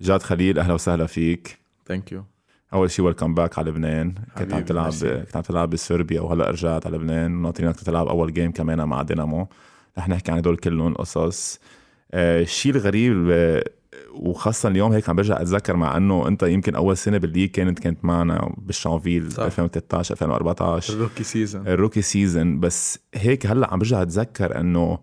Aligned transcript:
جاد 0.00 0.22
خليل 0.22 0.58
أهلا 0.58 0.74
وسهلا 0.74 1.06
فيك. 1.06 1.58
thank 1.86 2.12
you 2.12 2.24
أول 2.72 2.90
شيء 2.90 3.04
welcome 3.04 3.34
back 3.34 3.58
على 3.58 3.70
لبنان. 3.70 4.14
كنت 4.38 4.54
عم 4.54 4.62
تلعب. 4.62 4.92
كنت 5.02 5.36
عم 5.36 5.42
تلعب 5.42 5.70
بصربيا 5.70 6.20
وهلأ 6.20 6.50
رجعت 6.50 6.86
على 6.86 6.96
لبنان 6.96 7.36
وناطرينك 7.36 7.76
تلعب 7.80 8.08
أول 8.08 8.32
game 8.32 8.52
كمان 8.52 8.88
مع 8.88 9.02
دينامو. 9.02 9.48
رح 9.98 10.08
نحكي 10.08 10.32
عن 10.32 10.38
هدول 10.38 10.56
كلهم 10.56 10.94
قصص. 10.94 11.60
آه، 12.12 12.42
الشيء 12.42 12.72
الغريب 12.72 13.28
آه، 13.30 13.64
وخاصة 14.14 14.68
اليوم 14.68 14.92
هيك 14.92 15.08
عم 15.08 15.16
برجع 15.16 15.40
أتذكر 15.40 15.76
مع 15.76 15.96
إنه 15.96 16.28
أنت 16.28 16.42
يمكن 16.42 16.74
أول 16.74 16.96
سنة 16.96 17.18
بال 17.18 17.26
league 17.26 17.50
كانت 17.50 17.78
كانت 17.78 18.04
معنا 18.04 18.54
بالشانفيل 18.58 19.32
صح. 19.32 19.42
2013 19.42 20.12
2014 20.14 20.94
الروكي 20.94 21.24
سيزون 21.24 21.66
الروكي 21.66 22.02
سيزون 22.02 22.60
بس 22.60 22.98
هيك 23.14 23.46
هلأ 23.46 23.72
عم 23.72 23.78
برجع 23.78 24.02
أتذكر 24.02 24.60
إنه 24.60 24.98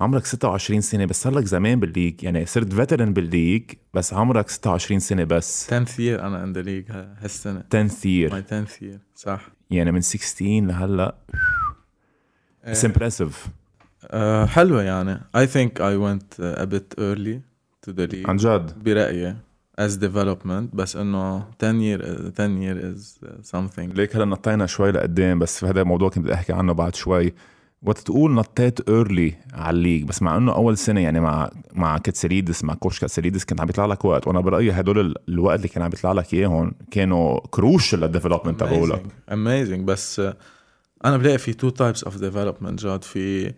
عمرك 0.00 0.26
26 0.26 0.80
سنة 0.80 1.04
بس 1.04 1.22
صار 1.22 1.34
لك 1.34 1.44
زمان 1.44 1.80
بال 1.80 1.90
league. 1.90 2.24
يعني 2.24 2.46
صرت 2.46 2.72
veteran 2.72 3.12
بال 3.12 3.24
league 3.24 3.62
بس 3.94 4.14
عمرك 4.14 4.48
26 4.48 5.00
سنة 5.00 5.24
بس. 5.24 5.70
10th 5.70 5.96
year 5.96 6.20
أنا 6.20 6.44
in 6.44 6.52
the 6.52 6.62
league 6.62 6.84
هالسنة. 6.90 7.64
10 7.74 7.88
year. 7.88 8.32
my 8.32 8.44
10th 8.50 8.82
year 8.82 8.98
صح. 9.16 9.48
يعني 9.70 9.92
من 9.92 10.00
16 10.00 10.44
لهلأ. 10.66 11.14
it's 12.64 12.84
آه، 12.84 12.88
impressive 12.88 13.46
آه، 14.04 14.46
حلوة 14.46 14.82
يعني. 14.82 15.20
I 15.36 15.46
think 15.46 15.70
I 15.78 15.96
went 15.96 16.40
uh, 16.40 16.62
a 16.62 16.66
bit 16.66 16.98
early 16.98 17.40
to 17.86 17.92
the 17.92 18.12
league. 18.12 18.28
عن 18.28 18.36
جد؟ 18.36 18.84
برأيي 18.84 19.36
as 19.80 19.92
development 19.98 20.74
بس 20.76 20.96
إنه 20.96 21.46
10 21.58 21.72
year 21.72 22.02
10 22.36 22.60
year 22.60 22.78
is 22.96 23.26
uh, 23.26 23.50
something. 23.50 23.96
ليك 23.96 24.16
هلأ 24.16 24.24
نطينا 24.24 24.66
شوي 24.66 24.90
لقدام 24.90 25.38
بس 25.38 25.64
هذا 25.64 25.80
الموضوع 25.80 26.08
كنت 26.08 26.24
بدي 26.24 26.34
أحكي 26.34 26.52
عنه 26.52 26.72
بعد 26.72 26.94
شوي. 26.94 27.32
وقت 27.82 27.98
تقول 27.98 28.30
نطيت 28.30 28.88
early 28.88 29.34
على 29.52 29.76
ال 29.76 29.80
league 29.80 30.04
بس 30.04 30.22
مع 30.22 30.36
إنه 30.36 30.54
أول 30.54 30.78
سنة 30.78 31.00
يعني 31.00 31.20
مع 31.20 31.50
مع 31.74 31.98
كاتسيليدس 31.98 32.64
مع 32.64 32.74
كوش 32.74 33.00
كاتسيليدس 33.00 33.44
كنت 33.44 33.60
عم 33.60 33.66
بيطلع 33.66 33.86
لك 33.86 34.04
وقت. 34.04 34.26
وأنا 34.26 34.40
برأيي 34.40 34.70
هدول 34.72 34.98
ال- 34.98 35.14
الوقت 35.28 35.56
اللي 35.58 35.68
كان 35.68 35.82
عم 35.82 35.88
بيطلع 35.90 36.12
لك 36.12 36.34
إياهم 36.34 36.72
كانوا 36.90 37.40
crucial 37.50 38.00
لل 38.00 38.09
development 38.09 38.60
تبعولك 38.60 39.02
amazing 39.30 39.80
بس 39.84 40.20
أنا 41.04 41.16
بلاقي 41.16 41.38
في 41.38 41.52
two 41.52 41.70
types 41.70 42.08
of 42.08 42.12
development 42.12 42.74
جاد 42.82 43.04
في 43.04 43.50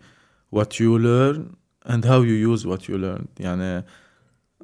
what 0.55 0.67
you 0.79 0.99
learn 0.99 1.41
and 1.91 2.01
how 2.05 2.21
you 2.23 2.57
use 2.57 2.65
what 2.71 2.81
you 2.89 2.93
learned 2.97 3.27
يعني 3.39 3.85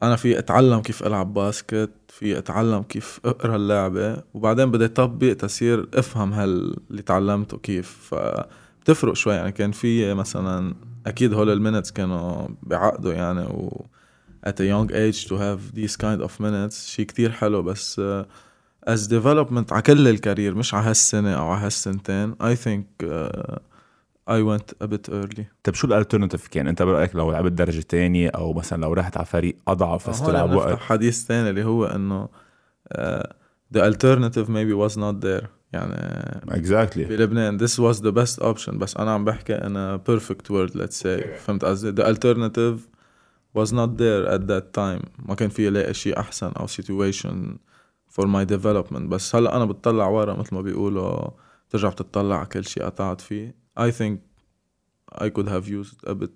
أنا 0.03 0.15
في 0.15 0.39
أتعلم 0.39 0.79
كيف 0.81 1.03
ألعب 1.03 1.33
basket 1.33 1.89
في 2.07 2.37
أتعلم 2.37 2.81
كيف 2.83 3.19
أقرأ 3.25 3.55
اللعبة 3.55 4.23
وبعدين 4.33 4.71
بدي 4.71 4.85
اطبق 4.85 5.33
تصير 5.33 5.87
أفهم 5.93 6.33
هال 6.33 6.75
اللي 6.91 7.01
تعلمته 7.01 7.57
كيف. 7.57 8.15
فبتفرق 8.81 9.13
شوي. 9.13 9.33
يعني 9.33 9.51
كان 9.51 9.71
في 9.71 10.13
مثلا 10.13 10.75
أكيد 11.07 11.33
هول 11.33 11.49
ال 11.49 11.54
minutes 11.55 11.91
كانوا 11.91 12.47
بعقده 12.63 13.13
يعني 13.13 13.41
و 13.41 13.85
at 14.47 14.53
a 14.53 14.65
young 14.65 14.89
age 14.91 15.27
to 15.27 15.33
have 15.33 15.75
these 15.75 15.95
kind 15.95 16.21
of 16.21 16.31
minutes. 16.39 16.73
شيء 16.73 17.05
كتير 17.05 17.31
حلو 17.31 17.61
بس 17.61 18.01
uh, 18.01 18.25
as 18.89 19.07
development 19.07 19.71
على 19.71 19.81
كل 19.81 20.07
ال 20.07 20.14
career 20.14 20.55
مش 20.55 20.73
على 20.73 20.89
هالسنة 20.89 21.33
أو 21.33 21.47
على 21.49 21.65
هالسنتين. 21.65 22.35
I 22.35 22.55
think 22.55 23.05
uh, 23.05 23.55
I 24.29 24.41
went 24.41 24.73
a 24.83 24.87
bit 24.87 25.09
early. 25.09 25.43
طيب 25.63 25.75
شو 25.75 25.87
ال 25.87 25.92
alternative 25.92 26.47
كان؟ 26.47 26.67
أنت 26.67 26.83
برأيك 26.83 27.15
لو 27.15 27.31
لعبت 27.31 27.51
درجة 27.51 27.81
تانية 27.81 28.29
أو 28.29 28.53
مثلا 28.53 28.81
لو 28.81 28.93
رحت 28.93 29.17
على 29.17 29.25
فريق 29.25 29.57
أضعف 29.67 30.09
بس 30.09 30.21
تلعب 30.21 30.51
وقت؟ 30.51 30.79
حديث 30.79 31.25
تاني 31.25 31.49
اللي 31.49 31.63
هو 31.63 31.85
إنه 31.85 32.29
uh, 32.93 33.23
the 33.75 33.79
alternative 33.79 34.47
maybe 34.47 34.73
was 34.73 34.95
not 34.97 35.25
there. 35.25 35.45
يعني 35.73 35.93
اكزاكتلي 36.49 37.03
بلبنان 37.03 37.59
this 37.59 37.71
was 37.71 37.97
the 37.97 38.11
best 38.11 38.43
option 38.43 38.73
بس 38.73 38.97
أنا 38.97 39.11
عم 39.11 39.25
بحكي 39.25 39.57
a 39.57 39.99
perfect 40.11 40.51
world 40.51 40.73
let's 40.75 41.01
say 41.03 41.27
فهمت 41.37 41.65
قصدي 41.65 42.03
the 42.03 42.05
alternative 42.07 42.79
was 43.57 43.71
not 43.71 43.97
there 43.97 44.27
at 44.35 44.41
that 44.47 44.65
time 44.77 45.09
ما 45.19 45.35
كان 45.35 45.49
في 45.49 45.69
لاقي 45.69 45.93
شيء 45.93 46.19
أحسن 46.19 46.51
أو 46.51 46.67
situation 46.67 47.57
for 48.15 48.23
my 48.25 48.45
development 48.53 49.01
بس 49.09 49.35
هلا 49.35 49.55
أنا 49.55 49.65
بتطلع 49.65 50.07
ورا 50.07 50.33
مثل 50.33 50.55
ما 50.55 50.61
بيقولوا 50.61 51.29
بترجع 51.69 51.89
بتطلع 51.89 52.37
على 52.37 52.45
كل 52.45 52.65
شيء 52.65 52.83
قطعت 52.83 53.21
فيه 53.21 53.55
I 53.79 53.91
think 53.91 54.17
I 55.21 55.29
could 55.29 55.47
have 55.47 55.67
used 55.67 56.09
a 56.09 56.13
bit 56.15 56.31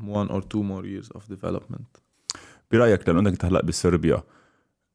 one 0.00 0.28
or 0.28 0.40
two 0.40 0.62
more 0.62 0.84
years 0.84 1.08
of 1.16 1.22
development 1.36 2.00
برايك 2.72 3.08
لأنه 3.08 3.28
انت 3.28 3.44
هلا 3.44 3.62
بصربيا 3.62 4.22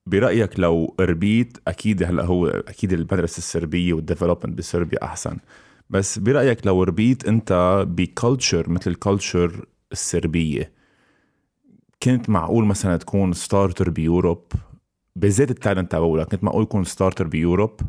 برأيك 0.05 0.59
لو 0.59 0.95
ربيت 0.99 1.57
أكيد 1.67 2.03
هلا 2.03 2.25
هو 2.25 2.47
أكيد 2.47 2.93
المدرسة 2.93 3.37
السربية 3.37 3.93
وال 3.93 4.03
development 4.03 4.57
بصربيا 4.57 5.03
أحسن. 5.03 5.37
بس 5.89 6.19
برأيك 6.19 6.65
لو 6.67 6.83
ربيت 6.83 7.25
أنت 7.27 7.83
ب 7.87 7.97
culture 7.97 8.69
مثل 8.69 8.91
ال 8.91 9.00
culture 9.00 9.65
السربية 9.91 10.71
كنت 12.03 12.29
معقول 12.29 12.65
مثلا 12.65 12.97
تكون 12.97 13.33
starter 13.33 13.89
ب 13.89 13.96
Europe؟ 13.96 14.43
بالذات 15.15 15.51
ال 15.51 15.57
talent 15.57 15.91
تبعولك 15.91 16.27
كنت 16.27 16.43
معقول 16.43 16.65
تكون 16.65 16.83
ستارتر 16.83 17.27
بيوروب؟ 17.27 17.79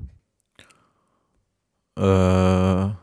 أه 1.99 2.95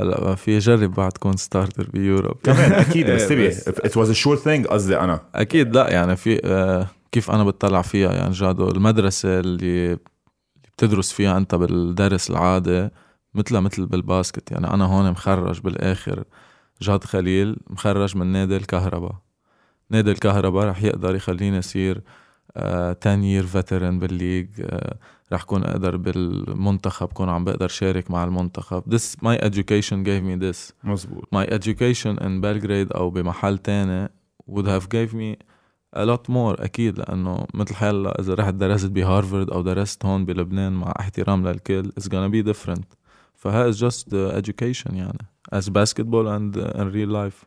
هلا 0.00 0.34
في 0.34 0.58
جرب 0.58 0.94
بعد 0.94 1.12
تكون 1.12 1.36
starter 1.36 1.90
ب 1.90 1.96
Europe. 1.96 2.36
كمان 2.42 2.72
أكيد 2.72 3.10
بس 3.14 3.28
to 3.28 3.38
be 3.38 3.48
it 3.48 3.96
was 3.96 4.10
a 4.10 4.12
sure 4.12 4.36
thing 4.36 4.66
قصدي 4.66 4.98
أنا. 5.00 5.20
أكيد 5.34 5.74
لا 5.76 5.90
يعني 5.90 6.16
في 6.16 6.40
آه، 6.44 6.86
كيف 7.12 7.30
أنا 7.30 7.44
بتطلع 7.44 7.82
فيها؟ 7.82 8.12
يعني 8.12 8.30
جادو 8.30 8.68
المدرسة 8.68 9.40
اللي 9.40 9.98
بتدرس 10.64 11.12
فيها 11.12 11.36
أنت 11.36 11.54
بالدرس 11.54 12.30
العادي 12.30 12.88
مثلها 13.34 13.60
مثل 13.60 13.86
بالباسكت. 13.86 14.50
يعني 14.50 14.74
أنا 14.74 14.84
هون 14.84 15.10
مخرج 15.10 15.60
بالآخر. 15.60 16.24
جاد 16.82 17.04
خليل 17.04 17.56
مخرج 17.70 18.16
من 18.16 18.26
نادي 18.26 18.56
الكهرباء. 18.56 19.14
نادي 19.90 20.10
الكهرباء 20.10 20.66
رح 20.66 20.82
يقدر 20.82 21.14
يخليني 21.14 21.58
أصير 21.58 22.02
آه 22.56 22.96
10 23.06 23.16
year 23.16 23.46
veteran 23.46 24.00
بالليج 24.00 24.48
آه 24.60 24.98
رح 25.32 25.42
كون 25.42 25.64
أقدر 25.64 25.96
بالمنتخب 25.96 27.06
كون 27.06 27.28
عم 27.28 27.44
بقدر 27.44 27.68
شارك 27.68 28.10
مع 28.10 28.24
المنتخب. 28.24 28.82
This 28.96 29.16
my 29.22 29.38
education 29.38 30.04
gave 30.04 30.22
me 30.24 30.42
this. 30.42 30.72
مزبوط. 30.84 31.28
My 31.34 31.46
education 31.46 32.20
in 32.20 32.40
Belgrade 32.42 32.96
أو 32.96 33.10
بمحل 33.10 33.58
تاني 33.58 34.08
would 34.50 34.66
have 34.66 34.84
gave 34.84 35.14
me 35.14 35.49
a 35.96 36.00
lot 36.00 36.30
more 36.30 36.62
أكيد 36.62 36.98
لأنه 36.98 37.46
مثل 37.54 37.74
هلأ 37.78 38.20
إذا 38.20 38.34
رحت 38.34 38.54
درست 38.54 38.86
بهارفرد 38.86 39.50
أو 39.50 39.62
درست 39.62 40.04
هون 40.04 40.24
بلبنان 40.24 40.72
مع 40.72 40.94
احترام 41.00 41.48
للكل 41.48 41.92
it's 42.00 42.04
gonna 42.04 42.32
be 42.32 42.52
different. 42.52 42.84
فها 43.34 43.72
is 43.72 43.74
just 43.74 44.10
the 44.10 44.42
education 44.42 44.94
يعني 44.94 45.18
as 45.54 45.64
basketball 45.64 46.26
and 46.26 46.56
uh, 46.56 46.80
in 46.80 46.92
real 46.92 47.10
life. 47.10 47.46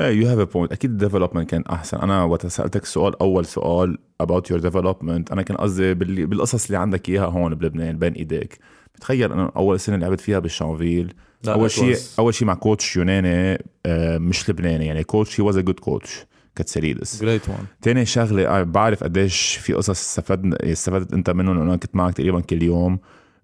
you 0.00 0.28
have 0.28 0.38
a 0.38 0.44
point 0.44 0.72
أكيد 0.72 0.90
ال 0.90 0.95
development 0.95 1.50
كان 1.50 1.62
أحسن. 1.70 1.98
أنا 1.98 2.24
وقت 2.24 2.46
سألتك 2.46 2.82
السؤال 2.82 3.20
أول 3.20 3.46
سؤال 3.46 3.98
about 4.22 4.42
your 4.52 4.60
development 4.60 5.32
أنا 5.32 5.42
كان 5.42 5.56
قصدي 5.56 5.94
بالقصص 5.94 6.66
اللي 6.66 6.78
عندك 6.78 7.08
إياها 7.08 7.26
هون 7.26 7.54
بلبنان 7.54 7.98
بين 7.98 8.12
إيديك. 8.12 8.58
بتخيل 8.94 9.32
أنا 9.32 9.52
أول 9.56 9.80
سنة 9.80 9.96
لعبت 9.96 10.20
فيها 10.20 10.38
بالشانفيل. 10.38 11.14
أول 11.48 11.70
شيء 11.70 11.96
أول 12.18 12.34
شيء 12.34 12.48
مع 12.48 12.54
coach 12.54 12.96
يوناني 12.96 13.64
آه، 13.86 14.18
مش 14.18 14.50
لبناني 14.50 14.86
يعني 14.86 15.04
coach 15.04 15.40
he 15.40 15.44
was 15.44 15.56
a 15.56 15.60
good 15.60 15.80
coach 15.80 16.26
كاتسيليدس 16.56 17.24
great 17.24 17.48
one. 17.48 17.64
تاني 17.82 18.04
شغلة 18.06 18.48
آه، 18.48 18.62
بعرف 18.62 19.04
قديش 19.04 19.56
في 19.56 19.72
قصص 19.72 19.90
استفدنا 19.90 20.56
استفدت 20.62 21.12
أنت 21.12 21.30
منهم 21.30 21.58
لأنه 21.58 21.76
كنت 21.76 21.96
معك 21.96 22.14
تقريبا 22.14 22.40
كل 22.40 22.62
يوم. 22.62 22.98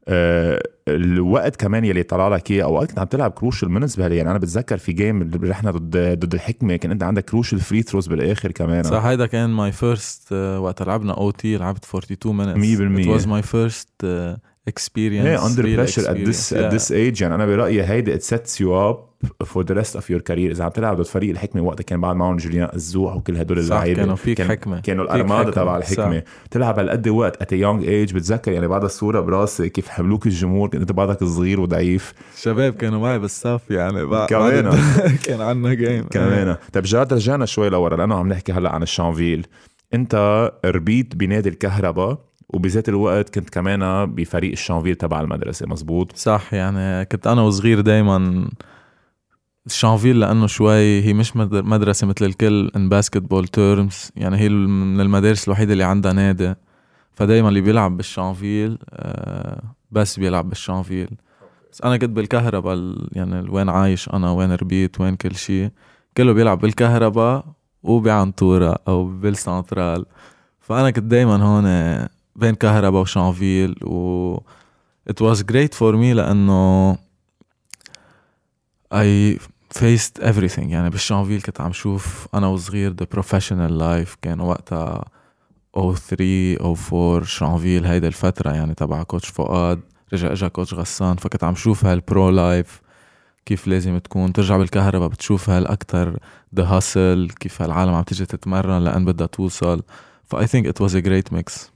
آه، 0.08 0.62
الوقت 0.88 1.56
كمان 1.56 1.84
يلي 1.84 2.02
طلع 2.02 2.28
لك 2.28 2.50
إياه 2.50 2.64
أوقات 2.64 2.88
كنت 2.88 2.98
عم 2.98 3.06
تلعب 3.06 3.30
crucial 3.30 3.68
بالنسبة 3.68 4.08
لي 4.08 4.16
يعني 4.16 4.30
أنا 4.30 4.38
بتذكر 4.38 4.78
في 4.78 4.92
game 4.92 5.22
اللي 5.22 5.50
رحنا 5.50 5.70
ضد 5.70 6.18
ضد 6.18 6.34
الحكمة 6.34 6.76
كان 6.76 6.90
أنت 6.90 7.02
عندك 7.02 7.24
crucial 7.24 7.60
free 7.60 7.82
throws 7.82 8.06
بالآخر 8.06 8.52
كمان. 8.52 8.82
صح 8.82 9.04
هيدا 9.04 9.26
كان 9.26 9.50
my 9.50 9.72
first 9.72 10.32
وقت 10.32 10.82
لعبنا 10.82 11.12
OT 11.12 11.56
لعبت 11.56 11.84
42 11.84 12.54
minutes. 12.54 12.58
مية 12.58 12.76
بالمية. 12.76 13.18
it 13.18 13.20
was 13.20 13.24
my 13.24 13.42
first 13.42 13.88
uh, 14.04 14.38
experience 14.70 14.98
إيه 14.98 15.46
اندر 15.46 15.62
real 15.62 15.66
بريشر 15.76 16.02
ات 16.10 16.16
experience. 16.16 16.28
ذس 16.28 16.54
Yeah. 16.54 16.56
ات 16.56 16.74
ذس 16.74 16.92
ايج 16.92 17.22
يعني 17.22 17.34
أنا 17.34 17.46
برأيي 17.46 17.82
هيدي 17.84 18.14
it 18.14 18.22
sets 18.22 18.60
you 18.60 18.90
up 18.90 18.98
for 19.44 19.64
the 19.64 19.74
rest 19.74 19.94
of 19.96 20.10
your 20.10 20.20
career 20.20 20.50
إذا 20.50 20.64
عم 20.64 20.70
تلعب 20.70 20.96
ضد 20.96 21.04
فريق 21.06 21.30
الحكمة 21.30 21.62
وقتها 21.62 21.84
كان 21.84 22.00
بعد 22.00 22.16
معهم 22.16 22.36
جوليان 22.36 22.68
الزوح 22.74 23.16
وكل 23.16 23.36
هدول 23.36 23.64
صح 23.64 23.74
اللعيبة. 23.76 24.00
كانوا 24.00 24.16
big 24.24 24.38
كان- 24.38 24.48
حكمة 24.48 24.80
كانوا 24.80 25.04
الارماده 25.04 25.38
حكمة. 25.50 25.50
تبع 25.62 25.76
الحكمة. 25.76 26.22
تلعب 26.50 26.78
هالقد 26.78 27.08
وقت 27.08 27.42
at 27.42 27.52
young 27.52 27.84
age 27.84 28.14
بتذكر 28.14 28.52
يعني 28.52 28.66
بعد 28.68 28.84
الصورة 28.84 29.20
براسي 29.20 29.68
كيف 29.68 29.88
حملوك 29.88 30.26
الجمهور 30.26 30.68
كنت 30.68 30.80
أنت 30.80 30.92
بعدك 30.92 31.24
صغير 31.24 31.60
وضعيف. 31.60 32.12
شباب 32.36 32.72
كانوا 32.72 33.00
معي 33.00 33.18
بالصف 33.18 33.70
يعني 33.70 34.04
بعد 34.04 34.28
كمان. 34.28 34.78
كان 35.26 35.40
عنا 35.40 35.74
game 35.74 36.04
كمان. 36.10 36.56
طيب 36.72 36.84
جاد 36.84 37.12
رجعنا 37.12 37.46
شوي 37.46 37.68
لورا 37.68 37.96
لأنه 37.96 38.14
عم 38.14 38.28
نحكي 38.28 38.52
هلأ 38.52 38.70
عن 38.72 38.82
الشانفيل. 38.82 39.46
أنت 39.94 40.50
ربيت 40.64 41.16
بنادي 41.16 41.48
الكهرباء. 41.48 42.18
وبذات 42.52 42.88
الوقت 42.88 43.34
كنت 43.34 43.50
كمان 43.50 44.06
بفريق 44.14 44.50
الشانفيل 44.52 44.94
تبع 44.94 45.20
المدرسة. 45.20 45.66
مزبوط 45.68 46.16
صح 46.16 46.54
يعني 46.54 47.04
كنت 47.04 47.26
أنا 47.26 47.42
وصغير 47.42 47.80
دايما 47.80 48.48
شانفيل 49.68 50.20
لأنه 50.20 50.46
شوي 50.46 51.02
هي 51.02 51.12
مش 51.12 51.36
مد- 51.36 51.64
مدرسة 51.64 52.06
مثل 52.06 52.24
الكل 52.24 52.70
in 52.76 52.88
basketball 52.88 53.48
terms 53.48 54.10
يعني 54.16 54.36
هي 54.36 54.48
من 54.48 55.00
المدارس 55.00 55.44
الوحيدة 55.48 55.72
اللي 55.72 55.84
عندها 55.84 56.12
نادي. 56.12 56.54
فدايما 57.12 57.48
اللي 57.48 57.60
بيلعب 57.60 57.96
بالشانفيل 57.96 58.78
آه، 58.90 59.62
بس 59.90 60.18
بيلعب 60.18 60.48
بالشانفيل 60.48 61.08
بس 61.72 61.82
أنا 61.82 61.96
كنت 61.96 62.10
بالكهرباء 62.10 62.74
ال- 62.74 63.08
يعني 63.12 63.48
وين 63.50 63.68
عايش 63.68 64.08
أنا 64.08 64.30
وين 64.30 64.52
ربيت 64.52 65.00
وين 65.00 65.16
كل 65.16 65.34
شيء 65.36 65.70
كله 66.16 66.32
بيلعب 66.32 66.58
بالكهرباء 66.60 67.44
وبعنطورة 67.82 68.76
أو 68.88 69.04
بالسنترال. 69.04 70.06
فأنا 70.60 70.90
كنت 70.90 71.04
دايما 71.04 71.36
هون 71.42 71.64
بين 72.36 72.54
كهربا 72.54 72.98
وشانفيل 72.98 73.74
و 73.84 74.36
it 75.10 75.22
was 75.24 75.38
great 75.38 75.74
for 75.78 75.92
me 75.94 76.14
لأنه 76.14 76.94
I 78.94 79.38
faced 79.78 80.22
everything. 80.22 80.58
يعني 80.68 80.90
بالشانفيل 80.90 81.42
كنت 81.42 81.60
عم 81.60 81.72
شوف 81.72 82.28
أنا 82.34 82.46
وصغير 82.46 82.94
the 83.02 83.06
professional 83.18 83.70
life. 83.80 84.16
كان 84.22 84.40
وقتها 84.40 85.04
03 85.76 86.56
04 86.92 87.24
شانفيل 87.24 87.86
هيدا 87.86 88.08
الفترة 88.08 88.50
يعني 88.50 88.74
تبع 88.74 89.02
coach 89.02 89.28
فؤاد. 89.28 89.80
رجع 90.12 90.32
إجا 90.32 90.48
coach 90.48 90.74
غسان 90.74 91.16
فكنت 91.16 91.44
عم 91.44 91.54
شوف 91.54 91.84
هال 91.84 92.03
pro 92.03 92.30
life 92.30 92.80
كيف 93.46 93.66
لازم 93.66 93.98
تكون 93.98 94.32
ترجع 94.32 94.56
بالكهرباء 94.56 95.08
بتشوف 95.08 95.50
هالأكثر 95.50 96.18
the 96.54 96.64
hustle 96.64 97.30
كيف 97.40 97.62
هالعالم 97.62 97.94
عم 97.94 98.02
تيجي 98.02 98.26
تتمرن 98.26 98.84
لأن 98.84 99.04
بدها 99.04 99.26
توصل. 99.26 99.82
ف 100.24 100.46
I 100.46 100.50
think 100.50 100.66
it 100.66 100.80
was 100.80 100.96
a 100.96 101.00
great 101.00 101.32
mix 101.32 101.72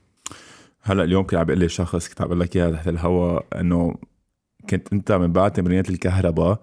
هلأ 0.87 1.03
اليوم 1.03 1.23
كان 1.23 1.39
عم 1.39 1.45
بيقول 1.45 1.59
لي 1.59 1.69
شخص 1.69 2.09
كنت 2.09 2.21
عم 2.21 2.27
بقول 2.27 2.39
لك 2.39 2.55
إياها 2.55 2.71
تحت 2.71 2.87
الهواء 2.87 3.45
إنه 3.59 3.95
كنت 4.69 4.93
أنت 4.93 5.11
من 5.11 5.33
بعد 5.33 5.51
تمرينات 5.51 5.89
الكهرباء 5.89 6.59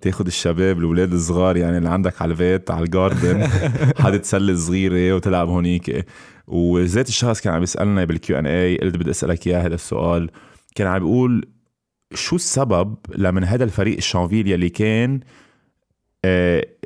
تاخذ 0.00 0.26
الشباب 0.26 0.78
الأولاد 0.78 1.12
الصغار 1.12 1.56
يعني 1.56 1.78
اللي 1.78 1.88
عندك 1.88 2.22
على 2.22 2.32
البيت 2.32 2.70
على 2.70 2.84
ال 2.84 2.93
garden 2.93 3.46
حد 4.02 4.20
تسلي 4.20 4.56
صغيرة 4.56 5.14
وتلعب 5.14 5.48
هونيك. 5.48 6.06
وذات 6.46 7.08
الشخص 7.08 7.40
كان 7.40 7.54
عم 7.54 7.60
بيسالنا 7.60 8.04
بال 8.04 8.27
Q 8.27 8.38
and 8.38 8.46
A 8.46 8.76
قلت 8.76 8.96
بدي 8.96 9.10
أسألك 9.10 9.46
اياه 9.46 9.66
هذا 9.66 9.74
السؤال. 9.74 10.30
كان 10.74 10.86
عم 10.86 10.98
بيقول 10.98 11.44
شو 12.14 12.36
السبب 12.36 12.96
لمن 13.16 13.44
هذا 13.44 13.64
الفريق 13.64 13.96
الشانفيل 13.96 14.48
يلي 14.48 14.68
كان 14.68 15.20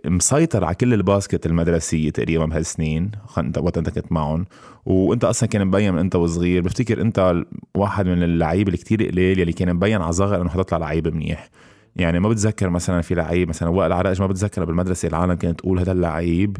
مسيطر 0.04 0.64
على 0.64 0.74
كل 0.74 0.94
ال 0.94 1.02
basket 1.02 1.46
المدرسية 1.46 2.10
تقريبا 2.10 2.44
بهالسنين. 2.44 3.10
وقت 3.58 3.78
أنت 3.78 3.90
كنت 3.90 4.12
معهم. 4.12 4.46
وأنت 4.86 5.24
أصلا 5.24 5.48
كان 5.48 5.66
مبين 5.66 5.92
من 5.92 5.98
أنت 5.98 6.16
وصغير. 6.16 6.62
بفتكر 6.62 7.00
أنت 7.00 7.42
واحد 7.74 8.06
من 8.06 8.22
اللعيبة 8.22 8.72
الكتير 8.72 9.08
قليل 9.08 9.38
يلي 9.38 9.52
كان 9.52 9.74
مبين 9.74 10.02
على 10.02 10.12
صغر 10.12 10.42
إنه 10.42 10.50
حتطلع 10.50 10.78
لعيب 10.78 11.14
منيح. 11.14 11.48
يعني 11.96 12.20
ما 12.20 12.28
بتذكر 12.28 12.70
مثلا 12.70 13.00
في 13.00 13.14
لعيب 13.14 13.48
مثلا 13.48 13.68
وائل 13.68 13.92
عرائج 13.92 14.20
ما 14.20 14.26
بتذكر 14.26 14.64
بالمدرسة 14.64 15.08
العالم 15.08 15.32
كانت 15.34 15.58
تقول 15.58 15.78
هذا 15.78 15.92
اللعيب 15.92 16.56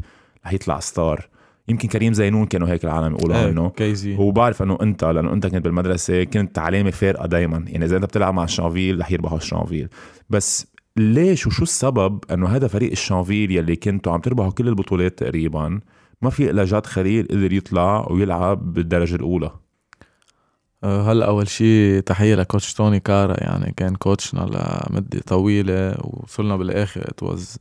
رح 0.47 0.53
يطلع 0.53 0.81
star. 0.81 1.29
يمكن 1.69 1.89
كريم 1.89 2.13
زينون 2.13 2.47
كانوا 2.47 2.69
هيك 2.69 2.85
العالم 2.85 3.15
يقولوا 3.15 3.37
إيه، 3.37 3.47
عنه. 3.47 3.69
crazy 3.69 4.17
وبعرف 4.17 4.63
إنه 4.63 4.79
أنت 4.83 5.05
لأنه 5.05 5.33
أنت 5.33 5.47
كنت 5.47 5.65
بالمدرسة 5.65 6.25
كنت 6.25 6.57
تعليمي 6.57 6.93
فارقة 6.93 7.27
دائما 7.27 7.65
يعني 7.69 7.85
إذا 7.85 7.97
أنت 7.97 8.05
بتلعب 8.05 8.35
مع 8.35 8.45
الشانفيل 8.45 9.01
رح 9.01 9.13
يربحوا 9.13 9.39
الشانفيل 9.39 9.89
بس 10.31 10.67
ليش 10.97 11.47
وشو 11.47 11.63
السبب 11.63 12.25
إنه 12.31 12.49
هذا 12.49 12.69
فريق 12.69 12.91
الشانفيل 12.91 13.51
يلي 13.51 13.77
كنتوا 13.77 14.13
عم 14.13 14.21
تربحوا 14.21 14.51
كل 14.51 14.69
البطولات 14.69 15.19
تقريبا 15.19 15.81
ما 16.23 16.31
في 16.31 16.51
الا 16.51 16.65
جاد 16.65 16.87
خليل 16.87 17.29
قدر 17.31 17.53
يطلع 17.53 18.07
ويلعب 18.11 18.73
بالدرجة 18.73 19.15
الأولى؟ 19.15 19.51
أه، 20.85 21.13
هلا 21.13 21.27
أول 21.27 21.49
شيء 21.49 22.01
تحية 22.01 22.35
ل 22.35 22.41
coach 22.41 22.75
توني 22.75 23.01
كارا 23.01 23.45
يعني 23.45 23.73
كان 23.77 23.95
coach 23.97 24.33
نا 24.33 24.41
لمدة 24.41 25.21
طويلة 25.27 25.97
وصلنا 26.05 26.57
بالآخر. 26.57 27.09
it 27.11 27.23
was 27.23 27.59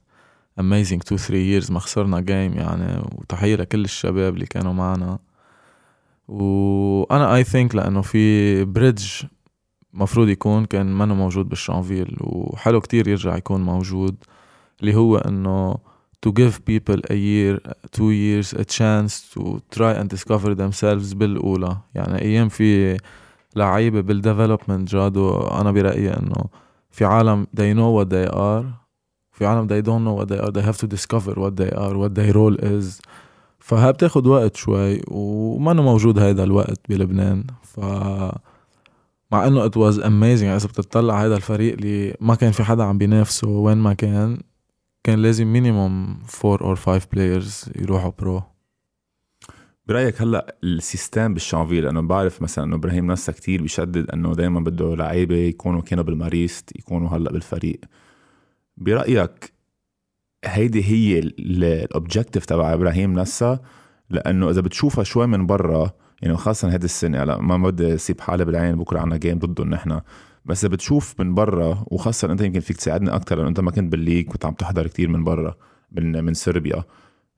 amazing 0.60 1.02
2 1.02 1.18
3 1.18 1.36
years 1.36 1.72
ما 1.72 1.80
خسرنا 1.80 2.20
game 2.20 2.54
يعني. 2.54 3.02
وتحية 3.16 3.56
لكل 3.56 3.84
الشباب 3.84 4.34
اللي 4.34 4.46
كانوا 4.46 4.74
معنا. 4.74 5.20
وأنا 6.28 7.36
I 7.36 7.44
think 7.44 7.76
لأنه 7.76 8.02
في 8.02 8.66
bridge 8.66 9.08
مفروض 9.96 10.30
يكون 10.30 10.66
كان 10.66 10.98
منه 10.98 11.14
موجود 11.14 11.50
بالشانفيل 11.50 12.18
وحلو 12.22 12.82
كتير 12.82 13.08
يرجع 13.08 13.38
يكون 13.38 13.62
موجود 13.62 14.16
اللي 14.82 14.96
هو 14.96 15.18
إنه 15.18 15.76
to 16.26 16.32
give 16.32 16.54
people 16.66 17.00
a 17.10 17.16
year 17.16 17.60
two 17.98 18.12
years 18.12 18.54
a 18.54 18.66
chance 18.66 19.14
to 19.34 19.42
try 19.78 19.94
and 20.00 20.10
discover 20.10 20.56
themselves 20.56 21.16
بالأولى. 21.16 21.78
يعني 21.96 22.22
أيام 22.22 22.50
في 22.50 22.98
لعيبة 23.56 24.02
بال 24.02 24.15
development 24.15 24.90
جادو 24.90 25.38
أنا 25.38 25.72
برأيي 25.72 26.14
إنه 26.14 26.46
في 26.92 27.06
عالم 27.06 27.48
they 27.58 27.74
know 27.78 27.92
what 28.00 28.10
they 28.10 28.36
are 28.36 28.66
في 29.32 29.46
عالم 29.46 29.68
they 29.68 29.86
don't 29.86 30.04
know 30.06 30.22
what 30.22 30.28
they 30.30 30.40
are 30.46 30.52
they 30.52 30.66
have 30.66 30.78
to 30.78 30.88
discover 30.88 31.34
what 31.34 31.56
they 31.56 31.72
are 31.72 31.98
what 31.98 32.16
their 32.16 32.34
role 32.34 32.58
is. 32.64 33.02
فها 33.60 33.92
بتاخد 33.92 34.28
وقت 34.28 34.56
شوي 34.56 35.02
وما 35.08 35.74
موجود 35.74 36.20
هيدا 36.20 36.44
الوقت 36.44 36.80
بلبنان. 36.90 37.44
ف 37.64 37.80
مع 39.32 39.48
إنه 39.48 39.70
was 39.70 39.96
amazing. 39.96 40.44
يعني 40.44 40.56
إذا 40.56 40.68
بتطلع 40.68 41.26
هذا 41.26 41.36
الفريق 41.36 41.74
اللي 41.74 42.16
ما 42.20 42.36
كان 42.36 42.52
في 42.52 42.64
حدا 42.64 42.84
عم 42.84 42.98
بينافسه 42.98 43.48
وين 43.48 43.78
ما 43.78 43.94
كان 43.94 44.38
كان 45.04 45.20
لازم 45.20 45.54
minimum 45.54 46.20
4 46.46 46.68
or 46.68 46.76
5 46.76 47.08
players 47.14 47.66
يروحوا 47.76 48.12
pro 48.20 48.44
برأيك 49.88 50.22
هلأ 50.22 50.56
ال 50.64 50.74
system 50.74 51.34
بالشانفيل؟ 51.34 51.84
لأنه 51.84 52.02
بعرف 52.02 52.42
مثلا 52.42 52.66
إنه 52.66 52.76
إبراهيم 52.76 53.12
نسا 53.12 53.32
كتير 53.32 53.62
بيشدد 53.62 54.10
إنه 54.10 54.34
دائما 54.34 54.60
بده 54.60 54.96
لعيبة 54.96 55.36
يكونوا 55.36 55.82
كانوا 55.82 56.04
بالماريست 56.04 56.76
يكونوا 56.76 57.10
هلأ 57.10 57.32
بالفريق. 57.32 57.80
برأيك 58.78 59.54
هيدي 60.46 60.84
هي 60.84 61.20
ال 61.20 61.32
objective 61.32 62.46
تبع 62.46 62.74
إبراهيم 62.74 63.20
نسا 63.20 63.60
لأنه 64.10 64.50
إذا 64.50 64.62
بتشوفها 64.62 65.04
شوي 65.04 65.28
من 65.28 65.46
برا 65.46 65.92
يعني 66.26 66.38
خاصة 66.38 66.74
هيدي 66.74 66.86
السنة 66.86 67.24
هلا 67.24 67.38
ما 67.42 67.58
بدي 67.58 67.96
أسيب 67.96 68.22
حالي 68.22 68.46
بالعين 68.46 68.76
بكرة 68.76 69.00
عنا 69.00 69.18
game 69.18 69.40
ضدهم 69.40 69.70
نحن. 69.70 70.02
بس 70.46 70.66
بتشوف 70.66 71.16
من 71.20 71.34
برا 71.34 71.84
وخاصة 71.88 72.32
أنت 72.32 72.42
يمكن 72.42 72.60
فيك 72.60 72.78
تساعدني 72.78 73.16
أكثر 73.16 73.36
لأنه 73.36 73.50
أنت 73.50 73.60
ما 73.60 73.72
كنت 73.72 73.92
بال 73.92 74.01
league 74.01 74.28
كنت 74.28 74.46
عم 74.46 74.54
تحضر 74.54 74.88
كتير 74.88 75.10
من 75.10 75.24
برا 75.24 75.56
من 75.92 76.24
من 76.24 76.34
صربيا 76.34 76.84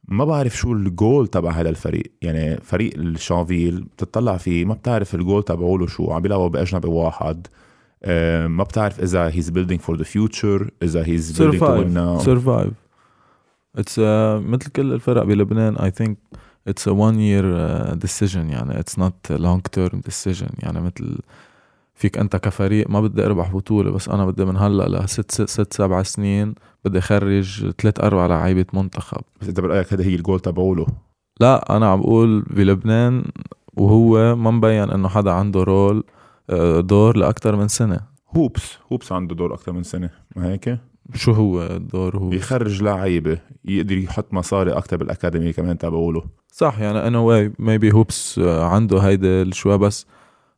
ما 0.07 0.25
بعرف 0.25 0.57
شو 0.57 0.73
الجول 0.73 1.27
تبع 1.27 1.51
هذا 1.51 1.69
الفريق. 1.69 2.11
يعني 2.21 2.57
فريق 2.57 2.93
الشانفيل 2.97 3.81
بتطلع 3.81 4.37
فيه 4.37 4.65
ما 4.65 4.73
بتعرف 4.73 5.15
الجول 5.15 5.43
تبعوله 5.43 5.87
شو 5.87 6.11
عم 6.11 6.21
بيلعبوا 6.21 6.47
بأجنبي 6.47 6.87
واحد. 6.87 7.47
آه، 8.03 8.47
ما 8.47 8.63
بتعرف 8.63 8.99
إذا 8.99 9.27
he's 9.27 9.49
building 9.49 9.79
for 9.81 9.97
the 9.97 10.03
future 10.03 10.71
إذا 10.83 11.05
هيز 11.05 11.41
بيلدينج 11.41 11.93
تو 11.93 12.19
سرفايف 12.19 12.73
اتس 13.75 13.99
مثل 14.49 14.69
كل 14.69 14.93
الفرق 14.93 15.23
بلبنان 15.23 15.75
I 15.75 15.91
think 15.91 16.17
it's 16.67 16.87
a 16.87 16.91
one 16.91 17.19
year 17.19 17.45
decision 17.93 18.49
يعني. 18.49 18.79
it's 18.79 18.99
not 18.99 19.31
long 19.31 19.61
term 19.61 19.99
decision 19.99 20.49
يعني. 20.59 20.81
مثل 20.81 21.17
فيك 21.95 22.17
أنت 22.17 22.35
كفريق 22.35 22.89
ما 22.89 23.01
بدي 23.01 23.25
أربح 23.25 23.51
بطولة 23.51 23.91
بس 23.91 24.09
أنا 24.09 24.25
بدي 24.25 24.45
من 24.45 24.57
هلأ 24.57 25.03
لست 25.03 25.31
ست, 25.31 25.49
ست 25.49 25.73
سبع 25.73 26.03
سنين 26.03 26.55
بدي 26.85 26.97
اخرج 26.97 27.71
ثلاث 27.81 27.99
أربع 27.99 28.25
لعيبة 28.25 28.65
منتخب. 28.73 29.21
بس 29.41 29.47
أنت 29.47 29.59
برأيك 29.59 29.93
هذا 29.93 30.03
هي 30.03 30.15
الجول 30.15 30.39
تبعوله؟ 30.39 30.85
لا 31.39 31.77
أنا 31.77 31.87
عم 31.91 32.01
بقول 32.01 32.41
بلبنان 32.41 33.23
وهو 33.73 34.35
ما 34.35 34.51
مبين 34.51 34.89
إنه 34.89 35.07
حدا 35.07 35.31
عنده 35.31 35.63
role 35.63 36.03
آه، 36.49 36.79
دور 36.79 37.17
لاكثر 37.17 37.55
من 37.55 37.67
سنة. 37.67 37.99
هوبس 38.35 38.77
هوبس 38.91 39.11
عنده 39.11 39.35
دور 39.35 39.53
أكثر 39.53 39.71
من 39.71 39.83
سنة. 39.83 40.09
ما 40.35 40.51
هيك؟ 40.51 40.77
شو 41.15 41.31
هو 41.31 41.63
الدور 41.63 42.17
هو؟ 42.17 42.33
يخرج 42.33 42.83
لعيبة 42.83 43.37
يقدر 43.65 43.97
يحط 43.97 44.33
مصاري 44.33 44.71
أكثر 44.71 44.97
بال 44.97 45.10
academy 45.10 45.53
كمان 45.53 45.77
تبعوله 45.77 46.23
صح 46.51 46.79
يعني 46.79 47.07
أنا 47.07 47.19
why 47.19 47.53
maybe 47.59 47.91
Hoops 47.91 48.39
عنده 48.39 48.99
هيدا 48.99 49.51
شوي 49.51 49.77
بس 49.77 50.05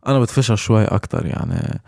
أنا 0.08 0.20
بدفشها 0.20 0.56
شوي 0.56 0.86
أكتر 0.86 1.26
يعني 1.26 1.82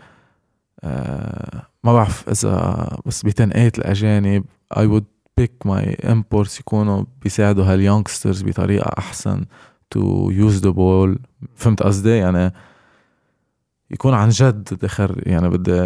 آه 0.84 1.62
ما 1.84 1.92
بعرف 1.92 2.28
إذا 2.28 2.88
بس 3.06 3.22
بتنقيت 3.22 3.78
الأجانب 3.78 4.44
I 4.76 4.86
would 4.86 5.04
pick 5.36 5.52
my 5.64 5.94
imports 5.94 6.60
يكونوا 6.60 7.04
بيساعدوا 7.22 7.64
هال 7.64 7.77
youngsters 7.77 8.42
بطريقة 8.42 8.92
أحسن 8.98 9.44
to 9.90 10.30
use 10.30 10.62
the 10.62 10.70
ball 10.70 11.18
فهمت 11.56 11.82
قصدي؟ 11.82 12.16
يعني 12.16 12.52
يكون 13.90 14.14
عن 14.14 14.28
جد 14.28 14.68
بدي 14.74 15.30
يعني 15.30 15.48
بدي 15.48 15.80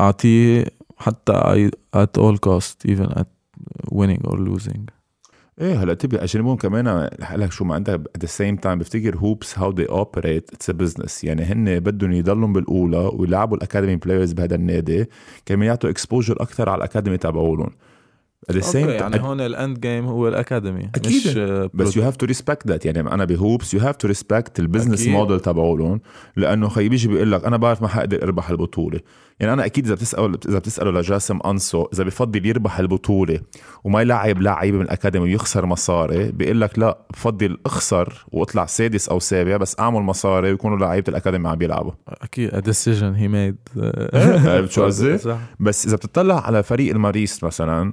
أعطيه 0.00 0.64
حتى 0.96 1.70
at 1.96 2.20
all 2.20 2.36
cost 2.36 2.88
even 2.88 3.08
at 3.20 3.26
winning 3.92 4.22
or 4.28 4.36
losing. 4.38 4.96
إيه 5.60 5.82
هلا 5.82 5.94
تبقى 5.94 6.24
اجنبهم 6.24 6.56
كمان 6.56 7.08
لك 7.32 7.52
شو 7.52 7.64
ما 7.64 7.74
عندك 7.74 8.00
at 8.18 8.20
the 8.26 8.30
same 8.30 8.60
time 8.64 8.68
بفتكر 8.68 9.16
Hoops 9.16 9.58
how 9.58 9.74
they 9.74 9.88
operate 9.88 10.26
it's 10.52 10.70
business 10.70 11.24
يعني 11.24 11.42
هن 11.42 11.80
بدهم 11.80 12.12
يضلوا 12.12 12.48
بالأولى 12.48 13.10
ويلعبوا 13.12 13.56
ال 13.56 13.61
academy 13.61 13.96
players 13.96 14.32
بهذا 14.32 14.54
النادي 14.54 15.10
كمان 15.46 15.68
يعطوا 15.68 15.90
exposure 15.90 16.42
أكثر 16.42 16.68
على 16.68 16.78
ال 16.78 16.83
academy 16.83 17.16
تبعولهم. 17.16 17.70
أوكي 18.50 18.80
يعني 18.80 19.20
هون 19.20 19.40
ال 19.40 19.50
end 19.50 19.80
game 19.80 20.06
هو 20.06 20.28
ال 20.28 20.36
academy 20.36 20.90
أكيد. 20.94 21.16
مش 21.16 21.34
بس 21.74 21.96
you 21.96 22.02
have 22.02 22.16
to 22.16 22.26
respect 22.26 22.66
that 22.66 22.86
يعني 22.86 23.00
أنا 23.00 23.24
ب 23.24 23.32
Hoops 23.32 23.74
you 23.74 23.80
have 23.80 23.96
to 23.96 24.08
respect 24.08 24.58
ال 24.58 24.63
business 24.63 25.06
model 25.06 25.40
تبعولهم 25.40 26.00
لأنه 26.36 26.68
خي 26.68 26.88
بيجي 26.88 27.08
بيقول 27.08 27.32
لك 27.32 27.44
أنا 27.44 27.56
بعرف 27.56 27.82
ما 27.82 27.88
حقدر 27.88 28.22
أربح 28.22 28.50
البطولة. 28.50 29.00
يعني 29.40 29.52
أنا 29.52 29.64
أكيد 29.64 29.84
إذا 29.84 29.94
بتسال 29.94 30.38
إذا 30.48 30.58
بتسأله 30.58 30.90
لجاسم 30.90 31.38
قانصو 31.46 31.86
إذا 31.94 32.04
بفضل 32.04 32.46
يربح 32.46 32.78
البطولة 32.78 33.40
وما 33.84 34.00
يلعب 34.00 34.42
لعيبة 34.42 34.78
من 34.78 34.84
ال 34.84 34.89
academy 34.89 35.24
ويخسر 35.24 35.66
مصاري 35.66 36.32
بيقول 36.32 36.60
لك 36.60 36.78
لا 36.78 36.98
بفضل 37.12 37.58
أخسر 37.66 38.26
وأطلع 38.28 38.66
سادس 38.66 39.08
أو 39.08 39.18
سابع 39.18 39.56
بس 39.56 39.80
أعمل 39.80 40.00
مصاري 40.00 40.50
ويكونوا 40.50 40.78
لعيبة 40.78 41.04
ال 41.08 41.13
academy 41.13 41.48
عم 41.48 41.56
بيلعبوا. 41.56 41.92
أكيد 42.08 42.54
a 42.54 42.60
decision 42.60 43.14
he 43.14 43.28
made 43.28 43.56
شو 44.70 44.84
قصدي؟ 44.86 45.18
بس 45.60 45.86
إذا 45.86 45.96
بتطلع 45.96 46.46
على 46.46 46.62
فريق 46.62 46.90
الماريست 46.94 47.44
مثلا 47.44 47.92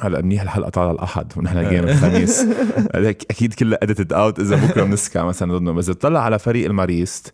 هلا 0.00 0.22
منيح 0.22 0.42
الحلقة 0.42 0.68
طالعه 0.68 0.92
الأحد 0.92 1.32
ونحن 1.36 1.68
game 1.68 1.88
الخميس. 1.88 2.46
هذيك 2.94 3.24
أكيد 3.30 3.54
كلها 3.54 3.78
edited 3.82 4.12
out 4.12 4.40
إذا 4.40 4.56
بكرة 4.56 4.84
بنسكع 4.84 5.24
مثلا 5.24 5.58
ضدهم 5.58 5.76
بس 5.76 5.86
تطلع 5.86 6.20
على 6.20 6.38
فريق 6.38 6.66
الماريست. 6.66 7.32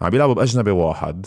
عم 0.00 0.10
بيلعبوا 0.10 0.34
بأجنبي 0.34 0.70
واحد. 0.70 1.26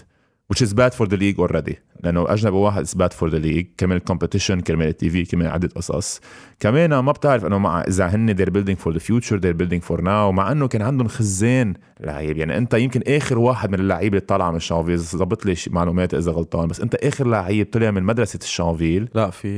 Which 0.53 0.61
is 0.61 0.73
bad 0.73 0.93
for 0.93 1.07
the 1.07 1.17
league 1.17 1.39
already. 1.39 1.73
لأنه 2.03 2.33
أجنبي 2.33 2.55
واحد 2.55 2.87
is 2.87 2.89
bad 2.89 3.13
for 3.13 3.31
the 3.31 3.39
league. 3.45 3.65
كمان 3.77 3.97
ال 3.97 4.02
competition 4.02 4.59
كمان 4.59 4.87
ال 4.87 5.09
TV 5.09 5.25
كمان 5.25 5.47
عدة 5.47 5.69
قصص. 5.75 6.21
كمان 6.59 6.99
ما 6.99 7.11
بتعرف 7.11 7.45
إنه 7.45 7.57
مع 7.57 7.81
إذا 7.81 8.07
هن 8.07 8.35
they're 8.35 8.49
building 8.49 8.77
for 8.83 8.93
the 8.93 9.01
future 9.01 9.37
they're 9.39 9.57
building 9.61 9.87
for 9.89 10.01
now. 10.01 10.31
مع 10.33 10.51
إنه 10.51 10.67
كان 10.67 10.81
عندهم 10.81 11.07
خزان 11.07 11.73
لعيب. 11.99 12.37
يعني 12.37 12.57
أنت 12.57 12.73
يمكن 12.73 13.01
آخر 13.07 13.37
واحد 13.37 13.69
من 13.69 13.79
اللعيبة 13.79 14.17
اللي 14.17 14.27
طالعه 14.27 14.51
من 14.51 14.59
شانفيل. 14.59 14.99
ضبط 15.15 15.45
لي 15.45 15.55
معلومات 15.67 16.13
إذا 16.13 16.31
غلطان. 16.31 16.67
بس 16.67 16.81
أنت 16.81 16.95
آخر 16.95 17.27
لعيب 17.27 17.69
طلع 17.71 17.91
من 17.91 18.03
مدرسة 18.03 18.39
الشانفيل 18.43 19.09
لا 19.15 19.29
في 19.29 19.49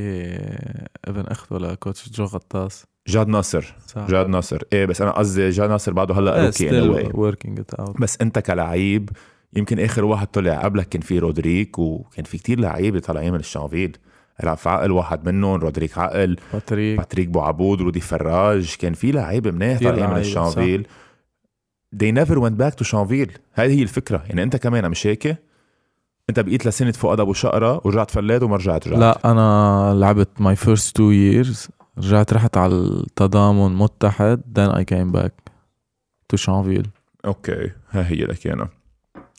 ابن 1.05 1.21
اخته 1.21 1.57
لكوتش 1.57 2.09
جو 2.09 2.23
غطاس. 2.23 2.85
جاد 3.07 3.27
ناصر. 3.27 3.75
صح. 3.87 4.07
جاد 4.07 4.27
ناصر. 4.27 4.61
إيه 4.73 4.85
بس 4.85 5.01
أنا 5.01 5.11
قصدي 5.11 5.49
جاد 5.49 5.69
ناصر 5.69 5.93
بعده 5.93 6.15
هلأ 6.15 6.45
روكي 6.45 6.69
anyway. 6.69 7.15
out 7.79 8.01
بس 8.01 8.17
أنت 8.21 8.39
كلعيب 8.39 9.09
يمكن 9.53 9.79
آخر 9.79 10.05
واحد 10.05 10.27
طلع 10.27 10.61
قبلك 10.63 10.89
كان 10.89 11.01
في 11.01 11.19
رودريك 11.19 11.79
وكان 11.79 12.25
في 12.25 12.37
كتير 12.37 12.59
لعيبة 12.59 12.99
طالعين 12.99 13.33
من 13.33 13.39
الشانفيل 13.39 13.97
في 14.55 14.69
عقل 14.69 14.91
واحد 14.91 15.29
منهم 15.29 15.59
رودريك 15.59 15.97
عقل 15.97 16.37
باتريك. 16.53 16.97
باتريك 16.97 17.27
بوعبود 17.27 17.81
رودي 17.81 17.99
فراج. 17.99 18.75
كان 18.79 18.93
في 18.93 19.11
لعيبة 19.11 19.51
منيح 19.51 19.79
طالعين 19.79 20.09
من 20.09 20.17
الشانفيل 20.17 20.87
they 21.95 22.11
never 22.11 22.35
went 22.35 22.61
back 22.61 22.79
to 22.79 22.83
شانفيل 22.83 23.31
هذه 23.53 23.79
هي 23.79 23.83
الفكرة. 23.83 24.23
يعني 24.27 24.43
أنت 24.43 24.55
كمان 24.55 24.89
مش 24.89 25.07
هيك 25.07 25.37
أنت 26.29 26.39
بقيت 26.39 26.65
لسنة 26.65 26.91
فؤاد 26.91 27.19
ابو 27.19 27.33
شقره 27.33 27.81
ورجعت 27.85 28.11
فلات 28.11 28.43
وما 28.43 28.55
رجعت 28.55 28.87
رجعت. 28.87 28.99
لا 28.99 29.31
أنا 29.31 29.93
لعبت 29.99 30.41
my 30.41 30.55
first 30.55 30.95
two 30.95 31.11
years 31.11 31.67
رجعت 31.97 32.33
رحت 32.33 32.57
على 32.57 32.73
التضامن 32.73 33.75
متحد 33.75 34.41
then 34.59 34.71
I 34.75 34.83
came 34.93 35.19
back 35.19 35.31
to 36.33 36.35
شانفيل 36.35 36.87
أوكي. 37.25 37.71
ها 37.89 38.07
هي 38.07 38.15
لك 38.15 38.47
أنا 38.47 38.69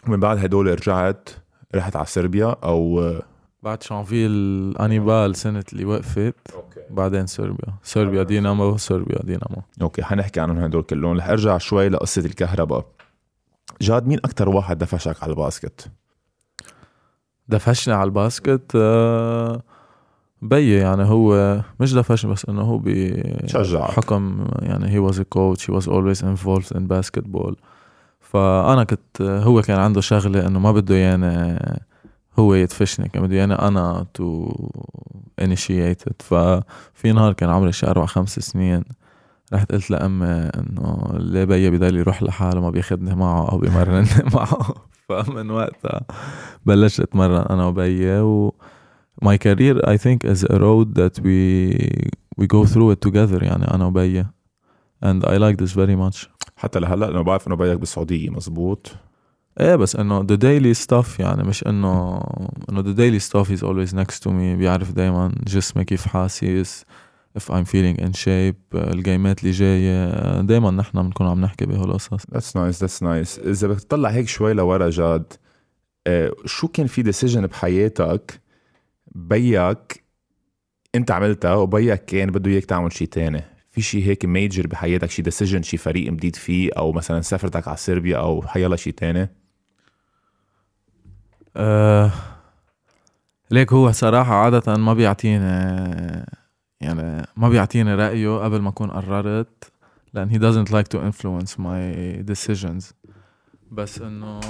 ومن 0.08 0.20
بعد 0.20 0.38
هدول 0.38 0.66
رجعت 0.66 1.28
رحت 1.74 1.96
على 1.96 2.06
صربيا 2.06 2.56
أو 2.64 3.12
بعد 3.62 3.82
شانفيل 3.82 4.74
انيبال 4.80 5.36
سنة 5.36 5.64
اللي 5.72 5.84
وقفت. 5.84 6.34
أوكي. 6.54 6.80
بعدين 6.90 7.26
صربيا 7.26 7.74
صربيا 7.82 8.22
دينامو 8.22 8.76
صربيا 8.76 9.18
دينامو. 9.22 9.62
أوكي 9.82 10.02
حنحكي 10.02 10.40
عنهم 10.40 10.58
هدول 10.58 10.82
كلهم. 10.82 11.16
رح 11.16 11.28
أرجع 11.28 11.58
شوي 11.58 11.88
لقصة 11.88 12.22
ال 12.22 12.30
career. 12.30 12.86
جاد 13.80 14.06
مين 14.06 14.18
أكتر 14.24 14.48
واحد 14.48 14.78
دفشك 14.78 15.22
على 15.22 15.30
ال 15.30 15.38
basket؟ 15.38 15.90
دفشني 17.48 17.94
على 17.94 18.04
الباسكت 18.04 18.72
آه، 18.74 19.62
بيي. 20.42 20.78
يعني 20.78 21.04
هو 21.04 21.60
مش 21.80 21.94
دفشني 21.94 22.32
بس 22.32 22.44
إنه 22.48 22.62
هو 22.62 22.82
شجعك. 23.46 23.88
بحكم 23.88 24.48
يعني 24.62 25.08
was 25.08 25.14
a 25.14 25.24
coach 25.36 25.60
he 25.60 25.74
was 25.74 25.86
always 25.86 26.22
involved 26.22 26.76
in 26.76 26.82
basketball. 26.88 27.54
فأنا 28.32 28.84
كنت 28.84 29.22
هو 29.22 29.62
كان 29.62 29.78
عنده 29.80 30.00
شغلة 30.00 30.46
إنه 30.46 30.58
ما 30.58 30.72
بده 30.72 30.94
ياني 30.94 31.58
هو 32.38 32.54
يدفشني 32.54 33.08
كان 33.08 33.22
بده 33.22 33.36
ياني 33.36 33.54
أنا 33.54 34.06
تو 34.14 34.52
it. 35.40 36.22
ففي 36.22 37.12
نهار 37.12 37.32
كان 37.32 37.50
عمري 37.50 37.72
شي 37.72 37.86
أربع 37.86 38.06
خمس 38.06 38.38
سنين 38.38 38.84
رحت 39.52 39.72
قلت 39.72 39.90
لأمي 39.90 40.26
إنه 40.26 41.08
ليه 41.12 41.44
بيي 41.44 41.70
بضل 41.70 41.96
يروح 41.96 42.22
لحاله 42.22 42.60
ما 42.60 42.70
بياخدني 42.70 43.14
معه 43.14 43.48
أو 43.52 43.58
بيمرني 43.58 44.08
معه؟ 44.34 44.74
فمن 45.08 45.50
وقتها 45.50 46.00
بلشت 46.66 47.00
أتمرن 47.00 47.46
أنا 47.50 47.66
وبيي 47.66 48.20
و 48.20 48.54
my 49.24 49.36
career 49.36 49.76
I 49.86 49.96
think 49.96 50.24
is 50.24 50.44
a 50.44 50.58
road 50.58 50.94
that 50.94 51.20
we 51.24 51.72
we 52.38 52.46
go 52.46 52.64
through 52.66 52.90
it 52.92 53.00
together 53.08 53.42
يعني 53.42 53.74
أنا 53.74 53.84
وبيي 53.84 54.26
and 55.02 55.24
I 55.24 55.36
like 55.38 55.56
this 55.56 55.72
very 55.72 55.96
much. 55.96 56.28
حتى 56.56 56.80
لهلأ 56.80 57.06
لأنه 57.06 57.22
بعرف 57.22 57.46
إنه 57.46 57.56
بيك 57.56 57.78
بالسعودية 57.78 58.30
مزبوط؟ 58.30 58.96
إيه 59.60 59.76
بس 59.76 59.96
إنه 59.96 60.22
the 60.22 60.36
daily 60.36 60.86
stuff 60.86 61.20
يعني 61.20 61.42
مش 61.42 61.66
إنه 61.66 62.20
إنه 62.70 62.82
the 62.82 62.96
daily 62.96 63.24
stuff 63.24 63.50
is 63.50 63.62
always 63.62 63.94
next 63.94 64.18
to 64.22 64.28
me 64.28 64.56
بيعرف 64.58 64.92
دايما 64.92 65.32
جسمي 65.46 65.84
كيف 65.84 66.08
حاسس 66.08 66.84
if 67.38 67.42
I'm 67.50 67.64
feeling 67.64 68.00
in 68.00 68.12
shape 68.12 68.74
الجيمات 68.74 69.40
اللي 69.40 69.50
جاية 69.50 70.40
دايما 70.40 70.70
نحن 70.70 71.02
بنكون 71.02 71.26
عم 71.26 71.40
نحكي 71.40 71.66
بهالقصص. 71.66 72.26
that's 72.32 72.56
nice 72.56 72.80
that's 72.80 73.02
nice 73.02 73.38
إذا 73.38 73.68
بدك 73.68 73.80
تطلع 73.80 74.08
هيك 74.08 74.28
شوي 74.28 74.52
لورا 74.52 74.90
جاد 74.90 75.32
آه، 76.06 76.32
شو 76.44 76.68
كان 76.68 76.86
في 76.86 77.02
decision 77.02 77.46
بحياتك 77.46 78.40
بيك 79.14 80.04
أنت 80.94 81.10
عملتها 81.10 81.54
وبيك 81.54 82.04
كان 82.04 82.30
بده 82.30 82.50
إياك 82.50 82.64
تعمل 82.64 82.92
شيء 82.92 83.08
تاني؟ 83.08 83.57
في 83.78 83.84
شيء 83.84 84.04
هيك 84.04 84.24
major 84.24 84.66
بحياتك 84.66 85.10
شيء 85.10 85.24
decision 85.24 85.62
شيء 85.62 85.78
فريق 85.78 86.12
مضيت 86.12 86.36
فيه 86.36 86.70
أو 86.78 86.92
مثلا 86.92 87.20
سفرتك 87.20 87.68
على 87.68 87.76
صربيا 87.76 88.16
أو 88.16 88.42
حيلا 88.42 88.76
شيء 88.76 88.92
تاني؟ 88.92 89.28
أه 91.56 92.12
ليك 93.50 93.72
هو 93.72 93.92
صراحة 93.92 94.34
عادة 94.34 94.76
ما 94.76 94.94
بيعطيني 94.94 95.44
يعني 96.80 97.26
ما 97.36 97.48
بيعطيني 97.48 97.94
رأيه 97.94 98.38
قبل 98.38 98.60
ما 98.60 98.68
أكون 98.68 98.90
قررت 98.90 99.72
لأن 100.14 100.30
he 100.30 100.38
doesn't 100.38 100.70
like 100.70 100.88
to 100.88 100.98
influence 100.98 101.52
my 101.58 102.22
decisions. 102.32 102.92
بس 103.70 104.00
إنه 104.00 104.40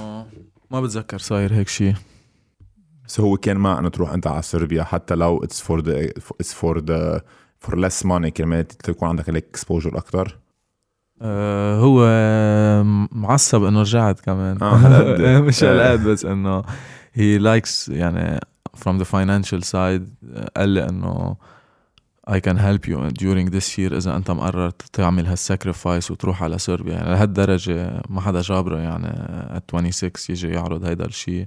ما 0.70 0.80
بتذكر 0.80 1.18
صاير 1.18 1.54
هيك 1.54 1.68
شيء 1.68 1.94
بس 3.06 3.20
هو 3.20 3.36
كان 3.36 3.56
مع 3.56 3.78
انه 3.78 3.88
تروح 3.88 4.12
أنت 4.12 4.26
على 4.26 4.42
صربيا 4.42 4.82
حتى 4.82 5.14
لو 5.14 5.44
it's 5.44 5.60
for 5.60 5.80
the 5.80 6.06
it's 6.40 6.54
for 6.54 6.78
the 6.78 7.22
for 7.58 7.78
less 7.78 8.06
money 8.06 8.30
كرمال 8.30 8.68
تكون 8.68 9.08
عندك 9.08 9.30
هيك 9.30 9.44
exposure 9.44 9.98
أكثر 9.98 10.38
هو 11.82 12.04
معصب 13.12 13.64
إنه 13.64 13.80
رجعت 13.80 14.20
كمان. 14.20 14.62
آه، 14.62 14.74
هالقد. 14.76 15.20
مش 15.48 15.64
هالقد 15.64 16.04
بس 16.04 16.24
إنه 16.24 16.62
he 17.16 17.38
likes 17.40 17.88
يعني 17.90 18.40
from 18.76 18.98
the 19.00 19.04
financial 19.04 19.62
side 19.72 20.02
قال 20.56 20.68
لي 20.68 20.88
إنه 20.88 21.36
I 22.30 22.40
can 22.40 22.56
help 22.58 22.86
you 22.90 22.98
during 23.22 23.50
this 23.50 23.68
year 23.78 23.92
إذا 23.92 24.16
أنت 24.16 24.30
مقرر 24.30 24.70
تعمل 24.70 25.26
هال 25.26 25.42
sacrifice 25.42 26.10
وتروح 26.10 26.42
على 26.42 26.58
صربيا. 26.58 26.92
يعني 26.92 27.10
لهالدرجة 27.10 28.02
ما 28.08 28.20
حدا 28.20 28.40
جابره 28.40 28.78
يعني 28.78 29.08
at 29.58 29.74
26 29.74 30.10
يجي 30.28 30.48
يعرض 30.48 30.84
هيدا 30.84 31.04
الشيء 31.04 31.46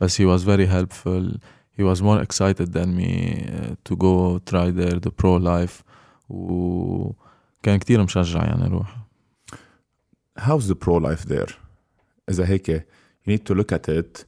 بس 0.00 0.22
he 0.22 0.24
was 0.24 0.42
very 0.42 0.66
helpful. 0.72 1.38
He 1.76 1.82
was 1.82 2.02
more 2.02 2.20
excited 2.20 2.72
than 2.72 2.96
me 2.96 3.12
uh, 3.48 3.74
to 3.84 3.96
go 3.96 4.38
try 4.50 4.70
there 4.70 4.98
the 5.00 5.10
pro 5.10 5.36
life. 5.36 5.82
وكان 6.28 7.78
كتير 7.78 8.02
مشجع 8.02 8.44
يعني 8.44 8.68
روح. 8.68 8.96
How's 10.38 10.68
the 10.68 10.74
pro 10.74 10.98
life 10.98 11.28
there? 11.28 11.52
إذا 12.30 12.46
هيك 12.46 12.86
you 13.26 13.32
need 13.32 13.46
to 13.46 13.54
look 13.54 13.72
at 13.72 13.88
it. 13.88 14.24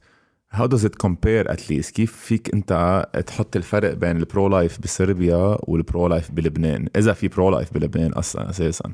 How 0.51 0.67
does 0.67 0.85
it 0.85 0.97
compare 0.97 1.51
at 1.51 1.69
least 1.69 1.91
كيف 1.93 2.15
فيك 2.15 2.53
أنت 2.53 3.05
تحط 3.27 3.55
الفرق 3.55 3.93
بين 3.93 4.17
ال 4.17 4.25
pro 4.25 4.47
life 4.47 4.81
بصربيا 4.81 5.57
وال 5.63 5.81
pro 5.81 6.07
life 6.07 6.31
بلبنان؟ 6.31 6.87
إذا 6.95 7.13
في 7.13 7.27
pro 7.27 7.49
life 7.49 7.73
بلبنان 7.73 8.13
أصلا 8.13 8.49
أساسا. 8.49 8.93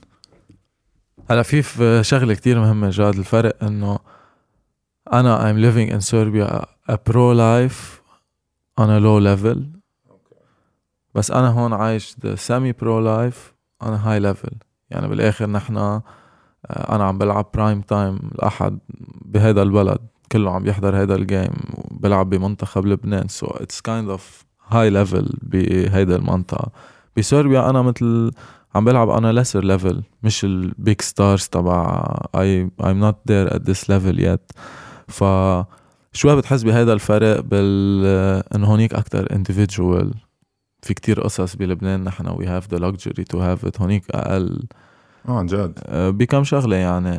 هلا 1.30 1.44
في 1.44 1.62
في 1.62 2.04
شغلة 2.04 2.34
كتير 2.34 2.60
مهمة 2.60 2.90
جاد 2.90 3.16
الفرق 3.16 3.64
إنه 3.64 4.00
أنا 5.14 5.52
I'm 5.52 5.58
living 5.58 5.92
in 5.94 6.02
Serbia 6.02 6.66
a 6.88 6.98
pro 6.98 7.34
life 7.34 8.01
on 8.80 8.90
a 8.90 9.00
low 9.00 9.20
level. 9.20 9.58
بس 11.16 11.32
أنا 11.32 11.50
هون 11.50 11.74
عايش 11.74 12.16
pro 12.82 13.02
life 13.04 13.54
on 13.84 13.88
a 13.88 14.06
high 14.06 14.24
level. 14.24 14.54
يعني 14.90 15.08
بالآخر 15.08 15.50
نحن 15.50 15.78
آه، 15.78 16.04
أنا 16.70 17.04
عم 17.04 17.18
بلعب 17.18 17.46
prime 17.54 17.82
time 17.82 18.20
الأحد 18.36 18.80
بهيدا 19.26 19.64
البلد. 19.64 20.00
كله 20.32 20.52
عم 20.52 20.68
يحضر 20.68 20.98
هيدا 20.98 21.16
ال 21.16 21.23
game 21.23 21.54
بلعب 21.92 22.30
بمنتخب 22.30 22.86
لبنان. 22.86 23.28
So 23.28 23.48
it's 23.48 23.82
kind 23.82 24.10
of 24.10 24.22
high 24.74 24.90
level 24.90 25.36
بهيدا 25.42 26.16
المنطقة. 26.16 26.72
بسوربيا 27.18 27.70
أنا 27.70 27.82
مثل 27.82 28.32
عم 28.76 28.86
بلعب 28.86 29.10
أنا 29.10 29.44
lesser 29.44 29.64
level 29.64 29.96
مش 30.24 30.46
ال 30.46 30.60
big 30.60 31.02
stars 31.02 31.48
تبع 31.48 32.06
I, 32.38 32.70
I'm 32.84 33.00
not 33.02 33.16
there 33.32 33.54
at 33.54 33.62
this 33.66 33.90
level 33.90 34.20
yet. 34.20 34.58
ف 35.08 35.24
شوي 36.14 36.36
بتحس 36.36 36.64
بهيدا 36.64 36.94
الفرق 36.94 37.40
بال 37.40 38.06
إنه 38.56 38.68
هونيك 38.68 38.94
أكتر 38.94 39.26
individual 39.26 40.16
في 40.82 40.94
كتير 40.94 41.22
قصص 41.22 41.56
بلبنان 41.56 42.04
نحن 42.04 42.28
we 42.30 42.46
have 42.46 42.68
the 42.76 42.80
luxury 42.80 43.24
to 43.34 43.38
have 43.38 43.70
it 43.70 43.82
هونيك 43.82 44.04
أقل. 44.12 44.64
آه 45.30 45.38
عن 45.40 45.46
جد. 45.46 45.80
آه، 45.86 46.10
بكم 46.10 46.44
شغلة 46.44 46.76
يعني 46.76 47.18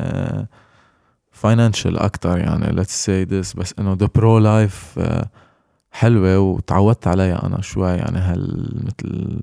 financial 1.31 1.97
أكتر 1.99 2.37
يعني 2.37 2.83
let's 2.83 3.05
say 3.05 3.29
this 3.29 3.57
بس 3.57 3.73
إنه 3.79 3.95
the 3.97 4.07
pro 4.17 4.43
life 4.43 4.97
آه، 4.97 5.29
حلوة 5.91 6.39
وتعودت 6.39 7.07
عليها 7.07 7.45
أنا 7.45 7.61
شوي 7.61 7.89
يعني 7.89 8.17
هال 8.19 8.69
مثل. 8.85 9.41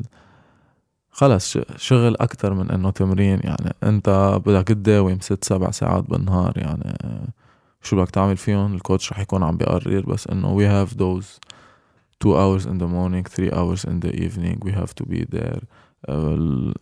خلص 1.10 1.58
شغل 1.76 2.16
أكتر 2.20 2.54
من 2.54 2.70
إنه 2.70 2.90
تمرين 2.90 3.40
يعني. 3.44 3.74
أنت 3.82 4.40
بدك 4.46 4.68
تداوم 4.68 5.18
ست 5.20 5.44
سبع 5.44 5.70
ساعات 5.70 6.04
بالنهار 6.10 6.52
يعني. 6.56 6.96
آه، 7.04 7.28
شو 7.82 7.96
بدك 7.96 8.10
تعمل 8.10 8.36
فيهم؟ 8.36 8.74
الكوتش 8.74 9.12
رح 9.12 9.18
يكون 9.18 9.42
عم 9.42 9.56
بيقرر 9.56 10.00
بس 10.00 10.26
إنه 10.26 10.58
we 10.58 10.86
have 10.86 10.90
those 10.94 11.26
two 12.24 12.34
hours 12.34 12.66
in 12.66 12.78
the 12.78 12.86
morning 12.86 13.24
three 13.36 13.50
hours 13.50 13.84
in 13.84 14.00
the 14.04 14.12
evening. 14.24 14.58
We 14.64 14.72
have 14.72 14.94
to 15.00 15.04
be 15.06 15.24
there. 15.36 15.62
uh, 16.08 16.74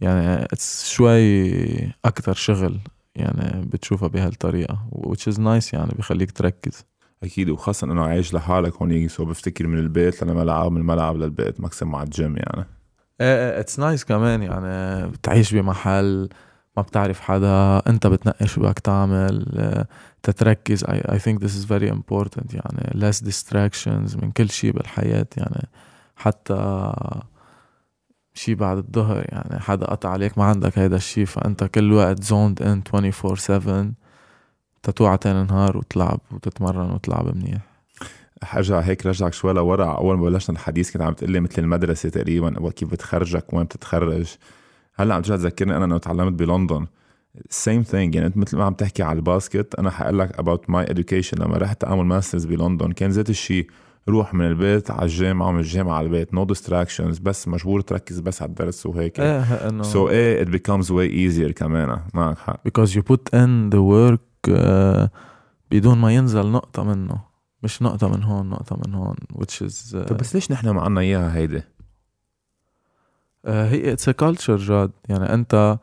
يعني 0.00 0.44
it's 0.54 0.84
شوي 0.84 1.92
أكتر 2.04 2.34
شغل 2.34 2.78
يعني 3.14 3.66
بتشوفها 3.66 4.08
بهالطريقة 4.08 4.78
which 4.92 5.32
is 5.32 5.36
nice 5.36 5.74
يعني 5.74 5.92
بخليك 5.98 6.30
تركز. 6.30 6.84
أكيد 7.22 7.50
وخاصه 7.50 7.84
إنه 7.92 8.02
عايش 8.04 8.34
لحالك 8.34 8.74
هون 8.76 9.08
so 9.08 9.24
بفتكر 9.24 9.66
من 9.66 9.78
البيت 9.78 10.22
للملعب 10.22 10.72
من 10.72 10.80
الملعب 10.80 11.16
للبيت 11.16 11.60
maximum 11.60 11.90
مع 11.90 12.02
الجيم 12.02 12.36
يعني. 12.36 12.66
إيه 13.20 13.60
it's 13.60 13.78
nice 13.78 14.04
كمان 14.04 14.42
يعني 14.42 15.06
بتعيش 15.08 15.54
بمحل 15.54 16.28
ما 16.80 16.86
بتعرف 16.86 17.20
حدا 17.20 17.82
انت 17.86 18.06
بتنقي 18.06 18.46
شو 18.46 18.60
بدك 18.60 18.78
تعمل 18.78 19.86
تتركز. 20.22 20.84
I, 20.84 20.88
I 20.88 21.18
think 21.18 21.40
this 21.40 21.52
is 21.52 21.64
very 21.64 21.90
important. 21.90 22.54
يعني 22.54 23.00
less 23.00 23.16
distractions 23.16 24.22
من 24.22 24.30
كل 24.36 24.50
شيء 24.50 24.72
بالحياة. 24.72 25.26
يعني 25.36 25.68
حتى 26.16 26.92
شي 28.34 28.54
بعد 28.54 28.78
الظهر 28.78 29.24
يعني 29.28 29.60
حدا 29.60 29.86
قطع 29.86 30.08
عليك 30.08 30.38
ما 30.38 30.44
عندك 30.44 30.78
هيدا 30.78 30.96
الشي 30.96 31.26
فأنت 31.26 31.64
كل 31.64 31.92
وقت 31.92 32.22
zoned 32.22 32.62
in 32.62 32.82
24 32.94 33.36
7 33.36 33.92
تتوعى 34.82 35.18
تاني 35.18 35.42
نهار 35.42 35.76
وتلعب 35.76 36.20
وتتمرن 36.32 36.90
وتلعب 36.90 37.36
منيح. 37.36 37.60
حرجع 38.42 38.80
هيك 38.80 39.06
رجعك 39.06 39.32
شوي 39.32 39.52
لورا. 39.52 39.96
أول 39.96 40.18
ما 40.18 40.24
بلشنا 40.24 40.56
الحديث 40.56 40.90
كنت 40.90 41.02
عم 41.02 41.12
تقول 41.12 41.30
لي 41.30 41.40
مثل 41.40 41.62
المدرسة 41.62 42.08
تقريبا 42.08 42.70
كيف 42.70 42.90
بتخرجك 42.90 43.52
وين 43.52 43.64
بتتخرج. 43.64 44.36
هلأ 44.94 45.14
عم 45.14 45.22
ترجع 45.22 45.36
تذكرني 45.36 45.76
أنا 45.76 45.84
إنه 45.84 45.98
تعلمت 45.98 46.32
بلندن. 46.32 46.86
same 47.50 47.82
thing 47.82 48.14
يعني 48.14 48.26
أنت 48.26 48.36
مثل 48.36 48.56
ما 48.56 48.64
عم 48.64 48.74
تحكي 48.74 49.02
على 49.02 49.16
ال 49.16 49.24
basket 49.24 49.74
أنا 49.74 49.90
حقول 49.90 50.18
لك 50.18 50.38
about 50.38 50.70
my 50.70 50.86
education. 50.86 51.40
لما 51.40 51.56
رحت 51.58 51.84
أعمل 51.84 52.04
masters 52.04 52.44
بلندن 52.44 52.92
كان 52.92 53.10
ذات 53.10 53.30
الشيء 53.30 53.70
روح 54.08 54.34
من 54.34 54.46
البيت 54.46 54.90
على 54.90 55.02
الجامعة 55.02 55.48
ومن 55.48 55.60
الجامعة 55.60 55.94
على 55.94 56.06
البيت 56.06 56.34
no, 56.34 56.44
no 56.44 56.46
distractions 56.46 57.18
بس 57.18 57.48
مجبور 57.48 57.80
تركز 57.80 58.20
بس 58.20 58.42
على 58.42 58.48
الدرس 58.48 58.86
وهيك. 58.86 59.22
so 59.82 60.08
إيه 60.08 60.44
it 60.44 60.48
becomes 60.48 60.86
way 60.86 61.10
easier 61.10 61.52
كمان. 61.52 62.00
معك 62.14 62.38
حق. 62.38 62.68
You 62.68 63.02
put 63.02 63.34
in 63.34 63.74
the 63.74 63.80
work 63.80 64.50
uh, 64.50 65.08
بدون 65.70 65.98
ما 65.98 66.12
ينزل 66.12 66.46
نقطة 66.46 66.84
منه. 66.84 67.20
مش 67.62 67.82
نقطة 67.82 68.08
من 68.08 68.22
هون 68.22 68.50
نقطة 68.50 68.80
من 68.86 68.94
هون 68.94 69.16
which 69.34 69.66
is 69.66 69.94
uh, 69.94 70.08
طب 70.08 70.16
بس 70.16 70.34
ليش 70.34 70.50
نحن 70.50 70.70
ما 70.70 70.82
عنا 70.82 71.00
إياها 71.00 71.36
هيدي؟ 71.36 71.62
Uh, 73.46 73.50
هي 73.50 73.92
it's 73.92 74.10
culture 74.10 74.56
جاد. 74.56 74.90
يعني 75.08 75.34
أنت 75.34 75.78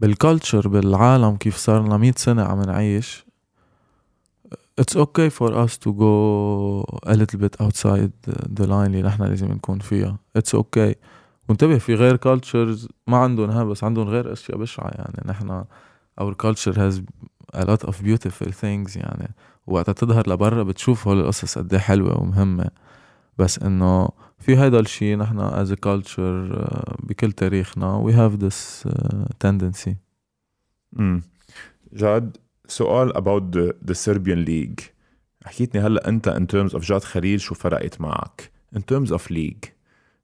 بال 0.00 0.15
culture 0.15 0.68
بالعالم 0.68 1.36
كيف 1.36 1.56
صار 1.56 1.86
لنا 1.86 1.96
100 1.96 2.12
سنة 2.16 2.42
عم 2.44 2.62
نعيش 2.62 3.28
it's 4.80 4.96
okay 4.96 5.28
for 5.28 5.50
us 5.64 5.76
to 5.76 5.92
go 5.92 6.84
a 7.06 7.14
little 7.14 7.38
bit 7.38 7.56
outside 7.60 8.12
the 8.58 8.66
line 8.66 8.86
اللي 8.86 9.02
نحن 9.02 9.22
لازم 9.22 9.52
نكون 9.52 9.78
فيها. 9.78 10.18
It's 10.38 10.58
okay. 10.58 10.94
وانتبه 11.48 11.78
في 11.78 11.94
غير 11.94 12.16
cultures 12.16 12.88
ما 13.06 13.16
عندهم 13.16 13.50
ها 13.50 13.64
بس 13.64 13.84
عندهم 13.84 14.08
غير 14.08 14.32
أشياء 14.32 14.58
بشعة. 14.58 14.88
يعني 14.88 15.22
نحن 15.26 15.64
our 16.20 16.34
culture 16.46 16.74
has 16.74 17.00
a 17.56 17.64
lot 17.64 17.88
of 17.88 17.94
beautiful 18.02 18.50
things. 18.50 18.96
يعني 18.96 19.34
وقتها 19.66 19.92
تظهر 19.92 20.30
لبرا 20.30 20.62
بتشوف 20.62 21.08
هول 21.08 21.20
القصص 21.20 21.58
قد 21.58 21.76
حلوة 21.76 22.20
ومهمة. 22.22 22.70
بس 23.38 23.58
إنه 23.58 24.08
في 24.38 24.56
هيدا 24.58 24.80
الشيء 24.80 25.16
نحن 25.16 25.66
a 25.66 25.76
culture 25.86 26.54
uh, 26.54 27.06
بكل 27.06 27.32
تاريخنا 27.32 28.36
this 28.38 28.88
uh, 28.88 29.26
tendency. 29.44 29.94
امم 30.98 31.22
جاد 31.92 32.36
سؤال 32.68 33.16
about 33.16 33.56
the, 33.56 33.90
the 33.90 33.94
Serbian 33.94 34.48
league. 34.48 34.84
حكيتني 35.44 35.80
هلا 35.80 36.08
أنت 36.08 36.28
in 36.28 36.56
terms 36.56 36.74
of 36.74 36.80
جاد 36.80 37.04
خليل 37.04 37.40
شو 37.40 37.54
فرقت 37.54 38.00
معك؟ 38.00 38.50
in 38.76 38.78
terms 38.78 39.10
of 39.10 39.22
league. 39.30 39.68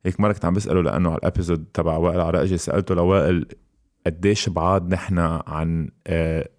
هيك 0.04 0.20
مرة 0.20 0.32
كنت 0.32 0.44
عم 0.44 0.54
بسأله 0.54 0.82
لأنه 0.82 1.10
على 1.10 1.18
ال 1.18 1.24
episode 1.24 1.64
تبع 1.74 1.96
وائل 1.96 2.20
عراقجي 2.20 2.58
سألته 2.58 2.94
لوائل 2.94 3.46
قديش 4.06 4.48
بعاد 4.48 4.94
نحن 4.94 5.18
عن 5.46 5.88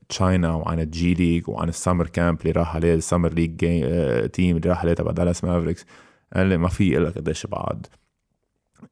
تشاينا 0.09 0.53
وعن 0.53 0.79
الجي 0.79 1.13
ليج 1.13 1.49
وعن 1.49 1.69
ال 1.69 1.75
summer 1.75 2.07
camp 2.07 2.41
اللي 2.41 2.51
راح 2.51 2.75
عليه 2.75 2.95
ال 2.95 3.01
summer 3.01 3.33
league 3.33 3.57
team 4.29 4.57
اللي 4.57 4.69
راح 4.69 4.81
عليه 4.81 4.93
تبع 4.93 5.11
دالاس 5.11 5.43
مافريكس 5.43 5.85
قال 6.33 6.47
لي 6.47 6.57
ما 6.57 6.69
في 6.69 6.89
لك 6.89 7.17
قديش 7.17 7.45
بعاد. 7.45 7.87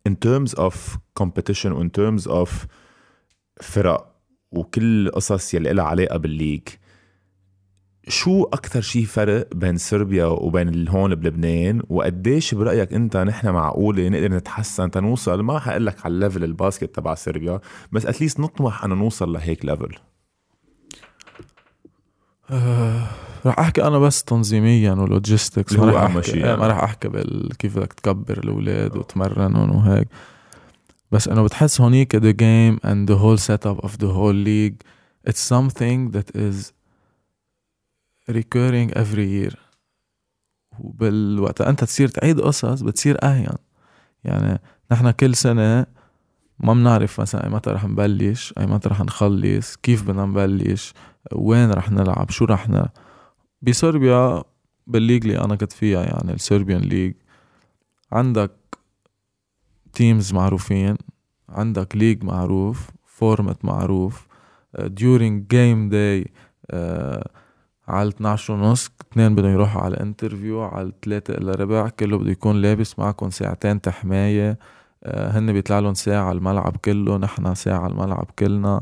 In 0.10 0.12
terms 0.12 0.54
of 0.54 0.74
competition 1.20 1.72
in 1.82 1.90
terms 2.00 2.28
of 2.28 2.50
فرق 3.62 4.16
وكل 4.52 5.12
قصص 5.12 5.54
يلي 5.54 5.74
لها 5.74 5.86
علاقة 5.86 6.18
بال 6.18 6.29
league 6.29 6.62
شو 8.08 8.44
أكثر 8.44 8.82
شيء 8.82 9.06
فرق 9.06 9.56
بين 9.56 9.78
صربيا 9.78 10.26
وبين 10.26 10.88
هون 10.88 11.16
بلبنان؟ 11.16 11.82
وقديش 11.90 12.56
برأيك 12.56 12.94
أنت 12.94 13.18
نحن 13.18 13.50
معقولة 13.50 14.10
نقدر 14.10 14.32
نتحسن 14.32 14.92
تنوصل 14.92 15.42
ما 15.42 15.60
حقول 15.60 15.86
لك 15.86 16.06
على 16.06 16.14
ال 16.14 16.19
level 16.19 16.44
ال 16.44 16.51
basket 16.51 16.96
تبع 16.96 17.14
صربيا 17.14 17.60
بس 17.92 18.06
at 18.06 18.15
least 18.15 18.40
نطمح 18.40 18.84
أن 18.84 18.90
نوصل 18.90 19.34
لهيك 19.34 19.66
level 19.66 19.96
آه، 22.54 23.08
رح 23.46 23.60
أحكي 23.60 23.84
أنا 23.84 24.00
بس 24.00 24.24
تنظيميا 24.24 24.92
و 24.92 25.00
logistics 25.00 25.74
ما 25.74 25.84
هو 25.84 25.90
رح 25.90 26.02
أحكي 26.02 26.32
شيء 26.32 26.46
يعني. 26.46 26.58
ما 26.58 26.68
رح 26.68 26.84
أحكي 26.84 27.08
بال 27.08 27.58
كيف 27.58 27.78
بدك 27.78 27.94
تكبر 27.94 28.38
الأولاد 28.38 28.98
وتمرنهم 28.98 29.76
وهيك. 29.76 30.08
بس 31.12 31.28
إنه 31.28 31.44
بتحس 31.44 31.82
هونيك 31.82 32.16
the 32.16 32.34
game 32.34 32.80
and 32.90 33.10
the 33.10 33.18
whole 33.18 33.38
setup 33.38 33.86
of 33.86 33.98
the 33.98 34.10
whole 34.18 34.34
league. 34.34 34.84
It's 35.30 35.42
something 35.54 36.12
that 36.12 36.36
is 36.36 36.74
recurring 38.30 38.92
every 38.94 39.28
year. 39.28 39.56
وبالوقت 40.80 41.62
أنت 41.62 41.84
تصير 41.84 42.08
تعيد 42.08 42.42
قصص 42.42 42.82
بتصير 42.82 43.18
أهين. 43.24 43.58
يعني 44.24 44.60
نحن 44.92 45.12
كل 45.12 45.36
سنة 45.36 45.86
ما 46.64 46.74
بنعرف 46.74 47.22
مثلا 47.22 47.44
أي 47.44 47.50
متى 47.50 47.70
رح 47.70 47.86
نبلش 47.86 48.54
أي 48.58 48.66
متى 48.66 48.90
رح 48.90 49.02
نخلص 49.02 49.76
كيف 49.76 50.04
بدنا 50.04 50.26
نبلش 50.26 50.94
وين 51.32 51.72
رح 51.72 51.92
نلعب 51.92 52.30
شو 52.30 52.46
رح 52.46 52.70
نلعب 52.70 52.92
بصربيا 53.62 54.44
بال 54.88 54.97
league 54.97 55.26
اللي 55.26 55.40
أنا 55.40 55.56
كنت 55.56 55.72
فيها 55.74 56.04
يعني 56.04 56.34
ال 56.34 56.40
Serbian 56.40 56.82
league 56.82 57.14
عندك 58.12 58.52
teams 59.94 60.34
معروفين 60.34 60.96
عندك 61.50 61.96
league 61.96 62.24
معروف 62.24 62.90
format 63.06 63.66
معروف 63.66 64.28
game 65.54 65.92
day 65.92 66.28
uh, 66.74 67.24
على 67.88 68.10
12 68.10 68.54
ونص 68.54 68.92
اثنين 69.12 69.36
بدهم 69.36 69.52
يروحوا 69.52 69.82
على 69.82 70.00
interview 70.00 70.62
على 70.62 70.92
3 71.06 71.34
الا 71.34 71.52
ربع 71.52 71.90
كله 71.90 72.18
بده 72.18 72.32
يكون 72.32 72.62
لابس 72.62 73.00
معكم 73.00 73.30
ساعتين 73.30 73.82
تحماية. 73.82 74.50
آه، 74.52 74.58
هن 75.06 75.54
بيطلع 75.54 75.80
لهم 75.80 75.94
ساعة 75.94 76.32
الملعب 76.32 76.78
كله 76.78 77.18
نحن 77.18 77.56
ساعة 77.56 77.88
الملعب 77.88 78.28
كلنا. 78.40 78.82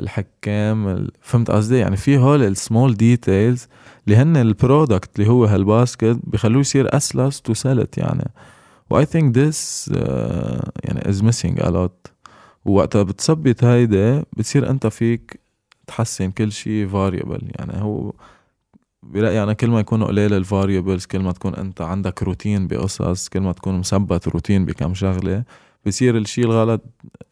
الحكام 0.00 0.88
ال... 0.88 1.10
فهمت 1.20 1.50
قصدي؟ 1.50 1.78
يعني 1.78 1.96
في 1.96 2.18
هول 2.18 2.42
ال 2.42 2.51
small 2.51 2.94
details 2.94 3.68
اللي 4.06 4.16
هن 4.16 4.36
ال 4.36 4.46
product 4.46 5.20
اللي 5.20 5.30
هو 5.30 5.44
هال 5.44 5.62
basket 5.62 6.18
بخلوه 6.24 6.60
يصير 6.60 6.96
easiest 6.96 7.40
to 7.42 7.54
sell 7.54 7.83
it 7.83 7.98
يعني. 7.98 8.30
و 8.90 9.04
I 9.04 9.10
think 9.10 9.38
this 9.38 9.90
يعني 10.84 11.08
is 11.08 11.22
missing 11.22 11.60
a 11.60 11.70
lot 11.70 12.06
ووقتها 12.64 13.02
بتثبت 13.02 13.64
هيدا 13.64 14.24
بتصير 14.32 14.70
انت 14.70 14.86
فيك 14.86 15.40
تحسن 15.86 16.30
كل 16.30 16.52
شيء 16.52 16.88
variable 16.88 17.50
يعني. 17.58 17.82
هو 17.82 18.12
برأيي 19.12 19.42
أنا 19.42 19.52
كل 19.52 19.70
ما 19.70 19.80
يكونوا 19.80 20.06
قليل 20.06 20.34
ال 20.34 20.41
variables 20.41 21.06
كل 21.06 21.18
ما 21.18 21.32
تكون 21.32 21.54
أنت 21.54 21.80
عندك 21.80 22.22
روتين 22.22 22.66
بقصص 22.66 23.28
كل 23.28 23.40
ما 23.40 23.52
تكون 23.52 23.78
مثبت 23.78 24.28
روتين 24.28 24.64
بكم 24.64 24.94
شغلة 24.94 25.44
بصير 25.86 26.16
الشيء 26.16 26.44
الغلط 26.44 26.82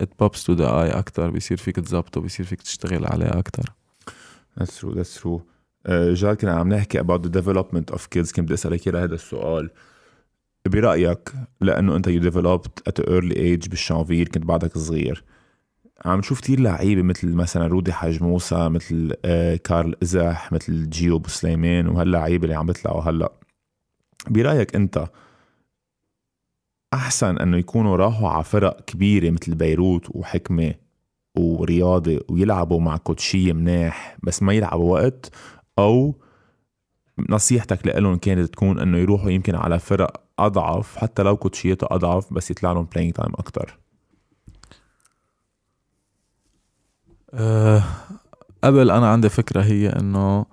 it 0.02 0.06
pops 0.22 0.38
to 0.38 0.56
the 0.56 0.64
eye 0.64 0.96
أكتر 0.96 1.30
بصير 1.30 1.56
فيك 1.56 1.76
تزبطه 1.76 2.20
بصير 2.20 2.46
فيك 2.46 2.62
تشتغل 2.62 3.06
عليه 3.06 3.38
أكتر. 3.38 3.72
That's 4.60 4.78
true 4.80 4.94
that's 4.94 5.22
true. 5.22 5.40
uh, 5.88 5.90
جاد 5.90 6.36
كنا 6.36 6.52
عم 6.52 6.68
نحكي 6.68 7.00
about 7.00 7.20
the 7.22 7.30
development 7.30 7.94
of 7.94 8.00
kids 8.00 8.32
كنت 8.32 8.40
بدي 8.40 8.54
أسألك 8.54 8.88
هذا 8.88 9.14
السؤال. 9.14 9.70
برأيك 10.66 11.32
لأنه 11.60 11.96
أنت 11.96 12.08
developed 12.08 12.90
at 12.90 13.04
an 13.04 13.08
early 13.08 13.36
age 13.36 13.68
بالشانفيل 13.68 14.26
كنت 14.26 14.44
بعدك 14.44 14.78
صغير 14.78 15.24
عم 16.04 16.18
نشوف 16.18 16.40
كتير 16.40 16.60
لعيبة 16.60 17.02
مثل 17.02 17.34
مثلا 17.34 17.66
رودي 17.66 17.92
حاج 17.92 18.22
موسى 18.22 18.68
مثل 18.68 19.14
آه 19.24 19.56
كارل 19.56 19.96
إزح 20.02 20.52
مثل 20.52 20.90
جيو 20.90 21.18
بو 21.18 21.38
سليمان 21.38 21.88
وهاللعيبة 21.88 22.44
اللي 22.44 22.54
عم 22.54 22.66
بيطلعوا 22.66 23.02
هلأ. 23.02 23.32
برأيك 24.30 24.76
أنت 24.76 25.08
أحسن 26.94 27.38
إنه 27.38 27.56
يكونوا 27.56 27.96
راحوا 27.96 28.28
على 28.28 28.44
فرق 28.44 28.80
كبيرة 28.84 29.30
مثل 29.30 29.54
بيروت 29.54 30.06
وحكمة 30.10 30.74
ورياضة 31.38 32.20
ويلعبوا 32.28 32.80
مع 32.80 32.96
coach 32.96 33.36
ية 33.36 33.52
مناح 33.52 34.16
بس 34.22 34.42
ما 34.42 34.52
يلعبوا 34.52 34.92
وقت؟ 34.92 35.30
أو 35.78 36.14
نصيحتك 37.30 37.86
لهم 37.86 38.16
كانت 38.16 38.52
تكون 38.52 38.78
إنه 38.78 38.98
يروحوا 38.98 39.30
يمكن 39.30 39.54
على 39.54 39.78
فرق 39.78 40.24
أضعف 40.38 40.96
حتى 40.96 41.22
لو 41.22 41.36
coach 41.36 41.69
يتها 41.69 41.88
أضعف 41.94 42.32
بس 42.32 42.50
يطلع 42.50 42.72
لهم 42.72 42.84
playing 42.84 43.12
time 43.12 43.32
أكثر 43.34 43.78
أه 47.34 47.82
قبل 48.64 48.90
أنا 48.90 49.12
عندي 49.12 49.28
فكرة 49.28 49.62
هي 49.62 49.88
إنه 49.88 50.46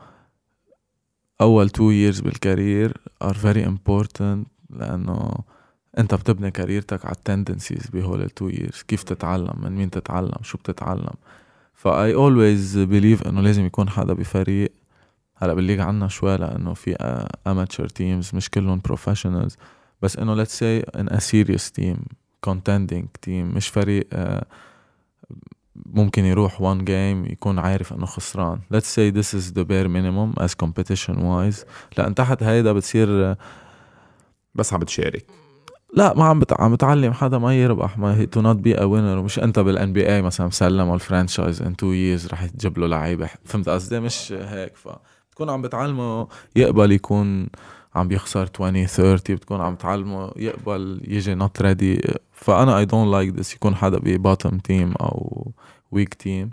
أول 1.42 1.70
two 1.70 1.74
years 2.16 2.24
بال 2.24 2.41
career 2.41 2.94
are 3.24 3.36
very 3.36 3.66
important 3.70 4.48
لأنه 4.70 5.32
أنت 5.98 6.16
بتبني 6.16 6.52
career 6.52 6.92
تك 6.92 7.06
على 7.06 7.16
ال 7.16 7.22
tendencies 7.22 7.88
بهول 7.88 8.22
ال 8.22 8.28
two 8.28 8.48
years 8.50 8.82
كيف 8.88 9.04
تتعلم؟ 9.04 9.54
من 9.58 9.72
مين 9.72 9.90
تتعلم؟ 9.90 10.38
شو 10.42 10.58
بتتعلم؟ 10.58 11.14
ف 11.74 12.14
I 12.14 12.23
always 12.23 12.78
believe 12.78 13.28
إنه 13.28 13.42
لازم 13.42 13.66
يكون 13.66 13.90
حدا 13.90 14.14
بفريق. 14.14 14.72
هلا 15.36 15.54
بال 15.54 15.61
league 15.61 15.82
عنا 15.82 16.08
شوي 16.08 16.38
لأنه 16.38 16.74
في 16.74 16.96
amateur 17.48 17.88
teams 17.88 18.32
مش 18.34 18.50
كلهم 18.50 18.82
professionals 18.86 19.58
بس 20.02 20.18
إنه 20.18 20.36
let's 20.36 20.60
say 20.60 20.80
in 20.80 21.10
a 21.10 21.20
serious 21.20 21.72
team 21.72 21.98
contending 22.50 23.06
team 23.22 23.48
مش 23.56 23.68
فريق 23.68 24.08
آه، 24.14 24.46
ممكن 25.86 26.26
يروح 26.26 26.58
one 26.58 26.82
game 26.82 27.32
يكون 27.32 27.60
عارف 27.60 27.94
إنه 27.94 28.06
خسران. 28.06 28.60
Let's 28.74 28.88
say 28.96 29.12
this 29.12 29.34
is 29.34 29.54
the 29.54 29.64
bare 29.64 29.88
minimum 29.88 30.44
as 30.44 30.54
competition 30.66 31.16
wise. 31.16 31.66
لأن 31.98 32.16
تحت 32.16 32.44
هيدا 32.44 32.74
بتصير 32.74 33.36
بس 34.56 34.74
عم 34.74 34.80
بتشارك. 34.80 35.26
لا 35.94 36.14
ما 36.18 36.26
عم 36.26 36.40
بتع... 36.40 36.56
عم 36.60 36.74
بتعلم 36.74 37.14
حدا 37.14 37.38
ما 37.38 37.56
يربح 37.56 37.98
ما 37.98 38.26
to 38.26 38.42
not 38.42 38.56
be 38.56 38.82
a 38.82 38.84
winner 38.84 39.18
ومش 39.18 39.40
أنت 39.40 39.60
بال 39.60 39.94
NBA 39.94 40.22
مثلا 40.22 40.48
مسلمه 40.48 40.94
ال 40.94 41.00
franchise 41.00 41.62
in 41.62 41.76
two 41.76 41.92
years 41.92 42.28
رح 42.28 42.46
تجيب 42.46 42.78
له 42.78 42.88
لعيبة. 42.88 43.30
فهمت 43.46 43.70
قصدي؟ 43.70 44.00
مش 44.00 44.32
هيك 44.32 44.76
فبتكون 44.76 45.50
عم 45.50 45.62
بتعلمه 45.62 46.28
يقبل 46.56 46.92
يكون 46.92 47.48
عم 47.96 48.08
بيخسر 48.08 48.50
20 48.56 48.86
30 48.86 49.36
بتكون 49.36 49.62
عم 49.62 49.76
تعلمه 49.76 50.32
يقبل 50.36 51.02
يجي 51.08 51.36
not 51.36 51.62
ready 51.62 52.02
فأنا 52.32 52.78
I 52.78 52.86
don't 52.86 53.12
like 53.12 53.36
this 53.36 53.54
يكون 53.56 53.76
حدا 53.76 54.00
ب 54.00 54.08
bottom 54.08 54.58
team 54.58 54.94
أو 55.02 55.52
weak 55.92 56.14
team 56.14 56.50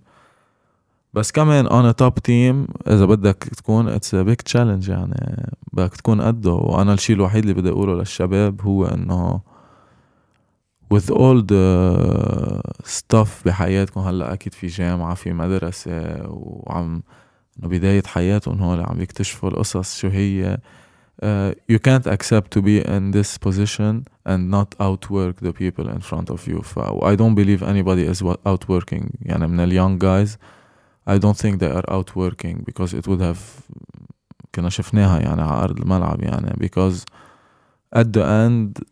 بس 1.14 1.32
كمان 1.32 1.66
أنا 1.66 1.92
top 1.92 2.18
team 2.18 2.66
إذا 2.86 3.04
بدك 3.04 3.48
تكون 3.56 3.88
it's 3.88 4.14
big 4.14 4.36
challenge 4.36 4.88
يعني 4.88 5.50
بدك 5.72 5.96
تكون 5.96 6.20
قده. 6.20 6.52
وأنا 6.52 6.94
الشيء 6.94 7.16
الوحيد 7.16 7.42
اللي 7.42 7.54
بدي 7.54 7.70
أقوله 7.70 7.94
للشباب 7.94 8.62
هو 8.62 8.86
إنه 8.86 9.40
with 10.94 11.10
all 11.10 11.42
the 11.42 11.66
stuff 12.86 13.28
بحياتكم 13.44 14.00
هلأ 14.00 14.32
أكيد 14.32 14.54
في 14.54 14.66
جامعه 14.66 15.14
في 15.14 15.32
مدرسة 15.32 16.26
وعم 16.28 17.02
إنه 17.58 17.68
بداية 17.68 18.02
حياتهم 18.06 18.62
هون 18.62 18.80
عم 18.80 19.00
يكتشفوا 19.00 19.48
القصص 19.50 19.98
شو 19.98 20.08
هي. 20.08 20.58
uh, 21.21 21.53
you 21.67 21.79
can't 21.79 22.07
accept 22.07 22.51
to 22.51 22.61
be 22.61 22.77
in 22.95 23.11
this 23.11 23.37
position 23.37 24.05
and 24.25 24.49
not 24.49 24.75
outwork 24.79 25.35
the 25.41 25.53
people 25.53 25.87
in 25.87 26.01
front 26.01 26.29
of 26.29 26.47
you 26.47 26.61
ف 26.61 26.79
I 26.79 27.15
don't 27.15 27.35
believe 27.35 27.61
anybody 27.63 28.05
is 28.13 28.23
outworking 28.45 29.09
يعني 29.21 29.47
من 29.47 29.59
ال 29.59 29.71
young 29.71 29.99
guys 29.99 30.37
I 31.07 31.17
don't 31.17 31.37
think 31.37 31.59
they 31.59 31.71
are 31.71 31.85
outworking 31.89 32.63
because 32.65 32.93
it 32.93 33.07
would 33.07 33.21
have 33.21 33.39
كنا 34.55 34.69
شفناها 34.69 35.19
يعني 35.19 35.41
على 35.41 35.63
أرض 35.63 35.79
الملعب 35.79 36.23
يعني 36.23 36.53
because 36.67 37.05
at 37.95 38.05
the 38.13 38.23
end 38.23 38.83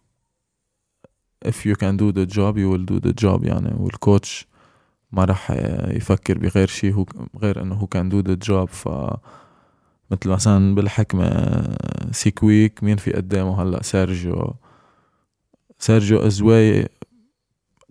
if 1.46 1.66
you 1.66 1.76
can 1.76 1.98
do 1.98 2.12
the 2.12 2.26
job 2.26 2.58
you 2.58 2.70
will 2.70 2.86
do 2.86 3.00
the 3.00 3.14
job 3.14 3.46
يعني 3.46 3.76
والكوتش 3.80 4.48
ما 5.12 5.26
راح 5.26 5.52
يفكر 5.88 6.38
بغير 6.38 6.68
شيء 6.68 7.06
غير 7.42 7.62
انه 7.62 7.76
هو 7.76 7.88
كان 7.88 8.10
دو 8.10 8.20
ذا 8.20 8.34
جوب 8.34 8.70
ف 8.70 8.90
مثل 10.11 10.29
مثلا 10.31 10.75
بالحكمة 10.75 11.29
سيكويك 12.11 12.85
مين 12.85 12.97
في 12.97 13.13
قدامه 13.13 13.63
هلأ؟ 13.63 13.83
سيرجيو. 13.83 14.55
سيرجيو 15.79 16.19
is 16.27 16.43
way 16.43 16.89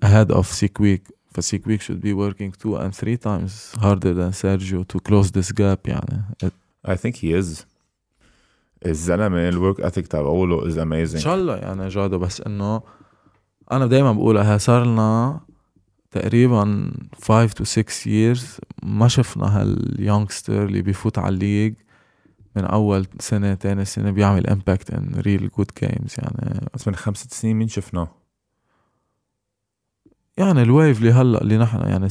ahead 0.05 0.27
of 0.35 0.41
سيكويك 0.41 1.07
فسيكويك 1.31 1.81
should 1.81 2.01
be 2.01 2.13
working 2.13 2.51
two 2.63 2.75
and 2.75 2.93
three 2.93 3.17
times 3.17 3.75
harder 3.81 4.13
than 4.13 4.31
Sergio 4.31 4.83
to 4.87 4.99
close 4.99 5.31
this 5.31 5.51
gap 5.51 5.87
يعني. 5.87 6.23
I 6.87 6.95
think 6.95 7.15
he 7.15 7.33
is. 7.41 7.65
الزلمة 8.85 9.49
ال 9.49 9.55
work 9.55 9.79
ethic 9.81 10.07
تبعوله 10.07 10.67
is 10.67 10.77
amazing 10.77 11.15
إن 11.15 11.21
شاء 11.21 11.35
الله 11.35 11.55
يعني 11.55 11.87
جادو 11.87 12.19
بس 12.19 12.41
إنه 12.41 12.81
أنا 13.71 13.85
دايما 13.85 14.11
بقولها 14.11 14.57
صار 14.57 14.85
لنا 14.85 15.39
تقريبا 16.11 16.91
5 17.21 17.47
to 17.47 17.63
6 17.63 18.05
years 18.05 18.59
ما 18.83 19.07
شفنا 19.07 19.61
هال 19.61 19.80
youngster 19.80 20.65
اللي 20.65 20.81
بيفوت 20.81 21.17
على 21.17 21.33
ال 21.33 21.38
league. 21.38 21.73
من 22.55 22.65
أول 22.65 23.07
سنة 23.19 23.53
تاني 23.53 23.85
سنة 23.85 24.11
بيعمل 24.11 24.47
impact 24.47 24.91
in 24.91 25.15
real 25.17 25.49
good 25.57 25.71
games 25.81 26.15
يعني 26.17 26.67
بس 26.73 26.87
من 26.87 26.95
خمسة 26.95 27.27
سنين 27.31 27.55
مين 27.55 27.67
شفناه؟ 27.67 28.22
يعني 30.37 30.61
ال 30.61 30.69
wave 30.69 30.99
اللي 30.99 31.11
هلأ 31.11 31.41
اللي 31.41 31.57
نحن 31.57 31.79
يعني 31.79 32.07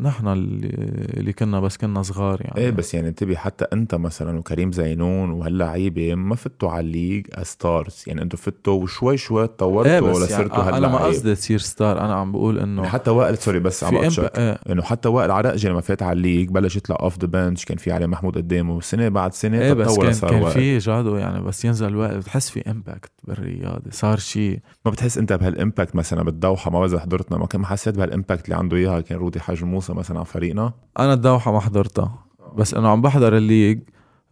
نحن 0.00 0.28
اللي, 0.28 0.68
اللي 1.16 1.32
كنا 1.32 1.60
بس 1.60 1.76
كنا 1.76 2.02
صغار 2.02 2.40
يعني. 2.40 2.58
إيه 2.58 2.70
بس 2.70 2.94
يعني 2.94 3.08
انتبه 3.08 3.36
حتى 3.36 3.64
انت 3.72 3.94
مثلا 3.94 4.38
وكريم 4.38 4.72
زينون 4.72 5.30
وهاللعيبه 5.30 6.14
ما 6.14 6.34
فتوا 6.34 6.70
على 6.70 6.80
ال 6.80 6.87
league 6.87 7.26
stars 7.42 8.04
يعني 8.06 8.22
أنتم 8.22 8.38
فتوا 8.38 8.82
وشوي 8.82 9.16
شوي 9.16 9.46
تطورتوا 9.46 9.92
إيه 9.92 10.00
بس 10.00 10.16
لصرتوا 10.16 10.64
يعني 10.64 10.76
أنا 10.76 10.88
ما 10.88 10.98
قصدي 10.98 11.34
تصير 11.34 11.58
star 11.58 12.00
أنا 12.00 12.14
عم 12.14 12.32
بقول 12.32 12.58
إنه 12.58 12.82
يعني 12.82 12.92
حتى 12.92 13.10
وائل 13.10 13.38
sorry 13.38 13.58
بس 13.58 13.84
عم 13.84 13.94
بقشك 13.94 14.38
إيه. 14.38 14.58
إنه 14.70 14.82
حتى 14.82 15.08
وائل 15.08 15.30
عرقجي 15.30 15.68
لما 15.68 15.80
فات 15.80 16.02
على 16.02 16.16
ال 16.16 16.21
league 16.21 16.48
بلش 16.48 16.76
يطلع 16.76 16.96
off 17.00 17.18
the 17.18 17.26
bench 17.26 17.64
كان 17.64 17.76
في 17.76 17.92
علي 17.92 18.06
محمود 18.06 18.36
قدامه. 18.36 18.80
سنة 18.80 19.08
بعد 19.08 19.34
سنة 19.34 19.60
إيه 19.60 19.72
بس 19.72 19.98
كان, 19.98 20.12
صار 20.12 20.30
كان 20.30 20.48
في 20.48 20.78
جادو 20.78 21.16
يعني 21.16 21.40
بس 21.40 21.64
ينزل 21.64 21.96
وائل. 21.96 22.18
بتحس 22.18 22.50
في 22.50 22.70
impact 22.70 23.10
بالرياضة. 23.24 23.90
صار 23.90 24.18
شيء 24.18 24.58
ما 24.84 24.90
بتحس 24.90 25.18
أنت 25.18 25.32
بهال 25.32 25.53
impact 25.53 25.96
مثلا 25.96 26.22
بالدوحة 26.22 26.70
ما 26.70 26.80
بذا 26.80 26.98
حضرتنا 26.98 27.47
كان 27.48 27.66
حسيت 27.66 27.94
بهال 27.94 28.05
impact 28.05 28.28
ال 28.30 28.32
impact 28.32 28.44
اللي 28.44 28.56
عنده 28.56 28.76
إياها 28.76 29.00
كان 29.00 29.18
رودي 29.18 29.40
حاج 29.40 29.64
موسى 29.64 29.92
مثلا 29.92 30.16
على 30.16 30.26
فريقنا؟ 30.26 30.72
أنا 30.98 31.12
الدوحة 31.12 31.52
ما 31.52 31.60
حضرتها 31.60 32.24
بس 32.56 32.74
إنه 32.74 32.88
عم 32.88 33.02
بحضر 33.02 33.36
ال 33.36 33.42
league 33.42 33.80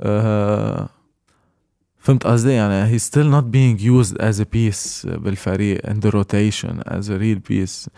أه 0.00 0.88
فهمت 1.98 2.26
قصدي؟ 2.26 2.52
يعني 2.52 2.90
he's 2.92 2.98
still 2.98 3.26
not 3.30 3.44
being 3.44 3.82
used 3.82 4.20
as 4.20 4.40
a 4.40 4.44
piece 4.52 5.06
بالفريق 5.10 5.86
in 5.88 5.98
the 6.00 6.10
rotation 6.10 6.80
as 6.84 7.10
a 7.10 7.16
real 7.16 7.38
piece 7.38 7.90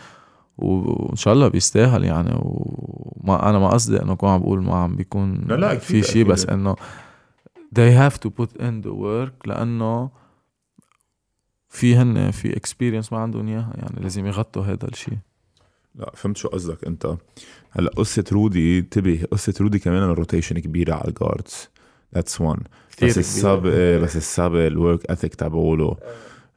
وإن 0.57 1.15
شاء 1.15 1.33
الله 1.33 1.47
بيستاهل 1.47 2.03
يعني 2.03 2.31
وما 2.35 3.49
أنا 3.49 3.59
ما 3.59 3.69
قصدي 3.69 4.01
إنه 4.01 4.15
كون 4.15 4.29
عم 4.29 4.39
بقول 4.41 4.63
ما 4.63 4.75
عم 4.75 4.95
بيكون 4.95 5.33
لا 5.47 5.55
لا 5.55 5.77
في 5.77 6.03
شيء 6.03 6.25
بس 6.25 6.45
إنه 6.45 6.75
they 7.75 7.91
have 8.01 8.13
to 8.13 8.29
put 8.29 8.61
in 8.61 8.83
the 8.85 8.91
work 8.91 9.47
لأنه 9.47 10.09
في 11.69 11.95
هن 11.95 12.31
في 12.31 12.57
experience 12.57 13.13
ما 13.13 13.19
عندهم 13.19 13.47
إياها 13.47 13.73
يعني 13.75 14.01
لازم 14.01 14.25
يغطوا 14.25 14.63
هذا 14.63 14.87
الشيء. 14.87 15.17
لا 15.95 16.11
فهمت 16.15 16.37
شو 16.37 16.47
قصدك 16.47 16.85
أنت. 16.87 17.15
هلأ 17.71 17.91
قصة 17.95 18.23
رودي 18.31 18.79
انتبه 18.79 19.25
قصة 19.31 19.53
رودي 19.61 19.79
كمان 19.79 20.03
ال 20.03 20.09
rotation 20.09 20.59
كبيرة 20.59 20.93
على 20.93 21.07
ال 21.07 21.16
guards 21.16 21.69
that's 22.15 22.41
one 22.41 22.59
بس 23.03 23.17
الصبي 23.17 23.61
بس 24.03 24.17
الصبي 24.17 24.55
ال 24.55 24.65
work 24.65 25.05
ethic 25.05 25.35
تبعوله. 25.35 25.97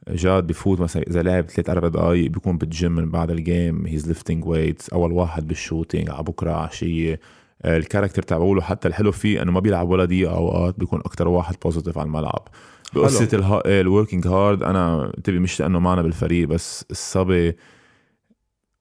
جاد 0.09 0.47
بفوت 0.47 0.79
مثلا 0.79 1.03
إذا 1.07 1.23
لعب 1.23 1.49
ثلاث 1.49 1.69
أربع 1.69 1.87
دقائق 1.87 2.31
بيكون 2.31 2.57
بالجيم 2.57 2.91
من 2.91 3.11
بعد 3.11 3.31
ال 3.31 3.42
game 3.42 3.85
he's 3.85 4.07
lifting 4.07 4.45
weights 4.45 4.89
أول 4.89 5.11
واحد 5.11 5.47
بال 5.47 5.59
shooting 5.59 6.09
على 6.09 6.23
بكرة 6.23 6.51
عشية. 6.51 7.19
ال 7.65 7.71
character 7.71 8.21
تبعوله 8.21 8.61
حتى 8.61 8.87
الحلو 8.87 9.11
فيه 9.11 9.41
إنه 9.41 9.51
ما 9.51 9.59
بيلعب 9.59 9.89
ولا 9.89 10.05
دقيقة 10.05 10.35
أوقات 10.35 10.79
بيكون 10.79 10.99
أكتر 10.99 11.27
واحد 11.27 11.55
positive 11.63 11.97
على 11.97 12.05
الملعب. 12.05 12.47
بقصة 12.95 13.29
ال 13.65 13.73
working 13.73 14.27
hard 14.27 14.63
أنا 14.63 15.11
انتبه 15.17 15.39
مش 15.39 15.59
لأنه 15.59 15.79
معنا 15.79 16.01
بالفريق 16.01 16.47
بس 16.47 16.85
الصبي 16.91 17.55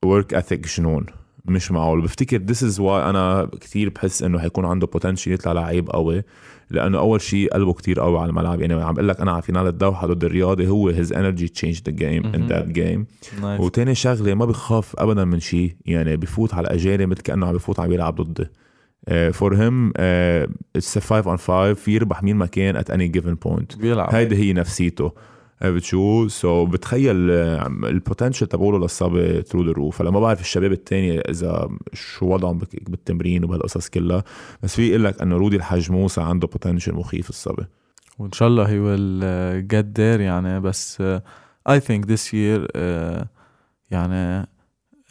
work 0.04 0.34
ethic 0.34 0.66
جنون 0.78 1.06
مش 1.44 1.70
معقول. 1.70 2.02
بفتكر 2.02 2.36
this 2.36 2.64
is 2.64 2.80
why 2.80 3.10
أنا 3.10 3.50
كثير 3.60 3.88
بحس 3.88 4.22
إنه 4.22 4.38
حيكون 4.38 4.64
عنده 4.64 4.86
potential 4.86 5.32
يطلع 5.32 5.52
لعيب 5.52 5.90
قوي 5.90 6.22
لأنه 6.70 6.98
أول 6.98 7.20
شيء 7.20 7.52
قلبه 7.52 7.72
كتير 7.72 8.00
قوي 8.00 8.18
على 8.18 8.28
الملعب. 8.30 8.60
يعني 8.60 8.74
عم 8.74 8.94
بقول 8.94 9.08
لك 9.08 9.20
أنا 9.20 9.32
على 9.32 9.42
final 9.42 9.66
الدوحه 9.66 10.06
ضد 10.06 10.24
الرياضي 10.24 10.68
هو 10.68 10.88
his 10.88 11.12
energy 11.12 11.48
changed 11.48 11.80
the 11.86 11.92
game 11.92 12.26
in 12.26 12.46
that 12.46 12.68
game 12.68 13.06
وتاني 13.42 13.94
شغلة 13.94 14.34
ما 14.34 14.44
بخاف 14.44 14.94
ابدا 14.98 15.24
من 15.24 15.40
شيء 15.40 15.76
يعني 15.86 16.16
بفوت 16.16 16.54
على 16.54 16.66
الاجانب 16.66 17.08
مثل 17.08 17.20
كأنه 17.20 17.46
عم 17.46 17.54
بفوت 17.54 17.80
عم 17.80 17.88
بيلعب 17.88 18.20
ضدي 18.20 18.46
for 19.32 19.56
him 19.56 19.92
it's 19.96 20.98
5 20.98 21.30
on 21.30 21.36
5 21.36 21.74
في 21.74 21.94
يربح 21.94 22.22
مين 22.22 22.36
ما 22.36 22.46
كان 22.46 22.76
at 22.76 22.90
any 22.90 23.08
given 23.08 23.34
point 23.34 23.84
هيدي 24.14 24.36
هي 24.36 24.52
نفسيته. 24.52 25.12
عرفت 25.62 25.82
شو 25.82 26.28
so, 26.28 26.70
بتخيل 26.70 27.30
ال 27.30 27.42
potential 27.42 28.46
تبعوله 28.46 28.78
للصبي 28.78 29.42
through 29.42 29.64
the 29.64 29.72
roof 29.72 29.98
فلما 29.98 30.20
بعرف 30.20 30.40
الشباب 30.40 30.72
التاني 30.72 31.20
إذا 31.20 31.68
شو 31.92 32.26
وضعهم 32.26 32.58
بالتمرين 32.88 33.44
وبهالقصص 33.44 33.88
كلها 33.88 34.24
بس 34.62 34.76
في 34.76 34.88
يقول 34.88 35.04
لك 35.04 35.22
إنه 35.22 35.36
رودي 35.36 35.56
الحاج 35.56 35.92
موسى 35.92 36.20
عنده 36.20 36.46
potential 36.46 36.94
مخيف 36.94 37.28
الصبي. 37.28 37.64
وإن 38.18 38.32
شاء 38.32 38.48
الله 38.48 38.68
he 38.68 38.78
will 38.78 39.68
get 39.68 40.00
there 40.00 40.20
يعني 40.20 40.60
بس 40.60 41.02
I 41.68 41.80
think 41.80 42.06
this 42.06 42.34
year 42.34 42.68
يعني 43.90 44.46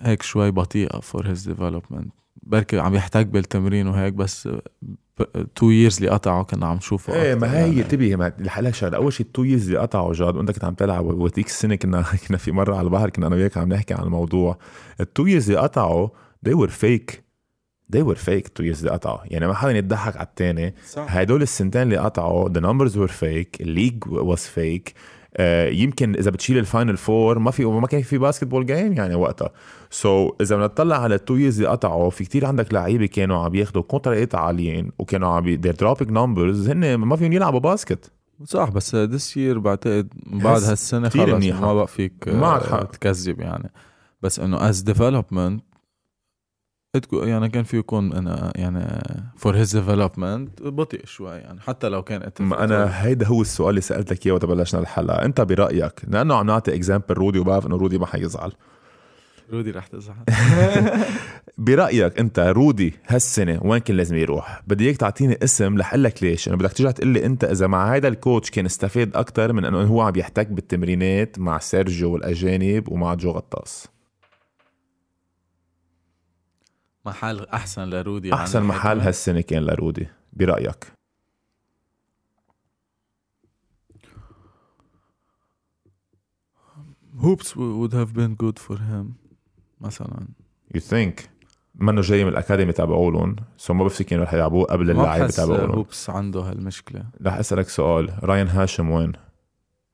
هيك 0.02 0.22
شوي 0.22 0.52
بطيئة 0.52 1.00
for 1.00 1.28
his 1.28 1.48
development 1.50 2.14
بركي 2.44 2.80
عم 2.80 2.96
يحتاج 2.96 3.28
بالتمرين 3.28 3.88
وهيك 3.88 4.14
بس 4.14 4.50
two 5.56 5.70
years 5.70 5.98
اللي 5.98 6.10
قطعوا 6.10 6.44
كنا 6.44 6.66
عم 6.66 6.76
نشوفه 6.78 7.14
إيه 7.14 7.36
ما 7.36 7.58
هي 7.58 7.68
يعني. 7.68 7.84
تبي 7.84 8.16
الحلقة 8.16 8.72
شغلة. 8.72 8.98
أول 8.98 9.14
شيء 9.14 9.26
ال 9.26 9.30
two 9.30 9.44
years 9.44 9.68
اللي 9.68 9.80
قطعوا 9.80 10.14
جاد 10.14 10.36
وأنت 10.36 10.52
كنت 10.52 10.64
عم 10.64 10.74
تلعب 10.74 11.06
وذيك 11.06 11.48
السنة 11.48 11.76
كنا 11.76 12.06
كنا 12.28 12.38
في 12.38 12.52
مرة 12.52 12.76
على 12.76 12.86
البحر 12.86 13.10
كنا 13.10 13.28
أنا 13.28 13.36
وياك 13.36 13.58
عم 13.58 13.74
نحكي 13.74 13.94
عن 13.94 14.04
الموضوع. 14.04 14.58
ال 15.00 15.06
two 15.06 15.26
years 15.26 15.50
اللي 15.50 15.62
قطعوا 15.62 16.10
they 16.50 16.54
were 16.54 16.72
fake. 16.72 17.16
They 17.96 18.04
were 18.04 18.18
fake 18.18 18.50
two 18.56 18.64
years 18.64 18.80
اللي 18.80 18.92
قطعوا 18.92 19.20
يعني 19.26 19.48
ما 19.48 19.54
حدا 19.54 19.78
يضحك 19.78 20.18
على 20.18 20.28
الثاني 20.28 20.76
هدول 20.98 21.42
السنتين 21.42 21.82
اللي 21.82 21.98
قطعوا 21.98 22.50
the 22.50 22.62
numbers 22.62 22.94
were 22.94 23.12
fake 23.12 23.62
ال 23.62 23.68
league 23.68 24.04
was 24.04 24.40
fake. 24.40 24.94
يمكن 25.70 26.15
إذا 26.15 26.32
بتشيل 26.32 26.58
ال 26.58 26.64
final 26.64 26.98
four 26.98 27.40
ما 27.39 27.52
في 27.52 27.65
ما 27.65 27.88
كان 27.88 28.02
في 28.02 28.17
basketball 28.18 28.66
game 28.66 28.94
يعني 28.94 29.15
وقتها 29.15 29.50
so, 29.90 30.34
إذا 30.41 30.56
بنطلع 30.56 30.98
على 31.04 31.15
ال 31.16 31.21
two 31.21 31.36
years 31.36 31.58
اللي 31.58 31.72
قطعوا 31.72 32.10
في 32.10 32.24
كتير 32.24 32.46
عندك 32.46 32.74
لعيبة 32.74 33.06
كانوا 33.06 33.46
عم 33.46 33.56
ياخذوا 33.56 33.84
contrats 33.84 34.36
عاليين 34.36 34.91
وكانوا 35.00 35.30
عم 35.30 35.58
dropping 35.82 36.08
numbers 36.08 36.70
هن 36.70 36.96
ما 36.96 37.15
فيهم 37.15 37.34
يلعبوا 37.34 37.60
باسكت 37.60 38.12
صح 38.46 38.70
بس 38.70 38.96
this 38.96 39.38
year 39.38 39.60
بعتقد 39.60 40.08
بعد 40.28 40.63
هالسنة 40.63 41.10
خلص. 41.10 41.46
ما 41.46 41.74
بقى 41.74 41.88
فيك 41.88 42.28
آه، 42.28 42.36
معك 42.36 42.63
حق. 42.63 42.84
تكذب 42.84 43.39
يعني 43.39 43.72
بس 44.22 44.39
إنه 44.39 44.70
as 44.70 44.82
development 44.82 45.64
يعني 47.14 47.50
كان 47.50 47.64
فيه 47.64 47.78
يكون 47.78 48.14
أنا 48.14 48.52
يعني 48.56 49.04
for 49.38 49.58
his 49.58 49.78
development 49.78 50.62
بطيء 50.62 51.06
شوي 51.06 51.36
يعني 51.36 51.60
حتى 51.60 51.90
لو 51.90 52.04
كان 52.04 52.32
ما 52.40 52.64
أنا 52.64 53.04
هيدا 53.06 53.28
هو 53.28 53.42
السؤال 53.42 53.70
اللي 53.70 53.82
سألتك 53.82 54.26
إياه 54.26 54.34
وقت 54.34 54.46
بلشنا 54.46 54.82
الحلقة. 54.82 55.26
أنت 55.26 55.42
برأيك 55.42 56.02
لأنه 56.08 56.36
عم 56.36 56.46
نعطي 56.46 56.76
example 56.76 57.14
رودي 57.14 57.40
وبعرف 57.40 57.68
إنه 57.68 57.76
رودي 57.76 57.98
ما 57.98 58.06
حيزعل. 58.06 58.52
رودي 59.54 59.72
رح 59.72 59.88
تزعل. 59.88 60.16
برأيك 61.58 62.20
أنت 62.20 62.40
رودي 62.40 62.94
هالسنة 63.08 63.60
وين 63.64 63.82
كان 63.82 63.98
لازم 63.98 64.16
يروح؟ 64.16 64.62
بدي 64.68 64.86
إياك 64.86 64.98
تعطيني 64.98 65.38
اسم 65.44 65.78
رح 65.78 65.90
أقول 65.90 66.04
لك 66.04 66.24
ليش. 66.24 66.48
أنا 66.48 66.58
بدك 66.58 66.74
ترجع 66.74 66.92
تقول 66.92 67.08
لي 67.08 67.26
أنت 67.26 67.44
إذا 67.44 67.68
مع 67.68 67.96
هذا 67.96 68.08
ال 68.08 68.15
coach 68.15 68.50
كان 68.52 68.66
استفاد 68.66 69.16
أكثر 69.16 69.54
من 69.54 69.66
إنه 69.66 69.82
هو 69.82 70.02
عم 70.02 70.14
يحتك 70.16 70.48
بالتمرينات 70.48 71.40
مع 71.40 71.60
سيرجيو 71.60 72.14
والأجانب 72.14 72.92
ومع 72.92 73.14
جو 73.14 73.32
غطاس. 73.32 73.88
محل 77.06 77.46
أحسن 77.46 77.90
لرودي 77.90 78.34
عن 78.34 78.40
أحسن 78.40 78.64
محل. 78.64 79.00
هالسنة 79.00 79.42
كان 79.42 79.64
لرودي 79.64 80.08
برأيك؟ 80.34 80.94
Hoops 87.22 87.56
would 87.56 87.94
have 87.94 88.14
been 88.14 88.36
good 88.36 88.60
for 88.60 88.78
him 88.78 89.06
مثلا. 89.82 90.28
you 90.76 90.82
think 90.82 91.30
منه 91.76 92.02
جاي 92.02 92.24
من 92.24 92.30
ال 92.30 92.35
academy 92.35 92.74
تبعولن 92.74 93.36
so 93.58 93.74
ما 93.74 93.84
بفتكر 93.84 94.10
كانوا 94.10 94.26
رح 94.26 94.34
يلعبوه 94.34 94.66
قبل 94.66 94.86
ما 94.86 94.92
اللعيبة 94.92 95.26
بحس 95.26 95.36
تبعولن 95.36 95.72
Hoops 95.72 96.10
عنده 96.10 96.40
هالمشكلة. 96.40 97.06
رح 97.22 97.34
أسألك 97.34 97.70
سؤال 97.70 98.20
راين 98.24 98.48
هاشم 98.48 98.90
وين؟ 98.90 99.12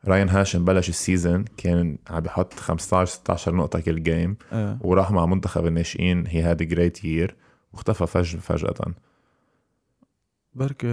راين 0.07 0.29
هاشم 0.29 0.65
بلش 0.65 0.89
ال 0.89 0.97
season 0.97 1.45
كان 1.57 1.97
عم 2.09 2.19
بيحط 2.19 2.53
15 2.53 3.11
16 3.11 3.55
نقطة 3.55 3.79
كل 3.79 4.03
game 4.03 4.37
إيه 4.53 4.77
وراح 4.81 5.11
مع 5.11 5.25
منتخب 5.25 5.65
الناشئين. 5.65 6.27
he 6.27 6.41
had 6.41 6.63
great 6.63 7.03
year 7.05 7.35
واختفى 7.73 8.07
فج 8.07 8.37
فجأة. 8.37 8.73
بركي 10.53 10.87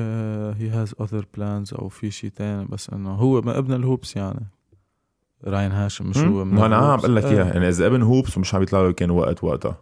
he 0.59 0.69
has 0.69 0.95
other 1.01 1.27
plans 1.37 1.75
أو 1.75 1.89
في 1.89 2.11
شيء 2.11 2.31
تاني 2.31 2.65
بس 2.65 2.91
إنه 2.91 3.15
هو 3.15 3.41
ما 3.41 3.59
ابن 3.59 3.73
ال 3.73 3.80
Hoops 3.80 4.17
يعني. 4.17 4.47
راين 5.45 5.73
هاشم 5.73 6.07
مش 6.11 6.19
هو 6.19 6.45
من 6.45 6.55
ما 6.55 6.67
أنا 6.67 6.77
عم. 6.77 6.99
بقول 6.99 7.17
لك. 7.17 7.25
إياها. 7.25 7.53
يعني 7.53 7.69
إذا 7.69 7.87
ابن 7.87 8.03
Hoops 8.03 8.37
ومش 8.37 8.55
عم 8.55 8.63
يطلع 8.63 8.83
له 8.83 8.93
كان 8.93 9.11
وقت 9.11 9.45
وقتها 9.45 9.79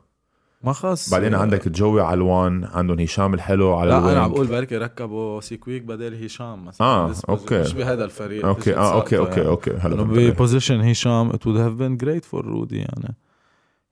ما 0.64 0.72
خص 0.72 1.10
بعدين 1.10 1.34
عندك 1.34 1.68
جوي 1.68 2.00
علوان 2.02 2.64
عندهم 2.64 3.00
هشام 3.00 3.34
الحلو 3.34 3.74
على 3.74 3.90
لا 3.90 4.12
أنا 4.12 4.20
عم. 4.20 4.32
بقول 4.32 4.46
بركي 4.46 4.76
ركبوا 4.78 5.40
سيكويك 5.40 5.82
بدل 5.82 6.24
هشام 6.24 6.64
مثلا 6.64 6.86
آه، 6.86 7.12
position. 7.12 7.28
okay. 7.28 7.60
مش 7.60 7.72
بهذا 7.74 8.04
الفريق 8.04 8.46
okay 8.46 8.76
آه 8.76 8.94
okay 8.94 9.18
okay 9.18 9.46
okay 9.46 9.70
هلا. 9.70 10.02
ب 10.02 10.11
position 10.11 10.80
هشام 10.80 11.30
it 11.32 11.34
would 11.34 11.58
have 11.58 11.78
been 11.80 12.04
great 12.04 12.30
for 12.30 12.34
رودي 12.34 12.76
يعني 12.76 13.14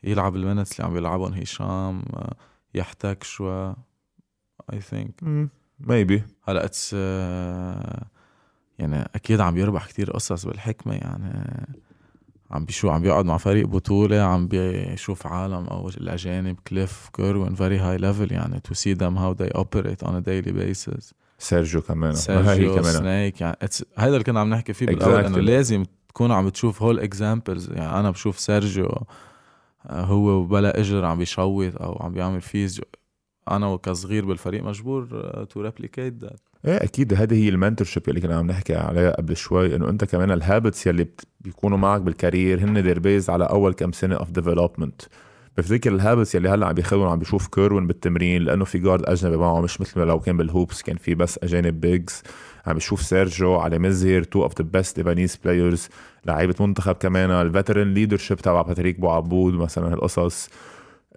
يلعب 0.04 0.36
ال 0.36 0.42
minutes 0.42 0.80
اللي 0.80 0.90
عم 0.90 0.96
يلعبهم 0.96 1.32
هشام 1.32 2.02
آه، 2.14 2.34
يحتاج 2.74 3.22
شوي 3.22 3.72
I 4.72 4.76
think 4.76 5.10
مم، 5.22 5.48
maybe 5.80 6.22
هلا 6.48 6.64
it's 6.64 6.92
يعني 8.78 9.08
أكيد 9.14 9.40
عم 9.40 9.54
بيربح 9.54 9.86
كتير 9.86 10.10
قصص 10.10 10.46
بالحكمة 10.46 10.94
يعني 10.94 11.66
عم 12.50 12.64
بيشو 12.64 12.90
عم 12.90 13.02
بيقعد 13.02 13.24
مع 13.24 13.36
فريق 13.36 13.66
بطولة 13.66 14.20
عم 14.20 14.48
بيشوف 14.48 15.26
عالم 15.26 15.66
أو 15.66 15.88
الأجانب 15.88 16.56
كليف 16.68 17.08
كيروين 17.12 17.54
very 17.54 17.78
high 17.78 17.96
level 17.96 18.32
يعني 18.32 18.60
to 18.60 18.74
see 18.74 18.94
them 18.94 19.14
how 19.16 19.34
they 19.42 19.60
operate 19.60 20.06
on 20.06 20.10
a 20.10 20.20
daily 20.20 20.52
basis. 20.52 21.12
سيرجيو 21.38 21.82
كمان 21.82 22.14
سيرجيو 22.14 22.74
كمان 22.74 22.92
سنيك 22.92 23.40
يعني. 23.40 23.56
هذا 23.96 24.12
اللي 24.12 24.24
كنا 24.24 24.40
عم 24.40 24.50
نحكي 24.50 24.72
فيه 24.72 24.86
بالأول 24.86 25.22
Exactly. 25.22 25.26
انه 25.26 25.38
لازم 25.38 25.84
تكون 26.08 26.30
عم 26.32 26.48
تشوف 26.48 26.82
هول 26.82 27.00
examples 27.00 27.70
يعني 27.72 28.00
أنا 28.00 28.10
بشوف 28.10 28.38
سيرجيو 28.38 28.86
آه، 29.86 30.04
هو 30.04 30.44
بلا 30.44 30.80
إجر 30.80 31.04
عم 31.04 31.18
بيشوت 31.18 31.76
أو 31.76 32.02
عم 32.02 32.12
بيعمل 32.12 32.40
فيزيو 32.40 32.84
أنا 33.50 33.76
كصغير 33.76 34.24
بالفريق 34.24 34.64
مجبور 34.64 35.04
to 35.50 35.60
replicate 35.60 36.14
that 36.14 36.40
إيه 36.64 36.76
أكيد 36.84 37.14
هذه 37.14 37.44
هي 37.44 37.48
ال 37.48 37.86
mentorship 37.86 38.08
اللي 38.08 38.20
كنا 38.20 38.36
عم 38.38 38.46
نحكي 38.46 38.74
عليها 38.74 39.10
قبل 39.10 39.36
شوي 39.36 39.76
إنه 39.76 39.88
أنت 39.88 40.04
كمان 40.04 40.30
ال 40.30 40.38
habits 40.38 40.86
يلي 40.86 41.06
بيكونوا 41.40 41.78
معك 41.78 42.00
بال 42.00 42.15
career 42.15 42.60
هن 42.60 42.82
their 42.82 42.98
base 42.98 43.30
على 43.30 43.44
أول 43.44 43.72
كم 43.72 43.92
سنة 43.92 44.14
of 44.16 44.30
development 44.30 45.02
بفتكر 45.56 45.94
ال 45.94 46.00
habits 46.00 46.34
يلي 46.34 46.48
هلأ 46.48 46.66
عم 46.66 46.72
بياخذهم 46.72 47.08
عم 47.08 47.18
بيشوف 47.18 47.48
كيروين 47.48 47.86
بالتمرين 47.86 48.42
لأنه 48.42 48.64
في 48.64 48.78
guard 48.78 49.04
أجنبي 49.06 49.36
معه 49.36 49.60
مش 49.60 49.80
مثل 49.80 50.00
ما 50.00 50.04
لو 50.04 50.20
كان 50.20 50.36
بالهوبس 50.36 50.82
كان 50.82 50.96
في 50.96 51.14
بس 51.14 51.38
أجانب 51.42 51.80
bigs 51.80 52.22
عم 52.66 52.74
بيشوف 52.74 53.02
سيرجيو 53.02 53.54
علي 53.56 53.78
مزهر 53.78 54.22
two 54.22 54.42
of 54.42 54.62
the 54.62 54.68
best 54.72 54.98
Lebanese 54.98 55.36
players 55.44 55.88
لعيبة 56.26 56.54
منتخب 56.60 56.94
كمان 56.94 57.30
ال 57.30 57.38
veteran 57.38 57.94
leadership 57.94 58.36
تبع 58.36 58.62
باتريك 58.62 59.00
بوعبود 59.00 59.54
مثلا 59.54 59.92
هالقصص. 59.92 60.50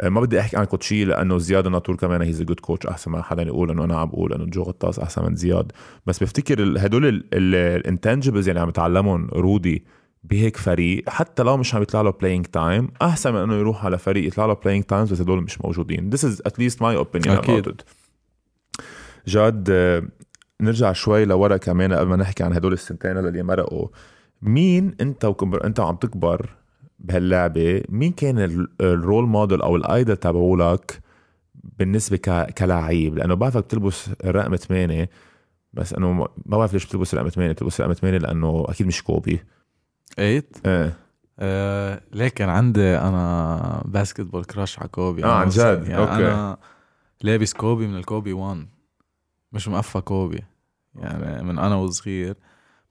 ما 0.03 0.21
بدي 0.21 0.39
أحكي 0.39 0.57
عن 0.57 0.65
كوتشي 0.65 1.05
لأنه 1.05 1.37
زياد 1.37 1.67
ناطور 1.67 1.95
كمان 1.95 2.21
he's 2.21 2.41
good 2.41 2.59
coach 2.59 2.87
أحسن 2.87 3.11
ما 3.11 3.21
حدا 3.21 3.43
يقول 3.43 3.71
إنه 3.71 3.83
أنا 3.83 3.97
عم 3.97 4.09
بقول 4.09 4.33
إنه 4.33 4.45
جو 4.45 4.63
غطاس 4.63 4.99
أحسن 4.99 5.25
من 5.25 5.35
زياد. 5.35 5.71
بس 6.05 6.23
بفتكر 6.23 6.63
هدول 6.77 7.25
ال 7.33 7.43
intangibles 7.43 8.49
اللي 8.49 8.59
عم 8.59 8.69
يتعلمهم 8.69 9.27
رودي 9.33 9.85
بهيك 10.23 10.57
فريق 10.57 11.09
حتى 11.09 11.43
لو 11.43 11.57
مش 11.57 11.75
عم 11.75 11.81
يطلع 11.81 12.01
له 12.01 12.11
playing 12.11 12.45
time 12.45 12.89
أحسن 13.01 13.33
من 13.33 13.39
إنه 13.39 13.53
يروح 13.53 13.85
على 13.85 13.97
فريق 13.97 14.27
يطلع 14.27 14.45
له 14.45 14.53
playing 14.53 14.83
times 14.83 15.11
بس 15.13 15.21
هدول 15.21 15.43
مش 15.43 15.61
موجودين. 15.61 16.11
At 16.47 16.53
least 16.61 16.75
my 16.75 17.03
opinion 17.05 17.27
أكيد. 17.27 17.67
about 17.67 17.71
it. 17.71 17.83
جاد 19.27 19.67
آه، 19.71 20.03
نرجع 20.61 20.93
شوي 20.93 21.25
لورا 21.25 21.57
كمان 21.57 21.93
قبل 21.93 22.09
ما 22.09 22.15
نحكي 22.15 22.43
عن 22.43 22.53
هدول 22.53 22.73
السنتين 22.73 23.17
اللي 23.17 23.43
مرقوا. 23.43 23.87
مين 24.41 24.95
أنت 25.01 25.25
وكبر 25.25 25.65
أنت 25.65 25.79
وعم 25.79 25.95
تكبر 25.95 26.49
بهاللعبة 27.03 27.83
مين 27.89 28.11
كان 28.11 28.39
ال- 28.39 28.67
ال 28.81 28.90
role 28.90 29.27
model 29.27 29.61
أو 29.61 29.75
ال 29.75 29.84
idol 29.84 30.17
تبعولك 30.17 30.99
بالنسبة. 31.79 32.17
كلاعب 32.57 33.13
لأنه 33.15 33.33
بعرفك 33.33 33.63
بتلبس 33.63 34.09
رقم 34.25 34.55
8 34.55 35.09
بس 35.73 35.93
أنه 35.93 36.13
ما 36.13 36.27
بعرف 36.45 36.73
ليش 36.73 36.85
بتلبس 36.85 37.15
رقم 37.15 37.29
8 37.29 37.51
بتلبس 37.51 37.81
رقم 37.81 37.93
8 37.93 38.17
لأنه 38.17 38.65
أكيد 38.69 38.87
مش 38.87 39.03
كوبي 39.03 39.39
8 40.17 40.43
إيه 40.65 40.93
آه 41.39 42.01
لكن 42.13 42.49
عندي 42.49 42.97
أنا 42.97 43.81
basketball 43.85 44.43
crush 44.45 44.79
على 44.79 44.87
كوبي 44.89 45.23
آه، 45.23 45.25
أنا 45.25 45.33
عن 45.33 45.49
جد؟ 45.49 45.59
يعني 45.87 45.97
okay. 45.97 46.11
أنا 46.11 46.57
لابس 47.21 47.53
كوبي 47.53 47.87
من 47.87 47.95
الكوبي 47.97 48.33
1 48.33 48.67
مش 49.51 49.67
مقفى 49.67 50.01
كوبي 50.01 50.43
يعني 50.95 51.43
من 51.43 51.59
أنا 51.59 51.75
وصغير 51.75 52.35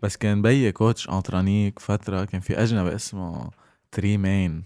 بس 0.02 0.16
كان 0.16 0.42
بيي 0.42 0.72
coach 0.72 1.08
انطرانيك 1.08 1.78
فترة 1.78 2.24
كان 2.24 2.40
في 2.40 2.62
أجنبي 2.62 2.94
اسمه 2.94 3.50
تري 3.92 4.16
مين. 4.16 4.62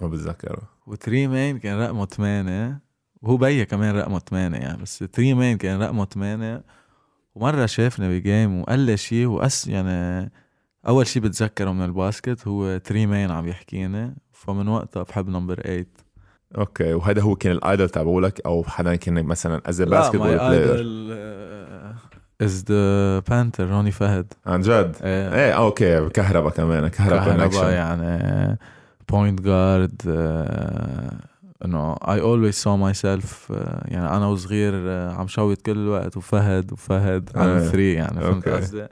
ما 0.00 0.08
بتذكره. 0.08 0.62
وتري 0.86 1.26
مين 1.26 1.58
كان 1.58 1.78
رقمه 1.80 2.06
8 2.06 2.80
وهو 3.22 3.36
بيي 3.36 3.64
كمان 3.64 3.94
رقمه 3.94 4.18
8 4.18 4.56
يعني 4.56 4.82
بس 4.82 4.98
تري 4.98 5.34
مين 5.34 5.56
كان 5.56 5.82
رقمه 5.82 6.04
8 6.04 6.64
ومرة 7.34 7.66
شافني 7.66 8.18
بجيم 8.18 8.60
وقال 8.60 8.78
لي 8.78 8.96
شيء 8.96 9.26
وأس 9.26 9.68
يعني 9.68 10.30
أول 10.88 11.06
شيء 11.06 11.22
بتذكره 11.22 11.72
من 11.72 11.84
ال 11.84 11.93
basket 11.93 12.48
هو 12.48 12.78
تري 12.78 13.06
مين 13.06 13.30
عم 13.30 13.48
يحكيني. 13.48 14.16
فمن 14.32 14.68
وقتها 14.68 15.02
بحب 15.02 15.28
number 15.28 15.60
8 15.62 15.86
okay 16.58 16.94
وهذا 16.94 17.22
هو 17.22 17.36
كان 17.36 17.52
ال 17.52 17.59
idol 17.59 17.88
تبعولك 17.88 18.40
أو 18.46 18.64
حدا 18.64 18.96
كان 18.96 19.24
مثلا 19.24 19.62
as 19.68 19.82
basketball 19.82 20.38
player 20.38 20.80
as 22.40 22.64
the 22.68 23.18
بانتر 23.18 23.66
روني 23.66 23.90
فهد 23.90 24.32
عن 24.46 24.60
جد؟ 24.60 24.96
إيه. 25.02 25.34
إيه 25.34 25.52
okay 25.52 26.08
كهربا 26.08 26.50
كمان 26.50 26.88
كهربا 26.88 27.16
كهربا 27.16 27.36
connection 27.46 27.72
يعني 27.72 28.58
point 29.08 29.40
guard 29.42 30.02
انه 31.64 31.92
I 31.92 32.20
always 32.20 32.54
saw 32.54 32.76
myself 32.76 33.52
يعني 33.84 34.16
أنا 34.16 34.26
وصغير 34.26 34.72
آه، 34.74 35.12
عم 35.12 35.26
شوت 35.28 35.62
كل 35.62 35.72
الوقت 35.72 36.16
وفهد 36.16 36.72
وفهد 36.72 37.30
آه. 37.36 37.40
على 37.40 37.60
three 37.60 37.92
يعني 37.92 38.20
فهمت. 38.20 38.48
قصدي؟ 38.48 38.86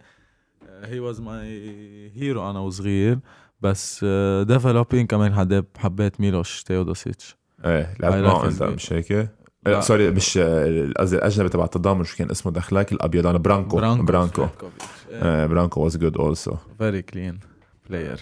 he 0.85 1.01
was 1.01 1.21
my 1.21 2.13
hero 2.17 2.51
أنا 2.51 2.59
وصغير 2.59 3.19
بس 3.61 4.05
developing 4.43 5.11
كمان 5.11 5.35
حبيت 5.35 5.65
حبيت 5.79 6.21
ميلوش 6.21 6.63
تيودوسيتش. 6.63 7.37
إيه 7.65 7.95
لعبت 8.01 8.15
معه 8.15 8.47
انت 8.49 8.63
مش 8.63 8.93
هيك؟ 8.93 9.29
لا 9.69 9.75
لا. 9.75 9.81
sorry 9.81 10.11
مش 10.11 10.39
آه، 10.43 10.93
قصدي 10.97 11.17
الأجنبي 11.17 11.49
تبع 11.49 11.65
التضامن 11.65 12.05
شو 12.05 12.17
كان 12.17 12.31
اسمه 12.31 12.53
دخلاك 12.53 12.93
الابيض 12.93 13.27
أنا 13.27 13.39
برانكو. 13.39 13.77
برانكو, 13.77 14.03
برانكو. 14.03 14.47
آه 15.13 15.47
برانكو 15.47 15.81
was 15.81 15.97
good 15.97 16.17
also 16.17 16.55
very 16.79 17.03
clean 17.03 17.39
player 17.89 18.21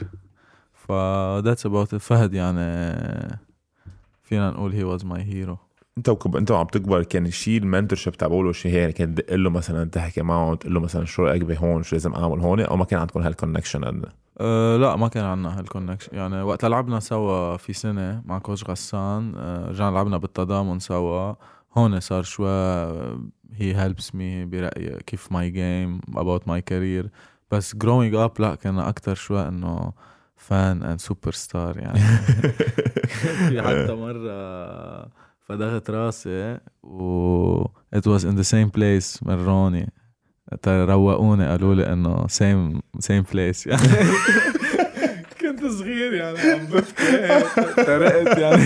ف 0.74 0.92
that's 1.44 1.66
about 1.66 1.94
فهد 1.94 2.34
يعني 2.34 3.38
فينا 4.22 4.50
نقول 4.50 4.72
he 4.72 4.84
was 4.84 5.04
my 5.04 5.22
hero 5.22 5.56
انت 5.98 6.08
وكب... 6.08 6.36
انت 6.36 6.50
وعم 6.50 6.66
تكبر 6.66 7.02
كان 7.02 7.30
شيء 7.30 7.58
ال 7.58 7.98
mentorship 7.98 8.12
تبعوله 8.12 8.52
شيء 8.52 8.72
هيك 8.72 8.94
كان 8.94 9.14
تدق 9.14 9.34
له 9.34 9.50
مثلا 9.50 9.90
تحكي 9.90 10.22
معه 10.22 10.54
تقول 10.54 10.74
له 10.74 10.80
مثلا 10.80 11.04
شو 11.04 11.24
رأيك 11.24 11.42
بهون 11.42 11.82
شو 11.82 11.96
لازم 11.96 12.14
أعمل 12.14 12.40
هون 12.40 12.60
أو 12.60 12.76
ما 12.76 12.84
كان 12.84 13.00
عندكم 13.00 13.20
هال 13.20 13.34
connection 13.34 14.02
أه 14.40 14.76
لا 14.76 14.96
ما 14.96 15.08
كان 15.08 15.24
عندنا 15.24 15.58
هال 15.58 15.68
connection 15.68 16.16
يعني 16.16 16.42
وقت 16.42 16.64
لعبنا 16.64 17.00
سوا 17.00 17.56
في 17.56 17.72
سنة 17.72 18.22
مع 18.24 18.38
coach 18.38 18.64
غسان 18.70 19.34
أه 19.36 19.68
رجعنا 19.70 19.94
لعبنا 19.94 20.16
بالتضامن 20.16 20.78
سوا. 20.78 21.34
هون 21.76 22.00
صار 22.00 22.22
شوي 22.22 22.48
he 23.54 23.74
helps 23.76 24.14
me 24.14 24.44
برأيي 24.44 24.98
كيف 25.06 25.32
my 25.32 25.50
game 25.50 26.00
about 26.16 26.48
my 26.48 26.60
career 26.62 27.10
بس 27.50 27.76
growing 27.76 28.14
up 28.14 28.32
لا 28.38 28.54
كان 28.54 28.78
أكثر 28.78 29.14
شوي 29.14 29.48
إنه 29.48 29.92
fan 30.36 30.82
and 30.82 31.00
superstar 31.00 31.78
يعني. 31.78 31.98
في 33.48 33.62
حتى 33.62 33.92
مرة 34.04 35.10
فدغت 35.40 35.90
راسي 35.90 36.58
و 36.82 37.64
it 37.96 38.02
was 38.06 38.22
in 38.24 38.36
the 38.40 38.44
same 38.52 38.70
place 38.78 39.22
من 39.26 39.44
روني 39.44 39.92
روقوني 40.66 41.48
قالوا 41.48 41.74
لي 41.74 41.92
إنه 41.92 42.26
same 42.28 42.80
same 42.98 43.24
place 43.32 43.66
يعني 43.66 43.82
كنت 45.40 45.64
صغير 45.64 46.14
يعني 46.14 46.38
عم 46.38 46.66
ببكي 46.66 47.44
ترقت 47.76 48.38
يعني. 48.38 48.62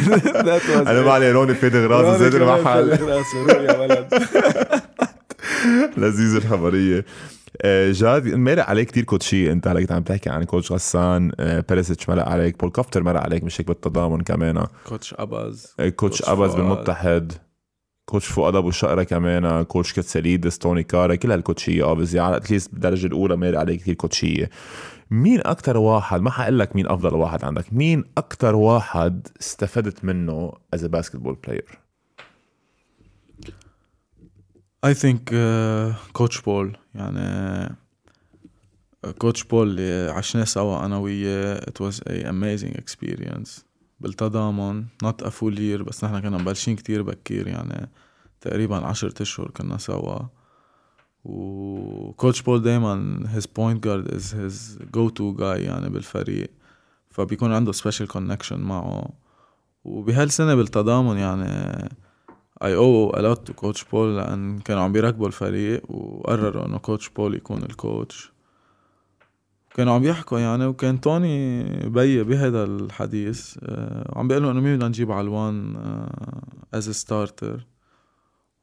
أنا 0.91 1.03
ما 1.03 1.13
علي 1.13 1.33
روني 1.33 1.55
فادغ 1.55 1.87
راسي 1.87 2.19
ذات 2.19 2.35
المحل 2.35 2.89
يا 3.65 3.79
ولد. 3.79 4.15
لذيذ 5.97 6.37
الخبريه 6.37 7.05
آه، 7.63 7.93
جاد 7.93 8.35
مرق 8.35 8.65
عليك 8.69 8.91
كثير 8.91 9.05
كوتشي. 9.05 9.53
أنت 9.53 9.69
هلأ 9.69 9.87
عم 9.91 10.03
تحكي 10.03 10.31
عن 10.31 10.45
coach 10.45 10.73
غسان 10.73 11.33
آه، 11.41 11.65
بيريسيتش 11.69 12.09
مرق 12.09 12.29
عليك 12.29 12.61
بول 12.61 12.71
كافتر 12.71 13.03
مرق 13.03 13.21
عليك 13.21 13.45
مش 13.45 13.61
هيك 13.61 13.69
بالتضامن 13.69 14.21
كمان. 14.21 14.67
coach 14.89 15.15
أباز. 15.19 15.75
آه، 15.81 15.89
coach 15.89 16.23
أباز 16.23 16.55
بالمتحد. 16.55 17.33
coach 18.11 18.27
فؤاد 18.27 18.57
ابو 18.57 18.71
شقره 18.71 19.03
كمان 19.03 19.63
coach 19.63 19.93
كتساليدس 19.93 20.59
توني 20.59 20.83
كارا 20.83 21.15
كل 21.15 21.33
هالكوتشيه 21.33 21.85
obviously 21.85 22.19
at 22.19 22.37
least 22.37 22.73
بالدرجه 22.73 23.07
الأولى 23.07 23.37
مرق 23.37 23.59
عليك 23.59 23.81
كثير 23.81 23.95
كوتشية. 23.95 24.51
مين 25.11 25.41
أكثر 25.41 25.77
واحد 25.77 26.21
ما 26.21 26.31
حقول 26.31 26.59
لك 26.59 26.77
مين 26.77 26.87
أفضل 26.87 27.15
واحد 27.15 27.45
عندك 27.45 27.73
مين 27.73 28.05
أكثر 28.19 28.55
واحد 28.55 29.29
استفدت 29.41 30.05
منه 30.05 30.53
as 30.75 30.85
basketball 30.87 31.35
player 31.35 31.79
I 34.85 34.95
think 34.95 35.35
coach 36.13 36.41
بول 36.41 36.77
يعني 36.95 37.77
coach 39.19 39.45
بول 39.45 39.69
اللي 39.69 40.13
عشناه 40.13 40.45
سوا 40.45 40.85
أنا 40.85 40.99
وياه. 40.99 41.55
it 41.69 41.81
was 41.81 42.01
a 42.11 42.29
amazing 42.29 42.77
experience 42.77 43.65
بالتضامن 44.01 44.85
not 45.03 45.23
a 45.23 45.29
full 45.29 45.59
year 45.59 45.83
بس 45.83 46.05
نحن 46.05 46.21
كنا 46.21 46.39
مبلشين 46.39 46.77
كتير 46.77 47.03
بكير 47.03 47.49
يعني 47.49 47.89
تقريبا 48.41 48.77
عشرة 48.77 49.23
أشهر 49.23 49.51
كنا 49.51 49.79
سوا. 49.79 50.19
و 51.25 51.44
coach 51.44 52.43
بول 52.43 52.63
دايما 52.63 53.21
his 53.37 53.45
point 53.45 53.81
guard 53.87 54.15
is 54.15 54.33
his 54.33 54.83
go 54.97 55.11
to 55.11 55.39
guy 55.39 55.61
يعني 55.61 55.89
بالفريق. 55.89 56.51
فبيكون 57.11 57.53
عنده 57.53 57.73
special 57.73 58.07
connection 58.17 58.53
معه. 58.53 59.09
وبهالسنة 59.85 60.55
بالتضامن 60.55 61.17
يعني 61.17 61.89
a 62.63 63.21
lot 63.21 63.39
to 63.49 63.55
coach 63.63 63.91
بول 63.91 64.17
لأن 64.17 64.59
كانوا 64.59 64.83
عم 64.83 64.93
بيركبوا 64.93 65.27
الفريق 65.27 65.91
وقرروا 65.91 66.67
إنه 66.67 66.79
coach 66.79 67.09
بول 67.09 67.35
يكون 67.35 67.63
ال 67.63 67.74
coach 67.74 68.30
كانوا 69.75 69.95
عم 69.95 70.05
يحكوا 70.05 70.39
يعني 70.39 70.67
وكان 70.67 71.01
توني 71.01 71.63
بي 71.89 72.23
بهذا 72.25 72.65
الحديث 72.65 73.59
آه، 73.63 74.19
عم 74.19 74.29
بيقولوا 74.29 74.51
إنه 74.51 74.61
مين 74.61 74.77
بدنا 74.77 74.89
نجيب 74.89 75.13
علوان 75.13 75.77
as 76.75 76.91
starter 76.91 77.67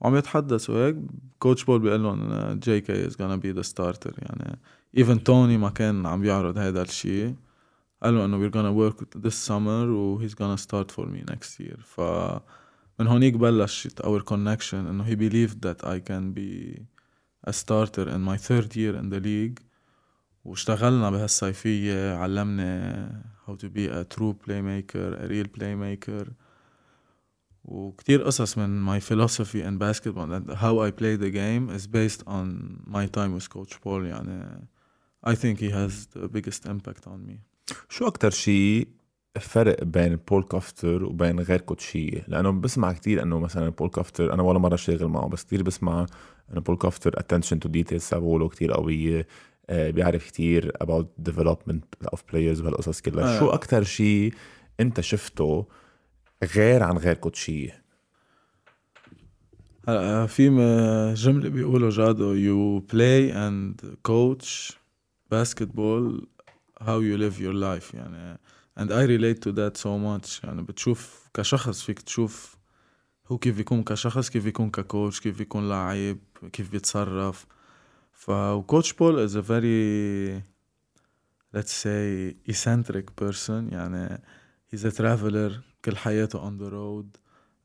وعم 0.01 0.15
يتحدثوا 0.15 0.87
هيك 0.87 0.95
coach 1.39 1.63
بول 1.63 1.79
بيقول 1.79 2.03
لهم 2.03 2.59
JK 2.59 3.07
is 3.07 3.15
gonna 3.15 3.21
be 3.21 3.51
the 3.51 3.61
starter 3.61 4.15
يعني 4.19 4.59
even 4.97 5.23
توني 5.23 5.57
ما 5.57 5.69
كان 5.69 6.05
عم 6.05 6.25
يعرض 6.25 6.57
هذا 6.57 6.81
الشيء 6.81 7.35
قال 8.03 8.13
له 8.13 8.25
إنه 8.25 8.37
we're 8.37 8.53
gonna 8.53 8.73
work 8.73 9.21
this 9.21 9.47
summer 9.47 9.89
و 9.89 10.19
he's 10.21 10.33
gonna 10.33 10.57
start 10.57 10.91
for 10.91 11.05
me 11.05 11.23
next 11.31 11.59
year. 11.59 11.79
ف 11.83 12.01
من 12.99 13.07
هونيك 13.07 13.33
بلشت 13.33 14.01
our 14.01 14.21
connection 14.21 14.73
إنه 14.73 15.05
he 15.05 15.15
believed 15.15 15.61
that 15.61 15.87
I 15.87 15.99
can 15.99 16.33
be 16.33 16.81
a 17.47 17.53
starter 17.53 18.07
in 18.07 18.21
my 18.21 18.37
third 18.37 18.75
year 18.75 18.95
in 18.95 19.09
the 19.09 19.19
league. 19.19 19.66
واشتغلنا 20.47 21.09
بهالصيفية 21.09 22.15
علمني 22.15 23.07
how 23.47 23.55
to 23.55 23.67
be 23.67 23.87
a 23.87 24.03
true 24.15 24.33
playmaker 24.33 25.13
a 25.23 25.27
real 25.27 25.47
playmaker 25.59 26.31
وكتير 27.63 28.23
قصص 28.23 28.57
من 28.57 28.85
my 28.85 29.01
philosophy 29.01 29.61
in 29.61 29.77
basketball 29.77 30.31
and 30.31 30.53
how 30.53 30.79
I 30.79 30.91
play 30.91 31.15
the 31.17 31.31
game 31.31 31.69
is 31.77 31.87
based 31.87 32.23
on 32.27 32.47
my 32.87 33.05
time 33.17 33.33
with 33.35 33.49
coach 33.49 33.81
Paul 33.81 34.05
يعني 34.05 34.67
I 35.27 35.35
think 35.35 35.59
he 35.59 35.69
has 35.69 36.07
the 36.15 36.27
biggest 36.27 36.65
impact 36.65 37.07
on 37.07 37.27
me 37.27 37.39
شو 37.89 38.07
أكتر 38.07 38.29
شيء 38.29 38.87
فرق 39.39 39.83
بين 39.83 40.15
بول 40.15 40.43
كافتر 40.43 41.03
وبين 41.03 41.39
غير 41.39 41.61
كوتشية 41.61 42.25
لأنه 42.27 42.51
بسمع 42.51 42.93
كتير 42.93 43.23
أنه 43.23 43.39
مثلا 43.39 43.69
بول 43.69 43.89
كافتر 43.89 44.33
أنا 44.33 44.43
ولا 44.43 44.59
مرة 44.59 44.75
شاغل 44.75 45.07
معه 45.07 45.27
بس 45.27 45.43
كتير 45.43 45.63
بسمع 45.63 46.05
أنه 46.51 46.61
بول 46.61 46.77
كافتر 46.77 47.11
attention 47.19 47.57
to 47.65 47.69
details 47.69 48.09
تبعوله 48.09 48.49
كتير 48.49 48.71
قوية 48.71 49.19
آه، 49.19 49.25
بيعرف 49.69 50.27
كتير 50.27 50.71
about 50.83 51.29
development 51.29 52.09
of 52.13 52.19
players 52.31 52.61
وهالقصص 52.61 53.01
كلها. 53.01 53.35
آه. 53.35 53.39
شو 53.39 53.49
أكتر 53.49 53.83
شيء 53.83 54.33
أنت 54.79 55.01
شفته 55.01 55.67
غير 56.55 56.83
عن 56.83 56.97
غير 56.97 57.15
كوتشية 57.15 57.83
هلا 59.87 60.25
في 60.25 60.49
جملة 61.17 61.49
بيقولوا 61.49 61.89
جادو 61.89 62.35
you 62.35 62.81
play 62.91 63.33
and 63.33 63.89
coach 64.09 64.73
basketball 65.33 66.25
how 66.81 66.99
you 66.99 67.17
live 67.17 67.39
your 67.39 67.53
life. 67.53 67.95
يعني 67.95 68.39
and 68.79 68.89
I 68.89 69.05
relate 69.07 69.39
to 69.47 69.51
that 69.51 69.77
so 69.77 69.97
much. 69.97 70.43
يعني 70.43 70.61
بتشوف 70.61 71.29
كشخص 71.33 71.81
فيك 71.81 71.99
تشوف 72.01 72.57
هو 73.27 73.37
كيف 73.37 73.57
بيكون 73.57 73.83
كشخص 73.83 74.29
كيف 74.29 74.43
بيكون 74.43 74.69
ك 74.69 74.78
coach 74.78 75.19
كيف 75.19 75.37
بيكون 75.37 75.69
لعيب 75.69 76.19
كيف 76.53 76.71
بيتصرف. 76.71 77.45
ف 78.17 78.29
و 78.29 78.40
coach 78.40 78.93
Paul 78.93 79.19
is 79.19 79.37
a 79.37 79.41
very 79.41 80.43
let's 81.53 81.83
say 81.83 82.35
eccentric 82.49 83.11
person 83.21 83.69
يعني 83.69 84.21
he's 84.69 84.85
a 84.85 84.89
traveler 84.89 85.59
كل 85.85 85.97
حياته 85.97 86.39
on 86.39 86.57
the 86.57 86.69
road 86.69 87.17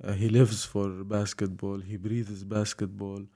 he 0.05 0.29
lives 0.29 0.65
for 0.65 1.03
basketball 1.03 1.83
he 1.83 1.97
breathes 1.97 2.43
basketball 2.43 3.27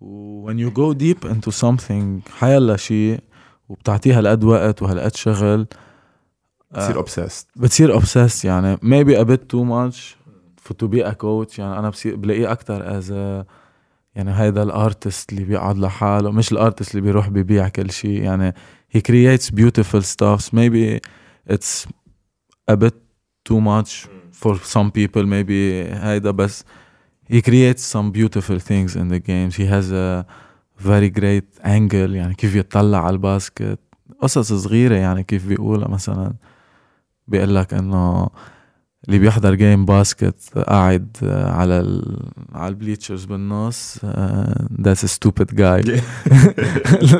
when 0.00 0.58
you 0.58 0.70
go 0.70 0.92
deep 0.92 1.26
into 1.26 1.50
something 1.50 2.22
حيلا 2.28 2.76
شيء 2.76 3.20
وبتعطيها 3.68 4.18
هالقد 4.18 4.44
وقت 4.44 4.82
وهالقد 4.82 5.16
شغل 5.16 5.66
بتصير 6.70 6.96
obsessed 6.96 7.48
uh, 7.48 7.60
بتصير 7.60 7.92
obsessed 7.92 8.44
يعني 8.44 8.78
maybe 8.82 9.20
a 9.20 9.22
bit 9.22 9.50
too 9.50 9.64
much 9.64 10.16
for 10.56 10.76
to 10.76 10.86
be 10.86 11.06
a 11.06 11.12
coach 11.12 11.58
يعني 11.58 11.78
أنا 11.78 11.92
بلاقيه 12.04 12.52
أكثر 12.52 12.98
as 12.98 13.12
a 13.12 13.61
يعني 14.14 14.30
هيدا 14.34 14.62
ال 14.62 14.72
artist 14.72 15.32
اللي 15.32 15.44
بيقعد 15.44 15.78
لحاله 15.78 16.30
مش 16.30 16.52
ال 16.52 16.57
artist 16.57 16.90
اللي 16.90 17.02
بيروح 17.02 17.28
بيبيع 17.28 17.68
كل 17.68 17.90
شيء 17.90 18.22
يعني 18.22 18.54
he 18.96 19.00
creates 19.00 19.50
beautiful 19.50 20.02
stuffs. 20.02 20.52
Maybe 20.52 21.00
it's 21.54 21.86
a 22.70 22.76
bit 22.76 22.94
too 23.48 23.60
much 23.60 24.08
for 24.42 24.54
some 24.56 24.90
people 24.90 25.24
maybe 25.24 25.88
هيدا 26.04 26.30
بس 26.30 26.64
he 27.32 27.40
creates 27.40 27.82
some 27.94 28.10
beautiful 28.12 28.58
things 28.58 28.96
in 28.96 29.08
the 29.08 29.18
games. 29.18 29.56
He 29.56 29.66
has 29.66 29.90
a 29.92 30.26
very 30.78 31.10
great 31.20 31.64
angle 31.64 32.14
يعني 32.14 32.34
كيف 32.34 32.54
يطلع 32.54 33.04
على 33.04 33.14
ال 33.14 33.22
basket. 33.22 33.78
قصص 34.20 34.52
صغيرة 34.52 34.94
يعني 34.94 35.22
كيف 35.22 35.46
بيقولها 35.46 35.88
مثلا 35.88 36.34
بيقول 37.28 37.54
لك 37.54 37.74
إنه 37.74 38.28
اللي 39.08 39.18
بيحضر 39.18 39.54
game 39.54 39.84
basket 39.84 40.58
قاعد 40.58 41.16
على 41.22 41.80
ال... 41.80 42.22
على 42.52 42.68
ال 42.68 42.74
bleachers 42.74 43.24
بالنص 43.24 43.98
that's 44.82 45.18
stupid 45.18 45.54
guy 45.54 46.00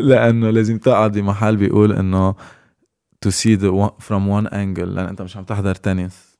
لأنه 0.01 0.51
لازم 0.51 0.79
تقعد 0.79 1.19
بمحل 1.19 1.57
بيقول 1.57 1.93
إنه 1.93 2.35
see 3.29 3.57
the 3.57 3.71
one, 3.71 4.05
from 4.09 4.27
one 4.27 4.49
angle 4.53 4.89
لأن 4.89 5.07
أنت 5.09 5.23
مش 5.23 5.37
عم 5.37 5.45
تحضر 5.45 5.75
تنس 5.75 6.33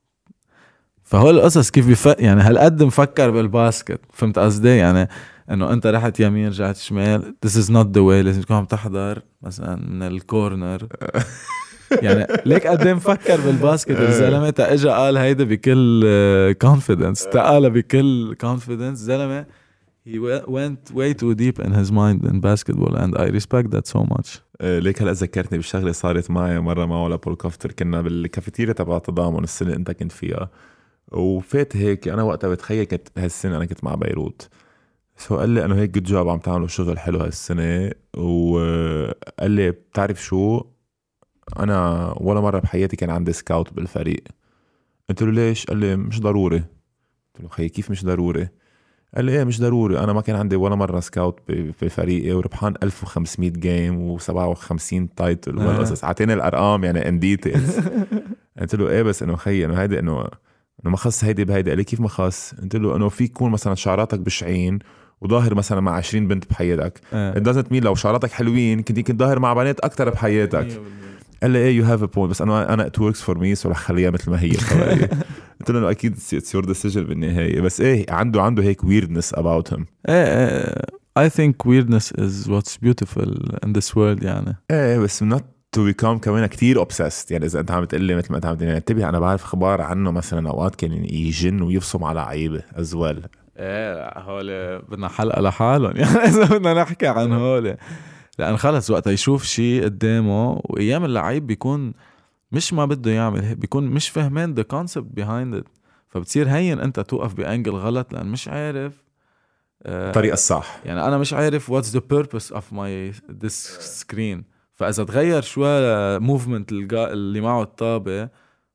فهو 1.03 1.29
القصص 1.29 1.69
كيف 1.69 1.89
بفق 1.89 2.15
يعني 2.19 2.41
هالقد 2.41 2.83
مفكر 2.83 3.31
بال 3.31 3.48
basket 3.48 3.99
فهمت 4.13 4.39
قصدي؟ 4.39 4.77
يعني 4.77 5.09
إنه 5.51 5.73
أنت 5.73 5.87
رحت 5.87 6.19
يمين 6.19 6.47
رجعت 6.47 6.77
شمال 6.77 7.35
this 7.45 7.49
is 7.49 7.69
not 7.69 7.85
the 7.85 8.01
way 8.01 8.23
لازم 8.23 8.41
تكون 8.41 8.57
عم 8.57 8.65
تحضر 8.65 9.21
مثلا 9.41 9.75
من 9.75 10.03
ال 10.03 10.15
corner 10.15 10.87
يعني 11.91 12.27
ليك 12.45 12.67
قد 12.67 12.87
إيه 12.87 12.93
مفكر 12.93 13.41
بال 13.41 13.54
basket؟ 13.54 13.99
الزلمة 13.99 14.49
تا 14.49 14.73
اجى 14.73 14.89
قال 14.89 15.17
هيدا 15.17 15.43
بكل 15.43 16.55
confidence 16.61 17.23
تا 17.23 17.41
قالها 17.41 17.69
بكل 17.69 18.35
confidence 18.41 18.97
زلمة 18.97 19.45
he 20.09 20.19
went 20.47 20.93
way 20.93 21.13
too 21.13 21.33
deep 21.33 21.57
in 21.65 21.71
his 21.71 21.89
mind 21.91 22.19
in 22.31 22.41
basketball 22.41 22.93
and 23.03 23.17
I 23.17 23.27
respect 23.39 23.69
that 23.71 23.87
so 23.87 23.99
much. 23.99 24.39
ليك 24.61 25.01
هلأ 25.01 25.11
ذكرتني 25.11 25.57
بشغله 25.57 25.91
صارت 25.91 26.31
معي 26.31 26.59
مرة 26.59 26.85
معه 26.85 27.07
ل 27.07 27.13
Paul 27.13 27.35
Coughter 27.35 27.71
كنا 27.71 28.01
بالكافيتيريا 28.01 28.73
تبع 28.73 28.97
تضامن 28.97 29.43
السنة 29.43 29.67
اللي 29.67 29.79
انت 29.79 29.91
كنت 29.91 30.11
فيها. 30.11 30.49
وفات 31.11 31.77
هيك 31.77 32.07
أنا 32.07 32.23
وقتها 32.23 32.47
بتخيل 32.47 32.83
كنت 32.83 33.07
هالسنة 33.17 33.57
أنا 33.57 33.65
كنت 33.65 33.83
مع 33.83 33.95
بيروت. 33.95 34.49
سو 35.17 35.37
قال 35.37 35.49
لي 35.49 35.65
أنه 35.65 35.75
هيك 35.75 35.89
good 35.89 36.03
job 36.03 36.29
عم 36.29 36.39
تعملوا 36.39 36.67
شغل 36.67 36.99
حلو 36.99 37.19
هالسنة. 37.19 37.91
وقال 38.17 39.51
لي 39.51 39.71
بتعرف 39.71 40.23
شو؟ 40.23 40.61
أنا 41.59 42.13
ولا 42.17 42.41
مرة 42.41 42.59
بحياتي 42.59 42.95
كان 42.95 43.09
عندي 43.09 43.33
scout 43.33 43.73
بالفريق. 43.73 44.23
قلت 45.09 45.21
له 45.23 45.31
ليش؟ 45.31 45.65
قال 45.65 45.77
لي 45.77 45.95
مش 45.95 46.21
ضروري. 46.21 46.57
قلت 46.57 47.43
له 47.43 47.49
خيي 47.49 47.69
كيف 47.69 47.91
مش 47.91 48.05
ضروري؟ 48.05 48.47
قال 49.15 49.25
لي 49.25 49.31
إيه 49.31 49.43
مش 49.43 49.61
ضروري. 49.61 49.99
أنا 49.99 50.13
ما 50.13 50.21
كان 50.21 50.35
عندي 50.35 50.55
ولا 50.55 50.75
مرة 50.75 50.99
scout 50.99 51.39
بفريقي 51.81 52.31
وربحان 52.31 52.73
1500 52.83 53.49
game 53.49 54.17
و57 54.17 55.07
title 55.15 55.59
آه. 55.59 55.67
والقصص 55.67 56.03
أعطيني 56.03 56.33
الأرقام 56.33 56.83
يعني 56.83 57.09
in 57.09 57.19
details 57.19 57.79
قلت 58.59 58.75
له 58.75 58.89
إيه 58.89 59.03
بس 59.03 59.23
إنه 59.23 59.35
خيي 59.35 59.65
إنه 59.65 59.73
هيدي 59.73 59.99
إنه 59.99 60.21
إنه 60.83 60.91
ما 60.91 60.97
خص 60.97 61.23
هيدي 61.23 61.45
بهيدي. 61.45 61.69
قال 61.69 61.77
لي 61.77 61.83
كيف 61.83 61.99
ما 61.99 62.07
خص؟ 62.07 62.53
قلت 62.61 62.75
له 62.75 62.95
إنه 62.95 63.09
في 63.09 63.23
يكون 63.23 63.51
مثلا 63.51 63.75
شعراتك 63.75 64.19
بشعين 64.19 64.79
وظاهر 65.21 65.55
مثلا 65.55 65.81
مع 65.81 65.91
20 65.95 66.27
بنت 66.27 66.49
بحياتك. 66.49 67.01
it 67.13 67.41
doesn't 67.51 67.67
mean 67.73 67.83
لو 67.83 67.95
شعراتك 67.95 68.31
حلوين 68.31 68.81
كنت 68.81 68.97
يمكن 68.97 69.17
ظاهر 69.17 69.39
مع 69.39 69.53
بنات 69.53 69.79
أكثر 69.79 70.09
بحياتك. 70.09 70.81
قال 71.43 71.51
لي 71.51 71.59
إيه 71.59 71.77
you 71.77 71.83
have 71.83 72.03
a 72.03 72.05
point 72.05 72.31
بس 72.31 72.41
أنا 72.41 72.73
أنا 72.73 72.85
it 72.85 72.99
works 72.99 73.21
for 73.21 73.37
me 73.37 73.55
so 73.55 73.69
رح 73.69 73.77
خليها 73.77 74.09
مثل 74.09 74.31
ما 74.31 74.41
هي. 74.41 74.51
قلت 75.59 75.71
له 75.71 75.91
أكيد 75.91 76.11
it's 76.13 76.55
your 76.55 76.65
decision 76.65 77.03
بالنهاية. 77.03 77.61
بس 77.61 77.81
إيه 77.81 78.05
عنده 78.09 78.41
عنده 78.41 78.63
هيك 78.63 78.83
weirdness 78.83 79.33
about 79.33 79.73
him 79.73 79.85
إيه 80.09 80.47
إيه 80.47 80.75
I 81.19 81.29
think 81.29 81.53
weirdness 81.67 82.11
is 82.11 82.47
what's 82.49 82.77
beautiful 82.85 83.29
in 83.65 83.69
this 83.77 83.95
world 83.95 84.23
يعني. 84.23 84.57
إيه 84.71 84.97
بس 84.99 85.23
not 85.23 85.43
to 85.77 85.79
become 85.79 86.19
كمان 86.21 86.45
كتير 86.45 86.85
obsessed. 86.85 87.31
يعني 87.31 87.45
إذا 87.45 87.59
أنت 87.59 87.71
عم 87.71 87.85
تقول 87.85 88.01
لي 88.03 88.15
مثل 88.15 88.27
ما 88.31 88.35
أنت 88.35 88.45
عم 88.45 88.55
تقول 88.55 88.69
انتبه 88.69 89.09
أنا 89.09 89.19
بعرف 89.19 89.43
أخبار 89.43 89.81
عنه 89.81 90.11
مثلا 90.11 90.49
أوقات 90.49 90.75
كان 90.75 90.91
يجن 90.93 91.61
ويبصم 91.61 92.03
على 92.03 92.19
لعيبه 92.19 92.61
as 92.75 92.95
well 92.95 93.21
إيه 93.57 93.93
لا 93.93 94.19
هول 94.21 94.79
بدنا 94.79 95.07
حلقة 95.07 95.41
لحالهم. 95.41 95.97
يعني 96.01 96.17
إذا 96.17 96.45
بدنا 96.45 96.73
نحكي 96.73 97.07
عن 97.07 97.31
هول. 97.31 97.75
لأن 98.39 98.57
خلص 98.57 98.89
وقتها 98.89 99.11
يشوف 99.11 99.43
شيء 99.43 99.83
قدامه 99.83 100.61
وأيام 100.63 101.05
اللعيب 101.05 101.47
بيكون 101.47 101.93
مش 102.51 102.73
ما 102.73 102.85
بده 102.85 103.11
يعمل 103.11 103.55
بيكون 103.55 103.87
مش 103.87 104.09
فهمان 104.09 104.55
the 104.55 104.63
concept 104.75 105.19
behind 105.19 105.63
it. 105.63 105.67
فبتصير 106.07 106.49
هين 106.49 106.79
أنت 106.79 106.99
توقف 106.99 107.33
بأنجل 107.33 107.71
غلط 107.71 108.13
لأن 108.13 108.27
مش 108.27 108.47
عارف 108.47 109.03
آه، 109.85 110.07
الطريقة 110.07 110.33
الصح. 110.33 110.79
يعني 110.85 111.07
أنا 111.07 111.17
مش 111.17 111.33
عارف 111.33 111.71
what's 111.71 111.85
the 111.95 112.01
purpose 112.13 112.55
of 112.55 112.63
my 112.73 113.13
this 113.43 113.79
screen. 114.01 114.43
فإذا 114.73 115.03
تغير 115.03 115.41
شوي 115.41 116.19
موفمنت 116.19 116.71
اللي 116.71 117.41
معه 117.41 117.61
الطابة 117.61 118.29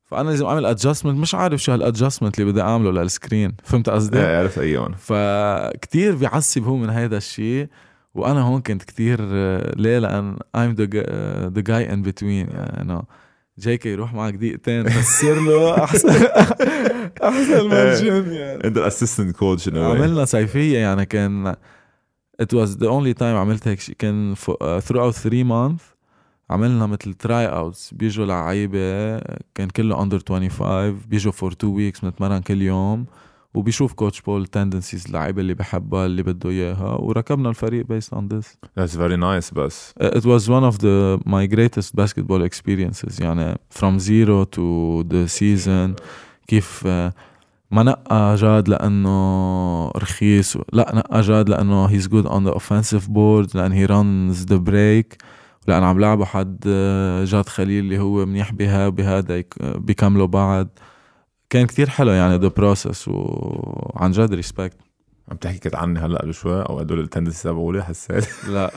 فأنا 0.05 0.31
لازم 0.31 0.47
أعمل 0.47 0.67
ادجستمنت 0.67 1.19
مش 1.19 1.35
عارف 1.35 1.63
شو 1.63 1.73
هالادجستمنت 1.73 2.39
اللي 2.39 2.53
بدي 2.53 2.61
أعمله 2.61 2.91
للسكرين 2.91 3.55
فهمت 3.65 3.91
قصدي؟ 3.91 4.19
إيه 4.19 4.39
عرفت 4.39 4.59
ايون 4.59 4.95
فكتير 4.95 6.15
بيعصب 6.17 6.65
هو 6.65 6.77
من 6.77 6.91
هيدا 6.91 7.17
الشيء 7.17 7.69
وأنا 8.19 8.41
هون 8.43 8.61
كنت 8.61 8.83
كتير 8.83 9.19
آه، 9.23 9.75
ليه؟ 9.77 9.99
لأن 9.99 10.37
gu- 10.37 10.89
آه، 10.97 11.49
the 11.49 11.63
guy 11.63 11.91
in 11.93 12.09
between 12.11 12.23
يعني 12.55 12.83
إنه 12.83 13.03
جايكي 13.59 13.89
يروح 13.89 14.15
معك 14.15 14.35
دقيقتين 14.35 14.87
يصير 15.01 15.41
له 15.41 15.85
أحسن 15.85 16.09
أحسن 17.25 17.65
من 17.67 17.73
إيه. 17.73 18.23
يعني. 18.41 18.65
انت 18.65 18.77
الاسيستنت 18.77 19.37
كوتش 19.37 19.69
عملنا 19.69 20.25
صيفية 20.25 20.79
يعني 20.79 21.07
كان 21.07 21.55
it 22.43 22.47
was 22.57 22.69
the 22.69 22.87
only 22.89 23.15
time 23.19 23.23
عملت 23.23 23.69
هيك 23.69 23.81
شيء 23.81 23.95
كان 23.99 24.35
uh, 24.35 24.81
throughout 24.89 25.15
three 25.27 25.45
months 25.51 25.83
عملنا 26.51 26.87
مثل 26.87 27.15
tryouts 27.15 27.95
بيجوا 27.95 28.27
لعيبة 28.27 29.19
كان 29.55 29.69
كله 29.77 29.97
under 29.97 30.19
25 30.29 31.01
بيجوا 31.09 31.33
for 31.33 31.51
two 31.51 31.69
weeks 31.79 32.03
بنتمرن 32.05 32.41
كل 32.41 32.63
يوم. 32.63 33.07
وبيشوف 33.55 33.93
coach 33.93 34.21
Paul 34.21 34.47
tendencies 34.47 35.07
اللعيبة 35.07 35.41
اللي 35.41 35.55
بحبها 35.55 36.07
اللي 36.07 36.23
بده 36.23 36.51
إياها 36.51 36.95
وركبنا 37.01 37.49
الفريق 37.49 37.87
based 37.87 38.17
on 38.17 38.23
this. 38.35 38.47
That's 38.81 38.93
very 38.95 39.17
nice 39.17 39.55
بس 39.55 39.95
it 40.03 40.23
was 40.25 40.43
one 40.49 40.73
of 40.73 40.79
the 40.79 41.19
my 41.29 41.47
greatest 41.57 41.93
basketball 42.01 42.49
experiences 42.49 43.21
يعني 43.21 43.55
from 43.79 43.99
zero 43.99 44.45
to 44.57 45.05
the 45.11 45.39
season 45.41 46.03
كيف 46.47 46.83
آه، 46.87 47.13
ما 47.71 47.83
نقى 47.83 48.35
جاد 48.35 48.69
لأنه 48.69 49.89
رخيص 49.89 50.57
لا 50.73 50.93
نقى 50.95 51.21
جاد 51.21 51.49
لأنه 51.49 51.89
he's 51.89 52.05
good 52.05 52.27
on 52.29 52.51
the 52.51 52.55
offensive 52.59 53.05
board 53.09 53.55
لأن 53.57 53.73
he 53.87 53.91
runs 53.91 54.45
the 54.47 54.59
break 54.71 55.17
لأن 55.69 55.83
عم 55.83 56.01
لعبه 56.01 56.25
حد 56.25 56.65
آه، 56.67 57.25
جاد 57.25 57.49
خليل 57.49 57.85
اللي 57.85 57.99
هو 57.99 58.27
منيح 58.27 58.53
بها 58.53 58.89
بهذا 58.89 59.39
يك- 59.39 59.63
بيكملوا 59.77 60.27
بعض 60.27 60.69
كان 61.51 61.67
كتير 61.67 61.89
حلو 61.91 62.11
يعني 62.11 62.49
the 62.49 62.53
process 62.53 63.09
وعن 63.09 64.11
جد 64.11 64.43
respect. 64.43 64.75
عم 65.31 65.37
تحكي 65.37 65.59
كنت 65.59 65.75
عني 65.75 65.99
هلأ 66.01 66.19
قبل 66.19 66.35
شوي 66.35 66.63
أو 66.63 66.79
هدول 66.79 67.01
ال 67.01 67.06
tendency 67.06 67.49
تبعولي 67.49 67.85
حسيت. 67.85 68.25
لا. 68.49 68.71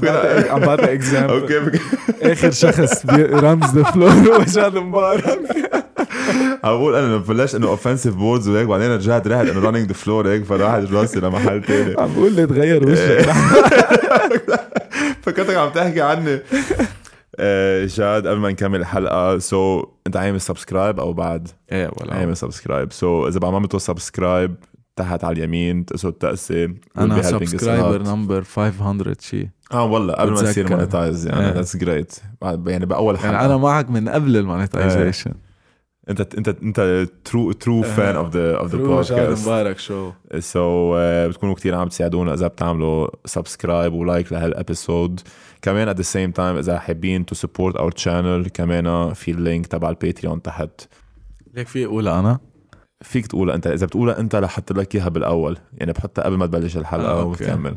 عم 0.52 0.60
بعطي 0.60 0.92
example 0.92 1.32
okay 1.32 1.78
آخر 2.22 2.50
شخص 2.50 3.06
runs 3.16 3.76
the 3.76 3.82
floor 3.82 4.40
وجاد 4.40 4.76
مبارك؟ 4.76 5.38
عم 6.64 6.76
بقول 6.78 6.94
أنا 6.94 7.16
بلشت 7.16 7.54
إنه 7.54 7.68
offensive 7.68 8.14
boards 8.14 8.48
وهيك 8.48 8.66
بعدين 8.66 8.90
رجعت 8.90 9.26
رحت 9.26 9.46
إنه 9.46 9.60
running 9.60 9.86
the 9.88 9.94
floor 9.94 10.28
هيك 10.28 10.44
فراحت 10.44 10.92
راسي 10.92 11.20
لمحل 11.20 11.62
تاني. 11.62 11.94
عم 12.00 12.14
بقول 12.14 12.32
لي 12.32 12.46
تغير 12.46 12.88
وشك. 12.88 13.30
فكنتك 15.22 15.56
عم 15.56 15.68
تحكي 15.70 16.00
عني. 16.00 16.38
جاد 17.86 18.26
قبل 18.26 18.38
ما 18.38 18.50
نكمل 18.50 18.80
الحلقة 18.80 19.38
so 19.38 19.84
انت 20.06 20.16
عامل 20.16 20.40
subscribe 20.40 21.00
أو 21.00 21.12
بعد؟ 21.12 21.48
إيه 21.72 21.90
ولا 22.00 22.14
عامل 22.14 22.36
subscribe 22.36 22.92
so 22.92 23.28
إذا 23.28 23.40
ما 23.40 23.56
عملتوا 23.56 23.78
subscribe 23.78 24.54
تحت 24.96 25.24
على 25.24 25.36
اليمين 25.36 25.84
تقصوا 25.84 26.10
التقسي 26.10 26.74
أنا 26.98 27.22
subscriber 27.22 28.02
number 28.02 28.42
500 28.42 29.16
شي 29.20 29.50
آه 29.72 29.84
والله 29.84 30.14
قبل 30.14 30.30
ما 30.30 30.42
تصير. 30.42 30.70
monetize 30.70 31.26
يعني 31.26 31.46
إيه. 31.46 31.52
that's 31.52 31.76
great 31.76 32.14
يعني 32.66 32.86
بأول 32.86 33.18
حلقة. 33.18 33.32
يعني 33.32 33.46
أنا 33.46 33.56
معك 33.56 33.90
من 33.90 34.08
قبل 34.08 34.36
ال 34.36 34.43
monetization 34.43 35.32
انت 36.10 36.34
انت 36.34 36.48
أنت 36.48 37.08
true 37.24 37.52
true 37.52 37.82
fan 37.82 38.16
of 38.16 38.36
the 38.36 38.56
of 38.56 38.74
the 38.74 38.78
podcast 38.78 39.46
مبارك 39.48 39.78
شو. 39.78 40.10
so 40.38 40.94
بتكونوا 41.28 41.54
كتير 41.54 41.74
عم 41.74 41.88
تساعدونا. 41.88 42.34
إذا 42.34 42.46
بتعملوا 42.46 43.08
subscribe 43.24 43.92
و 43.92 44.00
like 44.00 44.32
لهال 44.32 44.58
episode 44.58 45.20
كمان 45.62 45.88
at 45.88 45.96
the 45.96 46.02
same 46.02 46.30
time 46.30 46.56
إذا 46.56 46.78
حابين 46.78 47.26
to 47.26 47.34
support 47.34 47.76
our 47.76 47.92
channel 47.92 48.48
كمان 48.48 49.12
في 49.12 49.30
ال 49.30 49.37
link 49.37 49.66
تبع 49.66 49.90
ال 49.90 49.96
Patreon 49.96 50.42
تحت. 50.42 50.70
ليك 51.54 51.68
في 51.68 51.84
اقولها 51.84 52.20
أنا 52.20 52.38
فيك 53.02 53.26
تقولها 53.26 53.54
أنت 53.54 53.66
إذا 53.66 53.86
بتقولها 53.86 54.20
أنت 54.20 54.34
رح 54.34 54.50
أحط 54.50 54.72
لك 54.72 54.94
إياها 54.94 55.08
بالأول. 55.08 55.58
يعني 55.78 55.92
بحطها 55.92 56.22
قبل 56.24 56.36
ما 56.36 56.46
تبلش 56.46 56.76
الحلقة 56.76 57.10
آه، 57.10 57.22
okay. 57.22 57.44
وتكمل 57.44 57.74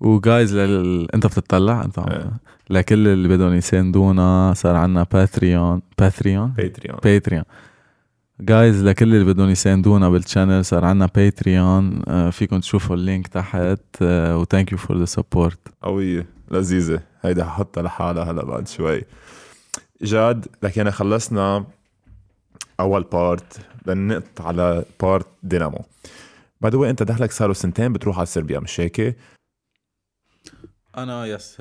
و 0.00 0.11
guys 0.11 0.56
لل... 0.56 1.10
أنت 1.14 1.26
بتطلع؟ 1.26 1.84
أنت 1.84 1.98
عم... 1.98 2.08
إيه. 2.08 2.30
لكل 2.70 3.08
اللي 3.08 3.28
بدهم 3.28 3.54
يساندونا 3.54 4.52
صار 4.56 4.76
عنا 4.76 5.06
Patreon 5.12 5.82
Patreon 5.98 6.48
Patreon 6.48 6.98
Patreon 7.04 7.44
guys 8.40 8.84
لكل 8.84 9.14
اللي 9.14 9.32
بدهم 9.32 9.50
يساندونا 9.50 10.08
بال 10.08 10.20
channel 10.20 10.64
صار 10.64 10.84
عنا 10.84 11.08
Patreon 11.14 12.02
آه، 12.08 12.30
فيكم 12.30 12.60
تشوفوا 12.60 12.96
ال 12.96 13.02
link 13.02 13.26
تحت. 13.26 14.02
و 14.02 14.14
thank 14.14 14.72
you 14.72 14.78
for 14.78 14.98
the 14.98 15.04
support 15.04 15.58
قوية 15.82 16.33
لذيذة. 16.50 17.02
هيدا 17.22 17.44
ححطها 17.44 17.82
لحالها 17.82 18.24
هلا 18.24 18.44
بعد 18.44 18.68
شوي. 18.68 19.02
جاد 20.02 20.46
لكن 20.62 20.90
خلصنا 20.90 21.66
أول 22.80 23.02
part 23.02 23.60
بننقط 23.86 24.40
على 24.40 24.84
part 25.02 25.26
دينامو. 25.42 25.84
by 26.60 26.70
the 26.70 26.90
أنت 26.90 27.02
دخلك 27.02 27.32
صاروا 27.32 27.54
سنتين 27.54 27.92
بتروح 27.92 28.16
على 28.16 28.26
صربيا 28.26 28.60
مش 28.60 28.80
هيك؟ 28.80 29.16
أنا 30.96 31.26
yes 31.26 31.56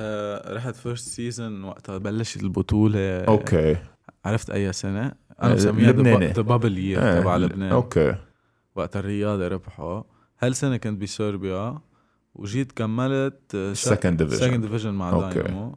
رحت 0.48 0.76
first 0.76 1.08
season 1.10 1.64
وقتها 1.64 1.98
بلشت 1.98 2.44
البطولة. 2.44 3.24
okay. 3.24 3.78
عرفت 4.26 4.50
أي 4.50 4.74
سنة؟ 4.74 5.06
آه، 5.06 5.46
أنا 5.46 5.54
مسميها 5.54 5.92
لبناني. 5.92 6.28
the 6.28 6.42
bubble 6.42 6.78
year 6.78 7.22
تبع 7.22 7.38
لبنان. 7.38 7.72
okay. 7.72 8.16
وقت 8.76 8.98
الرياضة 8.98 9.48
ربحوا. 9.48 10.04
هالسنه 10.40 10.78
كنت 10.78 11.02
بصربيا 11.02 11.80
وجيت 12.36 12.72
كملت 12.72 13.72
second 13.74 14.24
division 14.24 14.48
second 14.48 14.62
division 14.66 14.94
مع 14.94 15.10
okay. 15.10 15.40
داينامو 15.40 15.76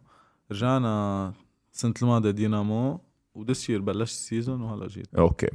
رجعنا 0.52 1.32
السنة 1.74 1.94
الماضيه 2.02 2.30
دينامو 2.30 3.00
و 3.34 3.42
this 3.42 3.70
year 3.70 3.80
بلشت 3.80 4.14
ال 4.14 4.21
season 4.21 4.60
وهلا 4.60 4.88
جيت. 4.88 5.14
أوكي. 5.14 5.48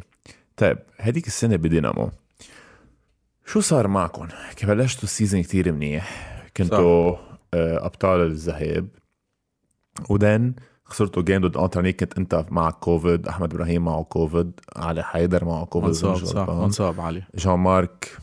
طيب 0.58 0.78
هذيك 0.98 1.28
السنة 1.28 1.56
بدينامو 1.56 2.10
شو 3.46 3.60
صار 3.60 3.88
معكم؟ 3.88 4.28
بلشتوا 4.64 5.04
ال 5.04 5.09
season 5.09 5.42
كتير 5.42 5.72
منيح؟ 5.72 6.38
كنتوا 6.58 7.16
آه، 7.54 7.86
أبطال 7.86 8.22
الذهاب. 8.22 8.88
And 10.10 10.29
then 10.29 10.54
خسرتوا 10.84 11.24
game 11.24 11.48
ضد 11.48 11.58
انتوني 11.58 11.94
كنت 11.94 12.18
أنت 12.18 12.46
معك 12.50 12.74
كوفيد 12.74 13.28
أحمد 13.28 13.54
إبراهيم 13.54 13.86
معه 13.86 14.04
كوفيد 14.04 14.52
علي 14.76 15.04
حيدر 15.04 15.46
معه 15.46 15.66
كوفيد 15.66 15.88
منصاب 15.88 16.16
صح. 16.16 16.50
منصاب 16.50 17.00
علي. 17.02 17.24
جان 17.36 17.60
مارك 17.60 18.18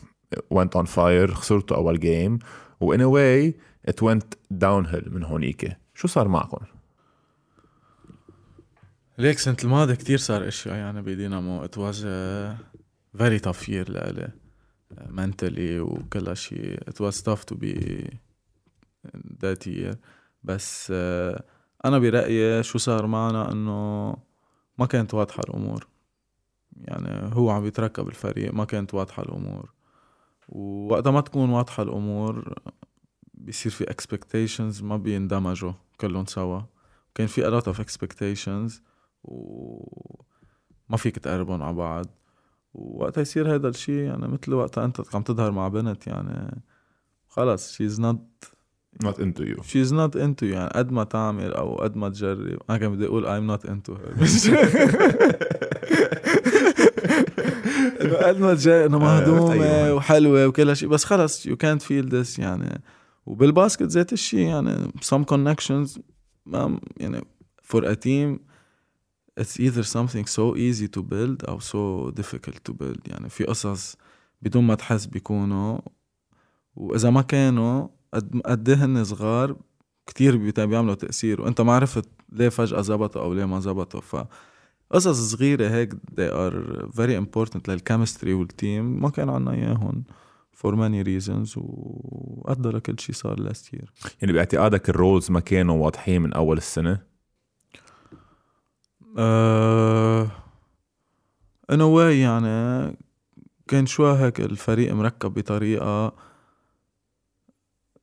went 0.55 0.81
on 0.81 0.87
fire 0.87 1.31
خسرتوا 1.31 1.77
أول 1.77 2.01
game 2.01 2.39
one 2.81 3.03
way 3.03 3.55
it 3.89 4.03
went 4.03 4.37
downhill 4.55 5.13
من 5.13 5.25
هونيك. 5.25 5.77
شو 5.95 6.09
صار 6.09 6.29
معكم؟ 6.29 6.67
ليك 9.19 9.39
سنة 9.39 9.57
الماضي 9.65 9.97
كتير 9.97 10.19
صار 10.19 10.49
اشياء 10.49 10.75
يعني 10.77 11.03
بدينامو. 11.03 11.65
it 11.65 11.79
was 11.79 12.07
very 13.17 13.41
tough 13.41 13.69
year 13.69 13.91
لإلي 13.91 14.31
mentally 14.95 15.81
وكل 15.81 16.37
شيء 16.37 16.81
was 16.91 17.23
tough 17.23 17.45
to 17.53 17.57
be 17.57 17.75
in 19.07 19.21
that 19.45 19.67
year. 19.67 19.97
بس 20.43 20.89
آه، 20.95 21.45
أنا 21.85 21.99
برأيي 21.99 22.63
شو 22.63 22.79
صار 22.79 23.07
معنا 23.07 23.53
إنه 23.53 24.17
ما 24.79 24.87
كانت 24.87 25.15
واضحة 25.15 25.41
الأمور. 25.49 25.87
يعني 26.77 27.35
هو 27.35 27.51
عم 27.51 27.67
يتركب 27.67 28.09
الفريق 28.09 28.55
ما 28.55 28.65
كانت 28.65 28.95
واضحة 28.95 29.23
الأمور. 29.23 29.78
ووقتها 30.49 31.11
ما 31.11 31.21
تكون 31.21 31.51
واضحة 31.51 31.83
الأمور 31.83 32.55
بيصير 33.35 33.73
في 33.73 33.85
expectations 33.85 34.83
ما 34.83 34.97
بيندمجوا 34.97 35.73
كلهم 36.01 36.27
سوا. 36.27 36.61
كان 37.15 37.27
في 37.27 37.43
a 37.43 37.61
lot 37.61 37.65
of 37.65 37.79
expectations 37.79 38.73
وما 39.25 40.97
فيك 40.97 41.19
تقربهم 41.19 41.63
على 41.63 41.75
بعض. 41.77 42.07
ووقتها 42.75 43.21
يصير 43.21 43.55
هذا 43.55 43.69
الشيء 43.69 43.95
يعني 43.95 44.29
مثل 44.29 44.55
وقتها 44.55 44.85
انت 44.85 45.15
عم 45.15 45.23
تظهر 45.23 45.51
مع 45.51 45.69
بنت 45.69 46.07
يعني 46.07 46.63
خلص 47.29 47.77
she's 47.77 47.99
not 47.99 48.17
not 49.05 49.19
into 49.19 49.43
you. 49.43 49.63
she's 49.63 49.93
not 49.93 50.15
into 50.15 50.43
you. 50.43 50.53
يعني 50.53 50.71
قد 50.75 50.93
ما 50.93 51.05
تعمل 51.05 51.53
أو 51.53 51.77
قد 51.77 51.97
ما 51.97 52.09
تجرب. 52.09 52.59
أنا 52.71 52.79
كان 52.79 52.93
بدي 52.97 53.07
أقول 53.07 53.25
I'm 53.27 53.47
not 53.57 53.65
into 53.69 53.93
her. 53.93 54.13
إنه 57.79 58.15
قد 58.15 58.41
ما 58.41 58.55
تجرب 58.55 58.87
إنه 58.87 58.99
مهضومة 58.99 59.93
وحلوة 59.95 60.47
وكل 60.47 60.77
شيء 60.77 60.89
بس 60.89 61.05
خلص 61.05 61.49
you 61.49 61.53
can't 61.53 61.83
feel 61.83 62.11
this 62.11 62.39
يعني. 62.39 62.83
وبالباسكت 63.27 63.83
ذات 63.83 64.13
الشيء 64.13 64.47
يعني 64.47 64.93
some 65.05 65.25
connections 65.33 66.01
ما 66.47 66.81
يعني 66.97 67.21
for 67.73 67.81
a 67.81 67.95
team 67.95 68.39
it's 69.41 69.61
either 69.61 69.85
something 69.85 70.27
so 70.27 70.57
easy 70.57 70.89
to 70.97 71.03
build 71.03 71.49
أو 71.49 71.61
so 71.61 72.13
difficult 72.21 72.59
to 72.71 72.73
build. 72.73 73.01
يعني 73.07 73.29
في 73.29 73.45
قصص 73.45 73.97
بدون 74.43 74.65
ما 74.65 74.75
تحس 74.75 75.07
بيكونوا. 75.07 75.79
وإذا 76.77 77.11
ما 77.11 77.23
كانوا 77.23 77.89
قد 78.15 78.41
قد 78.45 78.71
هن 78.71 79.05
صغار 79.05 79.57
كتير 80.07 80.37
بيعملوا 80.37 80.95
تأثير. 80.95 81.41
وأنت 81.41 81.61
ما 81.61 81.73
عرفت 81.73 82.09
ليه 82.33 82.49
فجأة 82.49 82.81
زبطوا 82.81 83.23
أو 83.23 83.35
ليه 83.35 83.45
ما 83.45 83.61
زبطوا. 83.61 84.01
ف 84.01 84.17
قصص 84.91 85.35
صغيرة 85.35 85.69
هيك 85.69 85.93
they 85.93 86.31
are 86.31 86.87
very 86.97 87.25
important 87.25 87.69
لل 87.69 87.80
chemistry 87.80 88.33
وال 88.33 88.56
team 88.56 89.03
ما 89.03 89.11
كان 89.11 89.29
عنا 89.29 89.53
إياهم 89.53 90.05
for 90.63 90.73
many 90.73 91.05
reasons 91.05 91.53
وأدى 91.57 92.69
لكل 92.69 93.01
شيء 93.01 93.15
صار 93.15 93.49
last 93.49 93.77
year 93.77 94.13
يعني 94.23 94.33
باعتقادك 94.33 94.89
ال 94.89 94.96
rules 94.96 95.31
ما 95.31 95.41
كانوا 95.41 95.85
واضحين 95.85 96.23
من 96.23 96.33
أول 96.33 96.57
السنة؟ 96.57 97.09
in 101.73 101.81
a 101.81 101.89
way 101.97 102.13
يعني 102.13 102.97
كان 103.69 103.87
شوي 103.87 104.19
هيك 104.19 104.41
الفريق 104.41 104.95
مركب 104.95 105.35
بطريقة 105.35 106.13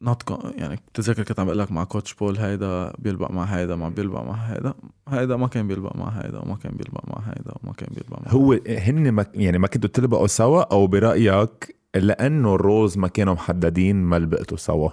not 0.06 0.24
يعني 0.58 0.76
بتذكر 0.76 1.24
كنت 1.24 1.40
عم 1.40 1.46
بقول 1.46 1.60
لك 1.60 1.72
مع 1.72 1.84
coach 1.84 2.14
بول 2.14 2.38
هيدا 2.38 2.94
بيلبق 3.00 3.32
مع 3.32 3.44
هيدا 3.44 3.76
ما 3.76 3.90
بيلبق 3.90 4.22
مع 4.22 4.34
هيدا. 4.34 4.74
هيدا 5.08 5.36
ما 5.36 5.48
كان 5.48 5.68
بيلبق 5.68 5.96
مع 5.96 6.10
هيدا 6.10 6.40
وما 6.40 6.56
كان 6.56 6.76
بيلبق 6.76 7.02
مع 7.08 7.22
هيدا 7.28 7.54
وما 7.64 7.74
كان 7.74 7.90
بيلبق 7.96 8.20
مع 8.20 8.32
هو 8.32 8.60
هن 8.68 9.12
ما 9.12 9.26
يعني 9.34 9.58
ما 9.58 9.68
كنتوا 9.68 9.90
تلبقوا 9.90 10.28
سوا 10.28 10.62
أو 10.62 10.88
برأيك 10.88 11.76
لأنه 11.96 12.56
ال 12.56 12.63
rules 12.63 12.98
ما 12.98 13.08
كانوا 13.08 13.34
محددين 13.34 13.96
ما 13.96 14.20
لبقتوا 14.20 14.58
سوا؟ 14.58 14.90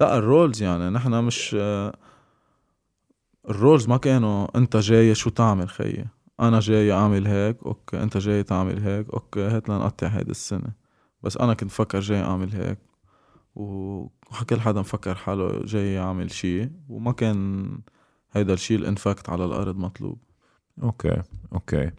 لا 0.00 0.18
ال 0.18 0.25
rules 0.25 0.62
يعني 0.62 0.90
نحن 0.90 1.24
مش 1.24 1.56
ال 3.50 3.56
rules 3.56 3.88
ما 3.88 3.96
كانوا 3.96 4.58
أنت 4.58 4.76
جاي 4.76 5.14
شو 5.14 5.30
تعمل 5.30 5.68
خيي 5.68 6.04
أنا 6.40 6.60
جاي 6.60 6.92
أعمل 6.92 7.26
هيك 7.26 7.56
okay 7.66 8.02
أنت 8.02 8.16
جاي 8.16 8.42
تعمل 8.42 8.80
هيك 8.80 9.10
okay 9.10 9.40
هات 9.40 9.68
لنقطع 9.68 10.06
هيدي 10.06 10.30
السنة. 10.30 10.72
بس 11.22 11.36
أنا 11.36 11.54
كنت 11.54 11.70
فكر 11.70 12.00
جاي 12.00 12.22
أعمل 12.22 12.52
هيك. 12.52 12.78
وكل 14.30 14.60
حدا 14.60 14.80
مفكر 14.80 15.14
حاله 15.14 15.64
جاي 15.64 15.92
يعمل 15.94 16.30
شيء 16.30 16.70
وما 16.88 17.12
كان 17.12 17.68
هيدا 18.32 18.52
الشيء 18.54 18.78
ال 18.78 18.85
in 18.85 18.99
fact 18.99 19.28
على 19.28 19.44
الأرض 19.44 19.76
مطلوب. 19.76 20.18
okay 20.82 21.22
okay. 21.52 21.90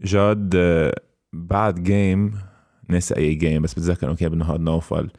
جاد 0.00 0.52
آه، 0.56 0.94
بعد 1.32 1.82
game 1.82 2.38
ناسي 2.88 3.16
أي 3.16 3.34
game 3.34 3.62
بس 3.62 3.74
بتذكر 3.74 4.08
okay 4.08 4.28
بالنهار 4.28 4.60
نوفل 4.60 5.10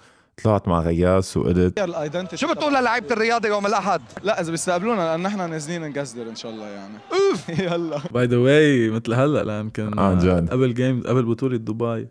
طلعت 0.44 0.68
مع 0.68 0.80
غياس 0.80 1.38
وقلت 1.38 2.36
شو 2.36 2.54
بتقول 2.54 2.74
للعيبة 2.74 3.08
الرياضة 3.12 3.48
يوم 3.50 3.66
الأحد؟ 3.66 4.02
لا 4.24 4.42
إذا 4.42 4.52
بيستقبلونا 4.52 5.02
لأن 5.02 5.24
نحن 5.24 5.50
نازلين 5.50 5.90
نقصدر 5.90 6.30
إن 6.30 6.36
شاء 6.36 6.52
الله 6.52 6.66
يعني. 6.66 6.98
أوف! 7.12 7.50
يلا. 7.74 7.98
by 8.14 8.26
the 8.26 8.38
way 8.38 8.90
مثل 8.90 9.14
هلأ 9.14 9.44
لأن 9.44 9.70
كان 9.70 10.20
جد 10.20 10.50
قبل 10.50 10.74
game 10.74 11.04
قبل 11.04 11.26
بطولة 11.26 11.58
دبي. 11.58 12.08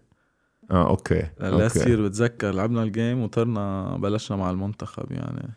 آه 0.71 0.89
okay 0.89 1.31
last 1.41 1.87
year 1.87 2.07
بتذكر 2.09 2.51
لعبنا 2.55 2.83
ال 2.83 2.91
game 2.91 3.23
وطرنا 3.23 3.97
بلشنا 3.97 4.37
مع 4.37 4.51
المنتخب 4.51 5.13
يعني. 5.13 5.53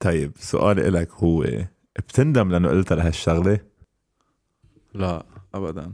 طيب 0.00 0.32
سؤالي 0.38 0.90
لك 0.90 1.12
هو 1.12 1.46
بتندم 1.98 2.50
لأنه 2.50 2.68
قلت 2.68 2.92
لهالشغلة؟ 2.92 3.60
لا 4.94 5.26
ابدا. 5.54 5.92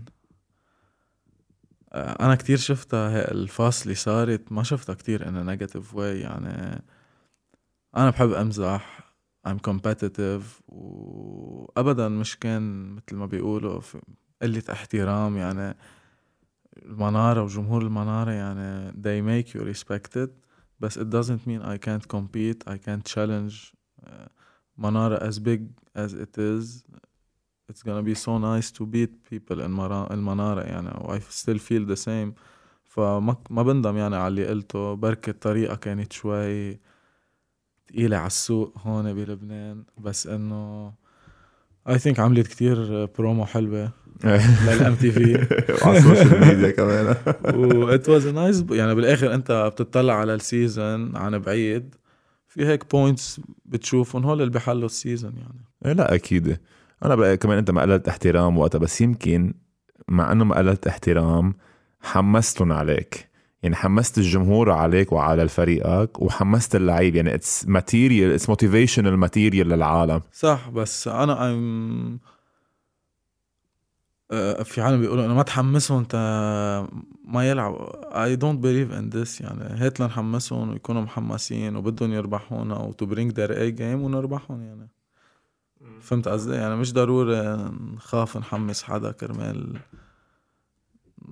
آه، 1.93 2.25
أنا 2.25 2.35
كتير 2.35 2.57
شفتها 2.57 3.31
الفاصل 3.31 3.83
اللي 3.83 3.95
صارت 3.95 4.53
ما 4.53 4.63
شفتها 4.63 4.95
كتير 4.95 5.29
انها 5.29 5.43
negative 5.43 5.95
way 5.95 6.21
يعني. 6.21 6.83
أنا 7.97 8.11
بحب 8.11 8.33
أمزح 8.33 9.09
I'm 9.49 9.59
competitive 9.71 10.43
وابدا 10.69 12.09
مش 12.09 12.39
كان 12.39 12.91
مثل 12.91 13.17
ما 13.17 13.27
بيقولوا 13.27 13.81
قلة 14.43 14.63
احترام 14.73 15.37
يعني. 15.37 15.75
المنارة 16.85 17.43
وجمهور 17.43 17.83
المنارة 17.83 18.31
يعني 18.31 18.93
they 18.93 19.23
make 19.23 19.55
you 19.55 19.61
respected 19.63 20.29
بس 20.81 20.99
it 20.99 21.11
doesn't 21.11 21.47
mean 21.47 21.63
I 21.63 21.77
can't 21.77 22.09
compete 22.09 22.65
I 22.67 22.77
can't 22.77 23.05
challenge 23.15 23.75
uh, 24.07 24.29
منارة 24.79 25.31
as 25.31 25.39
big 25.39 25.61
as 25.97 26.13
it 26.13 26.39
is 26.39 26.85
it's 27.71 27.83
gonna 27.83 28.03
be 28.03 28.15
so 28.15 28.39
nice 28.39 28.71
to 28.71 28.87
beat 28.87 29.13
people 29.31 29.61
in 29.61 29.81
المنارة 30.11 30.61
يعني 30.63 30.89
و 30.89 31.19
I 31.19 31.21
still 31.21 31.59
feel 31.59 31.87
the 31.87 31.97
same 31.97 32.35
فما 32.85 33.37
ما 33.51 33.63
بندم 33.63 33.97
يعني 33.97 34.17
على 34.17 34.29
اللي 34.29 34.47
قلته 34.47 34.95
بركي 34.95 35.31
الطريقة 35.31 35.77
كانت 35.77 36.13
شوي 36.13 36.79
تقيلة 37.87 38.17
على 38.17 38.27
السوق 38.27 38.79
هون 38.79 39.15
بلبنان 39.15 39.85
بس 39.99 40.27
انه 40.27 40.93
I 41.89 41.99
think 41.99 42.21
عملت 42.21 42.47
كتير 42.47 43.05
برومو 43.05 43.47
حلوة 43.47 43.93
لل 44.25 44.95
MTV 44.95 45.47
وعلى 45.85 45.99
ال 45.99 46.05
social 46.05 46.41
media 46.41 46.71
كمان. 46.71 47.17
و 47.59 47.89
it 47.89 48.09
was 48.09 48.27
nice 48.27 48.65
يعني 48.71 48.95
بالآخر 48.95 49.35
أنت 49.35 49.71
بتطلع 49.73 50.15
على 50.15 50.35
ال 50.35 50.46
season 50.46 51.17
عن 51.17 51.39
بعيد 51.39 51.95
في 52.49 52.67
هيك 52.67 52.91
points 52.91 53.41
بتشوفهم 53.67 54.25
هول 54.25 54.41
اللي 54.41 54.53
بحلوا 54.53 54.87
ال 54.87 54.93
season 54.93 55.33
يعني. 55.37 55.65
إيه، 55.87 55.93
لا 55.93 56.15
أكيد. 56.15 56.59
أنا 57.05 57.15
بقى 57.15 57.37
كمان 57.37 57.59
أنت 57.59 57.71
ما 57.71 57.83
قللت 57.83 58.09
احترام 58.09 58.59
وقتها 58.59 58.79
بس 58.79 59.01
يمكن 59.01 59.55
مع 60.09 60.33
إنه 60.33 60.45
ما 60.45 60.57
قللت 60.57 60.87
احترام 60.87 61.55
حمستهم 62.01 62.73
عليك. 62.73 63.28
يعني 63.63 63.77
حمست 63.77 64.19
الجمهور 64.19 64.71
عليك 64.71 65.13
وعلى 65.13 65.49
فريقك 65.49 66.23
وحمست 66.23 66.77
اللعيب. 66.77 67.17
يعني 67.17 67.35
it's 67.35 67.69
material 67.69 68.33
it's 68.33 68.49
motivational 68.49 69.17
material 69.17 69.69
للعالم. 69.69 70.23
صح 70.33 70.69
بس 70.69 71.09
أنا 71.09 71.53
ام 71.53 72.21
آه، 74.31 74.63
في 74.63 74.81
عالم 74.81 75.01
بيقولوا 75.01 75.25
إنه 75.25 75.35
ما 75.35 75.43
تحمسهم 75.43 75.99
انت 75.99 76.17
ما 77.25 77.51
يلعبوا 77.51 78.25
I 78.25 78.37
don't 78.37 78.59
believe 78.59 78.93
in 78.93 79.09
this 79.09 79.41
يعني 79.41 79.63
هات 79.63 80.01
لنحمسهم 80.01 80.71
ويكونوا 80.71 81.03
محمسين 81.03 81.77
وبدهم 81.77 82.13
يربحونا 82.13 82.79
و 82.79 82.88
to 82.88 83.07
bring 83.07 83.33
their 83.33 83.61
A 83.61 83.71
game 83.71 84.03
ونربحهم 84.03 84.63
يعني. 84.63 84.89
فهمت 86.01 86.29
قصدي؟ 86.29 86.55
يعني 86.55 86.77
مش 86.77 86.93
ضروري 86.93 87.41
نخاف 87.95 88.37
نحمس 88.37 88.83
حدا 88.83 89.13
كرمال 89.13 89.79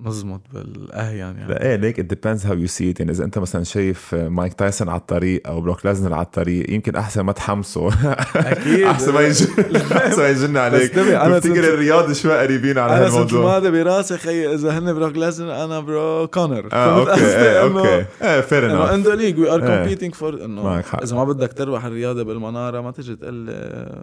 نزمط 0.05 0.41
بالأهين 0.53 1.17
يعني. 1.17 1.47
لا 1.47 1.63
إيه 1.63 1.75
ليك 1.75 1.99
ات 1.99 2.13
depends 2.13 2.45
how 2.45 2.57
you 2.57 2.67
see 2.67 2.93
يعني 2.99 3.11
إذا 3.11 3.23
أنت 3.23 3.37
مثلا 3.37 3.63
شايف 3.63 4.15
مايك 4.15 4.53
تايسون 4.53 4.89
على 4.89 4.99
الطريق 4.99 5.47
أو 5.47 5.61
بروك 5.61 5.85
ليزنر 5.85 6.13
على 6.13 6.25
الطريق 6.25 6.71
يمكن 6.71 6.95
أحسن 6.95 7.21
ما 7.21 7.31
تحمسه. 7.31 7.87
أكيد. 8.35 8.83
أحسن 8.93 9.13
ما 9.13 9.21
يجن 9.21 9.47
أحسن 9.75 10.21
ما 10.21 10.29
يجن 10.29 10.57
عليك. 10.57 10.97
أنا 10.97 11.37
بفتكر 11.37 11.73
الرياض 11.73 12.11
شوي 12.11 12.39
قريبين 12.39 12.77
على 12.77 12.97
أنا 12.97 13.09
صرت 13.09 13.33
ماضي 13.33 13.71
براسي 13.71 14.17
خي 14.17 14.53
إذا 14.53 14.79
هن 14.79 14.93
بروك 14.93 15.17
ليزنر 15.17 15.63
أنا 15.63 15.79
bro 15.79 16.27
كونر. 16.27 16.69
آه 16.73 16.99
okay 16.99 17.25
إيه 17.25 17.61
okay. 17.61 18.05
إيه 18.21 18.41
fair 18.41 18.65
إنه 18.65 18.93
in 18.93 19.01
the 19.01 19.15
league 19.15 19.39
we 19.39 19.51
are 19.51 19.59
competing 19.59 20.15
for 20.15 20.45
إنه 20.45 20.79
إذا 20.79 21.15
ما 21.15 21.23
بدك 21.23 21.53
تربح 21.53 21.85
الرياضة 21.85 22.23
بالمنارة 22.23 22.81
ما 22.81 22.91
تجي 22.91 23.15
تقول 23.15 23.45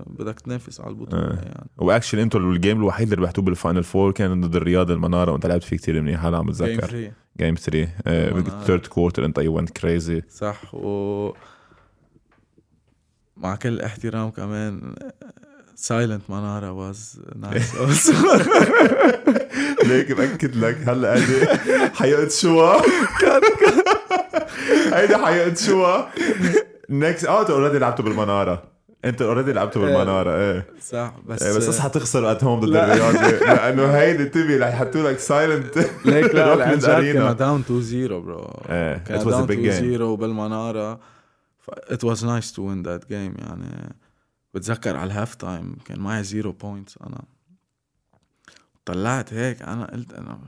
بدك 0.06 0.40
تنافس 0.40 0.80
على 0.80 0.90
البطولة 0.90 1.22
يعني. 1.22 1.70
و 1.78 1.83
actually 1.83 2.22
أنتم 2.22 2.50
ال 2.50 2.56
game 2.56 2.78
الوحيد 2.78 3.12
اللي 3.12 3.22
ربحتوه 3.22 3.44
بال 3.44 3.56
final 3.56 3.84
four 3.84 4.12
كان 4.12 4.40
ضد 4.40 4.56
الرياض 4.56 4.90
المنارة 4.90 5.32
وأنت 5.32 5.46
لعبت 5.46 5.64
فيه 5.64 5.76
كثير 5.84 6.02
منيح 6.02 6.24
هلا 6.24 6.38
عم 6.38 6.46
بتذكر. 6.46 7.12
game 7.38 7.54
3 7.54 7.88
بال 8.30 8.46
third 8.46 8.86
quarter 8.86 9.24
انت 9.24 9.38
you 9.38 9.56
went 9.56 9.70
crazy 9.70 10.22
صح 10.30 10.74
و 10.74 11.32
مع 13.36 13.56
كل 13.56 13.68
الاحترام 13.68 14.30
كمان 14.30 14.94
silent 15.74 16.22
منارة 16.28 16.70
was 16.70 17.20
nice 17.36 17.74
also 17.76 18.12
ليك 19.84 20.12
بأكد 20.12 20.56
لك 20.56 20.88
هلا 20.88 21.14
هيدي 21.14 21.46
حقيقة 21.94 22.28
شو 22.28 22.63
ا 22.63 22.74
هيدي 24.94 25.16
حقيقة 25.16 25.54
شوا 25.54 26.02
نكست 26.90 27.24
آه 27.24 27.50
اوريدي 27.50 27.78
لعبتوا 27.78 28.04
بالمنارة. 28.04 28.73
انت 29.04 29.22
اوريدي 29.22 29.52
لعبتوا 29.52 29.82
بالمنارة 29.82 30.36
إيه. 30.36 30.66
صح 30.82 31.14
بس 31.26 31.42
إيه، 31.42 31.56
بس 31.56 31.68
اصحى 31.68 31.88
تخسر 31.88 32.30
ات 32.32 32.44
هوم 32.44 32.60
ضد 32.60 32.68
لا. 32.68 32.94
الرياض 32.94 33.42
لأنه 33.42 33.86
هيدي 33.86 34.22
انتبه 34.22 34.58
رح 34.58 34.68
يحطوا 34.68 35.10
لك 35.10 35.18
سايلنت 35.18 35.78
ليك 36.04 36.34
لا 36.34 36.54
Rockland 36.54 36.78
جد. 36.78 37.12
كنا 37.12 37.32
داون 37.32 37.60
2 37.60 37.82
0 37.82 38.18
برو 38.18 38.62
إيه 38.68 38.96
كنا 38.98 39.22
داون 39.24 39.46
big 39.46 39.50
2 39.50 39.70
game. 39.70 39.96
0 39.98 40.14
بالمنارة. 40.14 41.00
ات 41.68 42.04
واز 42.04 42.24
نايس 42.24 42.52
تو 42.52 42.62
وين 42.62 42.82
ذات 42.82 43.08
جيم 43.08 43.34
يعني. 43.38 43.94
بتذكر 44.54 44.96
على 44.96 45.06
الهاف 45.06 45.34
تايم 45.34 45.76
كان 45.84 46.00
معي 46.00 46.22
زيرو 46.22 46.52
بوينتس 46.52 46.98
أنا 47.06 47.20
طلعت 48.84 49.32
هيك 49.34 49.62
أنا 49.62 49.84
قلت 49.92 50.12
أنا 50.12 50.38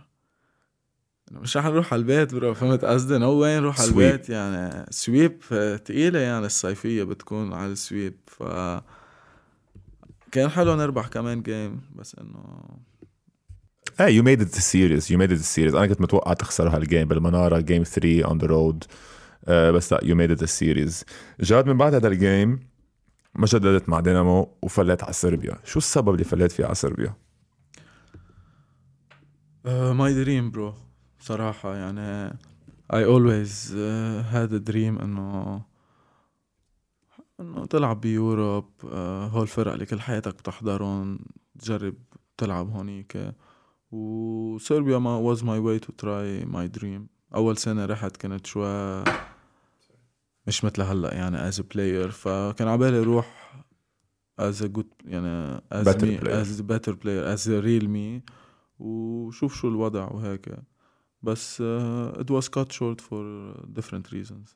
مش 1.33 1.57
رح 1.57 1.67
نروح 1.67 1.93
على 1.93 2.01
البيت 2.01 2.35
برو 2.35 2.55
فهمت 2.55 2.85
قصدي؟ 2.85 3.19
نو 3.19 3.31
وين 3.31 3.61
نروح 3.61 3.81
على. 3.81 3.89
البيت 3.89 4.29
يعني 4.29 4.87
سويب 4.91 5.39
تقيلة 5.85 6.19
يعني 6.19 6.47
الصيفية 6.47 7.03
بتكون 7.03 7.53
على 7.53 7.73
ال 7.73 7.80
sweep 7.80 8.15
ف 8.27 8.43
كان 10.33 10.49
حلو 10.49 10.75
نربح 10.75 11.07
كمان 11.09 11.43
game 11.43 11.81
بس 11.95 12.17
إنه 12.21 12.69
إيه 14.01 14.07
you 14.07 14.23
made 14.23 14.41
it 14.41 14.55
series 14.55 15.11
you 15.11 15.19
made 15.19 15.33
it 15.33 15.39
series 15.39 15.75
أنا 15.75 15.87
كنت 15.87 16.01
متوقع 16.01 16.33
تخسر 16.33 16.69
هال 16.77 16.88
game 16.88 17.09
بالمنارة 17.09 17.61
game 17.61 17.83
3 17.83 18.25
on 18.25 18.39
the 18.39 18.47
road 18.47 18.85
بس 19.49 19.93
لا 19.93 20.01
you 20.03 20.17
made 20.17 20.31
it 20.31 20.45
series 20.45 21.05
جاد 21.41 21.67
من 21.67 21.77
بعد 21.77 21.95
هذا 21.95 22.09
ال 22.09 22.19
game 22.19 22.61
ما 23.35 23.47
جددت 23.47 23.89
مع 23.89 24.01
دينامو 24.01 24.59
وفلت 24.63 25.03
على 25.03 25.13
صربيا 25.13 25.59
شو 25.65 25.79
السبب 25.79 26.11
اللي 26.11 26.25
فلت 26.25 26.53
فيه 26.53 26.65
على 26.65 26.75
صربيا 26.75 27.15
my 29.65 30.15
dream 30.15 30.51
bro 30.51 30.75
صراحة 31.27 31.75
يعني 31.75 32.31
I 32.93 33.03
always 33.05 33.71
uh, 33.73 34.23
had 34.35 34.53
a 34.53 34.71
dream 34.71 35.03
إنه 35.03 35.63
إنه 37.41 37.67
تلعب 37.67 38.01
بيوروب 38.01 38.71
uh, 38.83 38.87
هول 39.35 39.43
الفرق 39.43 39.73
اللي 39.73 39.87
كل 39.87 40.01
حياتك 40.01 40.35
بتحضرهم 40.35 41.19
تجرب 41.59 41.95
تلعب 42.37 42.71
هونيك. 42.71 43.35
وصربيا 43.91 44.99
ما 44.99 45.35
was 45.35 45.39
my 45.39 45.59
way 45.61 45.87
to 45.87 45.91
try 46.03 46.45
my 46.55 46.79
dream. 46.81 47.01
أول 47.35 47.57
سنة 47.57 47.85
رحت 47.85 48.17
كنت 48.17 48.47
شوي 48.47 49.05
مش 50.47 50.65
مثل 50.65 50.83
هلأ 50.83 51.15
يعني 51.15 51.51
as 51.53 51.55
a 51.55 51.63
player. 51.63 52.09
فكان 52.11 52.69
عبالي 52.69 53.01
أروح 53.01 53.57
as 54.41 54.55
a 54.63 54.69
good 54.79 54.87
يعني 55.05 55.59
as 55.59 55.87
Better 55.87 56.01
me 56.01 56.21
player. 56.21 56.45
as 56.45 56.61
a 56.61 56.63
better 56.63 56.93
player 56.93 57.37
as 57.37 57.47
a 57.49 57.63
real 57.67 57.87
me. 57.89 58.33
وشوف 58.79 59.55
شو 59.55 59.69
الوضع 59.69 60.09
وهيك. 60.13 60.49
بس 61.23 61.63
it 62.17 62.31
was 62.31 62.49
cut 62.49 62.73
short 62.73 63.01
for 63.01 63.25
different 63.79 64.13
reasons. 64.13 64.55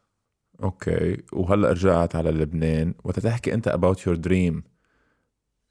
okay 0.63 1.23
وهلا 1.33 1.71
رجعت 1.71 2.17
على 2.17 2.31
لبنان. 2.31 2.95
وتتحكي 3.05 3.55
انت 3.55 3.69
about 3.69 3.99
your 3.99 4.17
dream 4.29 4.63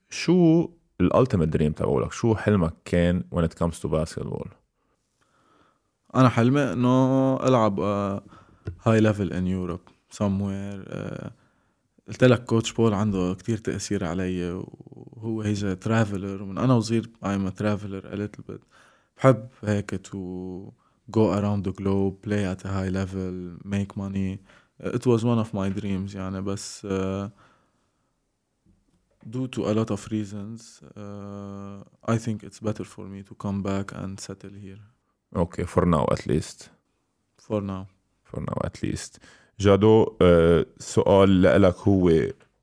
شو 0.09 0.69
ال 1.01 1.07
ultimate 1.07 1.49
dream 1.49 1.72
تبعولك؟ 1.71 2.11
شو 2.11 2.35
حلمك 2.35 2.73
كان 2.85 3.23
when 3.35 3.43
it 3.43 3.53
comes 3.63 3.79
to 3.79 3.87
basketball 3.89 4.47
أنا 6.15 6.29
حلمي 6.29 6.73
إنه 6.73 7.35
ألعب 7.47 7.79
high 8.84 8.99
level 8.99 9.34
in 9.34 9.47
Europe 9.47 9.80
somewhere 10.13 10.89
uh, 10.89 11.29
قلت 12.07 12.23
لك 12.23 12.45
coach 12.45 12.74
بول 12.73 12.93
عنده 12.93 13.33
كتير 13.33 13.57
تأثير 13.57 14.05
علي 14.05 14.51
وهو 14.53 15.41
he's 15.41 15.78
traveler 15.82 16.43
ومن 16.43 16.57
أنا 16.57 16.73
وصغير 16.73 17.09
I'm 17.23 17.51
a 17.51 17.61
traveler 17.61 18.05
a 18.13 18.15
little 18.15 18.43
bit. 18.51 18.61
بحب 19.18 19.49
هيك 19.64 19.95
to 19.95 20.18
go 21.11 21.32
around 21.38 21.64
the 21.68 21.72
globe 21.72 22.26
play 22.26 22.45
at 22.45 22.64
a 22.64 22.68
high 22.68 22.90
level 22.90 23.59
make 23.64 23.97
money 23.97 24.38
it 24.84 25.07
was 25.07 25.20
one 25.24 25.38
of 25.38 25.55
my 25.55 25.80
dreams 25.80 26.14
يعني 26.14 26.40
بس 26.40 26.86
uh, 26.86 27.28
due 29.26 29.49
to 29.49 29.61
a 29.66 29.74
lot 29.74 29.90
of 29.90 30.07
reasons 30.11 30.82
uh, 30.97 32.12
I 32.14 32.16
think 32.18 32.42
it's 32.42 32.61
better 32.61 32.84
for 32.84 33.05
me 33.14 33.22
to 33.22 33.34
come 33.34 33.62
back 33.62 33.92
and 34.03 34.20
settle 34.20 34.55
here 34.64 34.80
اوكي 35.36 35.64
for 35.64 35.84
now 35.86 36.07
at 36.12 36.26
least 36.26 36.68
for 37.49 37.61
now 37.61 37.86
for 38.32 38.40
now 38.40 38.59
at 38.66 38.82
least 38.82 39.18
جادو 39.61 40.16
آه 40.22 40.66
سؤال 40.78 41.42
لك 41.62 41.76
هو 41.76 42.11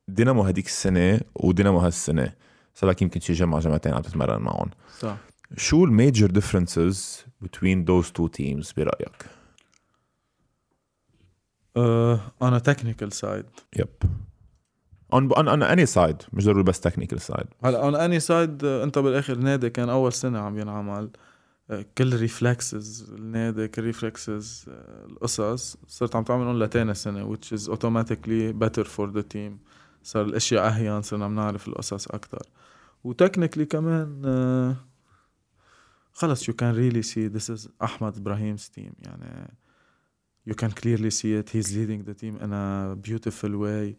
دينامو 0.08 0.44
هديك 0.44 0.66
السنة 0.66 1.22
ودينامو 1.36 1.80
هالسنة 1.80 2.34
صار 2.76 2.90
لك 2.90 3.02
يمكن 3.02 3.20
شي 3.20 3.34
جمعة 3.34 3.60
جمعتين 3.60 3.94
عم 3.94 4.02
تتمرن 4.02 4.42
معهم 4.42 4.70
صح 5.00 5.18
شو 5.57 5.85
ال 5.85 5.92
major 5.92 6.29
differences 6.29 7.25
between 7.45 7.85
those 7.85 8.11
two 8.11 8.29
teams 8.29 8.73
on 12.41 12.55
a 12.55 12.61
technical 12.61 13.11
side. 13.11 13.47
yep 13.77 13.89
on, 15.13 15.33
on, 15.33 15.49
on 15.49 15.63
any 15.63 15.87
side. 15.87 16.25
مش 16.33 16.45
ضروري 16.45 16.63
بس 16.63 16.89
technical 16.89 17.19
side. 17.19 17.47
هلا 17.65 17.91
on 17.91 17.95
any 17.95 18.23
side 18.27 18.63
uh, 18.63 18.65
انت 18.65 18.99
بالآخر 18.99 19.39
نادي 19.39 19.71
كان 19.71 19.89
أول 19.89 20.13
سنة 20.13 20.39
عم 20.39 20.59
ينعمل. 20.59 21.11
Uh, 21.71 21.75
كل 21.99 22.17
reflexes 22.17 23.13
النادي 23.19 23.69
كل 23.69 23.83
reflexes 23.83 24.65
uh, 24.67 24.71
القصص 25.11 25.77
صرت 25.87 26.17
عم 26.17 26.25
تعملهم 26.25 26.63
لتاني 26.63 26.95
سنة 26.95 27.35
which 27.35 27.53
is 27.53 27.69
automatically 27.69 28.53
better 28.53 28.85
for 28.85 29.07
the 29.07 29.23
team. 29.23 29.59
صار 30.03 30.25
الأشياء 30.25 30.69
أهين 30.69 31.03
صرنا 31.03 31.25
عم 31.25 31.35
نعرف 31.35 31.69
القصص 31.69 32.09
أكثر 32.09 32.43
وتكنيكلي 33.05 33.65
كمان 33.65 34.23
uh, 34.23 34.96
خلص 36.17 36.51
you 36.51 36.55
can 36.55 36.75
really 36.75 37.03
see 37.03 37.29
this 37.29 37.55
is 37.55 37.69
احمد 37.83 38.17
ابراهيم's 38.17 38.69
team 38.69 38.93
يعني 39.07 39.57
you 40.51 40.55
can 40.55 40.71
clearly 40.71 41.11
see 41.11 41.33
it 41.41 41.51
he's 41.51 41.71
leading 41.73 42.03
the 42.09 42.15
team 42.15 42.37
in 42.45 42.53
a 42.53 42.97
beautiful 43.09 43.51
way 43.51 43.97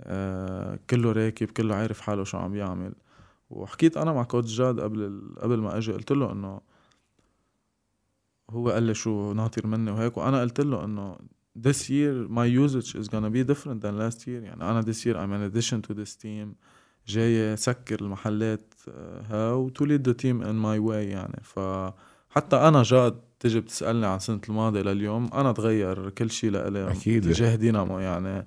آه 0.00 0.78
كله 0.90 1.12
راكب 1.12 1.50
كله 1.50 1.74
عارف 1.74 2.00
حاله 2.00 2.24
شو 2.24 2.38
عم 2.38 2.54
يعمل 2.54 2.94
وحكيت 3.50 3.96
أنا 3.96 4.12
مع 4.12 4.22
كوتش 4.22 4.56
جاد 4.56 4.80
قبل. 4.80 5.34
قبل 5.38 5.58
ما 5.58 5.78
أجي 5.78 5.92
قلت 5.92 6.12
له 6.12 6.32
انه 6.32 6.60
هو 8.50 8.70
قال 8.70 8.82
لي 8.82 8.94
شو 8.94 9.32
ناطر 9.32 9.66
مني 9.66 9.90
وهيك 9.90 10.16
وأنا 10.16 10.40
قلت 10.40 10.60
له 10.60 10.84
انه 10.84 11.16
this 11.68 11.88
year 11.88 12.28
my 12.28 12.46
usage 12.46 12.94
is 12.94 13.08
gonna 13.08 13.30
be 13.30 13.44
different 13.44 13.80
than 13.82 13.98
last 13.98 14.20
year 14.26 14.42
يعني 14.42 14.70
أنا 14.70 14.82
this 14.82 15.04
year 15.04 15.16
I'm 15.16 15.32
in 15.32 15.52
addition 15.52 15.82
to 15.88 15.94
this 15.94 16.16
team 16.16 16.54
جاي 17.06 17.56
سكر 17.56 18.00
المحلات 18.00 18.73
آه، 18.88 19.22
how 19.30 19.52
to 19.52 19.86
lead 19.86 20.00
the 20.00 20.12
team 20.14 20.44
in 20.44 20.56
my 20.64 20.90
way 20.90 21.04
يعني. 21.12 21.40
فحتى 21.42 22.56
أنا 22.56 22.82
جاد 22.82 23.20
تجي 23.40 23.60
بتسألني 23.60 24.06
عن 24.06 24.18
سنة 24.18 24.40
الماضي 24.48 24.82
لليوم 24.82 25.30
أنا 25.34 25.52
تغير 25.52 26.10
كل 26.10 26.30
شيء 26.30 26.50
لإلي 26.50 26.90
أكيد. 26.90 27.22
تجاه 27.22 27.54
دينامو 27.56 27.98
يعني 27.98 28.46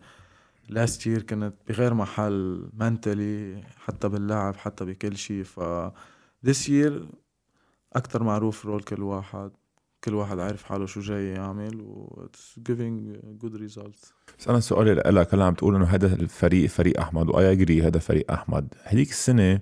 last 0.70 1.08
year 1.08 1.22
كنت 1.22 1.54
بغير 1.70 1.94
محل 1.94 2.70
mentally 2.74 3.64
حتى 3.78 4.10
باللعب 4.10 4.56
حتى 4.56 4.86
بكل 4.86 5.18
شيء 5.18 5.44
ف 5.44 5.60
this 6.48 6.68
year 6.68 6.94
أكتر 7.94 8.24
معروف 8.24 8.66
role 8.66 8.82
كل 8.82 9.04
واحد 9.04 9.52
كل 10.04 10.14
واحد 10.14 10.40
عارف 10.40 10.64
حاله 10.64 10.86
شو 10.86 11.00
جاي 11.02 11.28
يعمل 11.30 11.82
و 11.82 12.28
giving 12.70 13.18
good 13.44 13.54
results. 13.60 14.12
بس 14.40 14.48
أنا 14.48 14.60
سؤالي 14.60 14.94
لك 14.94 15.34
هلا 15.34 15.46
عم 15.46 15.54
تقول 15.54 15.76
إنه 15.76 15.86
هذا 15.86 16.14
الفريق 16.14 16.70
فريق 16.70 17.00
أحمد 17.00 17.30
واي 17.30 17.52
اجري 17.52 17.82
هذا 17.82 18.00
فريق 18.00 18.32
أحمد. 18.32 18.74
هذيك 18.84 19.10
السنة 19.10 19.60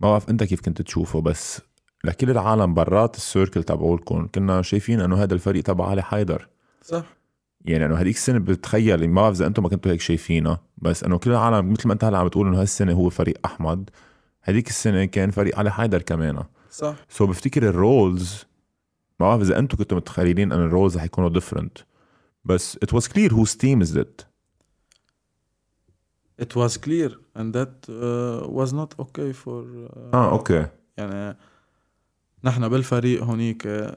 ما 0.00 0.10
بعرف 0.10 0.30
انت 0.30 0.44
كيف 0.44 0.60
كنت 0.60 0.82
تشوفه 0.82 1.20
بس 1.20 1.60
لكل 2.04 2.30
العالم 2.30 2.74
برات 2.74 3.16
السيركل 3.16 3.62
تبعولكم 3.62 4.28
كنا 4.34 4.62
شايفين 4.62 5.00
إنه 5.00 5.22
هذا 5.22 5.34
الفريق 5.34 5.62
تبع 5.62 5.88
علي 5.88 6.02
حيدر. 6.02 6.48
صح. 6.82 7.04
يعني 7.64 7.86
إنه 7.86 7.94
هذيك 7.94 8.16
السنة 8.16 8.38
بتخيل 8.38 9.08
ما 9.08 9.22
بعرف 9.22 9.36
إذا 9.36 9.46
أنتم 9.46 9.62
ما 9.62 9.68
كنتوا 9.68 9.92
هيك 9.92 10.00
شايفينها 10.00 10.60
بس 10.78 11.04
إنه 11.04 11.18
كل 11.18 11.30
العالم 11.30 11.72
مثل 11.72 11.88
ما 11.88 11.94
أنت 11.94 12.04
هلأ 12.04 12.18
عم 12.18 12.26
بتقول 12.26 12.46
إنه 12.46 12.60
هالسنة 12.60 12.92
هو 12.92 13.08
فريق 13.08 13.38
أحمد 13.44 13.90
هذيك 14.42 14.68
السنة 14.68 15.04
كان 15.04 15.30
فريق 15.30 15.58
علي 15.58 15.72
حيدر 15.72 16.02
كمان. 16.02 16.42
صح. 16.70 16.96
so 17.08 17.26
so 17.26 17.28
بفتكر 17.28 17.68
ال 17.68 17.81
roles 17.81 18.44
ما 19.20 19.26
بعرف 19.26 19.42
إذا 19.42 19.58
أنتم 19.58 19.78
كنتوا 19.78 19.96
متخيلين 19.96 20.52
إن 20.52 20.60
ال 20.60 20.66
roles 20.66 20.96
رح 20.96 21.04
يكونوا 21.04 21.30
different 21.30 21.78
بس 22.44 22.78
it 22.84 22.96
was 22.96 23.02
clear 23.02 23.30
whose 23.30 23.54
team 23.54 23.82
is 23.86 23.96
it. 23.96 24.26
It 26.42 26.56
was 26.56 26.76
clear 26.76 27.10
and 27.34 27.52
that 27.54 27.74
uh, 27.88 28.46
was 28.58 28.72
not 28.72 28.90
okay 28.98 29.32
for 29.32 29.62
uh, 29.64 30.14
آه 30.14 30.30
okay. 30.30 30.66
يعني 30.96 31.36
نحن 32.44 32.68
بالفريق 32.68 33.22
هونيك 33.22 33.94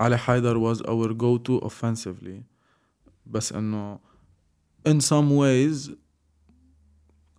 علي 0.00 0.18
حيدر 0.18 0.74
was 0.74 0.78
our 0.78 1.12
go 1.12 1.38
to 1.48 1.66
offensively. 1.66 2.42
بس 3.26 3.52
إنه 3.52 3.98
in 4.88 5.00
some 5.00 5.30
ways 5.40 5.90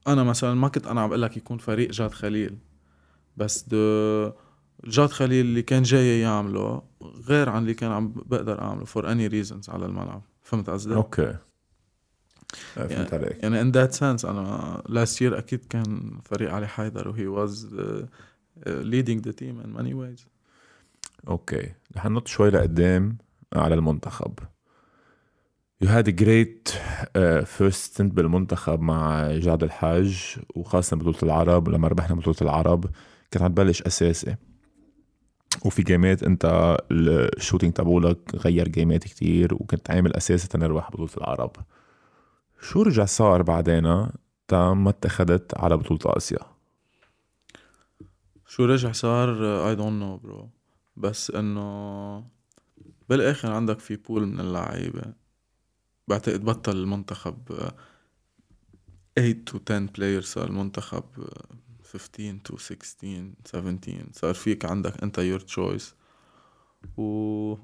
أنا 0.08 0.24
مثلا 0.24 0.54
ما 0.54 0.68
كنت 0.68 0.88
أنا 0.88 1.02
عم 1.02 1.10
بقول 1.10 1.22
لك 1.22 1.38
يكون 1.38 1.58
فريق 1.58 1.92
جاد 1.92 2.12
خليل. 2.12 2.58
بس 3.38 3.66
جاد 4.86 5.10
خليل 5.10 5.46
اللي 5.46 5.62
كان 5.62 5.84
جاي 5.84 6.20
يعمله 6.20 6.82
غير 7.02 7.50
عن 7.50 7.62
اللي 7.62 7.74
كان 7.74 7.92
عم 7.92 8.14
بقدر 8.26 8.62
أعمله 8.62 8.86
for 8.86 9.02
any 9.02 9.32
reasons 9.34 9.70
على 9.70 9.86
الملعب. 9.86 10.22
فهمت 10.42 10.70
قصدي؟ 10.70 10.96
okay. 10.96 11.22
آه، 11.22 11.40
فهمت 12.54 13.14
عليك. 13.14 13.44
يعني 13.44 13.62
in 13.62 13.72
that 13.72 13.94
sense 13.94 14.26
أنا 14.26 14.82
last 14.90 15.22
year 15.22 15.38
أكيد 15.38 15.66
كان 15.66 16.20
فريق 16.26 16.54
علي 16.54 16.68
حيدر 16.68 17.08
و 17.08 17.28
he 17.28 17.44
was 17.44 17.68
leading 18.68 19.22
the 19.28 19.32
team 19.32 19.64
in 19.64 19.80
many 19.80 19.94
ways. 19.94 20.28
okay. 21.28 21.72
رح 21.98 22.06
ننط 22.06 22.28
شوي 22.28 22.50
لقدام 22.50 23.18
على 23.54 23.76
المنتخب. 23.76 24.40
You 25.84 25.88
had 25.88 26.08
a 26.08 26.12
great 26.12 26.74
uh, 26.74 27.46
first 27.46 27.94
stint 27.94 28.14
بالمنتخب 28.14 28.82
مع 28.82 29.32
جاد 29.32 29.64
الحاج 29.64 30.38
وخاصة 30.56 30.98
بطولة 30.98 31.18
العرب 31.24 31.70
لما 31.70 31.88
ربحنا 31.88 32.16
بطولة 32.16 32.38
العرب 32.42 32.86
كنت 33.34 33.42
عم 33.42 33.52
تبلش 33.54 33.82
أساسي. 33.82 34.36
وفي 35.66 35.84
game 35.84 36.16
ات 36.16 36.24
أنت 36.24 36.78
ال 36.92 37.01
shooting 37.01 37.74
تبعولك 37.74 38.36
غير 38.36 38.68
game 38.68 38.96
ات 38.96 39.04
كتير 39.04 39.54
وكنت 39.54 39.92
عامل 39.92 40.16
أساسي 40.16 40.48
تنربح 40.48 40.92
بطولة 40.92 41.12
العرب. 41.18 41.52
شو 42.62 42.82
رجع 42.82 43.06
صار 43.06 43.42
بعدين 43.42 44.08
تا 44.48 44.74
ما 44.74 44.90
اتخذت 44.90 45.58
على 45.58 45.78
بطولة 45.78 46.18
آسيا؟ 46.18 46.40
شو 48.48 48.66
رجع 48.66 48.92
صار؟ 48.92 49.30
I 49.70 49.76
don't 49.76 50.04
know 50.04 50.18
bro 50.18 50.50
بس 50.98 51.32
إنه 51.32 52.24
بالآخر 53.10 53.52
عندك 53.52 53.80
في 53.80 53.96
pool 53.96 54.26
من 54.26 54.40
اللعيبة. 54.40 55.14
بعتقد 56.08 56.46
بطل 56.46 56.78
المنتخب 56.78 57.72
8 59.16 59.46
to 59.46 59.60
10 59.70 59.80
player 59.80 60.22
صار 60.22 60.48
المنتخب 60.48 61.04
15 61.84 62.38
to 62.44 62.58
16 62.58 63.32
17 63.46 64.06
صار 64.14 64.34
فيك 64.34 64.66
عندك 64.66 65.04
أنت 65.04 65.18
your 65.18 65.40
choice 65.40 65.96
و 66.98 67.56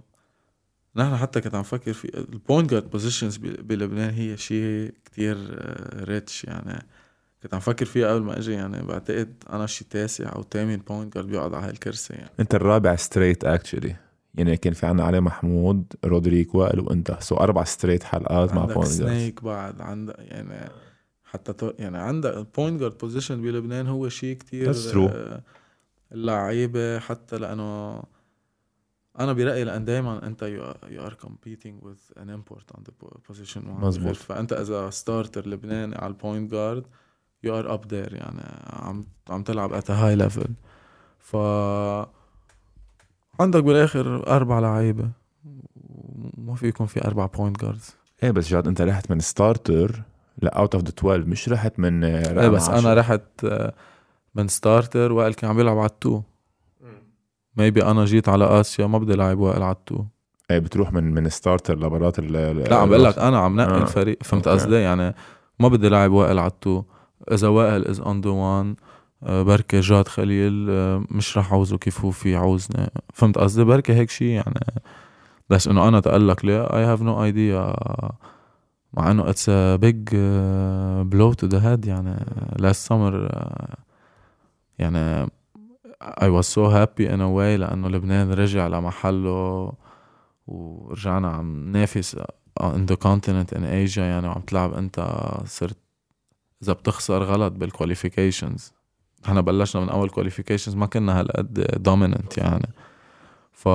نحن 0.95 1.17
حتى 1.17 1.41
كنت 1.41 1.55
عم 1.55 1.63
فكر 1.63 1.93
في 1.93 2.17
ال 2.17 2.26
point 2.26 2.71
guard 2.71 2.89
positions 2.89 3.37
بلبنان 3.37 4.13
هي 4.13 4.37
شيء 4.37 4.93
كتير 5.05 5.37
rich 6.03 6.43
يعني 6.43 6.85
كنت 7.43 7.53
عم 7.53 7.59
فكر 7.59 7.85
فيها 7.85 8.13
قبل 8.13 8.23
ما 8.23 8.39
إجي. 8.39 8.51
يعني 8.51 8.81
بعتقد 8.81 9.43
أنا 9.49 9.65
شي 9.65 9.85
تاسع 9.89 10.35
أو 10.35 10.43
ثامن 10.51 10.77
point 10.77 11.13
guard 11.15 11.27
بيقعد 11.27 11.53
على 11.53 11.67
هالكرسي. 11.67 12.13
يعني 12.13 12.29
أنت 12.39 12.55
الرابع 12.55 12.95
ستريت 12.95 13.45
اكشلي 13.45 13.95
يعني 14.35 14.57
كان 14.57 14.73
في 14.73 14.85
عنا 14.85 15.03
علي 15.03 15.21
محمود 15.21 15.93
رودريك 16.05 16.55
وائل 16.55 16.79
وانت 16.79 17.17
سو 17.19 17.35
أربع 17.35 17.63
ستريت 17.63 18.03
حلقات 18.03 18.53
مع 18.53 18.65
بوينت 18.65 18.87
سنيك 18.87 19.43
بعد. 19.43 19.81
عندك 19.81 20.15
يعني 20.17 20.69
حتى 21.25 21.53
تو 21.53 21.71
يعني 21.79 21.97
عندك 21.97 22.47
بوينت 22.57 22.79
جارد 22.79 22.97
بوزيشن 22.97 23.41
بلبنان 23.41 23.87
هو 23.87 24.09
شيء 24.09 24.37
كتير 24.37 24.73
true. 24.73 25.11
آه، 25.11 25.41
اللعيبه 26.11 26.99
حتى 26.99 27.37
لأنه 27.37 28.03
أنا 29.19 29.33
برأيي 29.33 29.63
لأن 29.63 29.85
دائما 29.85 30.27
أنت 30.27 30.41
يو 30.41 31.05
ار 31.05 31.13
كومبيتينج 31.13 31.83
وذ 31.83 31.97
ان 32.17 32.29
امبورت 32.29 32.71
اون 32.71 32.83
ذا 32.83 32.93
بوزيشن 33.27 33.61
مزبوط. 33.65 34.15
فأنت 34.15 34.53
اذا 34.53 34.89
ستارتر 34.89 35.47
لبناني 35.47 35.95
على 35.95 36.07
البوينت 36.07 36.51
جارد 36.51 36.85
you 37.43 37.59
are 37.59 37.73
up 37.73 37.93
there 37.93 38.13
يعني 38.13 38.41
عم 38.69 39.05
عم 39.29 39.43
تلعب 39.43 39.73
at 39.73 39.91
high 39.91 40.15
level 40.15 40.53
ف 41.19 41.35
عندك 43.39 43.63
بالآخر 43.63 44.27
أربع 44.27 44.59
لعيبة. 44.59 45.09
وما 46.37 46.55
في 46.55 46.67
يكون 46.67 46.87
في 46.87 47.05
أربع 47.05 47.25
point 47.25 47.61
guards 47.61 47.95
إيه 48.23 48.31
بس 48.31 48.49
جاد 48.49 48.67
أنت 48.67 48.81
رحت 48.81 49.11
من 49.11 49.19
starter 49.19 50.01
ل 50.41 50.50
out 50.50 50.75
of 50.75 50.83
the 50.83 50.89
12 50.89 51.25
مش 51.25 51.49
رحت 51.49 51.79
من 51.79 52.03
إيه 52.03 52.47
بس 52.49 52.69
أنا 52.69 52.77
10. 52.77 52.93
رحت 52.93 53.21
آه، 53.45 53.73
من 54.35 54.47
starter 54.47 55.11
وائل 55.11 55.33
كان 55.33 55.49
عم 55.49 55.59
يلعب 55.59 55.77
على 55.77 55.85
ال 55.89 55.97
two 55.97 56.21
maybe 57.57 57.83
أنا 57.83 58.05
جيت 58.05 58.29
على 58.29 58.45
آسيا 58.45 58.87
ما 58.87 58.97
بدي 58.97 59.13
لعب 59.13 59.39
وائل 59.39 59.63
ال 59.63 59.73
two 59.73 60.03
إيه 60.51 60.59
بتروح 60.59 60.93
من 60.93 61.13
من 61.13 61.29
starter 61.29 61.79
لبرات 61.79 62.19
ال 62.19 62.31
لا 62.69 62.75
عم 62.75 62.89
بقول 62.89 63.03
لك 63.03 63.19
أنا 63.19 63.39
عم 63.39 63.61
نقي 63.61 63.79
آه. 63.79 63.81
الفريق 63.81 64.23
فهمت. 64.23 64.47
قصدي؟ 64.47 64.75
يعني 64.75 65.15
ما 65.59 65.67
بدي 65.67 65.89
لاعب 65.89 66.11
وائل 66.11 66.39
ال 66.39 66.50
two 66.50 66.83
إذا 67.31 67.47
وائل 67.47 67.87
is 67.87 67.99
on 67.99 68.21
the 68.21 68.29
one 68.29 68.75
بركي 69.21 69.79
جاد 69.79 70.07
خليل 70.07 70.67
آه، 70.69 71.03
مش 71.11 71.37
رح 71.37 71.53
عوزه 71.53 71.77
كيف 71.77 72.05
هو 72.05 72.11
في 72.11 72.35
عوزني 72.35 72.87
فهمت 73.13 73.37
قصدي؟ 73.37 73.63
بركي 73.63 73.93
هيك 73.93 74.09
شيء 74.09 74.27
يعني. 74.27 74.59
بس 75.49 75.67
إنه 75.67 75.87
أنا 75.87 75.99
تقلك 75.99 76.45
ليه؟ 76.45 76.61
I 76.61 76.83
have 76.83 77.01
no 77.01 77.23
idea 77.23 77.75
مع 78.93 79.11
إنه 79.11 79.29
it's 79.29 79.49
a 79.49 79.75
big 79.75 80.09
blow 81.09 81.33
to 81.33 81.47
the 81.47 81.71
head 81.71 81.85
يعني. 81.85 82.25
last 82.59 82.87
summer 82.87 83.29
يعني 84.79 85.29
I 86.01 86.29
was 86.29 86.47
so 86.47 86.69
happy 86.69 87.05
in 87.07 87.21
a 87.21 87.29
way 87.29 87.57
لأنه 87.59 87.87
لبنان 87.87 88.31
رجع 88.33 88.67
لمحله 88.67 89.73
ورجعنا 90.47 91.27
عم 91.27 91.69
ننافس 91.69 92.15
in 92.59 92.85
the 92.85 92.95
continent 92.95 93.51
in 93.55 93.63
Asia. 93.63 93.97
يعني 93.97 94.27
وعم 94.27 94.41
تلعب 94.41 94.73
أنت 94.73 95.23
صرت 95.45 95.77
إذا 96.63 96.73
بتخسر 96.73 97.23
غلط 97.23 97.53
بال 97.53 97.68
qualifications 97.68 98.73
إحنا 99.25 99.41
بلشنا 99.41 99.81
من 99.81 99.89
أول 99.89 100.09
qualifications 100.09 100.75
ما 100.75 100.85
كنا 100.85 101.19
هالقد 101.19 101.81
dominant 101.87 102.37
يعني. 102.37 102.69
ف 103.51 103.69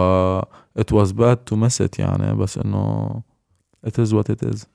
it 0.79 0.93
was 0.93 1.13
bad 1.13 1.39
to 1.51 1.57
miss 1.57 1.87
it 1.87 1.99
يعني 1.99 2.35
بس 2.35 2.59
إنه 2.59 3.23
it 3.87 3.91
is 3.91 4.13
what 4.13 4.33
it 4.35 4.49
is. 4.55 4.67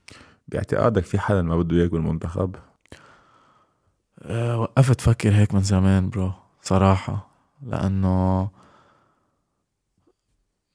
باعتقادك 0.47 1.03
في 1.03 1.19
حدا 1.19 1.41
ما 1.41 1.57
بده 1.57 1.77
اياك 1.77 1.91
بالمنتخب 1.91 2.55
أه، 4.21 4.59
وقفت 4.59 5.01
فكر 5.01 5.31
هيك 5.31 5.53
من 5.53 5.61
زمان 5.61 6.09
bro 6.09 6.31
صراحة. 6.61 7.34
لأنه 7.65 8.49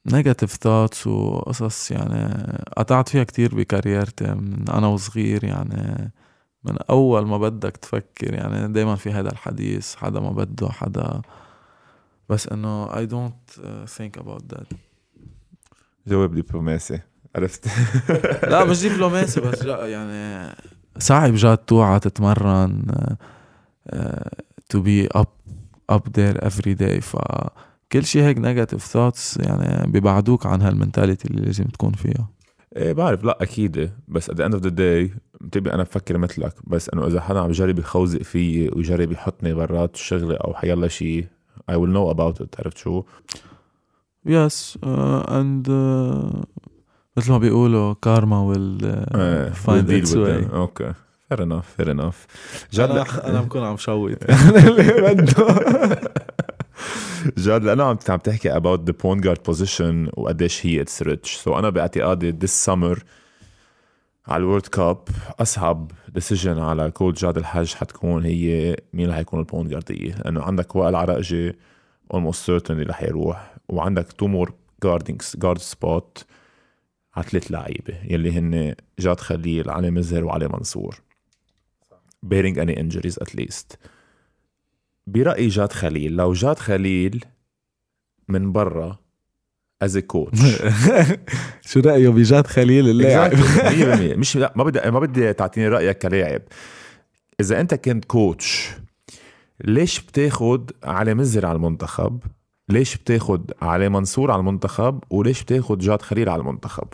negative 0.05 0.53
thoughts 0.53 1.07
وقصص 1.07 1.91
يعني 1.91 2.53
قطعت 2.77 3.09
فيها 3.09 3.23
كتير 3.23 3.55
ب 3.55 3.64
career 3.64 4.16
تي 4.16 4.33
من 4.33 4.69
أنا 4.69 4.87
وصغير 4.87 5.43
يعني 5.43 6.11
من 6.63 6.77
أول 6.89 7.27
ما 7.27 7.37
بدك 7.37 7.77
تفكر 7.77 8.33
يعني 8.33 8.73
دايما 8.73 8.95
في 8.95 9.11
هذا 9.11 9.31
الحديث 9.31 9.95
حدا 9.95 10.19
ما 10.19 10.31
بده 10.31 10.69
حدا 10.69 11.21
بس 12.29 12.47
إنه 12.47 12.87
I 12.87 13.09
don't 13.09 13.57
uh, 13.57 13.87
think 13.97 14.21
about 14.21 14.55
that. 14.55 14.75
جواب 16.07 16.35
دبلوماسي 16.35 16.99
عرفت؟ 17.35 17.67
لا 18.51 18.65
مش 18.65 18.85
دبلوماسي 18.85 19.41
بس 19.41 19.63
جا 19.63 19.87
يعني 19.87 20.55
صعب 20.97 21.33
جاد 21.33 21.57
توعى 21.57 21.99
تتمرن 21.99 22.85
to 24.69 24.81
be 24.81 25.07
up 25.07 25.27
up 25.95 26.01
there 26.17 26.47
every 26.47 26.73
day 26.73 27.01
فكل 27.01 28.05
شيء 28.05 28.23
هيك 28.23 28.37
negative 28.37 28.85
thoughts 28.85 29.37
يعني 29.37 29.91
بيبعدوك 29.91 30.45
عن 30.45 30.61
هال 30.61 30.73
mentality 30.73 31.27
اللي 31.27 31.41
لازم 31.41 31.63
تكون 31.63 31.91
فيها. 31.91 32.29
إيه 32.75 32.93
بعرف. 32.93 33.23
لا 33.23 33.37
أكيد. 33.41 33.91
بس 34.07 34.31
at 34.31 34.33
the 34.33 34.49
end 34.49 34.53
of 34.53 34.61
the 34.61 34.69
day 34.69 35.17
بتبقى 35.41 35.75
أنا 35.75 35.83
بفكر 35.83 36.17
مثلك. 36.17 36.53
بس 36.67 36.89
إنه 36.89 37.07
إذا 37.07 37.21
حدا 37.21 37.39
عم 37.39 37.49
يجرب 37.49 37.79
يخوزق 37.79 38.21
فيي 38.21 38.69
ويجرب 38.69 39.11
يحطني 39.11 39.53
برات 39.53 39.95
الشغله 39.95 40.35
أو 40.35 40.53
حيلا 40.53 40.87
شيء 40.87 41.27
I 41.71 41.73
will 41.73 41.93
know 41.95 42.15
about 42.15 42.41
it. 42.43 42.59
عرفت 42.59 42.77
شو؟ 42.77 43.03
yes 44.25 44.79
and 44.83 45.67
مثل 47.17 47.31
ما 47.31 47.37
بيقولوا 47.37 47.93
karma 48.01 48.41
will 48.41 48.77
with 49.51 50.07
way. 50.07 50.47
them. 50.47 50.53
okay 50.53 50.93
fair 51.31 51.41
enough 51.41 51.65
fair 51.77 51.89
enough. 51.89 52.15
جد 52.73 52.89
أنا 53.23 53.41
بكون 53.41 53.63
عم 53.63 53.77
shoot 53.77 54.23
جاد 57.37 57.63
لأنه 57.63 57.83
عم 57.83 57.97
عم 58.09 58.17
تحكي 58.17 58.53
about 58.53 58.79
the 58.89 58.93
point 58.93 59.21
guard 59.23 59.39
position 59.51 60.09
وقديش 60.13 60.65
هي 60.65 60.81
it's 60.81 61.01
rich 61.03 61.35
so 61.35 61.59
أنا 61.59 61.69
باعتقادي 61.69 62.31
this 62.31 62.65
summer 62.65 62.99
على 64.27 64.43
ال 64.43 64.47
World 64.47 64.67
Cup 64.67 65.07
أصعب 65.39 65.91
decision 66.09 66.59
على 66.59 66.91
coach 66.91 67.21
جاد 67.21 67.37
الحاج 67.37 67.73
حتكون 67.73 68.25
هي 68.25 68.75
مين 68.93 69.05
اللي 69.05 69.15
حيكون 69.15 69.39
ال 69.39 69.44
point 69.44 69.69
guard 69.71 70.02
ية 70.02 70.15
لأنه 70.15 70.41
عندك 70.41 70.75
وائل 70.75 70.95
عرقجي 70.95 71.51
almost 72.13 72.45
certain 72.47 72.71
اللي 72.71 72.93
حيروح 72.93 73.55
وعندك 73.69 74.11
two 74.11 74.27
more 74.27 74.53
guardينجز 74.83 75.35
guard 75.37 75.57
spot 75.57 76.25
على 77.15 77.25
ثلاث 77.29 77.51
لعيبة 77.51 77.93
يلي 78.03 78.39
هن 78.39 78.75
جاد 78.99 79.19
خليل 79.19 79.69
علي 79.69 79.91
مزهر 79.91 80.25
وعلي 80.25 80.47
منصور. 80.47 81.01
Bearing 82.25 82.57
any 82.57 82.75
injuries 82.75 83.17
at 83.21 83.35
least. 83.35 83.77
برأيي 85.07 85.47
جاد 85.47 85.71
خليل 85.73 86.15
لو 86.15 86.33
جاد 86.33 86.59
خليل 86.59 87.25
من 88.27 88.51
برا 88.51 88.99
as 89.81 89.97
coach 89.97 90.39
شو 91.69 91.79
رأيه 91.79 92.09
بجاد 92.09 92.47
خليل 92.47 92.89
اللاعب؟ 92.89 93.31
100% 93.31 94.17
مش 94.19 94.37
لا 94.37 94.53
ما 94.55 94.63
بدي 94.63 94.91
ما 94.91 94.99
بدي 94.99 95.33
تعطيني 95.33 95.67
رأيك 95.67 95.97
كلاعب. 95.97 96.41
إذا 97.39 97.61
أنت 97.61 97.73
كنت 97.73 98.05
coach 98.05 98.69
ليش 99.63 99.99
بتاخد 99.99 100.71
علي 100.83 101.13
مزر 101.13 101.45
على 101.45 101.55
المنتخب؟ 101.55 102.19
ليش 102.69 102.97
بتاخد 102.97 103.51
علي 103.61 103.89
منصور 103.89 104.31
على 104.31 104.39
المنتخب؟ 104.39 105.03
وليش 105.09 105.43
بتاخد 105.43 105.79
جاد 105.79 106.01
خليل 106.01 106.29
على 106.29 106.39
المنتخب؟ 106.39 106.87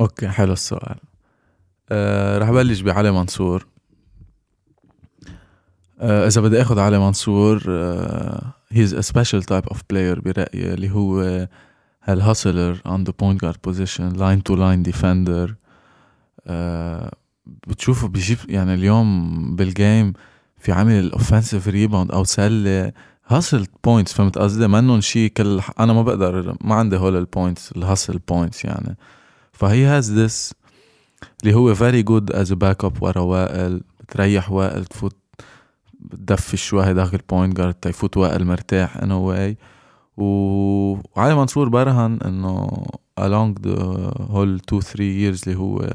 okay 0.00 0.28
حلو 0.28 0.52
السؤال. 0.52 0.96
أه 1.90 2.38
رح 2.38 2.50
بلش 2.50 2.80
بعلي 2.80 3.12
منصور. 3.12 3.66
أه 6.00 6.26
إذا 6.26 6.40
بدي 6.40 6.62
آخذ 6.62 6.78
علي 6.78 6.98
منصور 6.98 7.62
he's 8.68 8.94
a 8.94 9.00
special 9.00 9.42
type 9.42 9.68
of 9.68 9.82
player 9.90 10.20
برأيي 10.20 10.74
اللي 10.74 10.90
هو 10.90 11.48
هال 12.02 12.18
hustler 12.18 12.76
point 13.22 13.38
guard 13.44 13.56
position 13.70 14.16
line 14.16 14.42
to 14.48 14.56
line 14.56 14.92
defender. 14.92 15.52
آه 16.46 17.12
بتشوفه 17.66 18.08
بيجيب 18.08 18.38
يعني 18.48 18.74
اليوم 18.74 19.56
بال 19.56 19.75
game 19.75 20.12
في 20.58 20.72
عامل 20.72 20.92
ال 20.92 21.00
offensive 21.00 21.68
rebound 21.68 22.12
أو 22.12 22.24
سلة 22.24 22.92
hustle 23.26 23.66
points 23.84 24.12
فهمت 24.12 24.38
قصدي؟ 24.38 24.66
منهم 24.66 25.00
شيء 25.00 25.30
كل 25.30 25.60
أنا 25.80 25.92
ما 25.92 26.02
بقدر 26.02 26.56
ما 26.60 26.74
عندي 26.74 26.96
هول 26.96 27.16
ال 27.16 27.24
points 27.24 27.72
ال 27.72 27.79
hustle 27.79 28.18
points 28.28 28.64
يعني. 28.64 28.96
فهي 29.54 29.84
has 29.84 30.12
this 30.12 30.54
اللي 31.42 31.54
هو 31.54 31.74
very 31.74 32.02
good 32.02 32.32
as 32.32 32.52
backup 32.52 33.02
ورا 33.02 33.20
وائل 33.20 33.80
بتريح 34.00 34.50
وائل 34.52 34.84
تفوت 34.84 35.16
بتدفي 36.00 36.56
شوي 36.56 36.94
داخل 36.94 37.18
point 37.30 37.56
guard 37.56 37.74
تيفوت 37.74 38.16
وائل 38.16 38.44
مرتاح 38.44 38.96
anyway 38.96 39.56
وعلي 40.16 41.34
منصور 41.34 41.68
برهن 41.68 42.18
إنه 42.24 42.84
along 43.20 43.54
the 43.66 43.76
whole 44.32 44.58
2 44.68 44.80
3 44.80 44.96
years 44.96 45.42
اللي 45.46 45.58
هو 45.58 45.90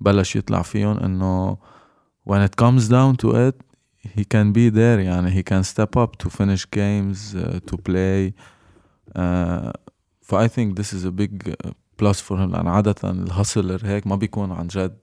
بلش 0.00 0.36
يطلع 0.36 0.62
فيهم 0.62 0.96
إنه 0.96 1.56
when 2.30 2.48
it 2.48 2.64
comes 2.64 2.82
down 2.88 3.16
to 3.24 3.30
it 3.34 3.54
he 4.16 4.24
can 4.24 4.52
be 4.52 4.70
there 4.70 4.98
يعني 5.00 5.42
he 5.42 5.44
can 5.44 5.62
step 5.62 5.96
up 5.96 6.10
to 6.22 6.30
finish 6.30 6.64
games 6.76 7.34
uh, 7.34 7.58
to 7.70 7.76
play 7.76 8.32
uh, 9.18 9.72
ف 10.22 10.34
I 10.34 10.48
think 10.48 10.76
this 10.76 10.92
is 10.92 11.04
a 11.04 11.12
big 11.22 11.54
plus 12.02 12.16
for 12.16 12.36
him 12.36 12.52
لأن 12.52 12.68
عادة 12.68 13.10
الهاسلر 13.10 13.80
هيك 13.84 14.06
ما 14.06 14.16
بيكون 14.16 14.52
عن 14.52 14.66
جد. 14.66 14.98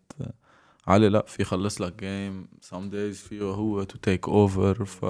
علي 0.88 1.10
لا 1.10 1.26
في 1.28 1.42
يخلص 1.42 1.82
لك 1.82 2.04
جيم 2.04 2.48
some 2.66 2.92
days 2.92 3.28
فيه 3.28 3.44
هو 3.44 3.84
to 3.86 3.96
take 4.10 4.28
over. 4.30 4.84
ف 4.84 5.06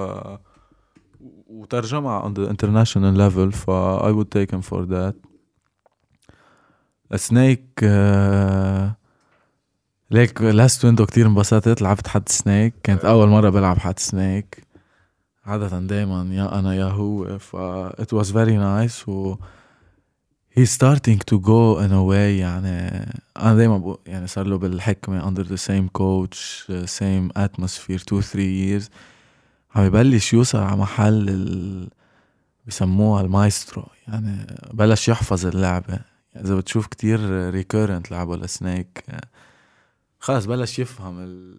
وترجمها 1.46 2.22
on 2.22 2.32
the 2.34 2.50
international 2.50 3.16
level 3.18 3.50
ف 3.50 3.70
I 4.00 4.10
would 4.12 4.30
take 4.30 4.50
him 4.56 4.62
for 4.62 4.86
that. 4.86 5.14
سنيك 7.16 7.80
uh, 7.80 8.94
ليك 10.10 10.42
لاست 10.42 10.84
ويندو 10.84 11.06
كتير 11.06 11.26
انبسطت. 11.26 11.82
لعبت 11.82 12.08
حد 12.08 12.28
سنيك 12.28 12.74
كانت 12.82 13.04
أول 13.04 13.28
مرة 13.28 13.50
بلعب 13.50 13.78
حد 13.78 13.98
سنيك 13.98 14.66
عادة 15.44 15.78
دايما 15.78 16.34
يا 16.34 16.58
أنا 16.58 16.74
يا 16.74 16.84
هو 16.84 17.38
ف 17.38 17.56
it 18.02 18.16
was 18.16 18.26
very 18.30 18.56
nice. 18.56 19.08
و 19.08 19.36
starting 20.62 21.18
to 21.18 21.38
go 21.40 21.78
in 21.80 21.92
a 21.92 22.02
way 22.02 22.38
يعني 22.40 23.12
أنا 23.36 23.54
دايما 23.54 23.78
بقول 23.78 23.98
يعني 24.06 24.26
صار 24.26 24.46
له 24.46 24.58
بالحكمة 24.58 25.30
under 25.30 25.44
the 25.48 25.58
same 25.58 25.88
coach 25.98 26.66
same 26.86 27.42
atmosphere 27.42 28.00
two 28.00 28.22
three 28.22 28.52
years. 28.62 28.90
عم 29.74 29.86
يبلش 29.86 30.32
يوصل 30.32 30.58
على 30.58 30.76
محل 30.76 31.28
ال... 31.28 31.88
بسموها 32.66 33.22
المايسترو 33.22 33.86
يعني 34.08 34.46
بلش 34.72 35.08
يحفظ 35.08 35.46
اللعبة. 35.46 35.98
يعني 36.34 36.46
إذا 36.46 36.54
بتشوف 36.54 36.86
كتير 36.86 37.50
recurrent 37.50 38.10
لعبه 38.10 38.36
لسنيك 38.36 39.04
خلص 40.20 40.44
بلش 40.44 40.78
يفهم 40.78 41.18
ال... 41.18 41.58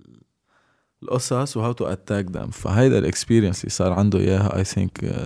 القصص 1.04 1.58
و 1.58 1.72
how 1.72 1.80
to 1.80 1.86
attack 1.86 2.26
them 2.32 2.50
فهيدا 2.50 2.98
ال 2.98 3.03
experience 3.03 3.60
اللي 3.60 3.70
صار 3.70 3.94
عنده 3.94 4.20
إياها 4.20 4.58
I 4.58 4.64
think 4.64 5.26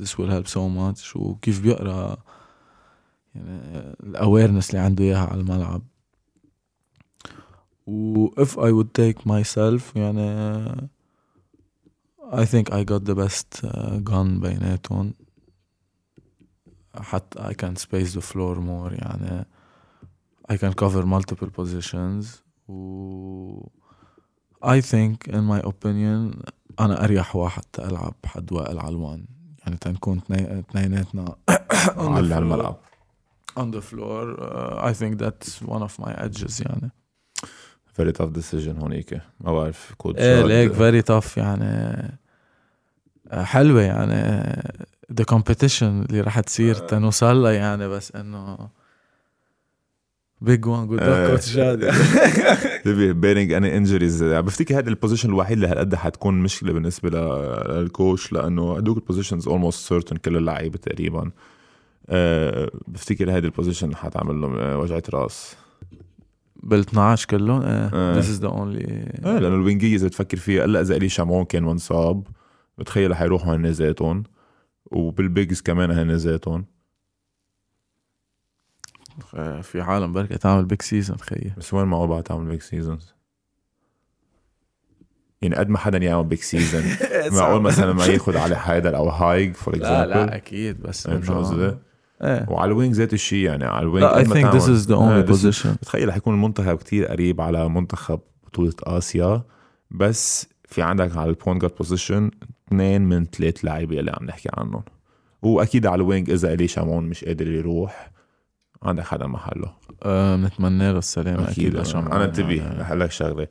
this 0.00 0.20
will 0.20 0.30
help 0.30 0.46
so 0.46 0.68
much 0.68 1.16
وكيف 1.16 1.60
بيقرأ 1.60 2.16
يعني 3.34 3.94
ال 4.02 4.09
awareness 4.09 4.70
اللي 4.70 4.80
عنده 4.80 5.04
إياها 5.04 5.26
على 5.26 5.40
الملعب. 5.40 5.82
و 7.86 8.28
if 8.28 8.48
I 8.48 8.70
would 8.72 8.92
take 8.94 9.24
myself 9.24 9.96
يعني 9.96 10.90
I 12.32 12.44
think 12.44 12.70
I 12.72 12.84
got 12.84 13.04
the 13.04 13.14
best 13.14 13.64
uh, 13.64 13.98
gun 14.10 14.40
بيناتهم 14.40 15.14
حتى 16.94 17.38
I 17.38 17.52
can 17.52 17.76
space 17.76 18.14
the 18.14 18.22
floor 18.22 18.56
more 18.56 18.92
يعني 18.92 19.46
I 20.52 20.56
can 20.56 20.72
cover 20.72 21.04
multiple 21.04 21.50
positions. 21.60 22.26
و 22.68 23.68
I 24.64 24.80
think 24.80 25.28
in 25.28 25.44
my 25.52 25.60
opinion 25.62 26.42
أنا 26.80 27.04
أريح 27.04 27.36
واحد 27.36 27.62
تلعب 27.72 28.14
حد 28.24 28.52
وائل 28.52 28.78
علوان 28.78 29.24
يعني 29.58 29.76
تنكون 29.76 30.20
اثنيناتنا 30.30 31.36
على 31.96 32.38
الملعب. 32.38 32.76
On 33.56 33.70
the 33.70 33.80
floor. 33.80 34.36
Uh, 34.40 34.90
I 34.90 34.92
think 34.92 35.18
that's 35.18 35.60
one 35.62 35.82
of 35.82 35.98
my 35.98 36.12
edges 36.26 36.60
يعني. 36.60 36.90
فيري 37.94 38.12
توف 38.12 38.30
ديسيجن 38.30 38.76
هونيك. 38.76 39.20
ما 39.40 39.52
بعرف 39.52 39.94
كود 39.96 40.18
إيه 40.18 40.42
ليك 40.42 40.72
فيري 40.72 41.02
tough 41.02 41.36
يعني 41.38 42.18
حلوة 43.32 43.82
يعني 43.82 44.52
the 45.12 45.24
competition 45.34 45.82
اللي 45.82 46.20
رح 46.20 46.40
تصير 46.40 46.74
تنوصل 46.74 47.36
لها 47.36 47.52
يعني 47.52 47.88
بس 47.88 48.12
إنه 48.12 48.68
بيج 50.40 50.66
وان 50.66 50.86
جود 50.86 51.00
كوتش 51.00 51.52
شادي 51.52 51.90
تبي 52.84 53.12
بيرنج 53.12 53.52
اني 53.52 53.76
انجريز 53.76 54.22
بفتكر 54.22 54.78
هذا 54.78 54.88
البوزيشن 54.88 55.28
الوحيد 55.28 55.52
اللي 55.52 55.66
هالقد 55.66 55.94
حتكون 55.94 56.42
مشكلة 56.42 56.72
بالنسبة 56.72 57.10
للكوش 57.10 58.32
لأنه 58.32 58.76
هدوك 58.76 58.96
البوزيشنز 58.96 59.48
اولموست 59.48 59.88
سيرتن 59.88 60.16
كل 60.16 60.36
اللعيبة 60.36 60.78
تقريبا. 60.78 61.30
أه 62.10 62.70
بفتكر 62.88 63.30
هذا 63.30 63.46
ال 63.46 63.52
position 63.52 63.96
حتعمل 63.96 64.40
له 64.40 64.78
وجعة 64.78 65.02
راس. 65.14 65.56
بال 66.62 66.78
12 66.78 67.26
كلهم؟ 67.28 67.62
آه. 67.62 68.14
إيه 68.14 68.22
this 68.22 68.24
is 68.24 68.40
the 68.42 68.50
only 68.50 68.90
إيه 68.90 69.38
لأنه 69.38 69.54
ال 69.54 69.60
wing 69.60 69.84
ية 69.84 69.96
اذا 69.96 70.08
تفكر 70.08 70.36
فيها 70.36 70.64
الا 70.64 70.80
إذا 70.80 70.96
إلي 70.96 71.08
شامون 71.08 71.44
كان 71.44 71.62
منصاب 71.62 72.26
بتخيل 72.78 73.14
حيروحوا 73.14 73.54
هن 73.56 73.66
ذاتهم 73.66 74.22
وبال 74.86 75.18
bigs 75.18 75.60
كمان 75.60 75.90
هن 75.90 76.10
ذاتهم. 76.10 76.64
في 79.62 79.80
عالم 79.80 80.12
بركة 80.12 80.36
تعمل 80.36 80.64
big 80.64 80.82
season 80.82 81.16
تخيل. 81.16 81.52
بس 81.56 81.74
وين 81.74 81.86
معقول 81.86 82.08
بعد 82.08 82.22
تعمل 82.22 82.50
big 82.50 82.60
seasons 82.60 83.14
يعني 85.42 85.54
قد 85.56 85.68
ما 85.68 85.78
حدا 85.78 85.98
يعمل 85.98 86.24
big 86.28 86.38
season 86.38 86.82
معقول 87.32 87.62
مثلا 87.62 87.92
ما 87.92 88.06
ياخذ 88.06 88.36
علي 88.36 88.56
حيدر 88.56 88.96
أو 88.96 89.08
هايج 89.08 89.54
for 89.54 89.76
لا 89.76 89.82
لا 89.82 90.04
example 90.04 90.32
أكيد 90.32 90.80
بس 90.82 91.06
إنه- 91.08 91.30
قصدي؟ 91.30 91.76
إيه. 92.22 92.46
وعلى 92.48 92.68
ال 92.68 92.73
wing 92.73 92.94
ذات 92.94 93.12
الشيء 93.12 93.44
يعني 93.44 93.64
على 93.64 93.82
ال 93.82 93.87
wing 93.87 94.06
is 94.06 94.86
the 94.86 94.90
إيه، 94.90 95.22
only 95.24 95.26
this 95.28 95.30
is- 95.30 95.42
position. 95.62 95.68
بتخيل 95.68 96.12
حيكون 96.12 96.34
المنتخب 96.34 96.76
كتير 96.76 97.06
قريب 97.06 97.40
على 97.40 97.68
منتخب 97.68 98.20
بطولة 98.46 98.72
آسيا 98.84 99.42
بس 99.90 100.48
في 100.68 100.82
عندك 100.82 101.16
على 101.16 101.30
ال 101.30 101.35
point 101.35 101.60
guard 101.60 101.74
position 101.78 102.30
اثنين 102.68 103.02
من 103.02 103.24
ثلاث 103.26 103.64
لاعبين 103.64 103.98
اللي 103.98 104.10
عم 104.20 104.26
نحكي 104.26 104.48
عنهم. 104.56 104.82
وأكيد 105.42 105.86
على 105.86 106.02
ال 106.02 106.08
wing 106.08 106.30
إذا 106.30 106.52
الي 106.52 106.68
شامون 106.68 107.04
مش 107.08 107.24
قادر 107.24 107.48
يروح 107.48 108.10
عندك 108.82 109.04
حدا 109.04 109.26
محله. 109.26 109.72
آه، 110.02 110.36
بنتمنى 110.36 110.92
له 110.92 110.98
السلامة 110.98 111.50
أكيد 111.50 111.76
أنا 111.76 112.24
أنتبه 112.24 112.52
يعني. 112.54 112.80
رح 112.80 112.92
لك 112.92 113.10
شغله 113.10 113.46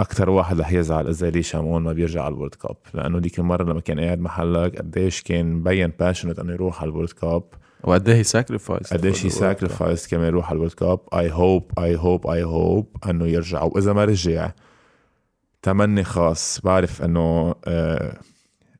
أكثر 0.00 0.30
واحد 0.30 0.60
رح 0.60 0.72
يزعل 0.72 1.08
إذا 1.08 1.28
الي 1.28 1.42
شامون 1.42 1.82
ما 1.82 1.92
بيرجع 1.92 2.22
على 2.22 2.34
ال 2.34 2.37
World 2.37 2.54
Cup؟ 2.54 2.76
لأنه 2.94 3.18
ديك 3.18 3.38
المرة 3.38 3.62
لما 3.62 3.80
كان 3.80 4.00
قاعد 4.00 4.20
محلك 4.20 4.78
قديش 4.78 5.22
كان 5.22 5.52
مبين 5.52 5.92
passionate 5.98 6.38
إنه 6.38 6.52
يروح 6.52 6.82
على 6.82 6.90
ال 6.90 6.93
World 6.93 7.10
Cup. 7.10 7.42
وقد 7.84 8.08
إيه 8.08 8.16
هي 8.16 8.22
sacrifice 8.22 8.94
قديش 8.94 9.26
هي 9.26 9.30
sacrifice 9.30 10.08
كمان 10.08 10.26
يروح 10.26 10.50
على 10.50 10.56
ال 10.56 10.59
World 10.59 10.72
Cup. 10.72 11.00
I 11.14 11.30
hope 11.32 11.72
I 11.78 11.96
hope 11.96 12.26
I 12.26 12.42
hope 12.42 12.96
إنه 13.10 13.26
يرجع. 13.26 13.62
وإذا 13.62 13.92
ما 13.92 14.04
رجع 14.04 14.52
تمني 15.62 16.04
خاص. 16.04 16.60
بعرف 16.60 17.02
إنه 17.02 17.54
آه 17.64 18.18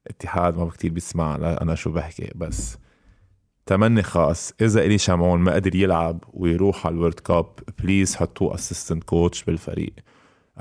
اتحاد 0.07 0.57
ما 0.59 0.69
كتير 0.69 0.93
بيسمع 0.93 1.37
أنا 1.37 1.75
شو 1.75 1.91
بحكي 1.91 2.33
بس 2.35 2.79
تمني 3.67 4.03
خاص. 4.03 4.53
إذا 4.61 4.81
إلي 4.85 4.99
شامون 4.99 5.41
ما 5.41 5.55
قدر 5.55 5.75
يلعب 5.75 6.25
ويروح 6.33 6.87
على 6.87 6.95
ال 6.95 6.99
World 6.99 7.21
Cup 7.21 7.47
please 7.79 8.17
حطوه 8.17 8.55
assistant 8.55 9.05
coach 9.05 9.45
بالفريق. 9.45 9.93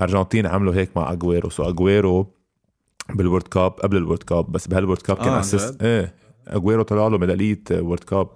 أرجنتين 0.00 0.46
عملوا 0.46 0.74
هيك 0.74 0.90
مع 0.96 1.12
أجويرو. 1.12 1.50
سو 1.50 1.68
أجويرو 1.68 2.26
بال 3.14 3.22
World 3.22 3.42
Cup 3.42 3.70
قبل 3.72 3.96
ال 3.96 4.00
World 4.00 4.22
Cup 4.22 4.52
بس 4.52 4.68
بهال 4.68 4.81
World 4.81 5.02
Cup 5.02 5.16
كان 5.16 5.28
آه، 5.28 5.40
assist؟ 5.40 5.82
إيه. 5.82 6.14
أجويرو 6.48 6.82
طلع 6.82 7.08
له 7.08 7.18
ميدالية 7.18 7.62
World 7.72 8.04
Cup. 8.04 8.28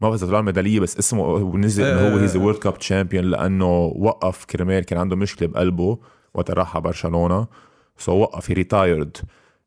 ما 0.00 0.08
بعرف 0.08 0.14
إذا 0.14 0.26
طلع 0.26 0.38
له 0.38 0.44
ميدالية 0.44 0.80
بس 0.80 0.98
اسمه 0.98 1.56
نزل 1.56 1.84
إنه 1.84 2.00
هو 2.00 2.16
إيه. 2.16 2.22
he's 2.22 2.36
World 2.36 2.58
Cup 2.58 2.78
champion 2.78 3.24
لأنه 3.24 3.78
وقف 3.96 4.44
كرمال 4.44 4.84
كان 4.84 4.98
عنده 4.98 5.16
مشكلة 5.16 5.48
بقلبه 5.48 5.98
وقت 6.34 6.50
راح 6.50 6.76
على 6.76 6.82
برشلونة. 6.84 7.46
so 7.98 8.12
وقف 8.12 8.50
retired 8.50 9.16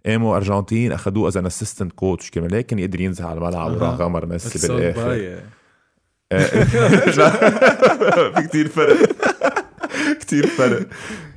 قاموا 0.05 0.35
أرجنتين 0.35 0.91
اخذوه 0.91 1.27
as 1.27 1.37
an 1.37 1.45
assistant 1.45 1.91
coach 1.91 2.31
كمان 2.31 2.51
لكن 2.51 2.79
يقدر 2.79 3.01
ينزل 3.01 3.25
على 3.25 3.37
الملعب 3.37 3.71
وراح 3.71 3.93
غمر 3.93 4.25
ميسي 4.25 4.67
بالآخر. 4.67 5.09
في 8.35 8.47
كتير 8.47 8.67
فرق. 8.67 8.97
كتير 10.21 10.47
فرق. 10.47 10.87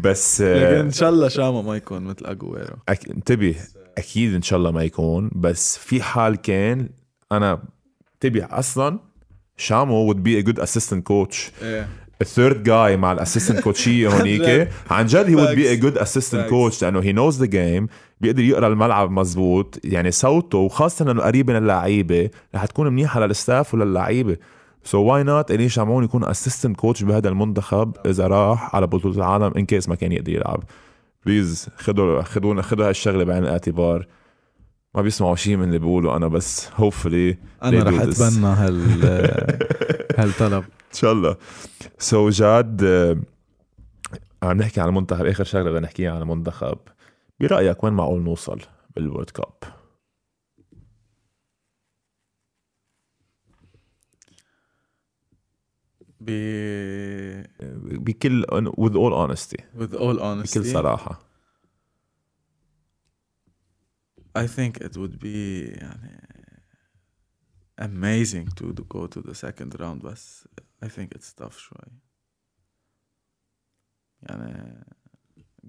بس 0.01 0.41
لكن 0.41 0.49
آه، 0.75 0.81
ان 0.81 0.91
شاء 0.91 1.11
الله 1.11 1.29
شامو 1.29 1.63
ما 1.63 1.77
يكون 1.77 2.03
مثل 2.03 2.27
أجويرو. 2.27 2.77
انتبه 3.11 3.55
أكيد 3.99 4.35
إن 4.35 4.43
شاء 4.43 4.59
الله 4.59 4.71
ما 4.71 4.83
يكون. 4.83 5.31
بس 5.35 5.79
في 5.79 6.03
حال 6.03 6.37
كان 6.37 6.89
أنا 7.33 7.63
انتبه 8.15 8.47
أصلا 8.51 8.99
شامو 9.57 10.13
would 10.15 10.17
be 10.17 10.45
a 10.45 10.49
good 10.53 10.63
assistant 10.63 11.03
coach. 11.13 11.37
إيه. 11.63 11.89
ال 12.21 12.28
third 12.28 12.63
guy 12.63 12.97
مع 12.97 13.13
ال 13.13 13.18
assistant 13.18 13.61
coach 13.61 13.95
يه 13.95 14.09
هونيك. 14.19 14.69
عن 14.91 15.07
جد 15.07 15.27
he 15.27 15.35
would 15.35 15.55
be 15.55 15.73
a 15.73 15.75
good 15.75 15.99
assistant. 15.99 16.49
coach 16.49 16.83
لأنه 16.85 17.01
he 17.01 17.13
knows 17.13 17.39
the 17.41 17.47
game 17.47 17.87
بيقدر 18.21 18.43
يقرأ 18.43 18.67
الملعب 18.67 19.11
مزبوط. 19.11 19.79
يعني 19.85 20.11
صوته 20.11 20.59
وخاصة 20.59 21.11
إنه 21.11 21.23
قريب 21.23 21.51
من 21.51 21.57
اللعيبة 21.57 22.31
رح 22.55 22.65
تكون 22.67 22.89
منيحة 22.89 23.21
لل 23.27 23.40
staff 23.40 23.75
وللعيبة. 23.75 24.37
so 24.85 25.03
why 25.03 25.23
not 25.23 25.51
إيلي 25.51 25.69
شمعون 25.69 26.05
يكون 26.05 26.25
assistant 26.25 26.77
coach 26.77 27.03
بهذا 27.03 27.29
المنتخب 27.29 27.97
إذا 28.07 28.27
راح 28.27 28.77
على 28.77 28.87
بطولة 28.87 29.17
العالم 29.17 29.53
in 29.57 29.67
case 29.67 29.89
ما 29.89 29.95
كان 29.95 30.13
يقدر 30.13 30.33
يلعب. 30.33 30.63
please 31.27 31.69
خدوا 31.77 32.23
خدوا 32.23 32.63
خدوا 32.63 32.89
هالشغلة 32.89 33.25
بعين 33.25 33.45
الاعتبار. 33.45 34.07
ما 34.95 35.03
بيسمعوا 35.03 35.37
شيء 35.37 35.57
من 35.57 35.65
اللي 35.65 35.79
بقوله 35.79 36.17
أنا 36.17 36.29
بس 36.29 36.69
hopefully 36.77 37.39
أنا 37.63 37.83
رح 37.83 38.01
أتبنى 38.01 38.47
هال 38.47 39.05
هالطلب. 40.19 40.65
إن 40.65 40.99
شاء 40.99 41.13
الله. 41.13 41.37
so 41.99 42.31
so, 42.31 42.35
جاد 42.35 42.85
آه، 42.85 43.17
عم 44.43 44.57
نحكي 44.57 44.81
عن 44.81 44.89
المنتخب. 44.89 45.27
آخر 45.27 45.45
شغلة 45.45 45.71
بدنا 45.71 45.81
نحكيها 45.81 46.13
عن 46.13 46.23
المنتخب. 46.23 46.79
برأيك 47.41 47.85
وين 47.85 47.93
معقول 47.93 48.23
نوصل 48.23 48.59
بال 48.97 49.06
World 49.06 49.31
Cup؟ 49.31 49.82
ب 56.22 56.32
بكل 58.04 58.46
with 58.78 58.96
all 58.96 59.14
honesty 59.14 59.62
with 59.78 59.94
all 59.94 60.20
honesty 60.20 60.60
بكل 60.60 60.66
صراحه 60.66 61.28
I 64.38 64.46
think 64.48 64.78
it 64.78 64.98
would 64.98 65.20
be 65.20 65.38
يعني 65.82 66.28
amazing 67.82 68.48
to 68.58 68.74
to 68.74 68.84
go 68.84 69.08
to 69.08 69.22
the 69.22 69.36
second 69.36 69.80
round 69.80 70.02
بس 70.04 70.48
I 70.86 70.88
think 70.88 71.08
it's 71.16 71.34
tough 71.34 71.58
شوي 71.58 71.92
يعني 74.22 74.84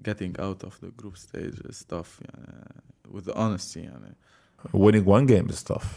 getting 0.07 0.39
out 0.39 0.63
of 0.63 0.79
the 0.81 0.91
group 1.01 1.17
stage 1.17 1.59
is 1.69 1.85
tough 1.93 2.21
يعني 2.21 2.81
with 3.07 3.29
honesty 3.35 3.77
يعني 3.77 4.15
winning 4.73 5.05
one 5.05 5.25
game 5.25 5.49
is 5.53 5.63
tough 5.63 5.87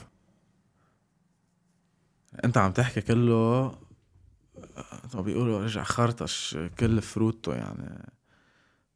انت 2.44 2.58
عم 2.58 2.72
تحكي 2.72 3.00
كله 3.00 3.72
ما 5.13 5.21
بيقولوا 5.21 5.63
رجع 5.63 5.83
خرطش 5.83 6.57
كل 6.79 7.01
فروته 7.01 7.55
يعني. 7.55 8.11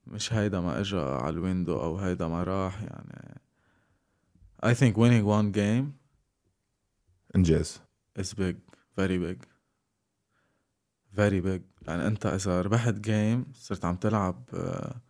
مش 0.07 0.33
هيدا 0.33 0.59
ما 0.59 0.79
اجى 0.79 0.97
على 0.97 1.29
الويندو 1.29 1.79
أو 1.79 1.97
هيدا 1.97 2.27
ما 2.27 2.43
راح 2.43 2.81
يعني. 2.81 3.41
I 4.65 4.73
think 4.73 4.95
winning 4.95 5.25
one 5.25 5.57
game 5.57 5.85
انجاز 7.35 7.81
is 8.19 8.33
big 8.33 8.55
very 8.99 9.17
big 9.17 9.37
very 11.15 11.41
big. 11.41 11.61
يعني 11.87 12.07
انت 12.07 12.25
اذا 12.25 12.61
ربحت 12.61 12.93
جيم 12.93 13.45
صرت 13.53 13.85
عم 13.85 13.95
تلعب 13.95 14.43
آه، 14.53 15.01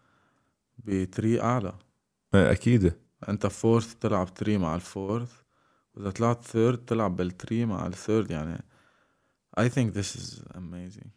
بتري 0.78 1.42
اعلى. 1.42 1.74
إيه، 2.36 2.52
أكيد. 2.52 2.94
انت 3.30 3.48
فورث 3.48 3.96
تلعب 3.96 4.34
تري 4.34 4.58
مع 4.58 4.76
الفورث 4.76 5.42
وإذا 5.94 6.12
طلعت 6.12 6.44
third 6.44 6.86
تلعب 6.86 7.16
بال 7.16 7.32
tree 7.32 7.66
مع 7.66 7.88
ال 7.88 7.95
third 7.95 8.32
يعني 8.32 8.64
I 9.60 9.70
think 9.70 9.94
this 9.94 10.16
is 10.16 10.44
amazing. 10.54 11.08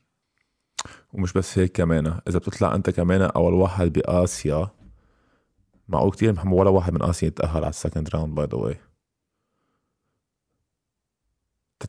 ومش 1.13 1.33
بس 1.33 1.59
هيك 1.59 1.73
كمان. 1.73 2.21
إذا 2.29 2.39
بتطلع 2.39 2.75
أنت 2.75 2.91
كمان 2.91 3.23
أول 3.23 3.55
واحد 3.55 3.93
بآسيا 3.93 4.71
معقول 5.89 6.11
كتير 6.11 6.49
ولا 6.49 6.71
واحد 6.71 6.93
من 6.93 7.03
آسيا 7.03 7.29
يتأهل 7.29 7.57
على 7.57 7.69
ال 7.69 7.75
second 7.75 8.09
round 8.09 8.35
by 8.35 8.47
the 8.47 8.55
way 8.55 8.81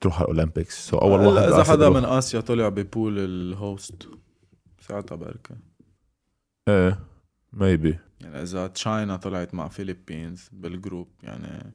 تروح 0.02 0.16
على 0.16 0.32
ال 0.32 0.38
Olympics 0.38 0.88
so 0.88 0.98
أول 0.98 1.20
واحد 1.20 1.48
إذا 1.48 1.64
حدا. 1.64 1.90
من 1.90 2.06
آسيا 2.06 2.40
طلع 2.40 2.70
ب 2.70 2.80
pool 2.80 3.20
ال 3.20 3.38
host 3.38 4.10
ساعتها 4.80 5.16
بركة. 5.16 5.58
إيه 6.68 7.00
maybe 7.54 8.00
يعني 8.22 8.42
إذا 8.42 8.68
China 8.68 9.16
طلعت 9.16 9.54
مع 9.54 9.68
Philippines 9.68 10.50
بال 10.52 10.68
group 10.68 11.08
يعني 11.24 11.74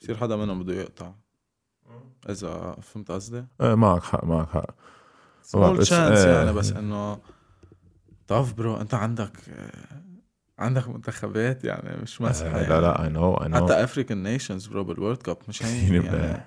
بصير 0.00 0.16
حدا 0.16 0.36
منهم 0.36 0.62
بده 0.62 0.74
يقطع. 0.74 1.14
اذا 2.30 2.76
فهمت 2.82 3.10
قصدي؟ 3.10 3.44
إيه 3.60 3.74
معك 3.74 4.02
حق 4.02 4.24
معك 4.24 4.48
حق 4.48 4.70
small 5.42 5.78
chance 5.78 6.18
إيه. 6.18 6.34
يعني 6.34 6.52
بس 6.52 6.72
انه 6.72 7.18
tough 8.26 8.52
bro 8.52 8.76
انت 8.76 8.94
عندك 8.94 9.32
عندك 10.58 10.88
منتخبات 10.88 11.64
يعني 11.64 12.02
مش 12.02 12.20
مسحه 12.20 12.46
يعني. 12.46 12.68
لا 12.68 12.80
لا 12.80 13.02
اي 13.04 13.08
نو 13.08 13.34
اي 13.34 13.48
نو 13.48 13.56
حتى 13.56 13.84
African 13.84 14.22
nations 14.22 14.66
bro 14.66 14.84
بال 14.84 14.93
World 14.93 15.16
Cup 15.16 15.36
مش 15.48 15.62
هين 15.62 16.02
يعني 16.04 16.42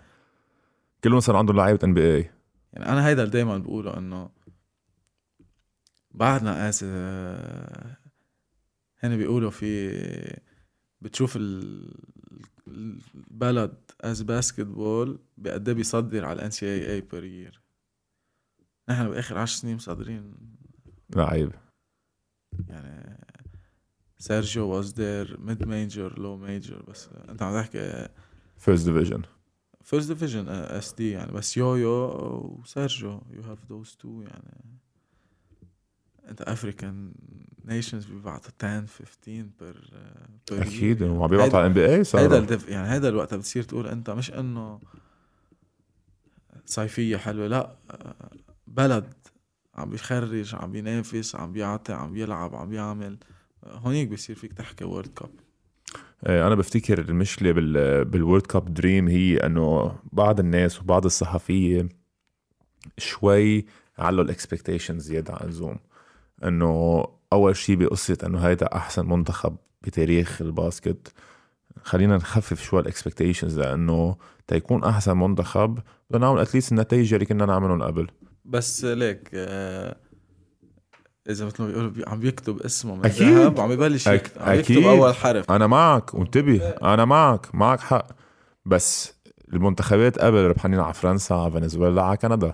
كلهم 1.04 1.20
صار 1.20 1.36
عندهم 1.36 1.58
لعيبه 1.58 1.80
NBA 1.84 2.30
يعني 2.74 2.86
أنا 2.86 3.08
هيدا 3.08 3.22
اللي 3.22 3.32
دايما 3.34 3.58
بقوله 3.58 3.98
انه 3.98 4.30
بعدنا 6.12 6.70
از 6.70 6.84
هن 9.04 9.18
بيقولوا 9.18 9.52
في 9.52 9.92
بتشوف 11.02 11.36
ال- 11.36 12.02
البلد 12.72 13.92
از 14.02 14.22
باسكت 14.22 14.62
بول 14.66 15.20
بقد 15.38 15.70
إيه 15.70 15.76
بيصدر 15.76 16.26
على 16.26 16.40
الان 16.40 16.52
سي 16.52 16.66
اي 16.66 16.94
اي 16.94 17.02
بير 17.02 17.24
يير 17.24 17.62
نحن 18.90 19.10
بآخر 19.10 19.38
عشر 19.38 19.56
سنين 19.56 19.76
مصدرين. 19.76 20.34
لعيب. 21.16 21.52
يعني 22.68 23.18
سيرجيو 24.18 24.68
واز 24.68 24.94
ذير 24.94 25.40
ميد 25.40 25.68
ميجر 25.68 26.20
لو 26.20 26.38
ميجر 26.38 26.82
بس 26.82 27.10
أنت 27.30 27.42
عم 27.42 27.62
تحكي 27.62 28.08
فيرست 28.58 28.90
ديفيجن 28.90 29.22
فيرست 29.84 30.12
ديفيجن 30.12 30.48
اس 30.50 30.94
دي 30.94 31.12
يعني 31.12 31.32
بس 31.32 31.58
يويو 31.58 31.92
وسيرجيو 32.60 33.22
you 33.30 33.42
have 33.42 33.66
those 33.70 33.96
two 34.00 34.22
يعني. 34.22 34.81
انت 36.30 36.42
African 36.42 37.14
nations 37.66 38.06
بيبعتوا 38.06 38.52
10 38.64 38.86
15 38.86 39.46
per 39.60 39.94
year 40.52 40.62
أكيد 40.62 41.04
وعم 41.04 41.28
بيبعتوا 41.28 41.60
على 41.60 41.68
ال 41.68 41.74
NBA 41.74 41.92
هيدا 41.92 42.04
صار 42.04 42.38
الدف... 42.38 42.70
يعني 42.70 42.94
هيدا 42.94 43.10
الوقت 43.10 43.34
بتصير 43.34 43.64
تقول 43.64 43.88
أنت 43.88 44.10
مش 44.10 44.32
إنه 44.32 44.80
صيفية 46.66 47.18
حلوة 47.18 47.48
لا 47.48 47.76
بلد 48.68 49.14
عم 49.76 49.90
بيخرج 49.90 50.56
عم 50.56 50.72
بينافس 50.72 51.36
عم 51.36 51.52
بيعطي 51.52 51.94
عم 51.94 52.14
بيلعب 52.14 52.56
عم 52.56 52.70
بيعمل. 52.70 53.18
هونيك 53.64 54.08
بصير 54.08 54.36
فيك 54.36 54.54
تحكي 54.54 54.84
World 54.84 55.14
Cup 55.14 55.30
إيه، 56.28 56.48
أنا 56.48 56.56
بفتكر 56.56 57.00
المشكلة 57.00 57.52
بال 57.52 58.06
بال 58.06 58.16
World 58.16 58.42
Cup 58.42 58.74
dream 58.74 59.08
هي 59.08 59.38
إنه 59.38 59.96
بعض 60.12 60.40
الناس 60.40 60.82
وبعض 60.82 61.06
الصحفية 61.06 61.90
شوي 62.98 63.66
علوا 63.98 64.24
ال 64.24 64.30
expectations 64.30 65.04
زيادة 65.04 65.34
عن 65.34 65.46
اللزوم. 65.46 65.78
إنه 66.44 67.04
أول 67.34 67.56
شيء 67.56 67.76
بقصة 67.76 68.18
إنه 68.26 68.40
هيدا 68.40 68.76
أحسن 68.76 69.06
منتخب 69.10 69.56
بتاريخ 69.82 70.42
ال 70.42 70.51
basket. 70.51 71.14
خلينا 71.84 72.16
نخفف 72.18 72.62
شوي 72.64 72.80
ال 72.82 72.88
expectations 72.88 73.60
لإنه 73.60 74.16
تيكون 74.48 74.84
أحسن 74.84 75.18
منتخب 75.18 75.80
بدنا 76.10 76.26
نعمل 76.26 76.40
at 76.40 76.49
least 76.49 76.72
النتائج 76.72 77.14
اللي 77.14 77.26
كنا 77.26 77.46
نعملهم 77.46 77.84
قبل. 77.84 78.08
بس 78.46 78.86
ليك 78.86 79.30
آه، 79.34 79.96
إذا 81.30 81.46
مثل 81.46 81.64
ما 81.64 81.68
بيقولوا 81.70 81.90
بي- 81.90 82.04
عم 82.08 82.20
بيكتب 82.20 82.62
اسمه 82.62 82.96
من 82.96 83.06
أكيد. 83.06 83.28
ذهب 83.28 83.60
عم 83.60 83.72
يبلش 83.72 84.08
يكتب 84.08 84.42
عم 84.42 84.56
يكتب. 84.56 84.78
أول 84.78 85.16
حرف. 85.16 85.52
أنا 85.52 85.68
معك 85.68 86.14
وانتبه 86.14 86.70
أنا 86.70 87.06
معك 87.06 87.56
معك 87.56 87.80
حق. 87.80 88.08
بس 88.66 89.14
المنتخبات 89.54 90.20
قبل 90.20 90.44
ربحانين 90.48 90.80
على 90.80 90.94
فرنسا 90.94 91.34
على 91.34 91.52
فنزويلا 91.52 92.02
على 92.04 92.18
كندا 92.18 92.54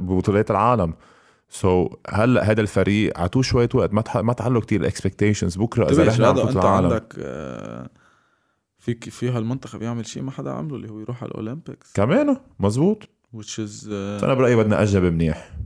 بطولات 0.00 0.50
العالم. 0.50 0.94
سو 1.50 1.88
so, 1.88 1.96
هلا 2.08 2.50
هذا 2.50 2.60
الفريق 2.60 3.18
عطوه 3.20 3.42
شوية 3.42 3.68
وقت؟ 3.74 3.92
ما. 3.94 4.02
ما 4.22 4.32
تعلوا 4.32 4.60
كتير 4.60 4.80
الاكسبكتيشنز 4.80 5.56
بكرة 5.56 5.90
إذا 5.90 6.02
انتبه 6.02 6.12
رحنا 6.12 6.28
على 6.28 6.42
أنت 6.42 6.56
العالم. 6.56 6.86
عندك 6.86 7.14
آه، 7.18 7.90
فيك 8.78 9.08
في 9.08 9.30
هالمنتخب 9.30 9.82
يعمل 9.82 10.06
شيء؟ 10.06 10.22
ما 10.22 10.30
حدا 10.30 10.50
عمله 10.50 10.76
اللي 10.76 10.90
هو 10.90 11.00
يروح 11.00 11.22
على 11.22 11.30
الأولمبيكس. 11.30 11.92
كمان؟ 11.92 12.36
مزبوط. 12.60 13.02
Which 13.36 13.58
is 13.58 13.88
آه، 13.90 14.24
أنا 14.24 14.34
برأيي 14.34 14.56
بدنا 14.56 14.82
اجنب 14.82 15.12
منيح. 15.12 15.56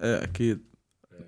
إيه 0.00 0.22
أكيد. 0.22 0.60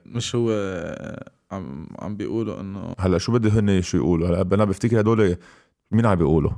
مش 0.07 0.35
هو 0.37 0.51
آه، 0.51 1.31
عم 1.53 1.87
عم 1.99 2.17
بيقولوا 2.17 2.61
إنه 2.61 2.95
هلأ 2.99 3.19
شو 3.19 3.33
بدي 3.33 3.49
هن 3.49 3.83
شو 3.83 3.97
يقولوا؟ 3.97 4.29
هلأ 4.29 4.55
أنا 4.55 4.65
بفتكر 4.65 5.01
هدول 5.01 5.37
مين 5.91 6.07
عم 6.07 6.15
بيقولوا؟ 6.15 6.51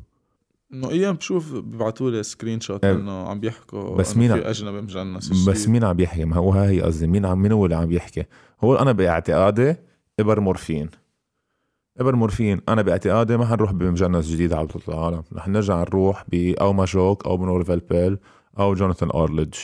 إنه 0.72 0.90
أيام 0.90 1.14
بشوف 1.14 1.52
بيبعتوا 1.52 2.10
لي 2.10 2.22
سكرين 2.22 2.60
شوت 2.60 2.84
إيه. 2.84 2.92
إنه 2.92 3.28
عم 3.28 3.40
بيحكوا 3.40 3.96
بس 3.96 4.16
مين 4.16 4.34
في 4.34 4.50
أجنبي 4.50 4.80
مجنس 4.80 5.48
بس. 5.48 5.68
مين 5.68 5.84
عم 5.84 6.00
يحكي 6.00 6.24
ما 6.24 6.36
هو 6.36 6.52
هاي 6.52 6.80
قصدي 6.80 7.06
مين 7.06 7.26
عم 7.26 7.42
مين 7.42 7.52
هو 7.52 7.64
اللي 7.64 7.76
عم 7.76 7.92
يحكي 7.92 8.24
هو 8.64 8.76
أنا 8.76 8.92
باعتقادي 8.92 9.76
إبر 10.20 10.40
مورفين. 10.40 10.90
إبر 11.98 12.16
مورفين. 12.16 12.60
أنا 12.68 12.82
باعتقادي 12.82 13.36
ما 13.36 13.46
حنروح 13.46 13.72
بمجنس 13.72 14.30
جديد 14.30 14.52
على 14.52 14.66
بطوله 14.66 14.84
العالم 14.88 15.22
رح 15.32 15.48
نرجع 15.48 15.80
نروح 15.80 16.24
ب 16.32 16.54
أو 16.60 16.72
ماجوك 16.72 17.26
أو 17.26 17.36
بنورفيل 17.36 17.80
بيل 17.80 18.18
أو 18.58 18.74
جوناثان 18.74 19.10
أورليدج. 19.10 19.54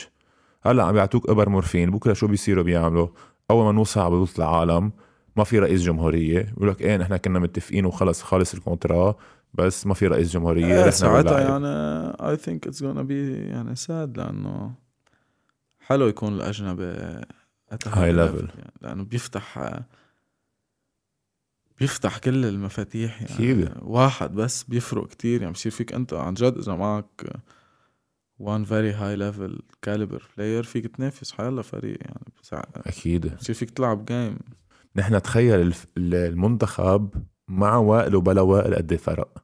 هلأ 0.63 0.83
عم 0.83 0.97
يعطوك 0.97 1.29
إبر 1.29 1.49
مورفين. 1.49 1.91
بكرة 1.91 2.13
شو 2.13 2.27
بيصيروا 2.27 2.63
بيعملوا؟ 2.63 3.07
أول 3.51 3.65
ما 3.65 3.71
نوصل 3.71 3.99
على 3.99 4.09
بطوله 4.09 4.29
العالم 4.37 4.91
ما 5.35 5.43
في 5.43 5.59
رئيس 5.59 5.81
جمهورية. 5.81 6.41
بيقول 6.41 6.69
لك 6.69 6.81
إيه 6.81 6.97
نحن 6.97 7.17
كنا 7.17 7.39
متفقين 7.39 7.85
وخلص 7.85 8.21
خالص 8.21 8.53
ال 8.53 8.60
contrat. 8.60 9.15
بس 9.53 9.87
ما 9.87 9.93
في 9.93 10.07
رئيس 10.07 10.31
جمهورية 10.33 10.77
رحنا 10.79 10.91
ساعتها. 10.91 11.39
يعني 11.39 11.67
I 12.29 12.37
think 12.37 12.67
it's 12.67 12.83
gonna 12.83 12.85
be 12.99 13.33
يعني 13.47 13.75
sad 13.75 14.17
لأنه 14.17 14.73
حلو 15.79 16.07
يكون 16.07 16.33
الأجنبي 16.33 17.21
High 17.73 18.15
level. 18.15 18.49
يعني 18.57 18.71
لأنه 18.81 19.03
بيفتح 19.03 19.79
بيفتح 21.79 22.17
كل 22.17 22.45
المفاتيح 22.45 23.21
يعني 23.21 23.33
أكيد. 23.33 23.69
واحد 23.81 24.33
بس 24.35 24.63
بيفرق 24.63 25.07
كتير 25.07 25.41
يعني 25.41 25.53
بصير 25.53 25.71
فيك 25.71 25.93
أنت 25.93 26.13
عن 26.13 26.33
جد 26.33 26.57
إذا 26.57 26.75
معك 26.75 27.23
one 28.43 28.65
very 28.65 28.93
high 28.99 29.19
level 29.19 29.59
caliber 29.87 30.21
player 30.21 30.65
فيك 30.65 30.87
تنافس 30.95 31.31
حيلا 31.31 31.61
فريق 31.61 31.97
يعني 32.01 32.25
بسع- 32.43 32.63
أكيد 32.75 33.35
بصير 33.35 33.55
فيك 33.55 33.69
تلعب 33.69 34.05
game 34.05 34.37
نحن 34.95 35.21
تخيل 35.21 35.73
المنتخب 35.97 37.09
مع 37.49 37.75
وائل 37.75 38.15
وبلا 38.15 38.41
وائل 38.41 38.75
قد 38.75 38.91
إيه 38.91 38.99
فرق؟ 38.99 39.43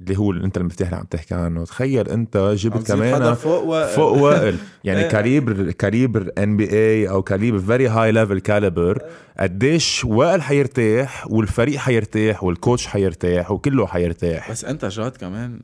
اللي 0.00 0.18
هو 0.18 0.30
اللي 0.30 0.44
أنت 0.44 0.56
المفتاح 0.56 0.88
اللي 0.88 0.98
عم 1.00 1.04
تحكي 1.04 1.34
عنه 1.34 1.64
تخيل 1.64 2.08
أنت 2.08 2.36
جبت 2.36 2.86
كمان 2.92 3.34
فوق 3.34 3.64
وائل. 3.64 3.94
فوق 3.96 4.12
وائل. 4.12 4.56
يعني 4.84 5.00
إيه. 5.00 5.08
caliber 5.08 5.70
caliber 5.70 6.30
NBA 6.38 7.08
أو 7.08 7.22
caliber 7.22 7.58
very 7.58 7.88
high 7.88 8.12
level 8.12 8.40
caliber 8.40 9.02
قديش 9.38 10.04
وائل 10.04 10.42
حيرتاح 10.42 11.30
والفريق 11.30 11.76
حيرتاح 11.76 12.44
وال 12.44 12.56
coach 12.56 12.86
حيرتاح 12.86 13.50
وكله 13.50 13.86
حيرتاح. 13.86 14.50
بس 14.50 14.64
أنت 14.64 14.84
جاد 14.84 15.16
كمان 15.16 15.60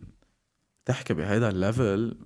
تحكي 0.85 1.15
بهيدا 1.15 1.49
ال 1.49 1.60
level 1.60 2.17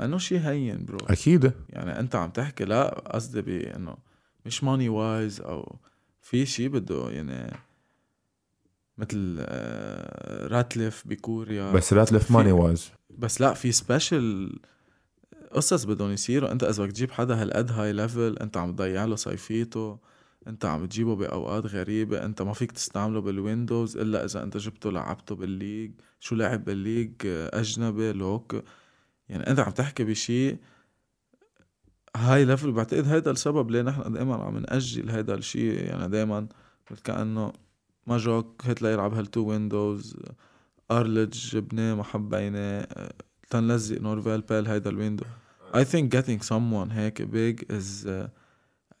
إنه 0.00 0.18
شيء 0.18 0.38
هين 0.38 0.84
bro 0.84 0.98
أكيد. 1.08 1.52
يعني 1.68 2.00
أنت 2.00 2.16
عم 2.16 2.30
تحكي 2.30 2.64
لا 2.64 2.88
قصدي 2.88 3.42
بإنه 3.42 3.96
مش 4.46 4.64
money-wise 4.64 5.40
أو 5.40 5.76
في 6.20 6.46
شيء 6.46 6.68
بده 6.68 7.10
يعني 7.10 7.56
مثل 8.98 9.36
آه، 9.40 10.46
راتليف 10.46 11.02
بكوريا 11.06 11.72
بس 11.72 11.92
راتليف 11.92 12.30
money-wise. 12.30 12.90
بس 13.10 13.40
لا 13.40 13.54
في 13.54 13.72
special 13.72 14.58
قصص 15.52 15.84
بدهم 15.84 16.10
يصيروا. 16.10 16.52
انت 16.52 16.64
اذا 16.64 16.82
بدك 16.82 16.92
تجيب 16.92 17.10
حدا 17.10 17.42
هالقد 17.42 17.70
high 17.70 17.92
level 17.92 18.36
انت 18.40 18.56
عم 18.56 18.72
تضيع 18.72 19.04
له 19.04 19.16
صيفيته 19.16 19.98
انت 20.46 20.64
عم 20.64 20.86
تجيبه 20.86 21.16
بأوقات 21.16 21.66
غريبة 21.66 22.24
انت 22.24 22.42
ما 22.42 22.52
فيك 22.52 22.72
تستعمله 22.72 23.20
بال 23.20 23.37
windows 23.37 23.96
إلا 23.96 24.24
إذا 24.24 24.42
انت 24.42 24.56
جبته 24.56 24.92
لعبته 24.92 25.34
بال 25.34 25.47
league. 25.47 25.92
شو 26.20 26.34
لعب 26.34 26.64
بال 26.64 26.75
league؟ 26.75 27.12
أجنبي 27.26 28.12
look. 28.12 28.62
يعني 29.28 29.46
انت 29.46 29.60
عم 29.60 29.70
تحكي 29.70 30.04
بشيء 30.04 30.56
هاي 32.16 32.44
level 32.44 32.72
بعتقد 32.72 33.08
هيدا 33.08 33.30
السبب 33.30 33.70
ليه 33.70 33.82
نحن 33.82 34.12
دائما 34.12 34.34
عم 34.34 34.58
نأجل 34.58 35.10
هيدا 35.10 35.34
الشيء 35.34 35.84
يعني 35.84 36.08
دائما 36.08 36.46
كأنه 37.04 37.52
ما 38.06 38.16
جوك 38.16 38.62
هات 38.64 38.82
ليلعب 38.82 39.14
هال 39.14 39.24
two 39.24 39.40
windows 39.40 40.16
ارلج 40.90 41.56
جبناه 41.56 41.94
ما 41.94 42.02
حبيناه 42.02 42.88
تنلزق 43.50 44.00
نورفيل 44.00 44.40
بيل 44.40 44.68
هيدا 44.68 44.90
ال 44.90 44.94
window. 44.94 45.24
I 45.74 45.84
think 45.84 46.10
getting 46.16 46.46
someone 46.46 46.92
هيك 46.92 47.22
is 47.72 48.06
uh, 48.06 48.28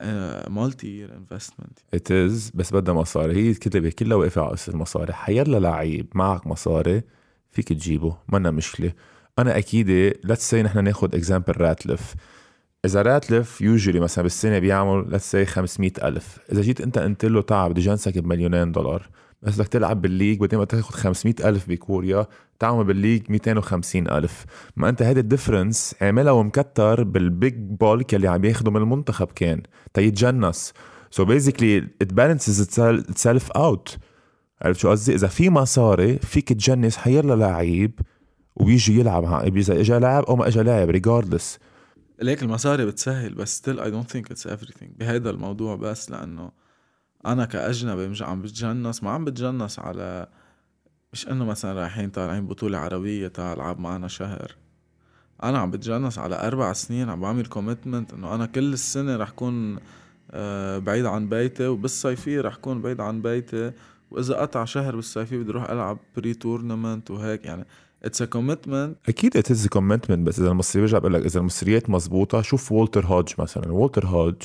a 0.02 0.50
multi-year 0.50 1.10
investment. 1.10 1.82
ات 1.94 2.12
از 2.12 2.50
بس 2.54 2.72
بدها 2.72 2.94
مصاري. 2.94 3.36
هي 3.36 3.50
الكتبه 3.50 3.90
كلها 3.90 4.16
واقفه 4.16 4.42
على 4.42 4.50
قصة 4.50 4.72
المصاري. 4.72 5.12
حيلا 5.12 5.58
لعيب 5.58 6.06
معك 6.14 6.46
مصاري 6.46 7.02
فيك 7.50 7.68
تجيبه 7.68 8.18
منا 8.28 8.50
مشكلة. 8.50 8.92
أنا 9.38 9.58
أكيد 9.58 9.90
ليتس 10.24 10.50
سي 10.50 10.62
نحن 10.62 10.84
ناخذ 10.84 11.14
اكزامبل 11.14 11.56
راتلف 11.56 12.14
إذا 12.84 13.02
راتلف 13.02 13.60
يوجولي 13.60 14.00
مثلا 14.00 14.22
بالسنة 14.22 14.58
بيعمل 14.58 15.10
ليتس 15.10 15.30
سي 15.30 15.46
500 15.46 15.92
ألف. 16.02 16.38
إذا 16.52 16.62
جيت 16.62 16.80
أنت 16.80 16.98
قلت 16.98 17.24
له 17.24 17.42
تعال 17.42 17.72
بدي 17.72 17.80
جنسك 17.80 18.18
بمليونين 18.18 18.72
دولار 18.72 19.08
بس 19.42 19.54
بدك 19.54 19.68
تلعب 19.68 20.02
بالليج 20.02 20.40
بدل 20.40 20.58
ما 20.58 20.64
تاخذ 20.64 20.94
500 20.94 21.34
ألف 21.44 21.68
بكوريا 21.68 22.26
تعمل 22.58 22.84
بالليج 22.84 23.22
250 23.30 24.08
ألف. 24.08 24.44
ما 24.76 24.88
أنت 24.88 25.02
هيدا 25.02 25.20
الديفرنس 25.20 25.94
عاملها 26.00 26.32
ومكتر 26.32 27.02
بالبيج 27.02 27.54
بولك 27.56 28.14
اللي 28.14 28.28
عم 28.28 28.44
ياخده 28.44 28.70
من 28.70 28.80
المنتخب 28.82 29.26
كان. 29.26 29.62
تيتجنس 29.94 30.72
سو 31.10 31.24
بيزيكلي 31.24 31.78
ات 32.02 32.12
بالانسز 32.12 32.80
اتسيلف 32.80 33.50
اوت 33.50 33.98
عرفت 34.62 34.80
شو 34.80 34.90
قصدي؟ 34.90 35.14
إذا 35.14 35.28
في 35.28 35.50
مصاري 35.50 36.18
فيك 36.18 36.52
تجنس 36.52 36.96
حيلا 36.96 37.34
لعيب 37.34 38.00
ويجي 38.56 39.00
يلعب 39.00 39.56
إذا 39.56 39.80
اجى 39.80 39.98
لاعب 39.98 40.24
أو 40.24 40.36
ما 40.36 40.48
اجى 40.48 40.62
لاعب 40.62 40.90
regardless 40.90 41.58
ليك 42.22 42.42
المصاري 42.42 42.86
بتسهل 42.86 43.34
بس 43.34 43.62
still 43.62 43.78
I 43.78 43.86
don't 43.86 44.12
think 44.12 44.34
it's 44.34 44.50
everything. 44.50 44.88
بهيدا 44.98 45.30
الموضوع 45.30 45.76
بس 45.76 46.10
لأنه 46.10 46.52
أنا 47.26 47.44
كأجنبي 47.44 48.08
مش 48.08 48.22
عم 48.22 48.42
بتجنس 48.42 49.02
ما 49.02 49.10
عم 49.10 49.24
بتجنس 49.24 49.78
على 49.78 50.28
مش 51.12 51.28
إنه 51.28 51.44
مثلا 51.44 51.72
رايحين 51.72 52.10
طالعين 52.10 52.46
بطولة 52.46 52.78
عربية 52.78 53.28
تعال 53.28 53.56
ألعب 53.56 53.80
معنا 53.80 54.08
شهر. 54.08 54.56
أنا 55.42 55.58
عم 55.58 55.70
بتجنس 55.70 56.18
على 56.18 56.46
أربع 56.46 56.72
سنين 56.72 57.10
عم 57.10 57.20
بعمل 57.20 57.46
commitment 57.46 58.12
إنه 58.12 58.34
أنا 58.34 58.46
كل 58.46 58.72
السنة 58.72 59.16
رح 59.16 59.30
كون 59.30 59.78
آه، 60.30 60.78
بعيد 60.78 61.06
عن 61.06 61.28
بيتي 61.28 61.66
وبالصيفية 61.66 62.40
رح 62.40 62.56
كون 62.56 62.82
بعيد 62.82 63.00
عن 63.00 63.22
بيتي. 63.22 63.72
وإذا 64.10 64.34
قطع 64.36 64.64
شهر 64.64 64.96
بالصيفية 64.96 65.38
بدي 65.38 65.50
أروح 65.50 65.70
ألعب 65.70 65.98
pre-tournament 66.16 67.10
وهيك 67.10 67.44
يعني 67.44 67.64
it's 68.04 68.22
a 68.22 68.24
commitment 68.24 68.96
أكيد 69.08 69.36
it 69.36 69.50
is 69.50 69.66
commitment 69.66 70.26
بس 70.26 70.38
إذا 70.38 70.48
المصاري 70.48 70.82
برجع 70.82 70.98
بقول 70.98 71.14
لك 71.14 71.24
إذا 71.24 71.40
المصريات 71.40 71.90
مزبوطه 71.90 72.42
شوف 72.42 72.72
والتر 72.72 73.06
هودج 73.06 73.32
مثلا. 73.38 73.72
والتر 73.72 74.06
هودج 74.06 74.42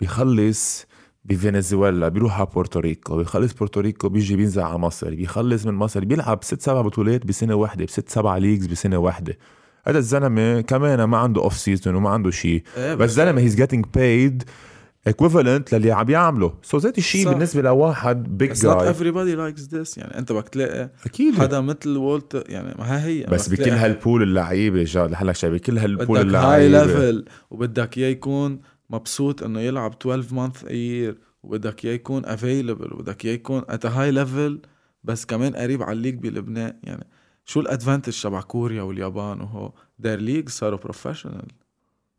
بيخلص 0.00 0.86
بفنزويلا 1.24 2.08
بيروح 2.08 2.40
على 2.40 2.46
بورتوريكو 2.54 3.16
بيخلص 3.16 3.52
بورتوريكو 3.52 4.08
بيجي 4.08 4.36
بينزل 4.36 4.62
على 4.62 4.78
مصر 4.78 5.10
بيخلص 5.10 5.66
من 5.66 5.74
مصر 5.74 6.04
بيلعب 6.04 6.44
ست 6.44 6.60
سبع 6.62 6.80
بطولات 6.80 7.26
بسنة 7.26 7.54
واحدة 7.54 7.84
بست 7.84 8.08
سبع 8.08 8.36
leagues 8.36 8.66
بسنة 8.66 8.98
واحدة. 8.98 9.38
هذا 9.86 9.98
الزلمة 9.98 10.60
كمان 10.60 11.04
ما 11.04 11.18
عنده 11.18 11.42
off-season 11.42 11.94
وما 11.94 12.10
عنده 12.10 12.30
شيء. 12.30 12.62
إيه 12.76 12.94
بس 12.94 13.10
زلمه 13.10 13.40
he's 13.40 13.54
getting 13.54 13.86
paid 13.94 14.44
equivalent 15.08 15.72
للي 15.72 15.92
عم 15.92 16.10
يعمله 16.10 16.54
so 16.62 16.78
ذات 16.78 16.98
الشيء. 16.98 17.28
بالنسبة 17.28 17.62
لواحد 17.62 18.38
big 18.38 18.52
guy 18.52 18.94
everybody 18.94 19.36
likes 19.38 19.62
this. 19.62 19.98
يعني 19.98 20.18
أنت 20.18 20.32
بدك 20.32 20.48
تلاقي 20.48 20.90
أكيد. 21.06 21.34
حدا 21.34 21.60
مثل 21.60 21.96
وولتر 21.96 22.44
يعني 22.48 22.74
ما 22.78 22.84
ها 22.84 23.06
هي. 23.06 23.24
بس 23.24 23.48
بكل 23.48 23.70
هالبول 23.70 24.22
اللعيبة 24.22 24.84
جاد 24.84 25.10
لحلك 25.10 25.34
شايف 25.34 25.54
بكل 25.54 25.78
هال 25.78 25.93
pool 25.93 26.24
بدك 26.24 26.34
هاي 26.34 26.66
اللعيبة. 26.66 26.92
ليفل 26.92 27.24
وبدك 27.50 27.98
إياه 27.98 28.08
يكون 28.08 28.60
مبسوط 28.90 29.42
إنه 29.42 29.60
يلعب 29.60 29.94
12 30.00 30.34
month 30.34 30.70
year 30.70 31.18
وبدك 31.42 31.84
إياه 31.84 31.94
يكون 31.94 32.26
available 32.26 32.94
وبدك 32.94 33.24
إياه 33.24 33.34
يكون 33.34 33.62
at 33.68 33.86
high 33.86 34.10
level 34.10 34.60
بس 35.04 35.24
كمان 35.24 35.56
قريب 35.56 35.82
على 35.82 35.92
ال 35.92 35.95
league 35.95 36.14
بلبنان. 36.14 36.76
يعني 36.82 37.06
شو 37.44 37.60
ال 37.60 37.66
advantage 37.66 38.22
تبع 38.22 38.40
كوريا 38.40 38.82
واليابان 38.82 39.40
وهو؟ 39.40 39.72
their 39.98 40.20
league 40.20 40.48
صاروا 40.48 40.78
professional 40.78 41.46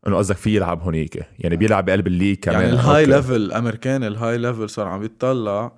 انه 0.06 0.16
قصدك 0.16 0.36
في 0.36 0.56
يلعب 0.56 0.82
هونيك. 0.82 1.26
يعني 1.38 1.56
بيلعب 1.56 1.84
بقلب 1.84 2.06
الليج 2.06 2.36
كمان. 2.36 2.60
يعني 2.60 2.72
الهاي. 2.72 3.06
ليفل 3.06 3.36
الامريكان 3.36 4.04
الهاي 4.04 4.38
ليفل 4.38 4.70
صار 4.70 4.86
عم 4.86 5.02
يتطلع. 5.02 5.72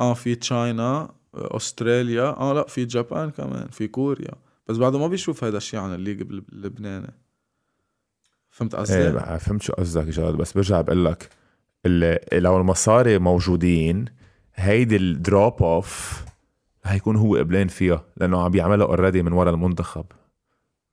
آه 0.00 0.14
في 0.14 0.34
China 0.34 1.10
أستراليا. 1.34 2.40
آه 2.40 2.52
لا 2.52 2.66
في 2.66 2.84
Japan 2.84 3.30
كمان 3.30 3.68
في 3.68 3.88
كوريا. 3.88 4.32
بس 4.68 4.76
بعده 4.76 4.98
ما 4.98 5.06
بيشوف 5.06 5.44
هذا 5.44 5.56
الشيء 5.56 5.80
عن 5.80 5.94
ال 5.94 5.98
league 5.98 6.20
اللبناني 6.52 7.14
فهمت 8.50 8.74
قصدي؟ 8.74 8.96
إيه 8.96 9.36
فهمت 9.36 9.62
شو 9.62 9.72
قصدك 9.72 10.04
جاد. 10.04 10.34
بس 10.34 10.52
برجع 10.52 10.80
بقول 10.80 11.04
لك 11.04 11.28
لو 12.32 12.56
المصاري 12.56 13.18
موجودين 13.18 14.04
هيدي 14.54 14.96
ال 14.96 15.62
drop-off 15.62 16.24
هيكون 16.84 17.16
هو 17.16 17.36
قبلان 17.36 17.68
فيها 17.68 18.04
لأنه 18.16 18.42
عم 18.42 18.50
بيعملها 18.50 18.86
already 18.86 19.22
من 19.22 19.32
ورا 19.32 19.50
المنتخب. 19.50 20.04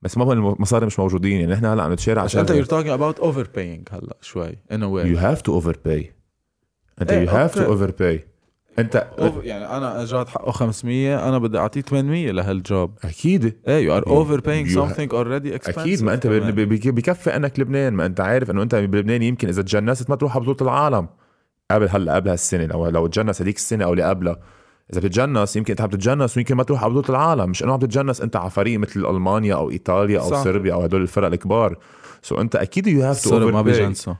بس 0.04 0.18
ما 0.18 0.32
المصاري 0.32 0.86
مش 0.86 0.98
موجودين. 0.98 1.40
يعني 1.40 1.52
نحن 1.52 1.64
هلا 1.64 1.82
عم 1.82 1.92
نتشارع 1.92 2.24
بس 2.24 2.36
أنت 2.36 2.52
you're 2.52 2.68
talking 2.68 2.98
about 2.98 3.22
overpaying 3.24 3.94
هلا 3.94 4.16
شوي 4.20 4.52
a 4.52 4.74
way. 4.74 5.06
يو 5.06 5.18
هاف 5.18 5.42
تو 5.42 5.54
اوفر 5.54 5.76
باي 5.84 6.12
انت 7.02 7.12
يو 7.12 7.28
هاف 7.28 7.54
تو. 7.54 7.64
اوفر 7.64 7.90
باي 7.90 8.24
أنت 8.78 9.06
يعني 9.42 9.76
أنا 9.76 10.02
جاد 10.02 10.28
حقه 10.28 10.50
500 10.50 11.28
أنا 11.28 11.38
بدي 11.38 11.58
أعطيه 11.58 11.80
800 11.80 12.30
لهال 12.30 12.56
job. 12.56 12.90
أكيد. 13.04 13.56
إيه 13.68 14.00
are 14.00 14.04
overpaying 14.04 14.68
You 14.68 14.76
ha- 14.76 14.94
something 14.94 15.08
already 15.10 15.58
expensive 15.58 15.78
أكيد. 15.78 16.02
ما 16.02 16.14
أنت 16.14 16.26
بكفي 16.26 17.36
أنك 17.36 17.60
لبنان. 17.60 17.92
ما 17.92 18.06
أنت 18.06 18.20
عارف 18.20 18.50
إنه 18.50 18.62
أنت 18.62 18.74
بلبنان 18.74 19.22
يمكن 19.22 19.48
إذا 19.48 19.62
تجنست 19.62 20.10
ما 20.10 20.16
تروح 20.16 20.36
على 20.36 20.44
بطولة 20.46 20.72
العالم. 20.72 21.08
قبل 21.70 21.88
هلا 21.90 22.14
قبل 22.14 22.30
هالسنة 22.30 22.64
لو 22.66 22.88
لو 22.88 23.06
تجنس 23.06 23.42
هذيك 23.42 23.56
السنة 23.56 23.84
أو 23.84 23.92
اللي 23.92 24.02
قبلها. 24.04 24.38
إذا 24.92 25.00
بتتجنس 25.00 25.56
يمكن 25.56 25.72
إنت 25.72 25.80
عم 25.80 25.88
تتجنس 25.88 26.36
ويمكن 26.36 26.54
ما 26.54 26.62
تروح 26.62 26.84
على 26.84 26.92
بطولة 26.92 27.08
العالم. 27.08 27.50
مش 27.50 27.62
إنه 27.62 27.72
عم 27.72 27.78
تتجنس 27.78 28.20
أنت 28.20 28.36
على 28.36 28.50
فريق 28.50 28.78
مثل 28.78 29.06
ألمانيا 29.06 29.54
أو 29.54 29.70
إيطاليا 29.70 30.20
أو 30.20 30.30
صح. 30.30 30.44
صربيا 30.44 30.74
أو 30.74 30.82
هدول 30.82 31.02
الفرق 31.02 31.26
الكبار. 31.26 31.78
so 32.22 32.36
so 32.36 32.38
أنت 32.38 32.56
أكيد 32.56 32.86
you 32.86 33.02
have 33.02 33.22
to 33.24 33.38
ما 33.38 33.44
overpay 33.44 33.72
بيجنسوا 33.72 34.14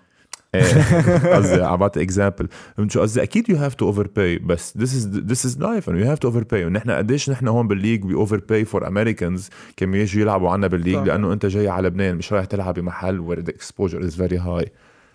قصدي 1.35 1.62
عم 1.62 1.77
بعطي 1.77 2.03
example 2.03 2.49
فهمت 2.77 2.91
شو 2.91 3.01
قصدي؟ 3.01 3.23
أكيد 3.23 3.51
you 3.51 3.57
have 3.57 3.74
to 3.74 3.86
overpay 3.86 4.39
بس 4.39 4.78
this 4.78 4.95
is 4.95 5.09
this 5.09 5.47
is 5.47 5.59
life 5.59 5.89
you 5.89 6.07
have 6.07 6.19
to 6.19 6.28
overpay 6.28 6.65
ونحن 6.65 6.91
قديش 6.91 7.31
نحن 7.31 7.49
هون 7.49 7.69
بال 7.69 8.05
league 8.05 8.15
we 8.15 8.41
overpay 8.49 8.65
for 8.65 8.89
Americans 8.89 9.51
كانوا 9.77 9.97
يجوا 9.97 10.23
يلعبوا 10.23 10.51
عنا 10.51 10.66
بال 10.66 10.74
league 10.74 10.97
صح. 10.97 11.03
لأنه 11.03 11.32
أنت 11.32 11.47
جاي 11.47 11.69
على 11.69 11.89
لبنان 11.89 12.16
مش 12.16 12.32
رايح 12.32 12.45
تلعب 12.45 12.74
بمحل 12.74 13.24
where 13.28 13.41
the 13.41 13.53
exposure 13.53 14.01
is 14.01 14.15
very 14.15 14.39
high. 14.39 14.69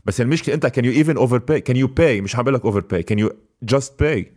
بس 0.06 0.22
المشكلة 0.22 0.56
أنت 0.56 0.66
كان 0.66 0.86
you 0.86 0.92
even 0.92 1.18
overpay 1.18 1.62
كان 1.62 1.76
you 1.76 1.88
pay 1.88 2.22
مش 2.22 2.36
عم 2.36 2.44
بقول 2.44 2.54
لك 2.54 2.66
overpay 2.66 3.04
كان 3.04 3.20
you 3.20 3.32
just 3.64 4.00
pay 4.00 4.32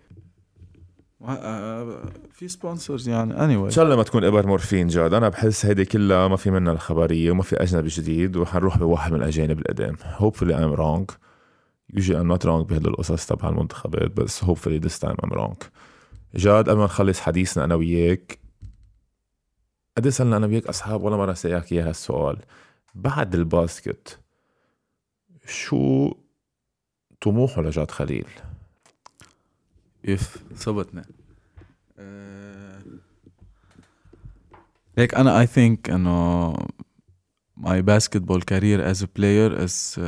في 2.31 2.49
sponsors 2.48 3.09
يعني. 3.09 3.44
اني 3.44 3.57
إن 3.57 3.70
شاء 3.70 3.85
الله 3.85 3.97
ما 3.97 4.03
تكون 4.03 4.24
ابر 4.24 4.47
مورفين 4.47 4.86
جاد. 4.89 5.15
أنا 5.15 5.28
بحس 5.28 5.66
هيدي 5.66 5.85
كلها 5.85 6.28
ما 6.28 6.36
في 6.36 6.51
منها 6.51 6.73
الخبرية 6.73 7.31
وما 7.31 7.43
في 7.43 7.57
أجنبي 7.57 7.89
جديد 7.89 8.36
وحنروح 8.36 8.78
بواحد 8.78 9.12
من 9.12 9.19
الأجانب 9.19 9.59
القدام 9.59 9.97
hopefully 9.97 10.55
I'm 10.55 10.78
wrong. 10.78 11.15
Usually 11.97 12.16
I'm 12.16 12.36
not 12.36 12.44
wrong 12.44 12.66
بهدول 12.66 12.93
القصص 12.93 13.27
تبع 13.27 13.49
المنتخبات 13.49 14.11
بس 14.11 14.44
hopefully 14.44 14.81
this 14.85 14.99
time 14.99 15.16
I'm 15.24 15.32
wrong. 15.32 15.57
جاد 16.35 16.69
قبل 16.69 16.78
ما 16.78 16.85
نخلص 16.85 17.20
حديثنا 17.20 17.65
أنا 17.65 17.74
وياك 17.74 18.39
قد 19.97 20.09
صرنا 20.09 20.36
أنا 20.36 20.47
وياك 20.47 20.66
أصحاب؟ 20.66 21.03
ولا 21.03 21.16
مره 21.16 21.32
سألك 21.32 21.73
إياها 21.73 21.90
السؤال. 21.90 22.39
بعد 22.94 23.35
الباسكت 23.35 24.19
شو 25.47 26.12
طموحه 27.20 27.62
لجاد 27.62 27.90
خليل؟ 27.90 28.27
يف 30.04 30.36
ثبتنا. 30.54 31.04
آه. 31.98 32.82
هيك 34.98 35.14
أنا 35.14 35.40
I 35.40 35.47
think 35.47 35.90
إنه 35.90 36.54
my 37.56 37.82
basketball 37.82 38.43
career 38.43 38.90
as 38.90 39.02
a 39.02 39.06
player 39.16 39.64
is 39.64 40.01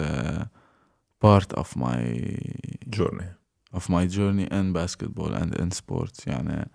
part 1.22 1.52
of 1.52 1.76
my 1.76 2.38
journey 2.86 3.32
of 3.74 3.90
my 3.90 4.06
journey 4.06 4.60
in 4.60 4.72
basketball 4.72 5.34
and 5.34 5.54
in 5.60 5.70
sports 5.70 6.26
يعني 6.26 6.70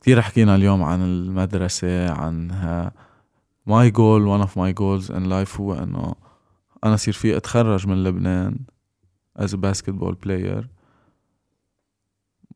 كثير 0.00 0.22
حكينا 0.22 0.54
اليوم 0.54 0.82
عن 0.82 1.02
المدرسة 1.02 2.10
عن 2.12 2.48
my 3.66 3.90
goal 3.90 4.26
one 4.26 4.40
of 4.40 4.58
my 4.58 4.72
goals 4.72 5.10
in 5.12 5.24
life 5.24 5.60
هو 5.60 5.74
إنه 5.74 6.14
أنا 6.84 6.96
صير 6.96 7.14
في 7.14 7.36
أتخرج 7.36 7.86
من 7.86 8.04
لبنان 8.04 8.58
as 9.36 9.54
a 9.54 9.56
basketball 9.56 10.14
player 10.14 10.68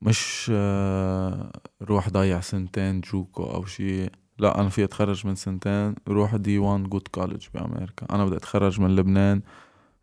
مش 0.03 0.51
آه، 0.55 1.51
روح 1.83 2.09
ضيع 2.09 2.41
سنتين 2.41 3.01
JUCO 3.01 3.45
أو 3.45 3.65
شيء 3.65 4.13
لا 4.39 4.61
أنا 4.61 4.69
في 4.69 4.85
أتخرج 4.85 5.27
من 5.27 5.35
سنتين 5.35 5.95
روح 6.09 6.37
D1 6.37 6.59
good 6.59 7.09
college 7.09 7.47
بأمريكا. 7.55 8.07
أنا 8.11 8.25
بدي 8.25 8.37
أتخرج 8.37 8.81
من 8.81 8.97
لبنان 8.97 9.43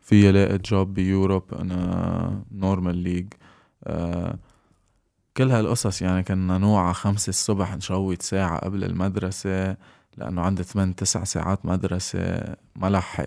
في 0.00 0.32
لاقي 0.32 0.58
job 0.58 0.94
ب 0.94 1.03
Europe 1.03 1.54
أنا 1.54 2.42
normal 2.52 2.96
league 2.96 3.26
كل 5.36 5.50
هالقصص 5.50 6.02
يعني 6.02 6.22
كنا 6.22 6.58
نوعى 6.58 6.94
خمسة 6.94 7.30
الصبح 7.30 7.76
ن 7.76 7.84
shoot 7.84 8.22
ساعة 8.22 8.58
قبل 8.58 8.84
المدرسة 8.84 9.76
لأنه 10.16 10.42
عندي 10.42 10.62
ثمان 10.62 10.94
تسع 10.96 11.24
ساعات 11.24 11.66
مدرسة 11.66 12.42
ما 12.76 12.90
لحق. 12.90 13.24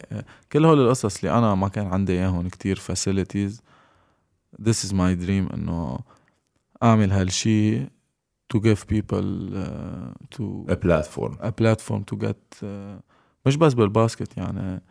كل 0.52 0.66
هول 0.66 0.80
القصص 0.82 1.18
اللي 1.24 1.38
أنا 1.38 1.56
ما 1.56 1.68
كان 1.68 1.88
عندي 1.88 2.14
إياهم 2.14 2.50
كتير 2.50 2.80
facilities. 2.80 3.54
This 4.62 4.84
is 4.86 4.92
my 4.92 5.16
dream 5.26 5.54
إنه 5.54 6.00
أعمل 6.84 7.12
هالشي 7.12 7.86
to 8.54 8.60
give 8.60 8.88
people 8.88 9.54
uh, 9.54 10.38
to 10.38 10.66
a 10.70 10.76
platform 10.76 11.38
a 11.42 11.52
platform 11.52 12.04
to 12.12 12.16
get 12.18 12.64
uh, 12.64 13.02
مش 13.46 13.56
بس 13.56 13.74
بالباسكت 13.74 14.38
يعني 14.38 14.82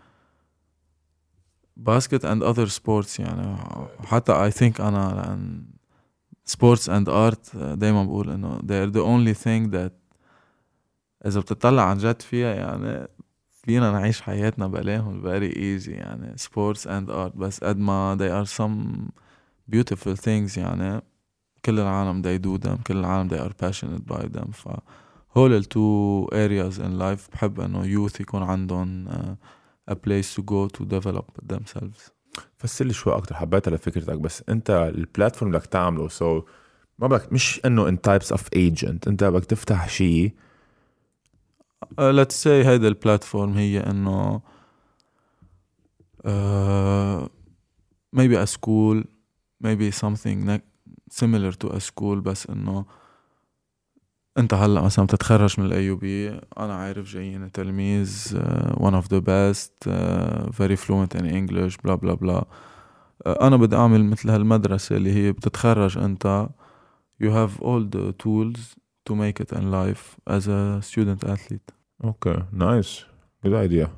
باسكت 1.77 2.27
and 2.27 2.43
other 2.43 2.69
sports 2.71 3.21
يعني 3.21 3.57
حتى 4.05 4.51
I 4.51 4.55
think 4.55 4.81
أنا 4.81 5.23
لأن 5.23 5.67
sports 6.51 6.85
and 6.89 7.09
art 7.09 7.57
دايما 7.57 8.05
بقول 8.05 8.31
إنه 8.31 8.59
they're 8.59 8.93
the 8.93 9.05
only 9.05 9.39
thing 9.45 9.71
that 9.73 9.93
إذا 11.27 11.41
بتطلع 11.41 11.83
عن 11.83 11.99
جد 11.99 12.23
فيها 12.23 12.55
يعني 12.55 13.09
فينا 13.63 13.91
نعيش 13.93 14.21
حياتنا 14.21 14.67
بلاهم 14.67 15.23
very 15.23 15.53
easy 15.55 15.89
يعني 15.89 16.37
sports 16.37 16.81
and 16.85 17.09
art 17.11 17.37
بس 17.37 17.65
قد 17.65 17.79
ما 17.79 18.17
they 18.21 18.45
are 18.45 18.51
some 18.51 19.09
beautiful 19.77 20.17
things 20.17 20.59
يعني 20.59 21.03
كل 21.69 21.79
العالم 21.81 22.23
they 22.23 22.39
do 22.39 22.67
them 22.67 22.83
كل 22.83 22.97
العالم 22.97 23.29
they 23.29 23.41
are 23.41 23.53
passionate 23.67 24.15
by 24.15 24.23
them. 24.39 24.51
ف 24.53 24.69
هول 25.37 25.53
ال 25.53 25.65
two 25.65 26.27
areas 26.35 26.79
in 26.79 26.99
life 26.99 27.31
بحب 27.33 27.61
إنه 27.61 27.83
youth 27.83 28.21
يكون 28.21 28.43
عندهم 28.43 29.09
uh, 29.09 29.93
a 29.93 29.95
place 29.95 30.35
to 30.37 30.43
go 30.43 30.69
to 30.79 30.85
develop 30.85 31.53
themselves. 31.53 32.11
فسر 32.57 32.85
لي 32.85 32.93
شوي 32.93 33.17
أكثر 33.17 33.35
حبيتها 33.35 33.71
لفكرتك 33.71 34.19
بس 34.19 34.43
أنت 34.49 34.71
البلاتفورم 34.95 35.51
بدك 35.53 35.67
تعمله 35.67 36.09
سو 36.09 36.41
so 36.41 36.45
ما 36.99 37.07
بدك 37.07 37.33
مش 37.33 37.61
إنه 37.65 37.89
in 37.89 38.01
types 38.01 38.33
of 38.33 38.49
agent 38.57 39.09
أنت 39.09 39.25
بدك 39.25 39.45
تفتح 39.45 39.89
شيء. 39.89 40.33
uh, 41.85 42.13
let's 42.13 42.35
say 42.45 42.47
هيدا 42.47 42.89
ال 42.89 42.96
platform 42.96 43.53
هي 43.53 43.81
إنه 43.81 44.41
uh, 46.27 47.29
maybe 48.17 48.37
a 48.37 48.47
school 48.47 49.05
maybe 49.65 49.91
something 49.91 50.61
similar 51.11 51.53
to 51.53 51.69
a 51.69 51.79
school 51.79 52.21
بس 52.21 52.51
إنه 52.51 52.85
أنت 54.39 54.55
هلأ 54.55 54.81
مثلا 54.81 55.05
بتتخرج 55.05 55.61
من 55.61 55.67
ال 55.67 55.95
IB 55.95 56.29
أنا 56.59 56.75
عارف 56.75 57.13
جايين 57.13 57.53
تلميذ 57.53 58.39
one 58.77 58.95
of 58.95 59.13
the 59.15 59.19
best 59.19 59.89
very 60.53 60.77
fluent 60.77 61.17
in 61.17 61.27
English 61.27 61.77
blah 61.77 61.95
blah 61.95 62.15
blah 62.15 62.45
أنا 63.27 63.57
بدي 63.57 63.77
أعمل 63.77 64.05
مثل 64.05 64.31
هالمدرسة 64.31 64.97
اللي 64.97 65.13
هي 65.13 65.33
بتتخرج 65.33 65.99
أنت 65.99 66.49
you 67.21 67.33
have 67.33 67.63
all 67.63 67.91
the 67.91 68.11
tools 68.11 68.75
to 69.05 69.15
make 69.15 69.41
it 69.41 69.53
in 69.53 69.71
life 69.71 70.17
as 70.29 70.49
a 70.49 70.81
student 70.81 71.25
athlete 71.25 71.71
okay 72.05 72.43
nice 72.53 73.05
good 73.45 73.55
idea 73.55 73.89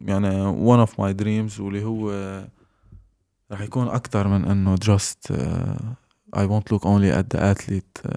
يعني 0.00 0.40
one 0.40 0.78
of 0.78 1.00
my 1.00 1.12
dreams 1.12 1.60
واللي 1.60 1.84
هو 1.84 2.10
رح 3.52 3.60
يكون 3.60 3.88
أكتر 3.88 4.28
من 4.28 4.44
إنه 4.44 4.76
just 4.76 5.32
uh, 5.32 6.36
I 6.36 6.46
won't 6.46 6.70
look 6.72 6.84
only 6.84 7.10
at 7.10 7.30
the 7.30 7.40
athlete 7.40 8.08
uh, 8.08 8.16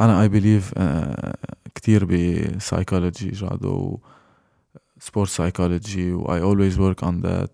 أنا 0.00 0.26
I 0.26 0.30
believe 0.30 0.78
uh, 0.78 1.32
كتير 1.74 2.04
بسايكولوجي 2.04 3.30
جادو 3.30 3.98
سبورت 4.98 5.30
سايكولوجي 5.30 6.12
و 6.12 6.24
I 6.24 6.40
always 6.40 6.76
work 6.78 7.06
on 7.06 7.22
that 7.22 7.50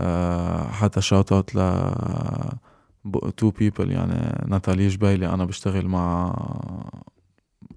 uh, 0.00 0.70
حتى 0.70 1.00
shout 1.00 1.32
out 1.32 1.54
ل 1.54 1.60
two 3.40 3.52
people 3.60 3.88
يعني 3.90 4.46
ناتالي 4.48 4.88
جبيلي 4.88 5.28
أنا 5.34 5.44
بشتغل 5.44 5.88
مع 5.88 6.34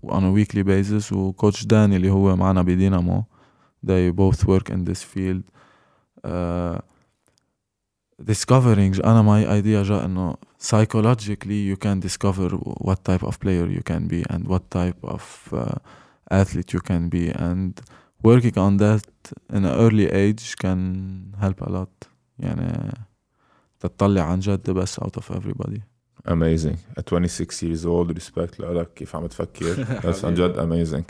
on 0.07 0.21
a 0.23 0.31
weekly 0.37 0.63
basis 0.63 1.13
وكوتش 1.13 1.65
داني 1.65 1.95
اللي 1.95 2.09
هو 2.09 2.35
معنا 2.35 2.61
بدينامو 2.61 3.23
they 3.85 4.11
both 4.11 4.45
work 4.45 4.73
in 4.73 4.85
this 4.89 5.03
field 5.03 5.43
uh, 6.27 6.79
discovering 8.22 9.04
أنا 9.04 9.22
my 9.22 9.46
idea 9.46 9.82
جاء 9.82 10.04
إنه 10.04 10.36
psychologically 10.58 11.66
you 11.70 11.76
can 11.76 12.00
discover 12.00 12.48
what 12.80 13.04
type 13.04 13.22
of 13.22 13.38
player 13.38 13.66
you 13.68 13.82
can 13.82 14.08
be 14.08 14.22
and 14.30 14.46
what 14.46 14.70
type 14.70 15.04
of 15.04 15.52
uh, 15.52 15.76
athlete 16.30 16.72
you 16.72 16.80
can 16.80 17.08
be 17.08 17.30
and 17.30 17.72
working 18.24 18.56
on 18.58 18.76
that 18.78 19.06
in 19.52 19.64
an 19.64 19.76
early 19.84 20.06
age 20.06 20.56
can 20.56 20.80
help 21.40 21.60
a 21.60 21.70
lot 21.70 22.08
يعني 22.38 22.92
تطلع 23.80 24.22
عن 24.22 24.40
جد 24.40 24.60
the 24.70 24.74
best 24.74 25.02
out 25.02 25.16
of 25.16 25.30
everybody 25.30 25.80
amazing 26.26 26.76
at 26.96 27.06
26 27.06 27.62
years 27.62 27.84
old 27.84 28.18
respect 28.18 28.60
لك 28.60 28.94
كيف 28.94 29.16
عم 29.16 29.26
تفكر 29.26 29.86
بس 30.04 30.24
عن 30.24 30.34
جد 30.34 30.56
amazing 30.56 31.04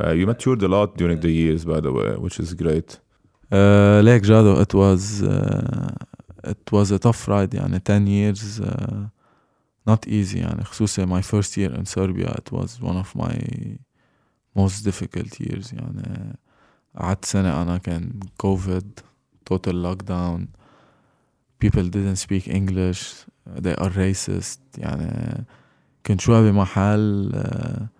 uh, 0.00 0.12
you 0.12 0.26
matured 0.26 0.62
a 0.62 0.68
lot 0.68 0.96
during 0.96 1.20
the 1.20 1.30
years 1.30 1.64
by 1.64 1.80
the 1.80 1.92
way 1.92 2.16
which 2.16 2.40
is 2.40 2.54
great 2.54 2.98
uh, 3.52 4.02
ليك 4.02 4.22
جادو 4.22 4.62
it 4.62 4.74
was 4.74 5.22
uh, 5.22 6.09
it 6.44 6.72
was 6.72 6.90
a 6.92 6.98
tough 6.98 7.28
ride 7.28 7.54
يعني 7.54 7.80
10 7.80 8.06
years 8.06 8.60
uh, 8.60 9.08
not 9.86 10.06
easy 10.08 10.36
يعني 10.36 10.64
خصوصا 10.64 11.06
my 11.06 11.22
first 11.22 11.56
year 11.56 11.72
in 11.74 11.84
Serbia 11.84 12.34
it 12.38 12.52
was 12.52 12.80
one 12.80 12.96
of 12.96 13.14
my 13.16 13.36
most 14.56 14.84
difficult 14.84 15.40
years 15.40 15.72
يعني 15.72 16.38
قعدت 16.96 17.24
سنة 17.24 17.62
أنا 17.62 17.78
كان 17.78 18.20
COVID 18.42 18.84
total 19.50 19.74
lockdown 19.74 20.46
people 21.58 21.88
didn't 21.88 22.16
speak 22.16 22.48
English 22.48 23.26
they 23.46 23.74
are 23.74 23.90
racist 23.90 24.60
يعني 24.78 25.44
كنت 26.06 26.20
شوي 26.20 26.50
بمحل 26.50 27.32
uh, 27.34 27.96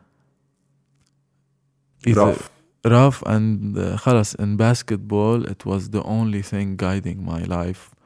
rough 2.14 2.50
rough 2.86 3.22
and 3.26 3.76
uh, 3.76 3.96
خلص 3.96 4.34
in 4.34 4.56
basketball 4.56 5.44
it 5.44 5.66
was 5.66 5.90
the 5.90 6.02
only 6.02 6.42
thing 6.42 6.76
guiding 6.76 7.24
my 7.24 7.42
life 7.44 7.96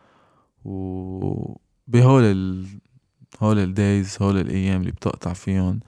وبهول 0.66 2.24
ال 2.24 2.66
هول 3.40 3.60
ال 3.60 3.71
days 3.71 4.18
هول 4.22 4.38
الأيام 4.38 4.82
اللي 4.82 4.92
بتقطع 4.92 5.34
فيهم. 5.34 5.80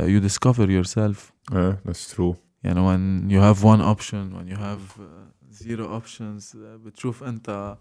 Uh, 0.00 0.02
you 0.02 0.20
discover 0.28 0.66
yourself. 0.68 1.32
yeah 1.52 1.74
that's 1.86 2.14
true. 2.16 2.34
يعني 2.64 2.80
when 2.80 3.30
you 3.30 3.40
have 3.40 3.62
one 3.64 3.80
option 3.80 4.32
when 4.36 4.46
you 4.52 4.56
have 4.56 5.00
uh, 5.00 5.64
zero 5.64 5.84
options 6.00 6.54
uh, 6.54 6.56
بتشوف 6.86 7.22
أنت 7.24 7.76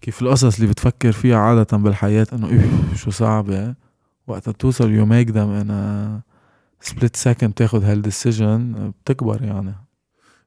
كيف 0.00 0.22
القصص 0.22 0.54
اللي 0.58 0.70
بتفكر 0.70 1.12
فيها 1.12 1.36
عادة 1.36 1.76
بالحياة 1.76 2.26
إنه 2.32 2.48
إيه 2.48 2.94
شو 2.94 3.10
صعبة؟ 3.10 3.74
وقت 4.26 4.48
توصل 4.50 4.84
you 4.84 5.08
make 5.08 5.28
them 5.32 5.62
in 5.62 5.70
a 5.70 6.88
split 6.90 7.16
second 7.28 7.52
تاخد 7.56 7.84
هال 7.84 8.06
decision 8.06 8.92
بتكبر 9.04 9.42
يعني. 9.42 9.74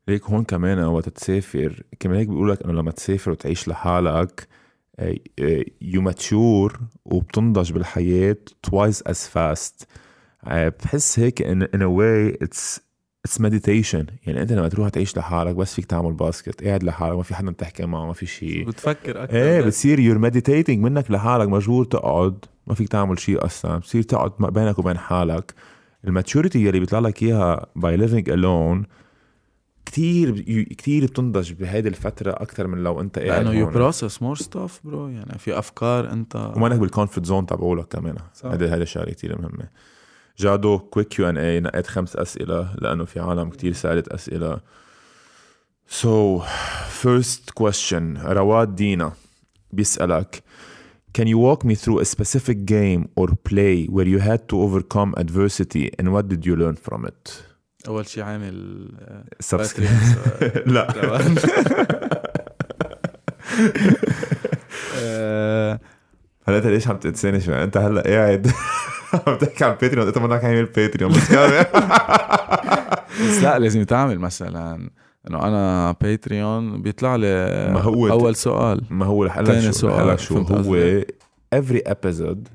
ليك 0.07 0.23
هون 0.25 0.43
كمان 0.43 0.79
وقت 0.79 1.09
تسافر 1.09 1.83
كمان 1.99 2.17
هيك 2.17 2.27
بيقول 2.27 2.49
لك 2.51 2.61
إنه 2.63 2.73
لما 2.73 2.91
تسافر 2.91 3.31
وتعيش 3.31 3.67
لحالك 3.67 4.47
you 5.81 6.01
mature 6.01 6.79
وبتنضج 7.05 7.71
بالحياة 7.71 8.37
twice 8.63 9.03
as 9.03 9.27
fast 9.27 9.87
بحس 10.83 11.19
هيك 11.19 11.41
in 11.41 11.61
in 11.63 11.83
a 11.83 12.37
way 12.41 12.58
it's 12.58 12.81
it's 13.25 13.41
meditation 13.41 14.05
يعني 14.27 14.41
أنت 14.41 14.51
لما 14.51 14.67
تروح 14.67 14.89
تعيش 14.89 15.17
لحالك 15.17 15.55
بس 15.55 15.73
فيك 15.75 15.85
تعمل 15.85 16.13
basket 16.13 16.63
قاعد 16.63 16.83
لحالك 16.83 17.15
ما 17.17 17.23
في 17.23 17.35
حدا 17.35 17.51
تحكي 17.51 17.85
معه 17.85 18.05
ما 18.05 18.13
في 18.13 18.25
شيء 18.25 18.67
بتفكر 18.67 19.23
أكثر 19.23 19.35
إيه 19.37 19.61
بتصير 19.61 19.99
you're 19.99 20.17
meditating 20.17 20.79
منك 20.79 21.11
لحالك 21.11 21.47
مجبور 21.49 21.85
تقعد 21.85 22.45
ما 22.67 22.73
فيك 22.75 22.87
تعمل 22.89 23.19
شيء 23.19 23.45
أصلا 23.45 23.77
بتصير 23.77 24.01
تقعد 24.03 24.31
بينك 24.39 24.79
وبين 24.79 24.97
حالك. 24.97 25.53
ال 26.07 26.13
maturity 26.13 26.65
يلي 26.65 26.79
بيطلع 26.79 26.99
لك 26.99 27.23
إياها 27.23 27.65
by 27.75 27.97
living 27.97 28.29
alone 28.29 28.83
كثير 29.91 30.39
كثير 30.77 31.05
بتنضج 31.05 31.53
بهيدي 31.53 31.89
الفترة 31.89 32.31
أكثر 32.31 32.67
من 32.67 32.83
لو 32.83 33.01
أنت 33.01 33.19
قاعد 33.19 33.45
لأنه 33.45 33.59
you. 33.59 33.69
process 33.69 34.21
more 34.21 34.35
stuff 34.35 34.79
bro 34.83 35.07
يعني 35.07 35.37
في 35.37 35.59
أفكار 35.59 36.11
أنت 36.11 36.51
ومانك 36.55 36.79
بال 36.79 36.89
comfort 36.89 37.25
zone 37.25 37.45
تبعولك 37.45 37.87
كمان 37.87 38.15
صح. 38.35 38.49
هذا 38.49 38.75
هذا 38.75 38.85
شغلة 38.85 39.11
كثير 39.11 39.41
مهمة 39.41 39.67
جادو 40.37 40.79
quick 40.79 41.07
Q 41.07 41.29
and 41.29 41.37
A 41.37 41.59
نقيت 41.59 41.87
خمس 41.87 42.15
أسئلة 42.15 42.75
لأنه 42.81 43.05
في 43.05 43.19
عالم 43.19 43.49
كثير 43.49 43.73
سألت 43.73 44.07
أسئلة 44.07 44.59
So 46.01 46.41
first 47.03 47.53
question 47.63 48.25
رواد 48.25 48.75
دينا 48.75 49.13
بيسألك 49.71 50.43
Can 51.17 51.27
you 51.27 51.37
walk 51.37 51.65
me 51.65 51.75
through 51.75 51.99
a 51.99 52.05
specific 52.05 52.65
game 52.65 53.09
or 53.17 53.27
play 53.49 53.85
where 53.87 54.07
you 54.07 54.19
had 54.19 54.47
to 54.47 54.55
overcome 54.65 55.13
adversity 55.17 55.91
and 55.99 56.13
what 56.13 56.29
did 56.29 56.45
you 56.45 56.55
learn 56.55 56.77
from 56.77 57.05
it? 57.05 57.50
أول 57.87 58.07
شيء 58.07 58.23
عامل 58.23 58.87
آه،. 58.99 59.23
لا. 60.65 60.87
تمام. 60.91 61.35
آه، 65.03 65.79
هلا 66.47 66.57
انت 66.57 66.65
ليش 66.65 66.87
عم 66.87 66.97
تنساني 66.97 67.41
شوي؟ 67.41 67.63
أنت 67.63 67.77
هلأ 67.77 68.01
قاعد 68.01 68.47
عم 69.27 69.35
تحكي 69.35 69.65
عن 69.65 69.71
باتريون 69.71 70.07
انت 70.07 70.17
منك 70.17 70.43
عامل 70.43 70.65
باتريون 70.65 71.11
بس 71.11 71.31
لا 73.43 73.59
لازم 73.59 73.83
تعمل 73.83 74.19
مثلا 74.19 74.89
إنه 75.29 75.47
أنا 75.47 75.95
باتريون 76.01 76.81
بيطلع 76.81 77.15
لي 77.15 77.69
ما 77.73 77.81
هو 77.81 78.09
أول 78.09 78.35
سؤال 78.35 78.81
ما 78.89 79.05
هو 79.05 79.23
رح 79.23 79.43
شو 79.43 79.71
سؤال، 79.71 80.19
شو؟ 80.19 80.37
هو 80.37 81.01
every 81.55 81.81
episode 81.89 82.49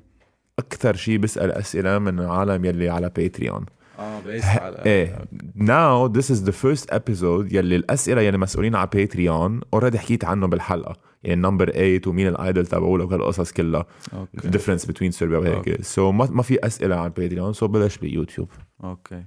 أكثر 0.58 0.96
شيء 0.96 1.18
بسال 1.18 1.52
أسئلة 1.52 1.98
من 1.98 2.20
العالم 2.20 2.64
يلي 2.64 2.88
على 2.88 3.10
باتريون 3.16 3.66
آه 3.98 4.20
ب 4.20 4.28
ايس 4.28 4.44
إيه. 4.86 5.18
Now 5.56 6.08
this 6.08 6.30
is 6.30 6.44
the 6.48 6.52
first 6.52 6.86
episode 6.94 7.54
يلي 7.54 7.76
الأسئلة 7.76 8.22
يلي 8.22 8.38
مسؤولين 8.38 8.74
على 8.74 8.88
باتريون 8.92 9.60
already 9.74 9.98
حكيت 9.98 10.24
عنه 10.24 10.46
بالحلقة. 10.46 10.96
يعني 11.22 11.40
number 11.40 11.70
8 11.70 12.00
ومين 12.06 12.26
ال 12.28 12.36
idol 12.36 12.66
تبعولك 12.66 13.10
وهالقصص 13.10 13.52
كلها. 13.52 13.86
أوكي. 14.14 14.58
Difference 14.58 14.82
between 14.82 15.10
صربيا 15.10 15.38
وهيك. 15.38 15.82
so 15.82 16.10
so 16.10 16.14
ما 16.14 16.28
ما 16.30 16.42
في 16.42 16.66
أسئلة 16.66 16.96
على 16.96 17.10
باتريون 17.10 17.52
so 17.52 17.66
so 17.66 17.70
بلش 17.70 17.98
بيوتيوب 17.98 18.50
أوكي. 18.84 19.24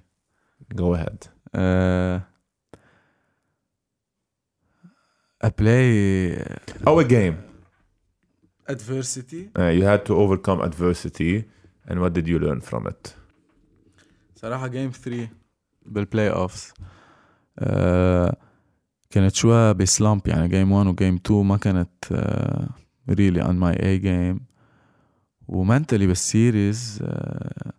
Go 0.76 0.96
ahead. 0.96 1.28
آه، 1.56 2.22
a 5.44 5.50
play 5.50 6.38
our 6.88 7.04
game. 7.04 7.36
Adversity. 8.70 9.50
Uh, 9.58 9.72
you 9.78 9.84
had 9.84 10.06
to 10.06 10.14
overcome 10.16 10.62
adversity 10.62 11.46
and 11.88 12.00
what 12.02 12.14
did 12.14 12.28
you 12.28 12.38
learn 12.38 12.62
from 12.62 12.86
it? 12.88 13.16
صراحة 14.42 14.68
game 14.68 14.92
3 14.92 15.30
بال 15.86 16.30
playoffs 16.30 16.74
كانت 19.10 19.36
شوية 19.36 19.72
ب 19.72 19.81
slump 19.81 20.28
يعني 20.28 20.48
game 20.48 20.72
1 20.72 20.88
و 20.88 20.93
game 20.93 21.16
2 21.16 21.46
ما 21.46 21.58
كانت 21.58 21.90
really 23.10 23.42
on 23.42 23.56
my 23.56 23.84
A 23.86 23.98
game 23.98 24.40
و 25.48 25.54
mentally 25.54 26.08
بال 26.08 26.31
series 26.31 27.00
آه 27.04 27.72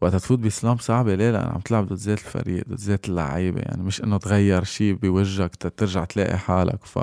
وقت 0.00 0.14
تفوت 0.14 0.38
ب 0.38 0.45
slump 0.45 0.80
صعبة 0.80 1.14
ليه؟ 1.14 1.30
لأن 1.30 1.48
عم 1.48 1.60
تلعب 1.60 1.86
ضد 1.86 1.92
ذات 1.92 2.18
الفريق 2.18 2.68
ضد 2.68 2.78
ذات 2.80 3.08
اللعيبة. 3.08 3.60
يعني 3.60 3.82
مش 3.82 4.04
إنه 4.04 4.16
تغير 4.16 4.64
شيء 4.64 4.94
بوجهك 4.94 5.56
ترجع 5.56 6.04
تلاقي 6.04 6.38
حالك. 6.38 6.84
ف 6.84 6.98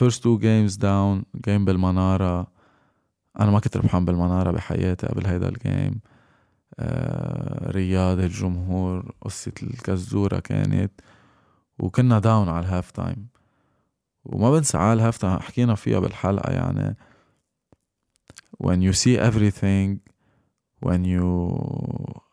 first 0.00 0.16
two 0.18 0.38
games 0.40 0.76
down 0.76 1.24
game 1.46 1.64
بالمنارة. 1.64 2.46
أنا 3.40 3.50
ما 3.50 3.60
كنت 3.60 3.76
ربحان 3.76 4.04
بالمنارة 4.04 4.50
بحياتي 4.50 5.06
قبل 5.06 5.26
هيدا 5.26 5.48
ال 5.48 5.58
game 5.58 6.00
رياض 7.70 8.18
الجمهور 8.18 9.14
قصة 9.20 9.52
الكزورة 9.62 10.40
كانت 10.40 10.92
وكنا 11.78 12.18
down 12.18 12.48
على 12.48 12.66
ال 12.66 12.71
half 12.71 12.90
time 12.90 13.28
وما 14.24 14.50
بنسى 14.50 14.78
على 14.78 14.92
ال 14.92 14.97
half 14.97 15.18
time 15.18 15.38
حكينا 15.38 15.74
فيها 15.74 15.98
بالحلقة 15.98 16.52
يعني. 16.52 16.96
When 18.64 18.80
you 18.82 18.92
see 18.92 19.18
everything 19.18 19.98
when 20.86 21.04
you 21.04 21.56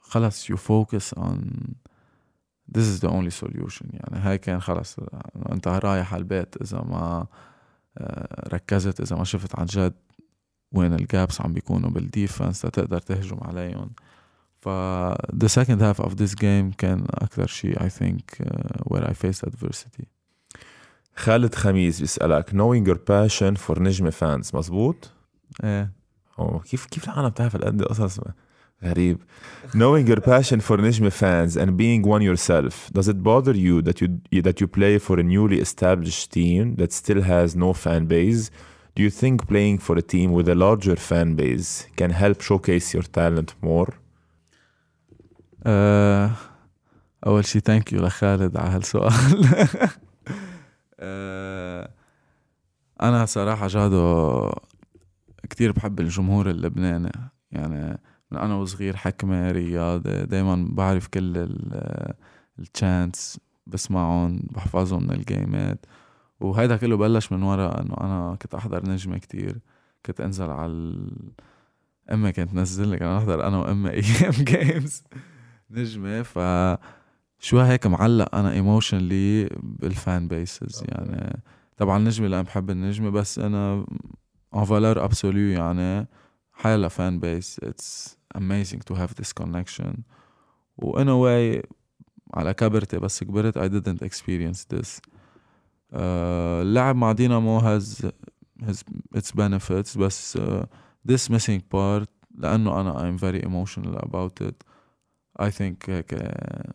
خلص 0.01 0.51
you 0.51 0.57
focus 0.57 1.13
on 1.17 1.37
this 2.67 2.85
is 2.87 2.99
the 2.99 3.09
only 3.09 3.31
solution 3.31 3.85
يعني. 3.93 4.19
هاي 4.19 4.37
كان 4.37 4.61
خلص 4.61 4.95
أنت 5.51 5.67
رايح 5.67 6.13
على 6.13 6.19
البيت 6.19 6.61
إذا 6.61 6.81
ما 6.81 7.27
آه، 7.97 8.49
ركزت 8.53 9.01
إذا 9.01 9.15
ما 9.15 9.23
شفت 9.23 9.59
عن 9.59 9.65
جد 9.65 9.93
وين 10.71 10.93
الجابس 10.93 11.41
عم 11.41 11.53
بيكونوا 11.53 11.89
بالديفنس 11.89 12.65
لتقدر 12.65 12.99
تهجم 12.99 13.37
عليهم. 13.41 13.91
ف 14.60 14.68
the 15.44 15.48
second 15.48 15.80
half 15.80 16.00
of 16.00 16.16
this 16.16 16.34
game 16.34 16.74
كان 16.78 17.04
أكثر 17.10 17.46
شيء 17.46 17.78
I 17.78 17.88
think 17.88 18.40
uh, 18.40 18.46
where 18.84 19.04
I 19.04 19.12
faced 19.12 19.46
adversity 19.46 20.04
خالد 21.16 21.54
خميس 21.54 22.00
بيسألك 22.00 22.50
knowing 22.50 22.86
your 22.88 22.98
passion 22.98 23.56
for 23.56 23.78
نجمة 23.80 24.10
fans 24.10 24.54
مزبوط؟ 24.54 25.10
ايه 25.64 25.92
أوه 26.38 26.60
كيف 26.60 26.86
كيف 26.86 27.04
العالم 27.04 27.28
بتعرف 27.28 27.56
هالقد 27.56 27.82
قصص 27.82 28.20
غريب 28.84 29.18
knowing 29.76 30.06
your 30.08 30.20
passion 30.20 30.60
for 30.60 30.80
نجمة 30.80 31.10
fans 31.10 31.56
and 31.56 31.76
being 31.76 32.02
one 32.02 32.22
yourself 32.22 32.90
does 32.92 33.08
it 33.08 33.22
bother 33.22 33.54
you 33.54 33.82
that 33.82 34.00
you 34.00 34.08
that 34.42 34.60
you 34.60 34.66
play 34.66 34.98
for 34.98 35.18
a 35.18 35.22
newly 35.22 35.60
established 35.60 36.32
team 36.32 36.76
that 36.76 36.92
still 36.92 37.22
has 37.22 37.54
no 37.56 37.72
fan 37.72 38.06
base 38.06 38.50
do 38.96 39.02
you 39.02 39.10
think 39.10 39.36
playing 39.52 39.78
for 39.86 39.94
a 39.98 40.06
team 40.14 40.28
with 40.36 40.48
a 40.48 40.58
larger 40.66 40.96
fan 41.10 41.28
base 41.34 41.70
can 41.98 42.10
help 42.22 42.38
showcase 42.48 42.86
your 42.94 43.06
talent 43.20 43.50
more 43.70 43.90
آه، 45.65 46.31
أول 47.25 47.45
شيء 47.45 47.61
thank 47.61 47.93
you 47.93 48.05
لخالد 48.05 48.57
على 48.57 48.69
هالسؤال. 48.69 49.13
آه، 50.99 51.89
أنا 53.01 53.25
صراحة 53.25 53.67
جادو 53.67 54.51
كتير 55.49 55.71
بحب 55.71 55.99
الجمهور 55.99 56.49
اللبناني. 56.49 57.11
يعني 57.51 57.99
من 58.31 58.37
أنا 58.37 58.55
وصغير 58.55 58.95
حكمة 58.95 59.51
رياضة 59.51 60.23
دايما 60.23 60.67
بعرف 60.71 61.07
كل 61.07 61.57
ال 62.59 62.71
chants 62.71 63.39
بسمعهم 63.67 64.39
بحفظهم 64.51 65.03
من 65.03 65.11
الجيمات. 65.11 65.85
وهيدا 66.39 66.77
كله 66.77 66.97
بلش 66.97 67.31
من 67.31 67.43
ورا 67.43 67.81
إنه 67.81 67.95
أنا 68.01 68.37
كنت 68.41 68.55
أحضر 68.55 68.89
نجمة 68.89 69.17
كتير. 69.17 69.59
كنت 70.05 70.21
أنزل 70.21 70.49
على. 70.49 70.95
امي 72.11 72.31
كانت 72.31 72.51
تنزل 72.51 72.87
لي 72.87 72.97
كان 72.97 73.09
أحضر 73.09 73.47
أنا 73.47 73.57
وامي 73.57 73.89
أيام 73.89 74.31
games 74.31 75.03
نجمه 75.71 76.21
ف 76.21 76.39
شو 77.39 77.59
هيك 77.59 77.87
معلق 77.87 78.35
أنا 78.35 78.51
emotionally 78.51 79.49
بال 79.63 79.89
fan 79.89 80.27
bases 80.27 80.83
يعني 80.87 81.41
طبعا 81.77 81.97
النجمه 81.97 82.27
لأن 82.27 82.43
بحب 82.43 82.69
النجمه 82.69 83.09
بس 83.09 83.39
أنا 83.39 83.85
en 84.53 84.65
valeur 84.65 85.03
absolue 85.03 85.49
يعني 85.49 86.07
حيلا 86.53 86.87
fan 86.87 87.19
base 87.19 87.59
it's 87.63 88.17
amazing 88.35 88.81
to 88.81 88.93
have 88.93 89.17
this 89.17 89.33
connection 89.33 89.93
و 90.77 90.88
in 90.88 91.09
a 91.09 91.11
way 91.11 91.63
على 92.33 92.53
كبرتي 92.53 92.97
بس 92.99 93.23
كبرت 93.23 93.57
I 93.57 93.69
didn't 93.69 94.03
experience 94.03 94.67
آه، 94.73 94.75
this 94.75 95.01
اللعب 96.61 96.95
مع 96.95 97.11
دينامو 97.11 97.57
has 97.57 98.07
has 98.63 98.83
its 99.15 99.31
benefits 99.31 99.97
بس 99.97 100.39
this 101.07 101.31
missing 101.31 101.61
part 101.71 102.09
لأنه 102.35 102.81
أنا 102.81 103.03
I'm 103.05 103.17
very 103.17 103.43
emotional 103.43 103.97
about 103.97 104.41
it 104.41 104.63
I 105.41 105.51
think 105.51 105.89
هيك 105.89 106.13
آه، 106.13 106.73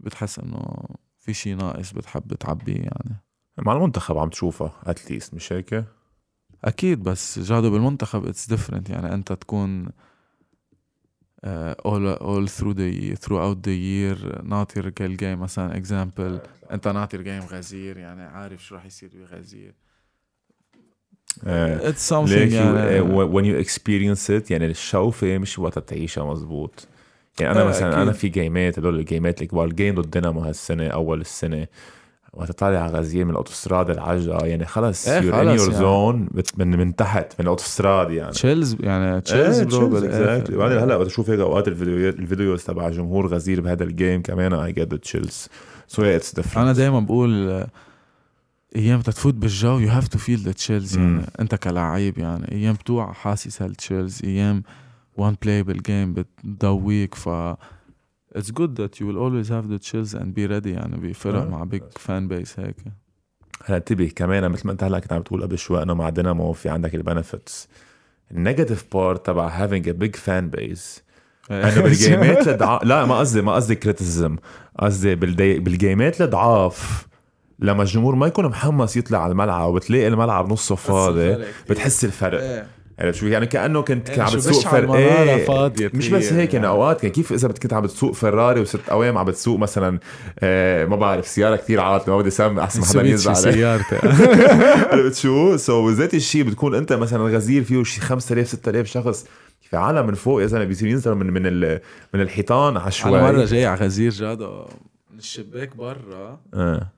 بتحس 0.00 0.38
إنه 0.38 0.84
في 1.18 1.34
شي 1.34 1.54
ناقص 1.54 1.92
بتحب 1.92 2.34
تعبيه 2.34 2.74
يعني. 2.76 3.22
مع 3.58 3.72
المنتخب 3.72 4.18
عم 4.18 4.28
تشوفها 4.28 4.72
at 4.86 5.00
least 5.00 5.34
مش 5.34 5.52
هيك؟ 5.52 5.84
أكيد 6.64 7.02
بس 7.02 7.38
جادو 7.38 7.70
بالمنتخب 7.70 8.32
it's 8.32 8.46
different 8.54 8.90
يعني. 8.90 9.14
أنت 9.14 9.32
تكون 9.32 9.86
uh, 9.86 11.74
all 11.84 12.18
all 12.20 12.46
through 12.48 12.74
the 12.74 13.16
throughout 13.24 13.58
the 13.62 13.76
year 13.76 14.44
ناطر 14.44 14.90
كل 14.90 15.16
game 15.16 15.40
مثلا 15.40 15.82
example 15.82 16.48
أنت 16.72 16.88
ناطر 16.88 17.22
game 17.22 17.42
غزير 17.42 17.96
يعني 17.96 18.22
عارف 18.22 18.64
شو 18.64 18.74
رح 18.74 18.84
يصير 18.84 19.10
بغزير. 19.14 19.74
آه. 21.44 21.92
it's 21.92 22.08
something 22.10 22.28
like 22.28 22.52
يعني. 22.52 23.00
you, 23.00 23.28
when 23.32 23.44
you 23.44 23.68
experience 23.68 24.28
it 24.28 24.50
يعني 24.50 24.66
الشوفة 24.66 25.38
مش 25.38 25.58
وقت 25.58 25.78
تعيشها 25.78 26.24
مزبوط. 26.32 26.88
يعني 27.40 27.52
أنا 27.52 27.62
آه، 27.62 27.68
مثلا 27.68 27.88
أكيد. 27.88 28.00
أنا 28.00 28.12
في 28.12 28.28
جيمات 28.28 28.78
هدول 28.78 28.98
الجيمات 28.98 29.42
الكبار 29.42 29.64
ال 29.64 29.70
game 29.70 29.94
ضد 29.94 30.10
دينامو 30.10 30.40
هالسنة 30.40 30.86
أول 30.86 31.20
السنة 31.20 31.66
وقت 32.32 32.48
تطلع 32.48 32.78
على 32.78 32.98
غزير 32.98 33.24
من 33.24 33.30
الأوتوستراد 33.30 33.90
العجقة 33.90 34.46
يعني 34.46 34.64
خلص 34.64 35.08
إيه 35.08 35.22
you're 35.22 35.42
in 35.42 35.46
your. 35.46 35.72
zone 35.72 36.28
من 36.56 36.78
من 36.78 36.96
تحت 36.96 37.32
من 37.38 37.44
الأوتوستراد 37.44 38.10
يعني 38.10 38.32
chills 38.32 38.76
يعني 38.80 39.20
chills 39.20 39.62
exactly. 39.62 40.54
بعدين 40.54 40.78
هلأ 40.78 40.96
وقت 40.96 41.06
أشوف 41.06 41.30
هيك 41.30 41.40
أوقات 41.40 41.68
الفيديوهات 41.68 42.18
ال 42.18 42.25
videos 42.25 42.64
تبع 42.64 42.90
جمهور 42.90 43.26
غزير 43.26 43.60
بهذا 43.60 43.84
ال 43.84 43.92
game 43.92 44.22
كمان 44.22 44.52
I 44.52 44.72
get 44.72 44.94
chills 44.94 45.48
so 45.88 46.02
it's 46.02 46.34
different 46.34 46.56
أنا 46.56 46.72
دائما 46.72 47.00
بقول 47.00 47.64
أيام 48.76 49.00
تفوت 49.00 49.34
بالجو 49.34 49.78
you 49.78 49.88
have 49.88 50.08
to 50.08 50.18
feel 50.18 50.38
the 50.38 50.52
chills 50.52 50.96
يعني. 50.96 51.22
أنت 51.40 51.54
كلاعب 51.54 52.18
يعني 52.18 52.52
أيام 52.52 52.74
بتوع 52.74 53.12
حاسس 53.12 53.62
هال 53.62 53.77
chills 53.77 54.20
أيام 54.24 54.62
one 55.16 55.36
play 55.42 55.62
بال 55.62 55.79
game 55.79 56.14
بتضويك 56.14 57.14
ف 57.14 57.28
It's 58.38 58.50
good 58.50 58.76
that 58.76 59.00
you 59.00 59.06
will 59.06 59.18
always 59.24 59.48
have 59.48 59.66
the 59.72 59.78
chills 59.78 60.12
and 60.14 60.34
be 60.34 60.46
ready 60.46 60.66
يعني 60.66 60.96
بفرق 60.96 61.42
آه. 61.42 61.48
مع 61.48 61.64
big 61.64 61.82
fan 61.98 62.28
base 62.28 62.60
هيك. 62.60 62.76
هلا 63.64 63.76
انتبه 63.76 64.10
كمان 64.16 64.48
مثل 64.48 64.66
ما 64.66 64.72
انت 64.72 64.84
هلأ 64.84 64.98
كنت 64.98 65.12
عم 65.12 65.22
تقول 65.22 65.42
قبل 65.42 65.58
شوي 65.58 65.82
إنه 65.82 65.94
مع 65.94 66.08
دينامو 66.08 66.52
في 66.52 66.68
عندك 66.68 66.94
ال 66.94 67.02
benefits 67.02 67.68
ال 68.30 68.36
negative 68.36 68.84
part 68.92 69.26
تبع 69.26 69.66
having 69.66 69.82
a 69.82 69.92
big 69.92 70.16
fan 70.16 70.56
base 70.56 71.00
إنه 71.50 71.80
بالجيمات 71.80 72.48
الضعاف 72.48 72.84
لا 72.88 73.04
ما 73.04 73.18
قصدي 73.18 73.42
ما 73.42 73.54
قصدي 73.54 73.74
criticism 73.74 74.36
قصدي 74.78 75.14
بالدي... 75.14 75.58
بالجيمات 75.58 76.20
الضعاف 76.20 77.06
لما 77.58 77.82
الجمهور 77.82 78.14
ما 78.14 78.26
يكون 78.26 78.46
محمس 78.46 78.96
يطلع 78.96 79.22
على 79.22 79.32
الملعب 79.32 79.68
وبتلاقي 79.68 80.08
الملعب 80.08 80.52
نصه 80.52 80.74
فاضي 80.74 81.44
بتحس 81.70 82.04
الفرق. 82.04 82.40
إيه. 82.40 82.66
عرفت 82.98 83.18
شو؟ 83.18 83.26
يعني 83.26 83.46
كأنه 83.46 83.82
كنت 83.82 84.10
إيه، 84.10 84.22
عم 84.22 84.32
بتسوق 84.34 84.58
بشعل 84.58 84.72
فرق 84.72 84.88
مرارة 84.88 85.44
فاضية 85.44 85.90
مش 85.94 86.08
بس 86.08 86.32
هي 86.32 86.40
هيك 86.42 86.54
يعني 86.54 86.66
يعني. 86.66 86.76
أوقات 86.76 87.00
كان 87.00 87.10
كيف 87.10 87.32
إذا 87.32 87.48
كنت 87.48 87.72
عم 87.72 87.82
بتسوق 87.82 88.12
فراري 88.14 88.60
وست 88.60 88.88
اوام 88.90 89.18
عم 89.18 89.24
بتسوق 89.26 89.58
مثلا 89.58 89.98
آه 90.38 90.84
ما 90.84 90.96
بعرف 90.96 91.26
سيارة 91.28 91.56
كثير 91.56 91.80
عاطلة 91.80 92.14
ما 92.14 92.20
بدي 92.20 92.28
اسمي 92.28 92.60
أحسن 92.62 92.80
ما 92.80 92.86
حدا 92.86 93.02
ميتسوبيشي 93.02 93.14
يزعل 93.14 93.36
سيارتي 93.36 93.96
عرفت 94.92 95.14
شو؟ 95.16 95.56
سو 95.56 95.90
ذات 95.90 96.14
الشيء 96.14 96.42
بتكون 96.42 96.74
أنت 96.74 96.92
مثلا 96.92 97.22
غزير 97.24 97.64
فيه 97.64 97.82
شي 97.84 98.00
5000 98.00 98.48
6000 98.48 98.86
شخص 98.86 99.26
في 99.70 99.76
عالم 99.76 100.06
من 100.06 100.14
فوق 100.14 100.42
يا 100.42 100.46
زلمة 100.46 100.64
بيصير 100.64 100.88
ينزلوا 100.88 101.16
من 101.16 101.26
من 101.32 101.46
ال- 101.46 101.80
من 102.14 102.20
الحيطان 102.20 102.90
شوي 102.90 103.18
أنا 103.18 103.32
مرة 103.32 103.44
جاي 103.44 103.66
على 103.66 103.80
غزير 103.80 104.10
جادة 104.10 104.64
من 105.10 105.18
الشباك 105.18 105.76
برا 105.76 106.40
آه 106.54 106.92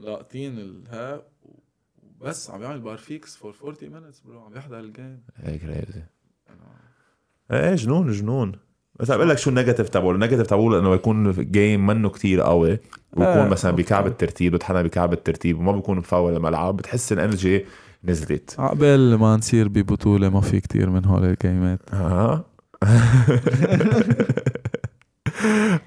لاقطين 0.00 0.58
الها 0.58 1.22
بس 2.24 2.50
عم 2.50 2.62
يعمل 2.62 2.80
بارفيكس 2.80 3.36
for 3.36 3.54
40 3.64 3.74
minutes 3.76 4.26
bro 4.26 4.40
عم 4.40 4.56
يحضر 4.56 4.80
ال 4.80 4.87
game. 4.87 5.20
هيك 5.36 5.60
crazy 5.60 6.02
إيه 7.50 7.74
جنون 7.74 8.12
جنون. 8.12 8.52
بس 9.00 9.10
عم 9.10 9.16
بقول 9.16 9.28
لك 9.28 9.38
شو 9.38 9.50
ال 9.50 9.54
negative 9.54 9.88
تبعه. 9.88 10.10
النيجاتيف 10.10 10.46
تبعه 10.46 10.78
انه 10.78 10.94
يكون 10.94 11.32
game 11.50 11.86
منه 11.86 12.08
كتير 12.08 12.40
قوي. 12.40 12.70
ويكون 13.12 13.24
آه، 13.24 13.48
مثلا 13.48 13.70
أوكي. 13.70 13.82
بكعب 13.82 14.06
الترتيب 14.06 14.52
بتحنا 14.54 14.82
بكعب 14.82 15.12
الترتيب 15.12 15.58
وما 15.58 15.72
بيكون 15.72 15.98
مفول 15.98 16.36
الملعب. 16.36 16.76
بتحس 16.76 17.12
ال 17.12 17.19
energy 17.19 17.64
نزلت. 18.04 18.54
عقبال 18.58 19.14
ما 19.18 19.36
نصير 19.36 19.68
ببطولة 19.68 20.28
ما 20.28 20.40
في 20.40 20.60
كتير 20.60 20.90
من 20.90 21.04
هول 21.04 21.24
الجيمات. 21.24 21.80
آه. 21.92 22.44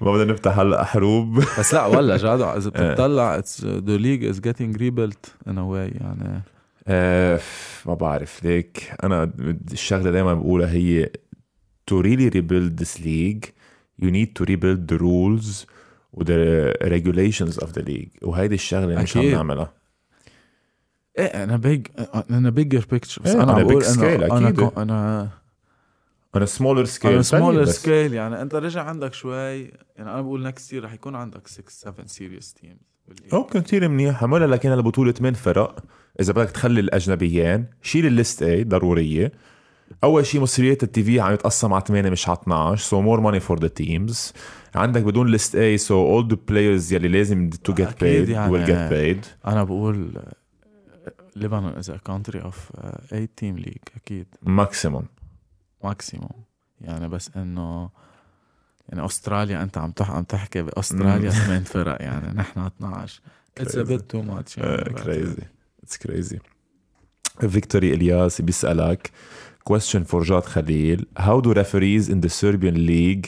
ما 0.00 0.12
بدنا 0.12 0.32
نفتح 0.32 0.58
هلأ 0.58 0.84
حروب. 0.84 1.36
بس 1.58 1.74
لا 1.74 1.86
ولا 1.86 2.16
جدع 2.16 2.56
إذا 2.56 2.70
آه. 2.76 2.92
بتطلع 2.92 3.42
the 3.64 3.96
league 3.96 4.24
is 4.24 4.40
getting 4.40 4.76
rebuilt 4.76 5.34
in 5.48 5.58
a 5.58 5.66
way 5.66 5.88
يعني. 5.88 6.42
آه، 6.88 7.40
ما 7.86 7.94
بعرف 7.94 8.44
ليك. 8.44 8.92
أنا 9.04 9.32
الشغلة 9.72 10.10
دائما 10.10 10.34
بقولها 10.34 10.70
هي 10.72 11.10
to 11.90 11.94
really 12.02 12.30
rebuild 12.30 12.82
this 12.84 12.98
league 12.98 13.44
you 14.02 14.10
need 14.10 14.28
to 14.38 14.44
rebuild 14.44 14.92
the 14.92 14.98
rules 14.98 15.66
و 16.12 16.24
the 16.24 16.72
regulations 16.84 17.56
of 17.64 17.68
the 17.68 17.82
league. 17.88 18.22
وهيدي 18.22 18.54
الشغلة 18.54 19.02
مش 19.02 19.16
عم. 19.16 19.24
نعملها. 19.24 19.72
إيه 21.18 21.24
أنا 21.24 21.56
big 21.56 21.86
أنا 22.30 22.50
bigger 22.50 22.86
picture 22.90 23.22
بس 23.22 23.30
إيه، 23.30 23.42
أنا 23.42 23.52
عم 23.52 23.64
بقول 23.64 23.84
أنا 23.84 24.82
أنا 24.82 25.28
on 26.36 26.42
a 26.42 26.46
smaller 26.46 26.86
scale 26.86 27.20
سمولر. 27.20 27.64
scale 27.64 28.14
يعني 28.14 28.42
انت 28.42 28.54
رجع 28.54 28.82
عندك 28.82 29.14
شوي 29.14 29.60
يعني 29.96 30.10
أنا 30.10 30.20
بقول 30.20 30.42
next 30.42 30.72
year 30.72 30.84
رح 30.84 30.92
يكون 30.92 31.14
عندك 31.14 31.46
6 31.46 31.64
7 31.68 32.06
serious 32.06 32.54
teams 32.54 32.76
أوكي 33.32 33.60
كثير 33.60 33.88
منيح. 33.88 34.22
عملها 34.22 34.46
لكن 34.46 34.72
البطولة 34.72 35.12
ثمان 35.12 35.34
فرق. 35.34 35.84
إذا 36.20 36.32
بدك 36.32 36.50
تخلي 36.50 36.80
الأجنبيين 36.80 37.66
شيل 37.82 38.06
ال 38.06 38.13
list 38.13 38.42
A 38.42 38.64
ضرورية. 38.64 39.32
أول 40.04 40.26
شيء 40.26 40.40
مصريات 40.40 40.82
ال 40.82 41.04
TV 41.04 41.20
عم 41.20 41.32
يتقسم 41.32 41.72
على 41.72 41.84
8 41.86 42.10
مش 42.10 42.28
على 42.28 42.38
12 42.42 42.84
so 42.84 43.00
more 43.00 43.20
money 43.20 43.40
for 43.40 43.60
the 43.60 43.68
teams 43.68 44.32
عندك 44.74 45.02
بدون 45.02 45.28
list 45.28 45.56
A 45.56 45.78
so 45.78 46.06
all 46.06 46.28
the 46.28 46.36
players 46.48 46.92
يلي 46.92 47.08
لازم 47.08 47.50
to 47.50 47.74
get 47.74 48.00
paid 48.00 48.28
يعني. 48.28 48.52
will 48.52 48.64
get 48.64 48.76
paid 48.76 49.26
أنا 49.46 49.64
بقول 49.64 50.20
لبنان 51.36 51.74
is 51.78 51.90
a 51.90 51.96
country 51.96 52.42
of 52.42 52.72
8 53.10 53.28
team 53.36 53.56
league 53.58 53.78
أكيد. 53.96 54.26
maximum 54.42 55.04
maximum 55.84 56.44
يعني 56.80 57.08
بس 57.08 57.30
انه 57.36 57.90
يعني 58.88 59.06
استراليا 59.06 59.62
انت 59.62 59.78
عم 59.78 59.90
تح 59.90 60.10
عم 60.10 60.22
تحكي 60.24 60.62
باستراليا 60.62 61.30
ثمان 61.30 61.64
فرق 61.64 62.02
يعني 62.02 62.34
نحن 62.38 62.60
12 62.60 63.20
it's 63.58 63.76
a. 63.76 63.82
bit 63.82 64.00
too 64.00 64.22
much 64.22 64.58
crazy 65.04 65.42
it's 65.82 65.96
crazy 65.96 66.38
فيكتوري 67.40 67.94
الياس 67.94 68.40
بيسالك 68.40 69.10
question 69.70 70.02
for 70.12 70.16
جاد 70.22 70.42
خليل 70.44 71.06
how 71.18 71.40
do 71.40 71.52
referees 71.54 72.08
in 72.10 72.20
the 72.26 72.30
Serbian 72.30 72.86
league 72.86 73.26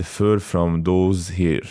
differ 0.00 0.38
from 0.38 0.82
those 0.84 1.28
here 1.38 1.66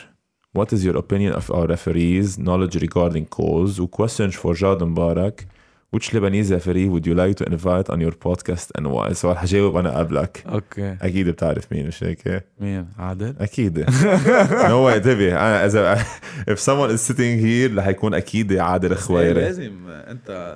what 0.58 0.68
is 0.74 0.86
your 0.86 0.98
opinion 0.98 1.34
of 1.34 1.52
our 1.52 1.68
referees 1.68 2.38
knowledge 2.40 2.76
regarding 2.86 3.26
calls 3.38 3.80
و 3.80 3.88
question 3.88 4.32
for 4.32 4.52
جاد 4.54 4.84
مبارك 4.84 5.48
which 5.94 6.10
Lebanese 6.14 6.52
referee 6.52 6.88
would 6.94 7.06
you 7.06 7.16
like 7.24 7.36
to 7.42 7.46
invite 7.54 7.88
on 7.94 8.00
your 8.02 8.12
podcast 8.28 8.68
and 8.78 8.88
why 8.88 9.14
سؤال 9.14 9.38
حجاوب 9.38 9.76
أنا 9.78 9.98
قبلك. 9.98 10.44
أوكي. 10.48 10.98
أكيد 11.02 11.30
بتعرف 11.30 11.72
مين 11.72 11.88
مش 11.88 12.04
هيك؟ 12.04 12.44
مين؟ 12.60 12.86
عادل؟ 13.00 13.36
أكيد. 13.40 13.86
هو 14.76 14.90
انتبه. 14.90 15.32
أنا 15.32 15.66
إذا 15.66 15.96
if 16.52 16.60
someone 16.60 16.92
is 16.98 17.02
sitting 17.12 17.40
here 17.44 17.78
رح 17.78 17.88
يكون 17.88 18.14
أكيد 18.14 18.54
عادل 18.54 18.96
خويري 18.96 19.34
لازم. 19.42 19.74
أنت 19.90 20.56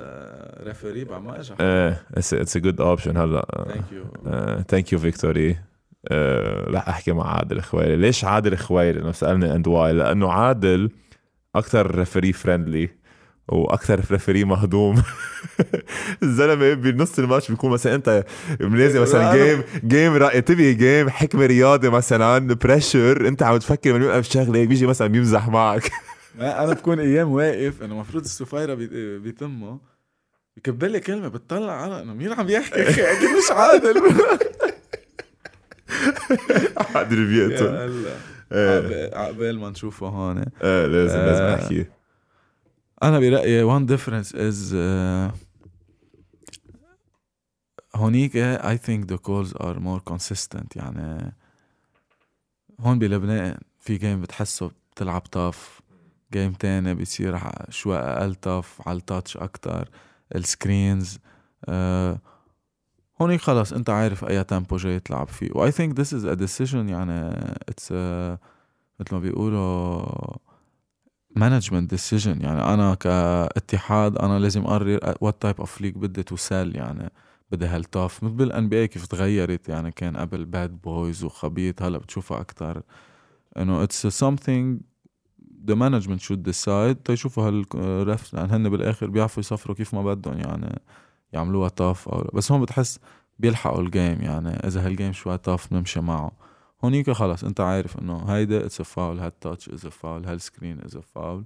referee 0.64 1.04
بعد 1.04 1.22
ما 1.22 1.40
اجى 1.40 1.54
إيه 1.62 2.02
it's 2.14 2.34
it's 2.34 2.58
a 2.58 2.60
good 2.60 2.82
option 2.82 3.18
هلا 3.18 3.46
thank 3.68 3.92
you 3.92 4.64
thank 4.68 4.94
you 4.94 5.00
فيكتوري 5.00 5.58
رح 6.68 6.90
أحكي 6.90 7.12
مع 7.12 7.36
عادل 7.38 7.62
خويري 7.62 7.96
ليش 7.96 8.26
عادل 8.26 8.58
خويري 8.58 9.00
لو 9.00 9.12
سألني 9.12 9.56
اند 9.56 9.68
واي 9.68 9.94
لأنه 9.94 10.32
عادل 10.32 10.90
أكثر 11.56 11.96
ريفري 11.96 12.34
فريندلي 12.34 12.90
وأكثر 13.48 14.02
ريفري 14.12 14.44
مهضوم. 14.44 15.04
الزلمة 16.24 16.74
بنص 16.74 17.20
الماتش 17.20 17.52
بيكون 17.52 17.72
مثلا 17.72 17.96
أنت 17.96 18.24
لازم 18.60 19.02
مثلا 19.02 19.36
جيم 19.36 19.64
جيم 19.86 20.28
تبي 20.40 20.74
جيم 20.74 21.10
حكمة 21.10 21.46
رياضي 21.46 21.90
مثلا 21.90 22.54
بريشر 22.54 23.28
أنت 23.28 23.44
عم 23.44 23.58
تفكر 23.58 23.94
من 23.94 24.02
يوقف 24.02 24.30
شغلة 24.32 24.66
بيجي 24.66 24.86
مثلا 24.88 25.08
بيمزح 25.08 25.48
معك. 25.50 25.92
أنا 26.40 26.74
بكون 26.74 27.00
أيام 27.00 27.32
واقف 27.32 27.82
إنه 27.84 27.94
المفروض 27.94 28.24
السفيرة 28.24 28.74
بي- 28.74 29.20
بيتمه 29.20 29.80
بكبر 30.58 30.88
لي 30.88 31.00
كلمة 31.00 31.28
بتطلع 31.28 31.82
على 31.84 32.02
إنه 32.02 32.14
مين 32.14 32.34
عم 32.34 32.50
يحكي 32.50 32.82
أكيد 32.90 33.30
مش 33.30 33.52
عادل. 33.52 34.02
عادل 36.96 37.26
بيقتل. 37.26 38.06
إيه. 38.54 39.16
عقبال- 39.16 39.60
ما 39.60 39.70
نشوفه 39.70 40.08
هون. 40.08 40.38
إيه 40.64 40.86
لازم 40.86 41.18
لازم 41.18 41.44
آه. 41.44 41.56
احكي 41.56 41.86
أنا 43.04 43.20
برأيي 43.20 43.88
difference 43.88 44.32
is 44.34 44.74
uh, 44.74 45.38
هونيك 47.96 48.32
I 48.62 48.78
think 48.78 49.08
the 49.08 49.18
calls 49.18 49.54
are 49.54 49.80
more 49.80 50.02
consistent. 50.14 50.76
يعني 50.76 51.36
هون 52.80 53.00
بلبنان 53.00 53.58
في 53.80 53.98
game 53.98 54.22
بتحسه 54.22 54.72
بتلعب 54.92 55.22
tough 55.22 55.82
game 56.34 56.54
تاني 56.54 56.94
بيصير 56.94 57.40
شوي 57.70 57.98
أقل 57.98 58.36
tough 58.36 58.88
على 58.88 58.98
ال 58.98 59.04
touch 59.04 59.38
أكتر. 59.38 59.90
ال 60.36 60.46
screens 60.46 61.20
آه 61.66 62.20
هونيك 63.22 63.42
خلص 63.42 63.74
أنت 63.74 63.90
عارف 63.90 64.26
أي 64.26 64.44
tempo 64.44 64.78
جاي 64.78 65.00
تلعب 65.00 65.28
فيه. 65.28 65.50
و 65.56 65.70
I 65.70 65.74
think 65.74 65.94
this 65.94 66.12
is 66.14 66.24
a 66.24 66.36
decision 66.36 66.76
يعني 66.90 67.32
it's 67.72 67.88
a 67.92 68.38
مثل 69.00 69.12
ما 69.16 69.20
بيقولوا 69.20 70.06
management 71.38 71.90
decision 71.90 72.42
يعني 72.42 72.74
أنا 72.74 72.94
كاتحاد 72.94 74.18
أنا 74.18 74.40
لازم 74.40 74.64
اقرر 74.64 75.00
what 75.22 75.42
type 75.42 75.60
of 75.60 75.82
league 75.82 75.96
بدي 75.96 76.24
to 76.24 76.41
sell 76.41 76.76
يعني 76.76 77.12
بدي 77.52 77.66
هال 77.66 77.82
tough 77.82 78.24
مثل 78.24 78.34
بال 78.34 78.70
NBA 78.70 78.88
كيف 78.88 79.06
تغيرت؟ 79.08 79.70
يعني 79.70 79.92
كان 79.92 80.18
قبل 80.18 80.46
bad 80.46 80.82
boys 80.82 81.24
وخبيط 81.24 81.82
هلأ 81.82 81.98
بتشوفها 81.98 82.42
أكثر 82.42 82.82
إنه 83.58 83.84
it's 83.84 84.24
something 84.24 84.78
the 85.68 85.76
management 85.76 86.22
should 86.22 86.44
decide. 86.52 86.96
تيشوفوا 87.06 87.44
هال 87.48 87.82
ref 87.82 88.34
لأن 88.34 88.52
هن 88.52 88.70
بالآخر 88.70 89.08
بيعرفوا 89.08 89.40
يصفروا 89.40 89.76
كيف 89.76 89.94
ما 89.94 90.04
بدهم 90.04 90.38
يعني 90.38 90.82
يعملوها 91.34 91.70
tough 91.70 92.10
أو. 92.10 92.30
بس 92.34 92.52
هون 92.52 92.62
بتحس 92.62 93.00
بيلحقوا 93.40 93.82
ال 93.82 93.90
game 93.90 94.22
يعني 94.22 94.50
إذا 94.50 94.86
هال 94.88 94.96
game 94.96 95.14
شوي 95.14 95.38
tough 95.38 95.74
بنمشي 95.74 96.00
معه. 96.00 96.32
هونيك 96.85 97.11
خلص 97.11 97.45
انت 97.45 97.61
عارف 97.61 97.99
انه 97.99 98.25
هيدا 98.25 98.67
اتس 98.67 98.83
فاول 98.83 99.19
هالتاتش 99.19 99.69
از 99.69 99.87
فاول 99.87 100.25
هالسكرين 100.25 100.81
از 100.85 100.97
فاول 100.97 101.45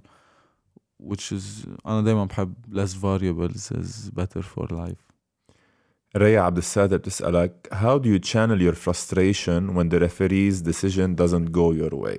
which 1.03 1.31
is 1.31 1.67
انا 1.85 2.01
دايما 2.01 2.25
بحب 2.25 2.53
less 2.71 2.93
variables 2.93 3.71
is 3.71 4.09
better 4.19 4.41
for 4.41 4.67
life 4.71 5.07
ريا 6.15 6.41
عبد 6.41 6.57
السادة 6.57 6.97
بتسألك 6.97 7.69
How 7.71 7.97
do 8.03 8.07
you 8.07 8.19
channel 8.19 8.61
your 8.61 8.75
frustration 8.75 9.75
when 9.75 9.89
the 9.89 9.99
referee's 9.99 10.61
decision 10.61 11.15
doesn't 11.15 11.51
go 11.51 11.71
your 11.71 11.95
way? 12.05 12.17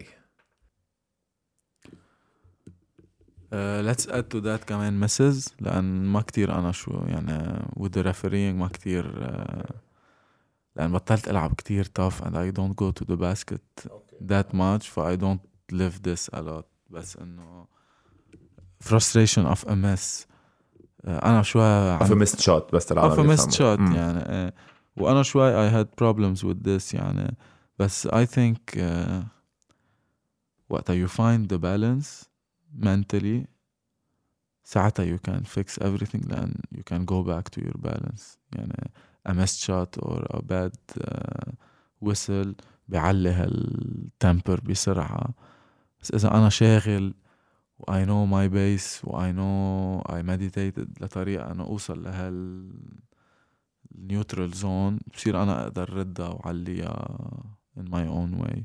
Uh, 3.50 3.80
let's 3.82 4.06
add 4.08 4.28
to 4.30 4.40
that 4.40 4.64
كمان 4.66 5.06
misses 5.08 5.52
لأن 5.60 6.04
ما 6.06 6.20
كتير 6.20 6.58
أنا 6.58 6.72
شو 6.72 6.90
يعني 7.06 7.58
with 7.80 7.92
the 7.92 8.02
refereeing 8.02 8.54
ما 8.54 8.68
كتير 8.68 9.04
uh, 9.04 9.72
لأن 10.76 10.92
بطلت 10.92 11.28
ألعب 11.28 11.54
كتير 11.54 11.84
tough 11.84 12.20
and 12.24 12.34
I 12.34 12.50
don't 12.58 12.76
go 12.76 12.92
to 12.92 13.04
the 13.04 13.16
basket 13.16 13.88
that 14.28 14.52
much 14.54 14.88
ف 14.88 14.98
I 15.00 15.16
don't 15.16 15.40
live 15.72 16.02
this 16.02 16.28
a 16.34 16.40
lot 16.42 16.64
بس 16.90 17.16
إنه 17.16 17.66
frustration 18.84 19.44
of 19.46 19.64
a 19.68 19.74
miss 19.76 20.24
uh, 21.04 21.08
أنا 21.08 21.42
شوي 21.42 21.98
Of 21.98 22.02
a 22.02 22.14
missed 22.14 22.40
shot 22.40 22.74
بس 22.74 22.92
العالم 22.92 23.14
of 23.14 23.18
a 23.18 23.36
missed 23.38 23.54
يفهموا. 23.54 23.76
shot 23.76 23.80
مم. 23.80 23.94
يعني 23.94 24.50
uh, 24.50 24.54
وأنا 24.96 25.22
شوي 25.22 25.70
I 25.70 25.72
had 25.72 25.86
problems 26.04 26.42
with 26.44 26.62
this 26.64 26.94
يعني 26.94 27.36
بس 27.78 28.06
I 28.08 28.24
think 28.26 28.76
uh, 28.78 29.24
وقتها 30.70 31.06
you 31.06 31.08
find 31.10 31.48
the 31.48 31.58
balance 31.58 32.28
mentally 32.86 33.46
ساعتها 34.64 35.16
you 35.16 35.18
can 35.30 35.44
fix 35.44 35.78
everything 35.80 36.28
لأن 36.28 36.54
you 36.74 36.82
can 36.92 37.04
go 37.04 37.22
back 37.22 37.50
to 37.50 37.62
your 37.64 37.78
balance 37.90 38.36
يعني 38.56 38.90
A 39.25 39.33
missed 39.33 39.59
shot 39.65 39.97
or 40.01 40.19
a 40.29 40.41
bad 40.41 40.75
uh, 41.01 41.51
whistle 42.01 42.53
بيعلي 42.87 43.29
هالتمبر 43.29 44.59
بسرعة 44.61 45.33
بس 46.01 46.11
إذا 46.11 46.37
أنا 46.37 46.49
شاغل 46.49 47.13
و 47.79 47.83
I 47.91 48.05
know 48.05 48.25
my 48.31 48.47
base 48.53 49.03
و 49.03 49.17
I 49.19 49.31
know 49.31 50.11
I 50.13 50.21
meditated 50.21 51.01
لطريقة 51.01 51.51
أنا 51.51 51.63
أوصل 51.63 52.03
لهال 52.03 52.69
neutral 54.09 54.53
zone 54.55 54.99
بصير 55.13 55.43
أنا 55.43 55.63
أقدر 55.63 55.93
ردها 55.93 56.27
وعليها 56.29 57.17
in 57.79 57.83
my 57.83 58.05
own 58.07 58.43
way 58.43 58.63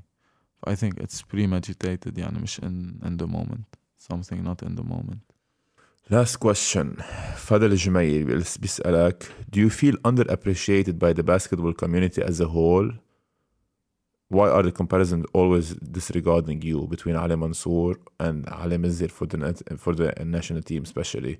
I 0.66 0.74
think 0.74 0.94
it's 1.00 1.22
premeditated 1.22 2.18
يعني 2.18 2.38
مش 2.38 2.60
in, 2.60 3.04
in 3.06 3.16
the 3.22 3.26
moment 3.26 3.78
something 4.12 4.42
not 4.44 4.62
in 4.68 4.74
the 4.74 4.84
moment 4.84 5.27
Last 6.09 6.35
question 6.39 7.01
فضل 7.35 7.71
الجميل 7.71 8.25
بيس- 8.25 8.57
بيسألك 8.57 9.23
Do 9.51 9.59
you 9.59 9.69
feel 9.69 9.95
underappreciated 10.05 10.97
by 10.99 11.13
the 11.13 11.23
basketball 11.23 11.73
community 11.73 12.21
as 12.21 12.39
a 12.41 12.47
whole? 12.47 12.91
Why 14.29 14.49
are 14.49 14.63
the 14.63 14.71
comparisons 14.71 15.25
always 15.33 15.75
disregarding 15.75 16.61
you 16.63 16.87
between 16.87 17.15
Ali 17.15 17.35
Mansour 17.35 17.91
and 18.19 18.47
Ali 18.49 18.77
Mizir 18.77 19.11
for 19.11 19.25
the 19.27 19.37
net, 19.37 19.61
for 19.83 19.93
the 19.93 20.07
national 20.37 20.61
team 20.63 20.81
especially? 20.83 21.35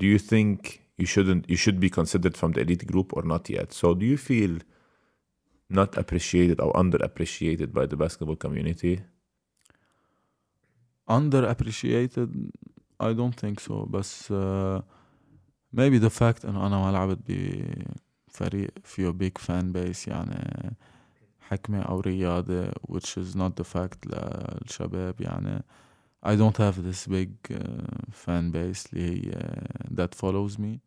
Do 0.00 0.04
you 0.06 0.18
think 0.18 0.56
you 1.00 1.06
shouldn't 1.12 1.42
you 1.52 1.56
should 1.64 1.78
be 1.86 1.90
considered 1.90 2.34
from 2.40 2.50
the 2.52 2.60
elite 2.64 2.86
group 2.92 3.08
or 3.16 3.22
not 3.32 3.50
yet? 3.50 3.68
So 3.80 3.86
do 3.94 4.04
you 4.12 4.16
feel 4.30 4.54
not 5.68 5.90
appreciated 6.02 6.58
or 6.64 6.72
underappreciated 6.82 7.70
by 7.78 7.84
the 7.90 7.96
basketball 8.04 8.36
community? 8.44 8.94
underappreciated 11.08 12.30
I 13.01 13.13
don't 13.13 13.35
think 13.41 13.59
so 13.59 13.73
بس 13.89 14.33
uh, 14.33 14.81
maybe 15.75 15.99
the 15.99 16.09
fact 16.19 16.45
انه 16.45 16.67
أنا 16.67 16.77
ما 16.85 16.91
لعبت 16.91 17.19
بفريق 18.29 18.71
فيه 18.83 19.11
big 19.11 19.41
fan 19.41 19.73
base 19.75 20.07
يعني 20.07 20.75
حكمة 21.39 21.81
أو 21.81 21.99
رياضة 21.99 22.71
which 22.71 23.17
is 23.17 23.35
not 23.35 23.51
the 23.61 23.65
fact 23.75 23.97
للشباب 24.07 25.21
يعني 25.21 25.63
I 26.25 26.35
don't 26.35 26.57
have 26.57 26.75
this 26.83 27.07
big 27.07 27.29
uh, 27.51 27.57
fan 28.25 28.51
base 28.53 28.93
اللي 28.93 29.27
هي 29.27 29.31
that 29.97 30.15
follows 30.21 30.57
me 30.59 30.77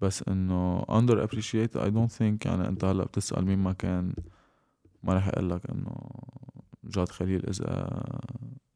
بس 0.00 0.22
انه 0.28 0.82
underappreciated 0.82 1.76
I 1.76 1.88
don't 1.90 2.12
think 2.18 2.46
يعني 2.46 2.68
انت 2.68 2.84
هلا 2.84 3.04
بتسأل 3.04 3.44
مين 3.44 3.58
ما 3.58 3.72
كان 3.72 4.12
ما 5.02 5.14
رح 5.14 5.28
أقول 5.28 5.50
لك 5.50 5.70
انه 5.70 5.96
جاد 6.84 7.08
خليل 7.08 7.46
اذا 7.48 8.00
جو- 8.42 8.69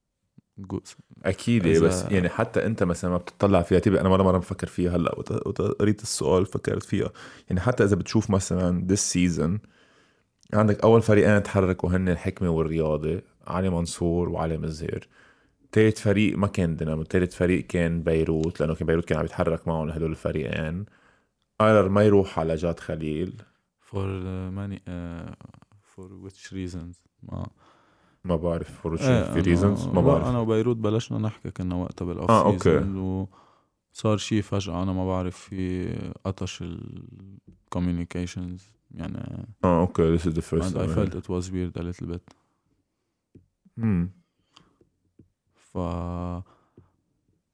أكيد 1.25 1.63
إذا- 1.63 1.83
بس 1.83 2.03
يعني 2.03 2.29
حتى 2.29 2.67
أنت 2.67 2.83
مثلا 2.83 3.11
ما 3.11 3.17
بتطلع 3.17 3.63
فيها 3.63 3.79
تبقى 3.79 4.01
أنا 4.01 4.09
مره 4.09 4.23
مرة 4.23 4.39
بفكر 4.39 4.67
فيها 4.67 4.97
هلأ 4.97 5.15
وقريت 5.19 6.03
السؤال 6.03 6.47
فكرت 6.47 6.83
فيها. 6.83 7.11
يعني 7.49 7.61
حتى 7.61 7.85
إذا 7.85 7.97
بتشوف 7.97 8.31
مثلا 8.31 8.87
this 8.89 9.01
season 9.15 9.69
عندك 10.55 10.81
أول 10.81 11.03
فريقين 11.03 11.43
تحركوا 11.43 11.91
هن 11.91 12.09
الحكمة 12.09 12.51
والرياضة 12.51 13.23
علي 13.47 13.71
منصور 13.71 14.29
وعلي 14.29 14.59
مزهر. 14.59 15.09
تالت 15.73 15.99
فريق 15.99 16.39
ما 16.39 16.47
كان 16.47 16.77
دينامو 16.77 17.03
تالت 17.03 17.33
فريق 17.33 17.67
كان 17.67 18.03
بيروت 18.03 18.61
لأنه 18.61 18.75
كان 18.75 18.87
بيروت 18.87 19.05
كان 19.05 19.19
عم 19.19 19.25
يتحرك 19.25 19.69
معهم 19.69 19.91
هدول 19.91 20.11
الفريقين. 20.11 20.85
قرر 21.61 21.89
ما 21.89 22.03
يروح 22.03 22.39
على 22.39 22.55
جاد 22.55 22.81
خليل. 22.81 23.43
For 23.91 24.07
many 24.61 24.79
uh, 24.89 25.35
for 25.95 26.09
which 26.25 26.53
reasons 26.53 26.97
ما 27.23 27.47
ما 28.25 28.37
بعرف 28.37 28.87
for 28.87 29.01
إيه، 29.01 29.25
في 29.25 29.43
reasons 29.43 29.95
ما 29.95 30.01
بعرف 30.01 30.27
أنا 30.27 30.39
وبيروت 30.39 30.77
بلشنا 30.77 31.19
نحكي 31.19 31.51
كنا 31.51 31.75
وقتها 31.75 32.05
بال 32.05 32.15
off 32.15 32.31
آه، 32.31 32.47
أوكي. 32.47 32.85
وصار 33.95 34.17
شيء 34.17 34.43
فجأة 34.43 34.83
أنا 34.83 34.93
ما 34.93 35.07
بعرف 35.07 35.37
في 35.37 35.93
قطش 36.25 36.63
ال 36.63 36.77
communications 36.77 38.71
يعني 38.95 39.47
آه 39.65 39.81
أوكي 39.81 40.19
this 40.19 40.21
is 40.21 40.35
the 40.35 40.43
first 40.43 40.65
and 40.65 40.79
I 40.79 40.87
felt 40.87 41.15
it 41.15 41.29
was 41.29 41.51
weird 41.51 41.77
a 41.77 41.83
little 41.83 42.07
bit 42.07 42.35
مم. 43.77 44.11
ف 45.55 45.79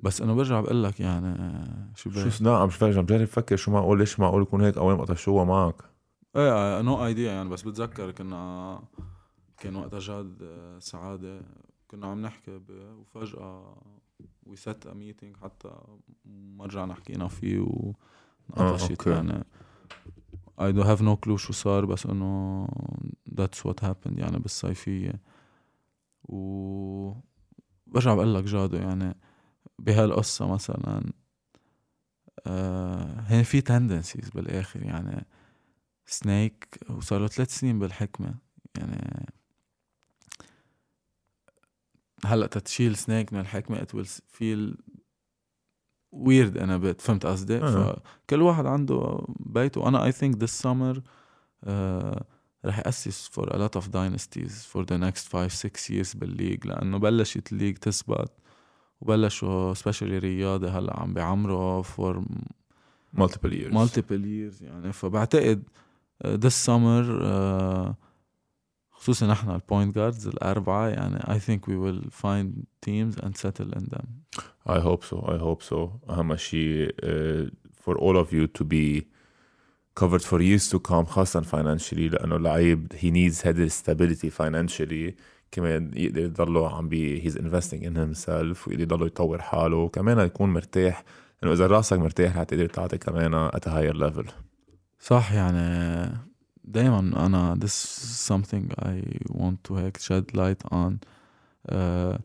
بس 0.03 0.23
إنه 0.23 0.35
برجع 0.35 0.61
بقول 0.61 0.85
لك 0.85 1.01
يعني 1.01 1.65
شو 1.95 2.11
شو 2.11 2.45
لا 2.45 2.57
عم 2.57 2.71
عم 2.83 2.89
بجرب 2.89 3.13
أفكر 3.13 3.57
شو 3.57 3.71
معقول 3.71 3.99
ليش 3.99 4.21
معقول 4.21 4.43
يكون 4.43 4.61
هيك 4.61 4.79
اول 4.79 4.95
ما 4.95 5.03
قطشوها 5.03 5.45
معك 5.45 5.75
إيه 6.37 6.81
no 6.81 7.07
idea 7.07 7.33
يعني 7.33 7.49
بس 7.49 7.63
بتذكر 7.63 8.11
كنا 8.11 8.83
كان 9.61 9.77
وقتها 9.77 9.99
جاد 9.99 10.39
آه، 10.43 10.79
سعادة. 10.79 11.43
كنا 11.89 12.07
عم 12.07 12.23
نحكي 12.23 12.59
ب- 12.59 12.97
وفجأة 13.01 13.77
we 14.47 14.57
set 14.57 14.87
a 14.87 14.95
meeting 14.95 15.37
حتى 15.37 15.71
ما 16.25 16.65
رجعنا 16.65 16.95
حكينا 16.95 17.29
فيه 17.29 17.61
وانقطشت 17.61 18.91
أوكي. 18.91 19.11
يعني 19.11 19.45
I 20.61 20.73
don't 20.73 20.87
have 20.87 21.01
no 21.03 21.17
clue 21.27 21.37
شو 21.37 21.53
صار 21.53 21.85
بس 21.85 22.07
إنه 22.07 22.67
that's 23.41 23.61
what 23.69 23.85
happened 23.85 24.19
يعني 24.19 24.39
بالصيفية. 24.39 25.21
و 26.25 27.13
برجع 27.87 28.15
بقول 28.15 28.35
لك 28.35 28.45
جادو 28.45 28.77
يعني 28.77 29.15
بهالقصة 29.79 30.53
مثلا 30.53 31.13
آه 32.47 33.21
هي 33.21 33.45
في 33.45 33.61
تندنسيز 33.61 34.31
بالآخر 34.31 34.83
يعني. 34.83 35.27
سنيك 36.07 36.79
وصار 36.91 37.21
له 37.21 37.27
ثلاث 37.27 37.51
سنين 37.59 37.79
بالحكمة 37.79 38.35
يعني. 38.79 39.27
هلا 42.25 42.47
تتشيل 42.47 42.97
سنيك 42.97 43.33
من 43.33 43.41
الحكمة 43.41 43.79
it 43.79 43.97
will 43.97 44.09
feel 44.09 44.75
weird 46.15 46.57
أنا 46.61 46.77
بت 46.77 47.01
فهمت 47.01 47.27
قصدي؟ 47.27 47.57
آه. 47.57 48.03
فكل 48.27 48.43
واحد 48.43 48.67
عنده 48.67 49.27
بيته 49.41 49.89
أنا 49.89 50.11
I 50.11 50.15
think 50.15 50.35
this 50.37 50.63
summer 50.63 51.01
آه 51.65 52.25
رح 52.65 52.79
يأسس 52.79 53.31
for 53.35 53.45
a 53.45 53.57
lot 53.57 53.81
of 53.81 53.85
dynasties 53.91 54.65
for 54.73 54.85
the 54.85 54.99
next 54.99 55.29
5 55.29 55.53
6 55.53 55.91
years 55.91 56.17
بال 56.17 56.29
league 56.29 56.67
لأنه 56.67 56.99
بلشت 56.99 57.53
ال 57.53 57.56
league 57.56 57.77
تثبت 57.77 58.33
وبلشوا 59.01 59.75
especially 59.75 60.03
رياضة 60.03 60.69
هلأ 60.79 61.01
عم 61.01 61.15
بيعمروا 61.15 61.83
for 61.83 62.23
multiple 63.17 63.53
years 63.53 63.73
multiple 63.73 64.23
years 64.25 64.63
يعني 64.63 64.93
فبعتقد 64.93 65.63
this 66.25 66.67
summer 66.67 67.05
uh, 67.23 68.10
خصوصا 69.01 69.27
نحن 69.27 69.51
ال 69.51 69.58
point 69.58 69.95
guards 69.95 70.27
الأربعة 70.27 70.89
يعني 70.89 71.33
I 71.33 71.39
think 71.39 71.69
we 71.69 71.77
will 71.77 72.09
find 72.11 72.65
teams 72.81 73.19
and 73.19 73.37
settle 73.37 73.75
in 73.75 73.89
them 73.93 74.41
I 74.75 74.81
hope 74.83 75.05
so 75.05 75.19
I 75.19 75.39
hope 75.39 75.63
so 75.63 75.91
أهم 76.11 76.37
شيء 76.37 76.95
for 77.75 77.99
all 77.99 78.17
of 78.17 78.33
you 78.33 78.47
to 78.47 78.65
be 78.65 79.09
covered 79.97 80.21
for 80.21 80.41
years 80.41 80.71
to 80.71 80.79
come 80.79 81.09
خاصة 81.09 81.43
financially 81.43 82.13
لأنه 82.13 82.37
اللعيب 82.37 82.93
he 82.99 83.11
needs 83.11 83.43
that 83.43 83.73
stability 83.83 84.31
financially 84.43 85.15
كمان 85.51 85.91
يقدر 85.95 86.21
يضله 86.21 86.77
عم 86.77 86.89
بي 86.89 87.25
he's 87.25 87.37
investing 87.37 88.15
in 88.15 88.17
himself 88.17 88.69
ويقدر 88.69 88.83
يضله 88.83 89.07
يطور 89.07 89.41
حاله 89.41 89.77
وكمان 89.77 90.19
يكون 90.19 90.53
مرتاح 90.53 91.05
لأنه 91.43 91.55
إذا 91.55 91.67
راسك 91.67 91.99
مرتاح 91.99 92.37
رح 92.37 92.43
تقدر 92.43 92.67
تعطي 92.67 92.99
كمان 92.99 93.35
at 93.35 93.69
higher 93.69 93.97
level 93.97 94.27
صح 94.99 95.33
يعني 95.33 96.30
دايما 96.70 97.00
أنا 97.00 97.56
this 97.56 97.66
is 97.66 98.34
something 98.34 98.72
I 98.80 99.02
want 99.32 99.58
to 99.68 99.74
هيك 99.74 99.98
shed 99.98 100.36
light 100.36 100.64
on 100.72 101.00
uh, 101.72 102.18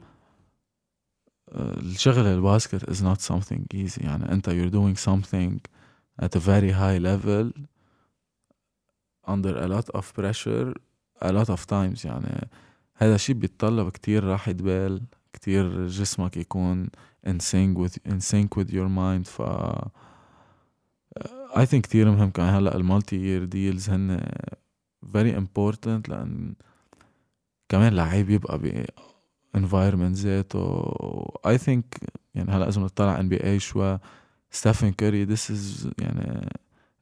uh, 1.53 1.79
الشغل 1.79 2.27
الباسكت 2.27 2.91
is 2.91 3.03
not 3.03 3.21
something 3.21 3.67
easy 3.75 4.05
يعني 4.05 4.33
أنت 4.33 4.51
you're 4.51 4.71
doing 4.71 4.97
something 4.97 5.61
at 6.23 6.37
a 6.37 6.41
very 6.41 6.71
high 6.73 6.99
level 6.99 7.53
under 9.29 9.57
a 9.57 9.69
lot 9.69 9.89
of 9.95 10.13
pressure 10.15 10.75
a 11.23 11.33
lot 11.33 11.49
of 11.51 11.67
times 11.67 12.05
يعني 12.05 12.49
هذا 12.95 13.15
الشيء 13.15 13.37
بيتطلب 13.37 13.89
كتير 13.89 14.25
راحة 14.25 14.53
بال 14.53 15.03
كتير 15.33 15.87
جسمك 15.87 16.37
يكون 16.37 16.89
in 17.27 17.41
sync 17.41 17.79
with 17.79 17.99
in 18.13 18.21
sync 18.21 18.57
with 18.57 18.71
your 18.71 18.89
mind 18.89 19.27
ف 19.29 19.43
I 21.54 21.66
think 21.66 21.82
كتير 21.82 22.12
مهم 22.12 22.30
كمان 22.30 22.54
هلأ 22.54 22.76
ال 22.76 22.82
multi 22.82 23.16
year 23.16 23.46
deals 23.46 23.90
هن 23.90 24.22
very 25.06 25.36
important 25.42 26.10
لأن 26.10 26.56
كمان 27.70 27.94
لعيب 27.94 28.30
يبقى 28.30 28.58
ب 28.58 28.86
environment 29.58 30.14
ذاته. 30.14 30.84
I 31.48 31.58
think 31.58 31.84
يعني 32.36 32.52
هلأ 32.52 32.68
إذا 32.70 32.82
بنطلع 32.82 33.20
NBA 33.20 33.60
شوي 33.60 34.00
ستيفن 34.52 34.92
كاري 34.92 35.36
this 35.36 35.50
is 35.50 35.88
يعني 36.00 36.50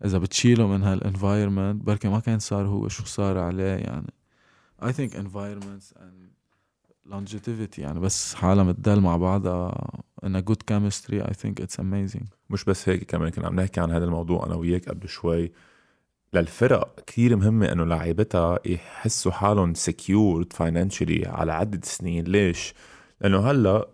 إذا 0.05 0.17
بتشيله 0.17 0.67
من 0.67 0.83
هال 0.83 0.99
environment 0.99 1.83
بركي 1.83 2.07
ما 2.07 2.19
كان 2.19 2.39
صار 2.39 2.67
هو 2.67 2.87
شو 2.87 3.05
صار 3.05 3.37
عليه 3.37 3.75
يعني. 3.75 4.13
I 4.81 4.91
think 4.91 5.13
environments 5.13 5.93
and 5.95 6.32
longevity 7.09 7.79
يعني 7.79 7.99
بس 7.99 8.35
حالة 8.35 8.63
متدل 8.63 8.99
مع 8.99 9.17
بعضها 9.17 9.87
in 10.25 10.29
a 10.29 10.41
good 10.41 10.63
chemistry 10.71 11.21
I 11.21 11.33
think 11.33 11.63
it's 11.63 11.77
amazing 11.79 12.25
مش 12.49 12.63
بس 12.63 12.89
هيك 12.89 13.03
كمان 13.03 13.29
كنا 13.29 13.47
عم 13.47 13.59
نحكي 13.59 13.79
عن 13.79 13.91
هذا 13.91 14.05
الموضوع 14.05 14.45
أنا 14.45 14.55
وياك 14.55 14.89
قبل 14.89 15.07
شوي 15.09 15.51
للفرق 16.33 16.99
كثير 17.07 17.35
مهمة 17.35 17.71
إنه 17.71 17.83
لاعيبتها 17.83 18.59
يحسوا 18.65 19.31
حالهم 19.31 19.73
secured 19.73 20.53
financially 20.53 21.25
على 21.25 21.53
عدة 21.53 21.79
سنين 21.83 22.23
ليش؟ 22.23 22.73
لأنه 23.21 23.51
هلأ 23.51 23.87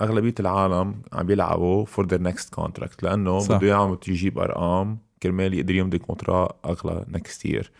أغلبية 0.00 0.34
العالم 0.40 1.02
عم 1.12 1.26
بيلعبوا 1.26 1.84
for 1.84 2.06
their 2.06 2.22
next 2.22 2.54
contract 2.54 3.02
لأنه. 3.02 3.38
بده 3.58 3.66
اياهم 3.66 3.98
يجيب 4.08 4.38
أرقام 4.38 4.98
كرمال 5.22 5.54
يقدر 5.54 5.74
يمضي 5.74 5.98
contrat 5.98 6.48
أغلى 6.64 7.04
next 7.08 7.44
year 7.46 7.70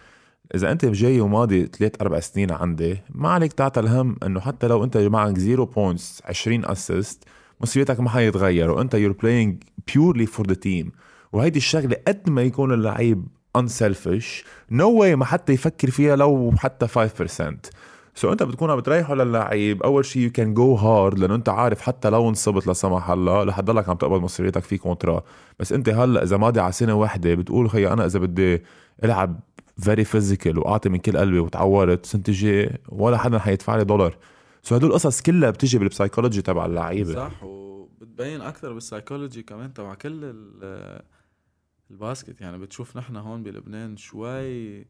إذا 0.54 0.72
أنت 0.72 0.84
جاي 0.84 1.20
وماضي 1.20 1.66
ثلاث 1.66 1.92
أربع 2.00 2.20
سنين 2.20 2.52
عندي 2.52 2.98
ما 3.14 3.28
عليك 3.28 3.52
تعطى 3.52 3.80
الهم 3.80 4.16
إنه 4.26 4.40
حتى 4.40 4.66
لو 4.66 4.84
أنت 4.84 4.96
معك 4.96 5.38
0 5.38 5.64
points 5.64 6.22
20 6.24 6.64
assist 6.64 7.24
مصيرتك 7.60 8.00
ما 8.00 8.10
حيتغير 8.10 8.70
وأنت 8.70 8.94
you're 8.94 9.12
playing 9.12 9.62
purely 9.94 10.26
for 10.26 10.46
the 10.46 10.54
team 10.54 10.92
وهيدي 11.32 11.58
الشغلة 11.58 11.96
قد 12.08 12.30
ما 12.30 12.42
يكون 12.42 12.72
اللعيب 12.72 13.26
unselfish 13.58 14.44
no 14.70 14.90
way 14.90 15.16
ما 15.16 15.24
حتى 15.24 15.52
يفكر 15.52 15.90
فيها 15.90 16.16
لو 16.16 16.52
حتى 16.58 16.86
5% 16.88 17.70
so 18.14 18.28
so 18.28 18.30
أنت 18.30 18.42
بتكون 18.42 18.70
عم 18.70 18.76
بتريحه 18.76 19.14
للعيب 19.14 19.82
أول 19.82 20.04
شيء 20.04 20.22
you 20.22 20.30
can 20.30 20.54
go 20.54 20.74
hard 20.74 21.18
لأنه 21.18 21.34
أنت 21.34 21.48
عارف 21.48 21.80
حتى 21.80 22.10
لو 22.10 22.28
انصبت 22.28 22.66
لا 22.66 22.72
سمح 22.72 23.10
الله 23.10 23.44
رح 23.44 23.60
تضلك 23.60 23.88
عم 23.88 23.96
تقبض 23.96 24.20
مصرياتك 24.20 24.62
في 24.62 24.78
contrat 24.78 25.22
بس 25.58 25.72
أنت 25.72 25.88
هلأ 25.88 26.22
إذا 26.22 26.36
ماضي 26.36 26.60
على 26.60 26.72
سنة 26.72 26.94
واحدة 26.94 27.34
بتقول 27.34 27.70
خي 27.70 27.86
أنا 27.86 28.06
إذا 28.06 28.18
بدي 28.18 28.62
ألعب 29.04 29.40
very 29.80 30.04
physical 30.04 30.58
وأعطي 30.58 30.88
من 30.88 30.98
كل 30.98 31.16
قلبي 31.18 31.38
وتعورت 31.38 32.14
الجايه 32.14 32.78
ولا 32.88 33.18
حدا 33.18 33.38
حيدفع 33.38 33.76
لي 33.76 33.84
دولار 33.84 34.16
so 34.62 34.74
هدول 34.74 34.90
القصص 34.90 35.22
كلها 35.22 35.50
بتجي 35.50 35.78
بال 35.78 35.89
psychology 35.89 36.42
تبع 36.42 36.66
اللعيبة. 36.66 37.14
صح 37.14 37.42
وبتبين 37.44 38.40
أكثر 38.40 38.72
بالسايكولوجي 38.72 39.42
كمان 39.42 39.74
تبع 39.74 39.94
كل 39.94 40.20
ال- 40.24 41.02
ال 41.90 41.96
basket. 41.96 42.40
يعني 42.40 42.58
بتشوف 42.58 42.96
نحن 42.96 43.16
هون 43.16 43.42
بلبنان 43.42 43.96
شوي 43.96 44.84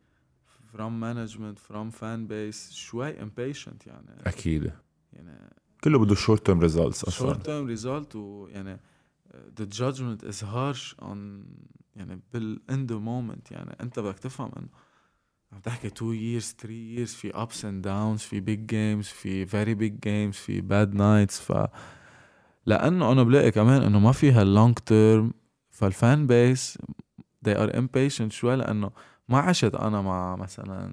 from 0.77 0.93
management 1.03 1.59
from 1.73 1.91
fan 2.01 2.29
base 2.31 2.73
شوي 2.73 3.13
impatient 3.13 3.87
يعني. 3.87 4.21
أكيد. 4.27 4.73
يعني 5.13 5.51
كله 5.85 5.99
بده 5.99 6.15
short 6.15 6.47
term 6.47 6.61
results 6.61 7.05
أصلا. 7.05 7.35
short 7.35 7.37
term 7.37 7.79
result 7.81 8.17
ويعني 8.17 8.81
the 9.61 9.65
judgment 9.79 10.29
is 10.31 10.37
harsh 10.43 10.95
on 11.03 11.19
يعني 12.01 12.21
بال 12.33 12.61
in 12.71 12.91
the 12.91 12.99
moment 13.07 13.53
يعني 13.53 13.77
انت 13.81 13.99
بدك 13.99 14.19
تفهم 14.19 14.51
انه 14.57 14.69
عم 15.53 15.61
تحكي 15.61 15.87
2 15.87 16.41
years 16.41 16.45
3 16.45 16.69
years 16.97 17.17
في 17.17 17.33
ups 17.33 17.61
and 17.63 17.85
downs 17.87 18.23
في 18.29 18.41
big 18.41 18.61
games 18.73 19.07
في 19.07 19.47
very 19.47 19.79
big 19.79 19.95
games 20.07 20.37
في 20.37 20.63
bad 20.63 20.95
nights 20.95 21.35
ف 21.35 21.69
لأنه 22.67 23.13
أنا 23.13 23.23
بلاقي 23.23 23.51
كمان 23.51 23.83
إنه 23.83 23.99
ما 23.99 24.13
فيها 24.13 24.45
long 24.45 24.75
term 24.75 25.33
فال 25.71 25.93
fan 25.93 26.27
base 26.27 26.79
they 27.49 27.57
are 27.57 27.73
impatient 27.73 28.29
شوي 28.31 28.57
لأنه 28.57 28.91
ما 29.29 29.39
عشت 29.39 29.75
أنا 29.75 30.03
مع 30.03 30.37
مثلا 30.37 30.93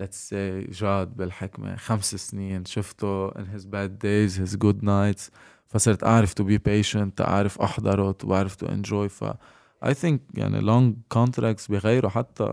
let's 0.00 0.30
say 0.30 0.70
جاد 0.70 1.16
بالحكمة 1.16 1.76
خمس 1.76 2.14
سنين 2.14 2.64
شفته 2.64 3.30
in 3.30 3.46
his 3.56 3.64
bad 3.64 3.90
days 3.98 4.38
his 4.38 4.56
good 4.56 4.82
nights 4.82 5.30
فصرت 5.66 6.04
أعرف 6.04 6.32
to 6.32 6.44
be 6.44 6.58
patient 6.58 7.20
أعرف 7.20 7.60
أحضره 7.60 8.16
وأعرف 8.24 8.64
to 8.64 8.66
enjoy 8.68 9.08
ف 9.08 9.24
I 9.84 9.88
think 9.88 10.18
يعني 10.34 10.60
long 10.60 10.94
contracts 11.18 11.70
بغيروا 11.70 12.10
حتى 12.10 12.44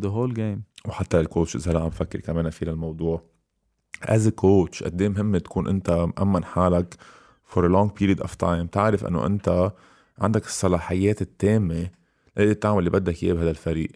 the 0.00 0.08
whole 0.08 0.34
game. 0.36 0.88
وحتى 0.88 1.20
ال 1.20 1.26
coaches 1.26 1.68
هلا 1.68 1.80
عم 1.80 1.90
فكر 1.90 2.20
كمان 2.20 2.50
في 2.50 2.62
الموضوع 2.62 3.22
از 4.02 4.28
كوتش 4.28 4.82
قد 4.82 5.02
إيه 5.02 5.08
مهم 5.08 5.36
تكون 5.36 5.68
أنت 5.68 5.90
مأمن 5.90 6.44
حالك 6.44 6.94
a 7.54 7.58
long 7.58 7.88
period 8.00 8.22
of 8.22 8.30
time 8.30 8.70
تعرف 8.72 9.04
إنه 9.04 9.26
أنت 9.26 9.72
عندك 10.18 10.46
الصلاحيات 10.46 11.22
التامة 11.22 11.90
لتقدر 12.36 12.52
تعمل 12.52 12.78
اللي 12.78 12.90
بدك 12.90 13.22
إياه 13.22 13.34
بهذا 13.34 13.50
الفريق. 13.50 13.90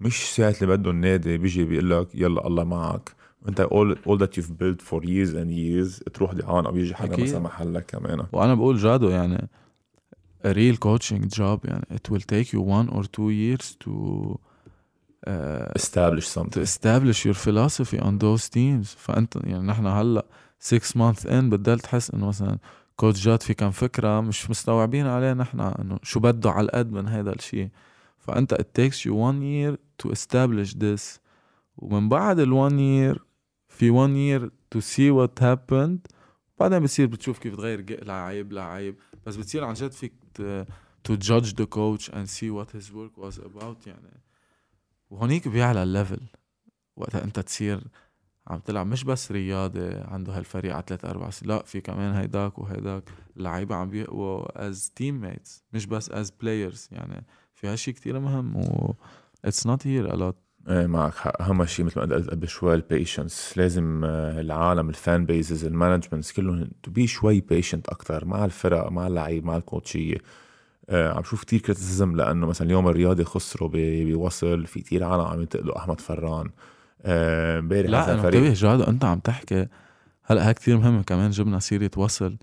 مش 0.00 0.34
ساعة 0.34 0.54
اللي 0.62 0.76
بده 0.76 0.90
النادي 0.90 1.38
بيجي 1.38 1.64
بيقول 1.64 1.90
لك 1.90 2.14
يلا 2.14 2.46
الله 2.46 2.64
معك. 2.64 3.12
أنت 3.48 3.62
all, 3.62 4.08
all 4.08 4.18
that 4.18 4.40
you've 4.40 4.52
built 4.52 4.82
for 4.82 5.00
years 5.02 5.32
and 5.34 5.50
years 5.50 6.12
تروح 6.14 6.34
ضيعان 6.34 6.66
أو 6.66 6.76
يجي 6.76 6.94
حدا. 6.94 7.22
مثلا 7.22 7.38
محلك 7.38 7.86
كمان. 7.86 8.26
وأنا 8.32 8.54
بقول 8.54 8.76
جادو 8.76 9.08
يعني 9.08 9.48
a 10.44 10.52
real 10.54 10.76
coaching 10.78 11.28
job 11.38 11.58
يعني 11.64 11.84
it 11.94 12.12
will 12.12 12.22
take 12.32 12.52
you 12.52 12.60
one 12.60 12.88
or 12.94 13.02
two 13.02 13.30
years 13.30 13.76
to 13.84 13.90
uh, 15.26 15.72
establish 15.76 16.26
to 16.26 16.40
something 16.40 16.62
establish 16.62 17.24
your 17.24 17.34
philosophy 17.46 17.98
on 17.98 18.18
those 18.18 18.48
teams 18.48 18.96
فانت 18.96 19.36
يعني 19.44 19.66
نحن 19.66 19.86
هلا 19.86 20.26
6 20.60 20.78
months 21.12 21.24
in 21.24 21.32
بتضل 21.32 21.80
تحس 21.80 22.10
انه 22.10 22.28
مثلا 22.28 22.58
كوتش 22.96 23.24
جات 23.24 23.42
في 23.42 23.54
كم 23.54 23.70
فكره 23.70 24.20
مش 24.20 24.50
مستوعبين 24.50 25.06
عليه 25.06 25.32
نحن 25.32 25.60
انه 25.60 25.98
شو 26.02 26.20
بده 26.20 26.50
على 26.50 26.64
القد 26.64 26.92
من 26.92 27.08
هذا 27.08 27.32
الشيء 27.32 27.68
فانت 28.18 28.54
it 28.54 28.80
takes 28.80 28.96
you 28.96 29.12
one 29.12 29.40
year 29.42 29.76
to 30.02 30.12
establish 30.12 30.74
this 30.74 31.18
ومن 31.76 32.08
بعد 32.08 32.38
ال 32.38 32.52
one 32.70 32.72
year 32.72 33.20
في 33.68 33.90
one 33.92 34.14
year 34.16 34.50
to 34.74 34.80
see 34.82 35.10
what 35.10 35.42
happened 35.44 35.98
بعدين 36.60 36.78
بتصير 36.78 37.06
بتشوف 37.06 37.38
كيف 37.38 37.56
تغير 37.56 38.04
لعيب 38.04 38.52
لعيب 38.52 38.96
بس 39.26 39.36
بتصير 39.36 39.64
عن 39.64 39.74
جد 39.74 39.92
فيك 39.92 40.12
ت- 40.40 40.66
to 41.08 41.16
judge 41.16 41.52
the 41.54 41.66
coach 41.66 42.10
and 42.10 42.26
see 42.26 42.50
what 42.50 42.70
his 42.76 42.90
work 42.92 43.14
was 43.24 43.38
about 43.38 43.86
يعني. 43.86 44.20
وهونيك 45.10 45.48
بيعلى 45.48 45.82
ال 45.82 45.88
level 45.88 46.20
وقتها 46.96 47.24
انت 47.24 47.40
تصير 47.40 47.80
عم 48.46 48.58
تلعب. 48.60 48.86
مش 48.86 49.04
بس 49.04 49.32
رياضة 49.32 50.04
عنده 50.04 50.38
هالفريق 50.38 50.74
على 50.74 50.84
ثلاث 50.86 51.04
أربع 51.04 51.30
سنين 51.30 51.50
لا 51.56 51.62
في 51.62 51.80
كمان 51.80 52.14
هيداك 52.14 52.58
وهيداك. 52.58 53.10
اللعيبة 53.36 53.74
عم 53.74 53.90
بيقوا 53.90 54.70
as 54.70 54.76
teammates 54.76 55.62
مش 55.72 55.86
بس 55.86 56.10
as 56.10 56.28
players 56.28 56.92
يعني 56.92 57.26
في 57.54 57.66
هالشي 57.66 57.92
كتير 57.92 58.18
مهم 58.20 58.56
و 58.56 58.94
it's 59.46 59.60
not 59.64 59.82
here 59.82 60.10
a 60.12 60.16
lot. 60.16 60.47
معك 60.68 61.14
حق. 61.14 61.42
أهم 61.42 61.66
شيء 61.66 61.84
مثل 61.84 62.00
ما 62.00 62.06
قلت 62.16 62.30
قبل 62.30 62.48
شوي 62.48 62.74
ال 62.74 62.83
patience 62.83 63.52
لازم 63.56 64.04
آه، 64.04 64.40
العالم 64.40 64.88
ال 64.88 64.98
fan 64.98 65.26
bases 65.26 65.64
ال 65.64 65.70
managements 65.70 66.32
كلهم 66.32 66.70
to 66.82 66.90
be 66.90 67.06
شوي 67.06 67.40
patient 67.40 67.88
أكثر 67.88 68.24
مع 68.24 68.44
الفرق 68.44 68.90
مع 68.90 69.06
اللعيب 69.06 69.44
مع 69.44 69.56
ال 69.56 69.63
coachية. 69.63 70.16
آه، 70.90 71.12
عم 71.12 71.22
شوف 71.22 71.44
كتير 71.44 71.60
criticism 71.60 72.16
لأنه 72.16 72.46
مثلا 72.46 72.66
اليوم 72.66 72.88
الرياضي 72.88 73.24
خسروا 73.24 73.70
بوصل 73.72 74.66
في 74.66 74.80
كتير 74.80 75.04
عالم 75.04 75.24
عم 75.24 75.40
ينتقدوا 75.40 75.78
أحمد 75.78 76.00
فران. 76.00 76.50
آه، 77.02 77.58
امبارح 77.58 77.90
لا 77.90 78.14
انتبه 78.14 78.52
جاد 78.52 78.80
أنت 78.80 79.04
عم 79.04 79.18
تحكي. 79.18 79.66
هلأ 80.24 80.48
هاي 80.48 80.54
كتير 80.54 80.76
مهمة 80.78 81.02
كمان 81.02 81.30
جبنا 81.30 81.58
سيرة 81.58 81.90
وصل. 81.96 82.36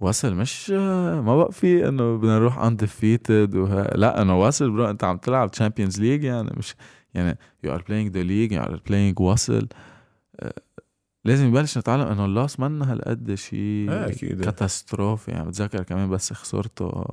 وصل 0.00 0.34
مش 0.34 0.70
ما 0.70 1.36
بقى 1.36 1.52
في 1.52 1.88
انه 1.88 2.16
بدنا 2.16 2.38
نروح 2.38 2.68
undefeated 2.70 3.54
وه... 3.54 3.82
لا 3.94 4.22
انه 4.22 4.40
وصل 4.40 4.70
bro 4.70 4.90
انت 4.90 5.04
عم 5.04 5.16
تلعب 5.16 5.50
Champions 5.50 6.00
League 6.00 6.24
يعني 6.24 6.50
مش 6.56 6.74
يعني 7.14 7.38
you 7.66 7.70
are 7.70 7.78
playing 7.80 8.12
the 8.12 8.22
league 8.28 8.56
you 8.58 8.68
are 8.68 8.80
playing 8.90 9.20
وصل 9.20 9.68
آه، 10.40 10.52
لازم 11.24 11.46
يبلش 11.46 11.78
نتعلم 11.78 12.00
انه 12.06 12.24
ال 12.24 12.31
loss 12.31 12.60
منا 12.60 12.92
هالقد 12.92 13.34
شيء 13.34 13.58
إيه 13.90 14.06
أكيد. 14.06 14.44
كاتاستروفي 14.44 15.30
يعني. 15.30 15.48
بتذكر 15.48 15.82
كمان 15.82 16.10
بس 16.10 16.32
خسرته 16.32 17.04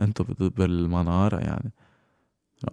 انتو 0.00 0.24
بال- 0.24 0.50
بالمنارة 0.50 1.36
يعني. 1.38 1.72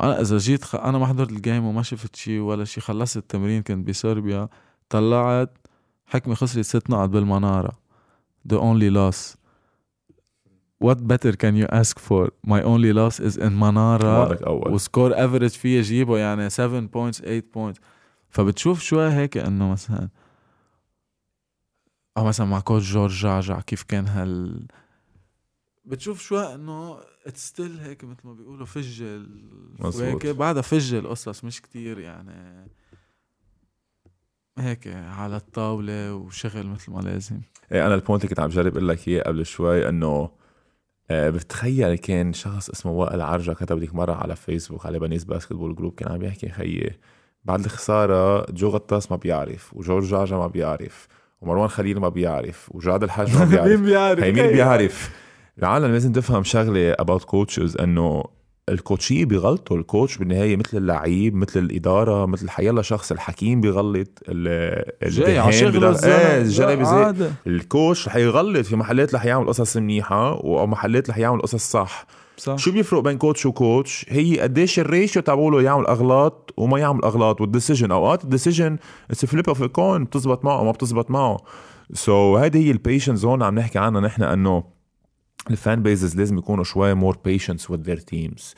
أنا 0.02 0.22
إذا 0.22 0.38
جيت 0.38 0.64
خ... 0.64 0.76
أنا 0.76 0.98
ما 0.98 1.06
حضرت 1.06 1.32
الجيم 1.32 1.66
وما 1.66 1.82
شفت 1.84 2.16
شيء 2.16 2.40
ولا 2.40 2.66
شيء 2.66 2.84
خلصت 2.84 3.18
التمرين 3.18 3.62
كنت 3.64 3.88
بصربيا 3.90 4.48
طلعت 4.90 5.58
حكمة 6.06 6.36
خسرت 6.36 6.66
ست 6.66 6.90
نقط 6.90 7.10
بالمنارة. 7.10 7.85
The 8.46 8.60
only 8.60 8.90
loss. 8.90 9.38
What 10.80 11.08
better 11.08 11.34
can 11.44 11.56
you 11.56 11.68
ask 11.72 12.00
for? 12.00 12.24
My 12.44 12.62
only 12.62 12.94
loss 12.94 13.20
is 13.20 13.38
in 13.38 13.54
منارة 13.54 14.72
وسكور 14.72 15.26
افريج 15.26 15.52
فيه 15.52 15.82
جيبه 15.82 16.18
يعني 16.18 16.50
7 16.50 16.80
بوينتس 16.80 17.22
8 17.22 17.44
بوينتس 17.54 17.80
فبتشوف 18.30 18.82
شوي 18.82 19.10
هيك 19.10 19.38
إنه 19.38 19.72
مثلا 19.72 20.10
أو 22.18 22.26
مثلا 22.26 22.46
مع 22.48 22.60
coach 22.60 22.92
جورج 22.92 23.12
جعجع 23.12 23.62
كيف 23.62 23.84
كان 23.84 24.08
هال 24.08 24.68
بتشوف 25.86 26.22
شوي 26.22 26.56
إنه 26.56 26.98
it's 27.26 27.48
still 27.48 27.80
هيك 27.80 28.04
مثل 28.04 28.20
ما 28.24 28.34
بيقولوا 28.34 28.66
فج 28.66 29.04
مزبوط. 29.80 30.04
هيك 30.04 30.28
بعدها 30.28 30.62
فج 30.62 30.94
القصص 30.94 31.44
مش 31.44 31.62
كتير 31.62 32.00
يعني. 32.00 32.68
هيك 34.60 34.88
على 35.18 35.36
الطاولة 35.36 36.14
وشغل 36.14 36.68
مثل 36.68 36.92
ما 36.92 37.00
لازم. 37.02 37.42
إيه 37.72 37.86
أنا 37.86 37.96
ال 37.96 38.00
point 38.00 38.24
اللي 38.24 38.30
كنت 38.36 38.40
عم 38.40 38.50
جرب 38.50 38.72
إقول 38.78 38.88
لك 38.88 39.08
إياه 39.08 39.22
قبل 39.24 39.46
شوي 39.46 39.90
إنه 39.90 40.30
آه، 41.12 41.30
بتخيل 41.30 41.96
كان 41.96 42.34
شخص 42.34 42.70
اسمه 42.70 42.92
وائل 42.92 43.22
عرجة 43.22 43.52
كتب 43.52 43.78
لك 43.84 43.96
مرة 43.96 44.14
على 44.14 44.36
فيسبوك 44.36 44.86
على 44.86 45.00
بنيس 45.00 45.24
basketball 45.24 45.76
group 45.76 45.94
كان 45.96 46.12
عم 46.12 46.22
يحكي 46.24 46.50
خيي 46.50 46.92
بعد 47.44 47.66
الخسارة 47.66 48.52
جو 48.52 48.70
غطاس 48.70 49.12
ما 49.12 49.18
بيعرف 49.18 49.74
وجورج 49.74 50.04
جعجة 50.06 50.38
ما 50.38 50.48
بيعرف 50.48 51.08
ومروان 51.42 51.68
خليل 51.68 52.00
ما 52.00 52.10
بيعرف 52.10 52.70
وجاد 52.76 53.04
الحاج 53.04 53.36
ما 53.38 53.46
بيعرف. 53.52 53.82
بيعرف؟ 53.82 54.24
هي 54.24 54.32
مين 54.32 54.48
بيعرف؟ 54.48 55.10
العالم 55.60 55.92
لازم 55.92 56.12
تفهم 56.12 56.44
شغلة 56.44 56.94
about 56.94 57.22
coaches 57.22 57.82
إنه 57.82 58.24
ال 58.70 58.77
coaches 58.77 59.26
بيغلطوا 59.26 59.78
ال 59.78 59.84
coach 59.84 60.18
بالنهاية 60.18 60.56
مثل 60.56 60.78
اللعيب 60.78 61.36
مثل 61.36 61.60
الإدارة 61.60 62.26
مثل 62.26 62.50
حيلا 62.50 62.82
شخص 62.82 63.12
الحكيم 63.12 63.62
بيغلط 63.62 64.08
جاي 65.04 65.38
على 65.38 65.68
الدهان 65.68 66.52
شغل 66.52 66.78
بيغلط. 66.78 67.22
إيه 67.22 67.32
ال 67.48 67.58
coach 67.58 68.08
رح 68.08 68.16
يغلط 68.16 68.66
في 68.66 68.76
محلات 68.76 69.16
رح 69.16 69.26
يعمل 69.26 69.48
قصص 69.48 69.78
منيحة 69.78 70.30
أو 70.32 70.68
محلات 70.68 71.10
رح 71.10 71.18
يعمل 71.18 71.42
قصص 71.42 71.72
صح. 71.72 72.06
صح. 72.38 72.56
شو 72.56 72.72
بيفرق 72.72 73.00
بين 73.00 73.18
coach 73.18 73.46
و 73.46 73.54
coach؟ 73.54 74.06
هي 74.10 74.40
قديش 74.40 74.80
ال 74.80 74.87
ratio 74.87 75.22
تبعوله 75.22 75.62
يعمل 75.62 75.86
أغلاط 75.86 76.54
وما 76.58 76.80
يعمل 76.80 77.04
أغلاط 77.04 77.42
وال 77.42 77.51
decision. 77.51 77.92
أوقات 77.92 78.24
ال 78.24 78.30
decision 78.30 78.78
it's 79.12 79.26
flip 79.26 79.48
of 79.48 79.64
coin 79.64 80.04
بتزبط 80.04 80.46
معه 80.46 80.62
وما 80.62 80.72
بتزبط 80.72 81.12
معه. 81.12 81.38
so, 81.94 82.40
هيدي 82.40 82.68
هي 82.68 82.72
ال 82.72 82.78
patience 82.78 83.26
هون 83.26 83.44
عم 83.44 83.60
نحكي 83.60 83.80
عنها 83.80 84.02
نحن 84.02 84.24
إنه 84.24 84.75
ال 85.50 85.58
fan 85.58 85.84
bases 85.84 86.16
لازم 86.18 86.38
يكونوا 86.38 86.64
شوي 86.64 86.94
more 86.94 87.18
patience 87.26 87.68
their 87.72 88.00
teams. 88.14 88.54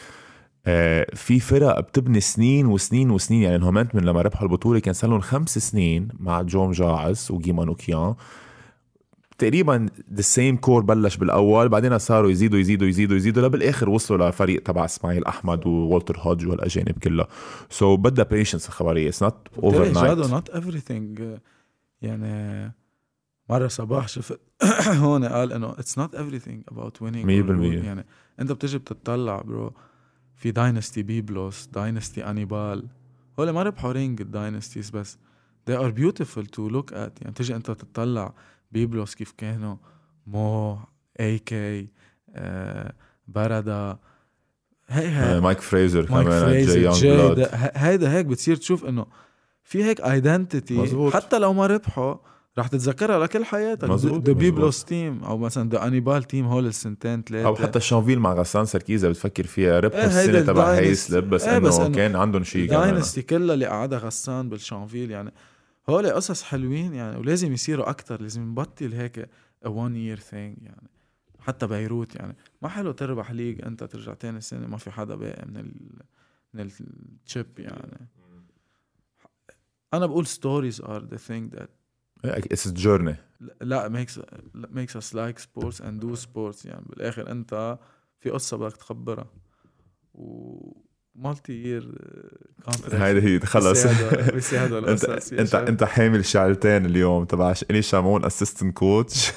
آه، 0.69 1.07
في 1.15 1.39
فرق 1.39 1.79
بتبني 1.79 2.19
سنين 2.19 2.65
وسنين 2.65 3.11
وسنين 3.11 3.43
يعني 3.43 3.55
الهومنت 3.55 3.95
من 3.95 4.03
لما 4.03 4.21
ربحوا 4.21 4.43
البطولة 4.47 4.79
كان 4.79 4.93
صار 4.93 5.09
لهم 5.09 5.19
خمس 5.19 5.57
سنين 5.57 6.07
مع 6.19 6.41
جو 6.41 6.71
مجاعص 6.71 7.27
وجي 7.31 7.59
مانوكيان 7.59 8.15
تقريبا 9.37 9.85
the 10.13 10.21
same 10.21 10.57
core 10.57 10.81
بلش 10.81 11.17
بالأول 11.17 11.69
بعدين 11.69 11.97
صاروا 11.97 12.31
يزيدوا 12.31 12.59
يزيدوا 12.59 12.87
يزيدوا 12.87 13.17
يزيدوا 13.17 13.47
لبالاخر 13.47 13.89
وصلوا 13.89 14.29
لفريق 14.29 14.63
تبع 14.63 14.85
إسماعيل 14.85 15.25
أحمد 15.25 15.67
وولتر 15.67 16.19
هودج 16.19 16.47
والأجانب 16.47 16.99
كلها. 17.03 17.27
so, 17.69 17.99
بدها 17.99 18.25
patience 18.25 18.67
الخبرية 18.67 19.09
it's 19.09 19.23
not 19.23 19.47
overnight 19.63 20.17
not 20.17 20.51
everything. 20.51 21.21
يعني 22.01 22.73
مرة 23.49 23.67
صباح 23.67 24.07
شفت 24.07 24.39
هون 25.01 25.25
قال 25.25 25.53
إنه 25.53 25.73
everything 25.73 26.73
about 26.73 26.91
winning 27.01 27.25
مية 27.25 27.41
or 27.41 27.45
بالمية. 27.45 27.81
losing. 27.81 27.85
يعني 27.85 28.05
أنت 28.39 28.51
بتجي 28.51 28.77
بتطلع 28.77 29.41
bro 29.41 29.73
في 30.35 30.51
dynasty 30.51 31.03
بيبلوس 31.03 31.65
dynasty 31.67 32.25
انيبال 32.29 32.87
هول 33.39 33.49
ما 33.49 33.63
ربحوا 33.63 33.91
ring 33.91 34.21
ال 34.21 34.28
dynasties 34.28 34.89
بس. 34.89 35.17
They 35.69 35.73
are 35.73 35.91
beautiful 35.99 36.43
to 36.43 36.71
look 36.71 36.91
at. 36.91 37.21
يعني 37.21 37.33
تجي 37.35 37.55
أنت 37.55 37.71
تطلع 37.71 38.33
بيبلوس 38.71 39.15
كيف 39.15 39.31
كانوا. 39.37 39.75
مو 40.27 40.77
اي 41.19 41.39
كي 41.39 41.87
آه 42.35 42.93
بردا 43.27 43.97
هي 44.89 45.07
هي 45.07 45.39
مايك 45.39 45.61
فريزر 45.61 46.05
كمان 46.05 46.23
فريزر 46.23 46.91
جاي 46.91 47.43
ه- 47.45 47.71
هيدا 47.75 48.11
هيك 48.11 48.25
بتصير 48.25 48.55
تشوف 48.55 48.85
إنه 48.85 49.05
في 49.63 49.83
هيك 49.83 50.01
identity. 50.01 51.09
حتى 51.13 51.39
لو 51.39 51.53
ما 51.53 51.67
ربحوا 51.67 52.15
رح 52.57 52.67
تتذكرها 52.67 53.19
لكل 53.19 53.45
حياتك. 53.45 53.89
مزبوط، 53.89 54.27
the. 54.27 54.33
بيبلوس 54.33 54.85
team 54.85 55.23
أو 55.23 55.37
مثلا 55.37 55.69
the 55.69 55.87
انيبال 55.87 56.23
team 56.23 56.45
هول 56.45 56.65
السنتين 56.65 57.23
ثلاثة 57.23 57.47
أو 57.47 57.55
حتى 57.55 57.79
شانفيل 57.79 58.19
مع 58.19 58.33
غسان 58.33 58.65
سركيزا 58.65 59.09
بتفكر 59.09 59.43
فيها. 59.43 59.79
ربحوا 59.79 59.99
إيه 59.99 60.07
السنة 60.07 60.41
تبع 60.41 60.73
هيسلب 60.73 61.29
بس 61.29 61.43
إيه 61.43 61.59
بس 61.59 61.79
إنه 61.79 61.95
كان 61.95 62.15
عندهم 62.15 62.43
شيء 62.43 62.69
كمان. 62.69 62.81
dynasty 62.81 63.21
كلها 63.21 63.53
اللي 63.53 63.65
قعدها 63.65 63.99
غسان 63.99 64.49
بالشانفيل 64.49 65.11
يعني 65.11 65.33
هول 65.89 66.11
قصص 66.11 66.43
حلوين 66.43 66.93
يعني 66.93 67.17
ولازم 67.17 67.53
يصيروا 67.53 67.89
أكثر 67.89 68.21
لازم 68.21 68.41
نبطل 68.41 68.93
هيك 68.93 69.29
one 69.65 69.95
year 69.95 70.19
thing 70.19 70.57
يعني 70.61 70.89
حتى 71.39 71.67
بيروت 71.67 72.15
يعني 72.15 72.35
ما 72.61 72.69
حلو 72.69 72.91
تربح 72.91 73.31
league 73.31 73.65
أنت 73.65 73.83
ترجع 73.83 74.13
تاني 74.13 74.41
سنة 74.41 74.67
ما 74.67 74.77
في 74.77 74.91
حدا 74.91 75.15
باقي 75.15 75.45
من 75.45 75.57
ال 75.57 75.73
من 76.53 76.61
ال 76.61 76.81
chip 76.81 77.59
يعني. 77.59 78.09
أنا 79.93 80.05
بقول 80.05 80.25
stories 80.25 80.81
are 80.81 81.05
the 81.05 81.17
thing 81.17 81.55
that 81.55 81.69
it's 82.25 82.67
journey 82.67 83.15
لا 83.61 83.89
makes 83.89 84.19
makes 84.55 84.95
us 84.95 85.13
like 85.13 85.39
sports 85.39 85.79
and 85.79 86.01
do 86.01 86.15
sports. 86.15 86.65
يعني 86.65 86.85
بالآخر 86.89 87.31
أنت 87.31 87.77
في 88.19 88.29
قصة 88.29 88.57
بدك 88.57 88.77
تخبرها. 88.77 89.27
و 90.13 90.87
multi 91.15 91.53
year 91.53 91.95
هيدي 92.91 93.21
هي 93.21 93.39
خلص. 93.39 93.85
أنت 93.85 95.03
أنت 95.33 95.55
أنت 95.55 95.83
حامل 95.83 96.25
شعرتين 96.25 96.85
اليوم 96.85 97.25
تبع 97.31 97.53
الي 97.71 97.81
شامون 97.81 98.25
assistant 98.25 98.77
coach 98.77 99.31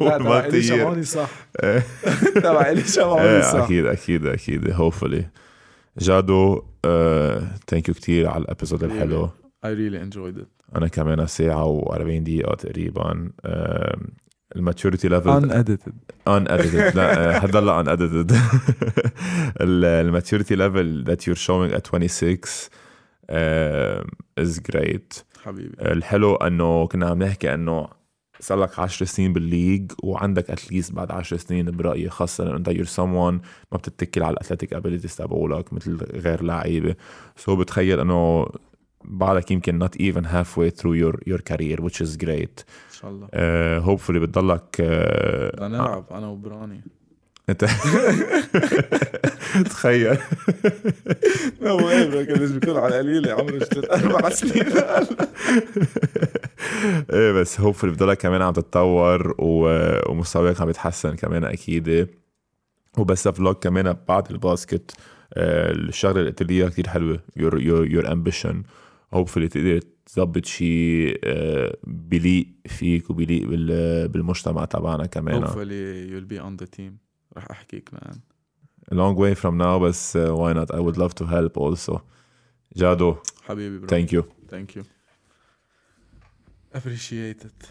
تبع 0.00 0.38
الي 0.46 0.62
شمعوني 0.62 1.02
صح. 1.04 1.30
إيه. 1.62 1.82
تبع 2.34 2.70
الي 2.70 2.84
شمعوني 2.84 3.22
إيه 3.22 3.42
صح. 3.42 3.54
أكيد 3.64 3.86
أكيد 3.86 4.26
أكيد. 4.26 4.70
hopefully 4.70 5.28
جادو 5.98 6.62
thank 7.68 7.88
you 7.88 7.94
كثير 7.94 8.28
على 8.28 8.42
ال 8.42 8.47
episode 8.47 8.84
الحلو. 8.84 9.30
I 9.64 9.68
really 9.68 9.98
enjoyed 9.98 10.38
it. 10.38 10.76
أنا 10.76 10.88
كمان 10.88 11.26
ساعه 11.26 11.80
و40 11.80 12.22
دقيقة 12.22 12.54
تقريبا 12.54 13.30
ال 14.56 14.62
maturity 14.62 15.08
level. 15.08 15.40
Unedited. 15.40 15.92
unedited 16.28 16.96
لا 16.96 17.36
آه، 17.36 17.38
حضل 17.40 17.68
unedited 17.68 17.88
ال 17.98 18.36
maturity 19.60 20.54
level 20.56 21.04
that 21.08 21.20
you're 21.20 21.38
showing 21.38 21.76
at 21.78 21.86
26 21.86 22.38
uh, 23.30 24.04
is 24.40 24.60
great. 24.72 25.22
حبيبي. 25.44 25.76
الحلو 25.80 26.34
إنه 26.34 26.86
كنا 26.86 27.06
عم 27.06 27.22
نحكي 27.22 27.54
إنه 27.54 27.88
صار 28.40 28.58
لك 28.58 28.78
10 28.78 29.06
سنين 29.06 29.32
بال 29.32 29.47
league 29.47 29.92
وعندك 30.02 30.50
at 30.50 30.62
least 30.62 30.92
بعد 30.92 31.10
10 31.10 31.36
سنين 31.36 31.70
برأيي 31.70 32.08
خاصه 32.08 32.44
إنه 32.44 32.56
أنت 32.56 32.70
you're 32.70 32.94
someone 32.96 33.46
ما 33.72 33.78
بتتكل 33.78 34.22
على 34.22 34.32
ال 34.32 34.36
athletic 34.36 34.72
abilities 34.72 35.16
تبعولك 35.16 35.72
مثل 35.72 35.96
غير 36.14 36.42
لعيبة. 36.42 36.94
so 37.36 37.58
بتخيل 37.58 38.00
إنه 38.00 38.46
بعدك 39.04 39.50
يمكن 39.50 39.84
not 39.88 39.92
even 40.00 40.24
halfway 40.24 40.70
through 40.70 40.94
your 41.02 41.14
your 41.30 41.40
career 41.50 41.80
which 41.80 42.00
is 42.00 42.16
great. 42.24 42.64
إن 42.64 42.94
شاء 43.00 43.10
الله. 43.10 43.26
uh, 43.28 43.84
hopefully 43.86 44.18
بتضلك 44.18 44.76
uh, 44.76 44.80
بدنا 45.56 45.68
نلعب 45.68 46.04
أنا 46.10 46.26
وبراني 46.26 46.80
أنت 47.48 47.64
تخيل. 49.70 50.18
no 51.62 51.76
way 51.86 52.10
bro 52.10 52.24
كان 52.26 52.36
لازم 52.38 52.56
يكون 52.56 52.76
على 52.76 53.00
القليله 53.00 53.32
عمره 53.32 53.58
ثلاث 53.58 54.04
أربع 54.04 54.28
سنين. 54.40 54.66
إيه 57.12 57.32
بس 57.32 57.60
hopefully 57.60 57.90
بتضلك 57.90 58.18
كمان 58.18 58.42
عم 58.42 58.52
تتطور 58.52 59.34
ومستواك 59.38 60.60
عم 60.60 60.70
يتحسن 60.70 61.16
كمان 61.16 61.44
أكيد. 61.44 62.08
وبس 62.98 63.28
فلوج 63.28 63.54
كمان 63.54 63.96
بعد 64.08 64.30
ال 64.30 64.38
basket. 64.38 64.90
آه، 65.34 65.70
الشغلة 65.72 66.18
اللي 66.20 66.30
قلت 66.30 66.42
لي 66.42 66.54
اياها 66.54 66.68
كثير 66.68 66.88
حلوة. 66.88 67.20
your 67.36 67.60
your 67.60 67.86
your 67.86 68.12
ambition 68.12 68.62
hopefully 69.14 69.48
تقدر 69.48 69.80
تظبط 70.06 70.44
شيء 70.46 71.20
آه، 71.24 71.76
بيليق 71.84 72.46
فيك 72.66 73.10
وبيليق 73.10 73.48
بال- 73.48 74.08
بالمجتمع 74.08 74.64
تبعنا 74.64 75.06
كمان 75.06 75.44
hopefully 75.46 76.10
you'll 76.12 76.34
be 76.36 76.42
on 76.44 76.64
the 76.64 76.68
team 76.78 76.92
رح 77.36 77.50
احكيك 77.50 77.90
مان 77.94 78.20
long 78.92 79.16
way 79.18 79.38
from 79.40 79.58
now 79.62 79.82
بس 79.82 80.16
uh, 80.16 80.20
why 80.20 80.54
not 80.58 80.74
I 80.74 80.78
would 80.80 80.96
love 80.98 81.12
to 81.22 81.26
help 81.26 81.58
also 81.62 82.00
جادو 82.76 83.16
حبيبي 83.42 83.78
برو 83.78 83.88
thank 83.88 84.08
you 84.10 84.22
thank 84.54 84.78
you 84.78 84.82
appreciate 86.74 87.44
it 87.44 87.68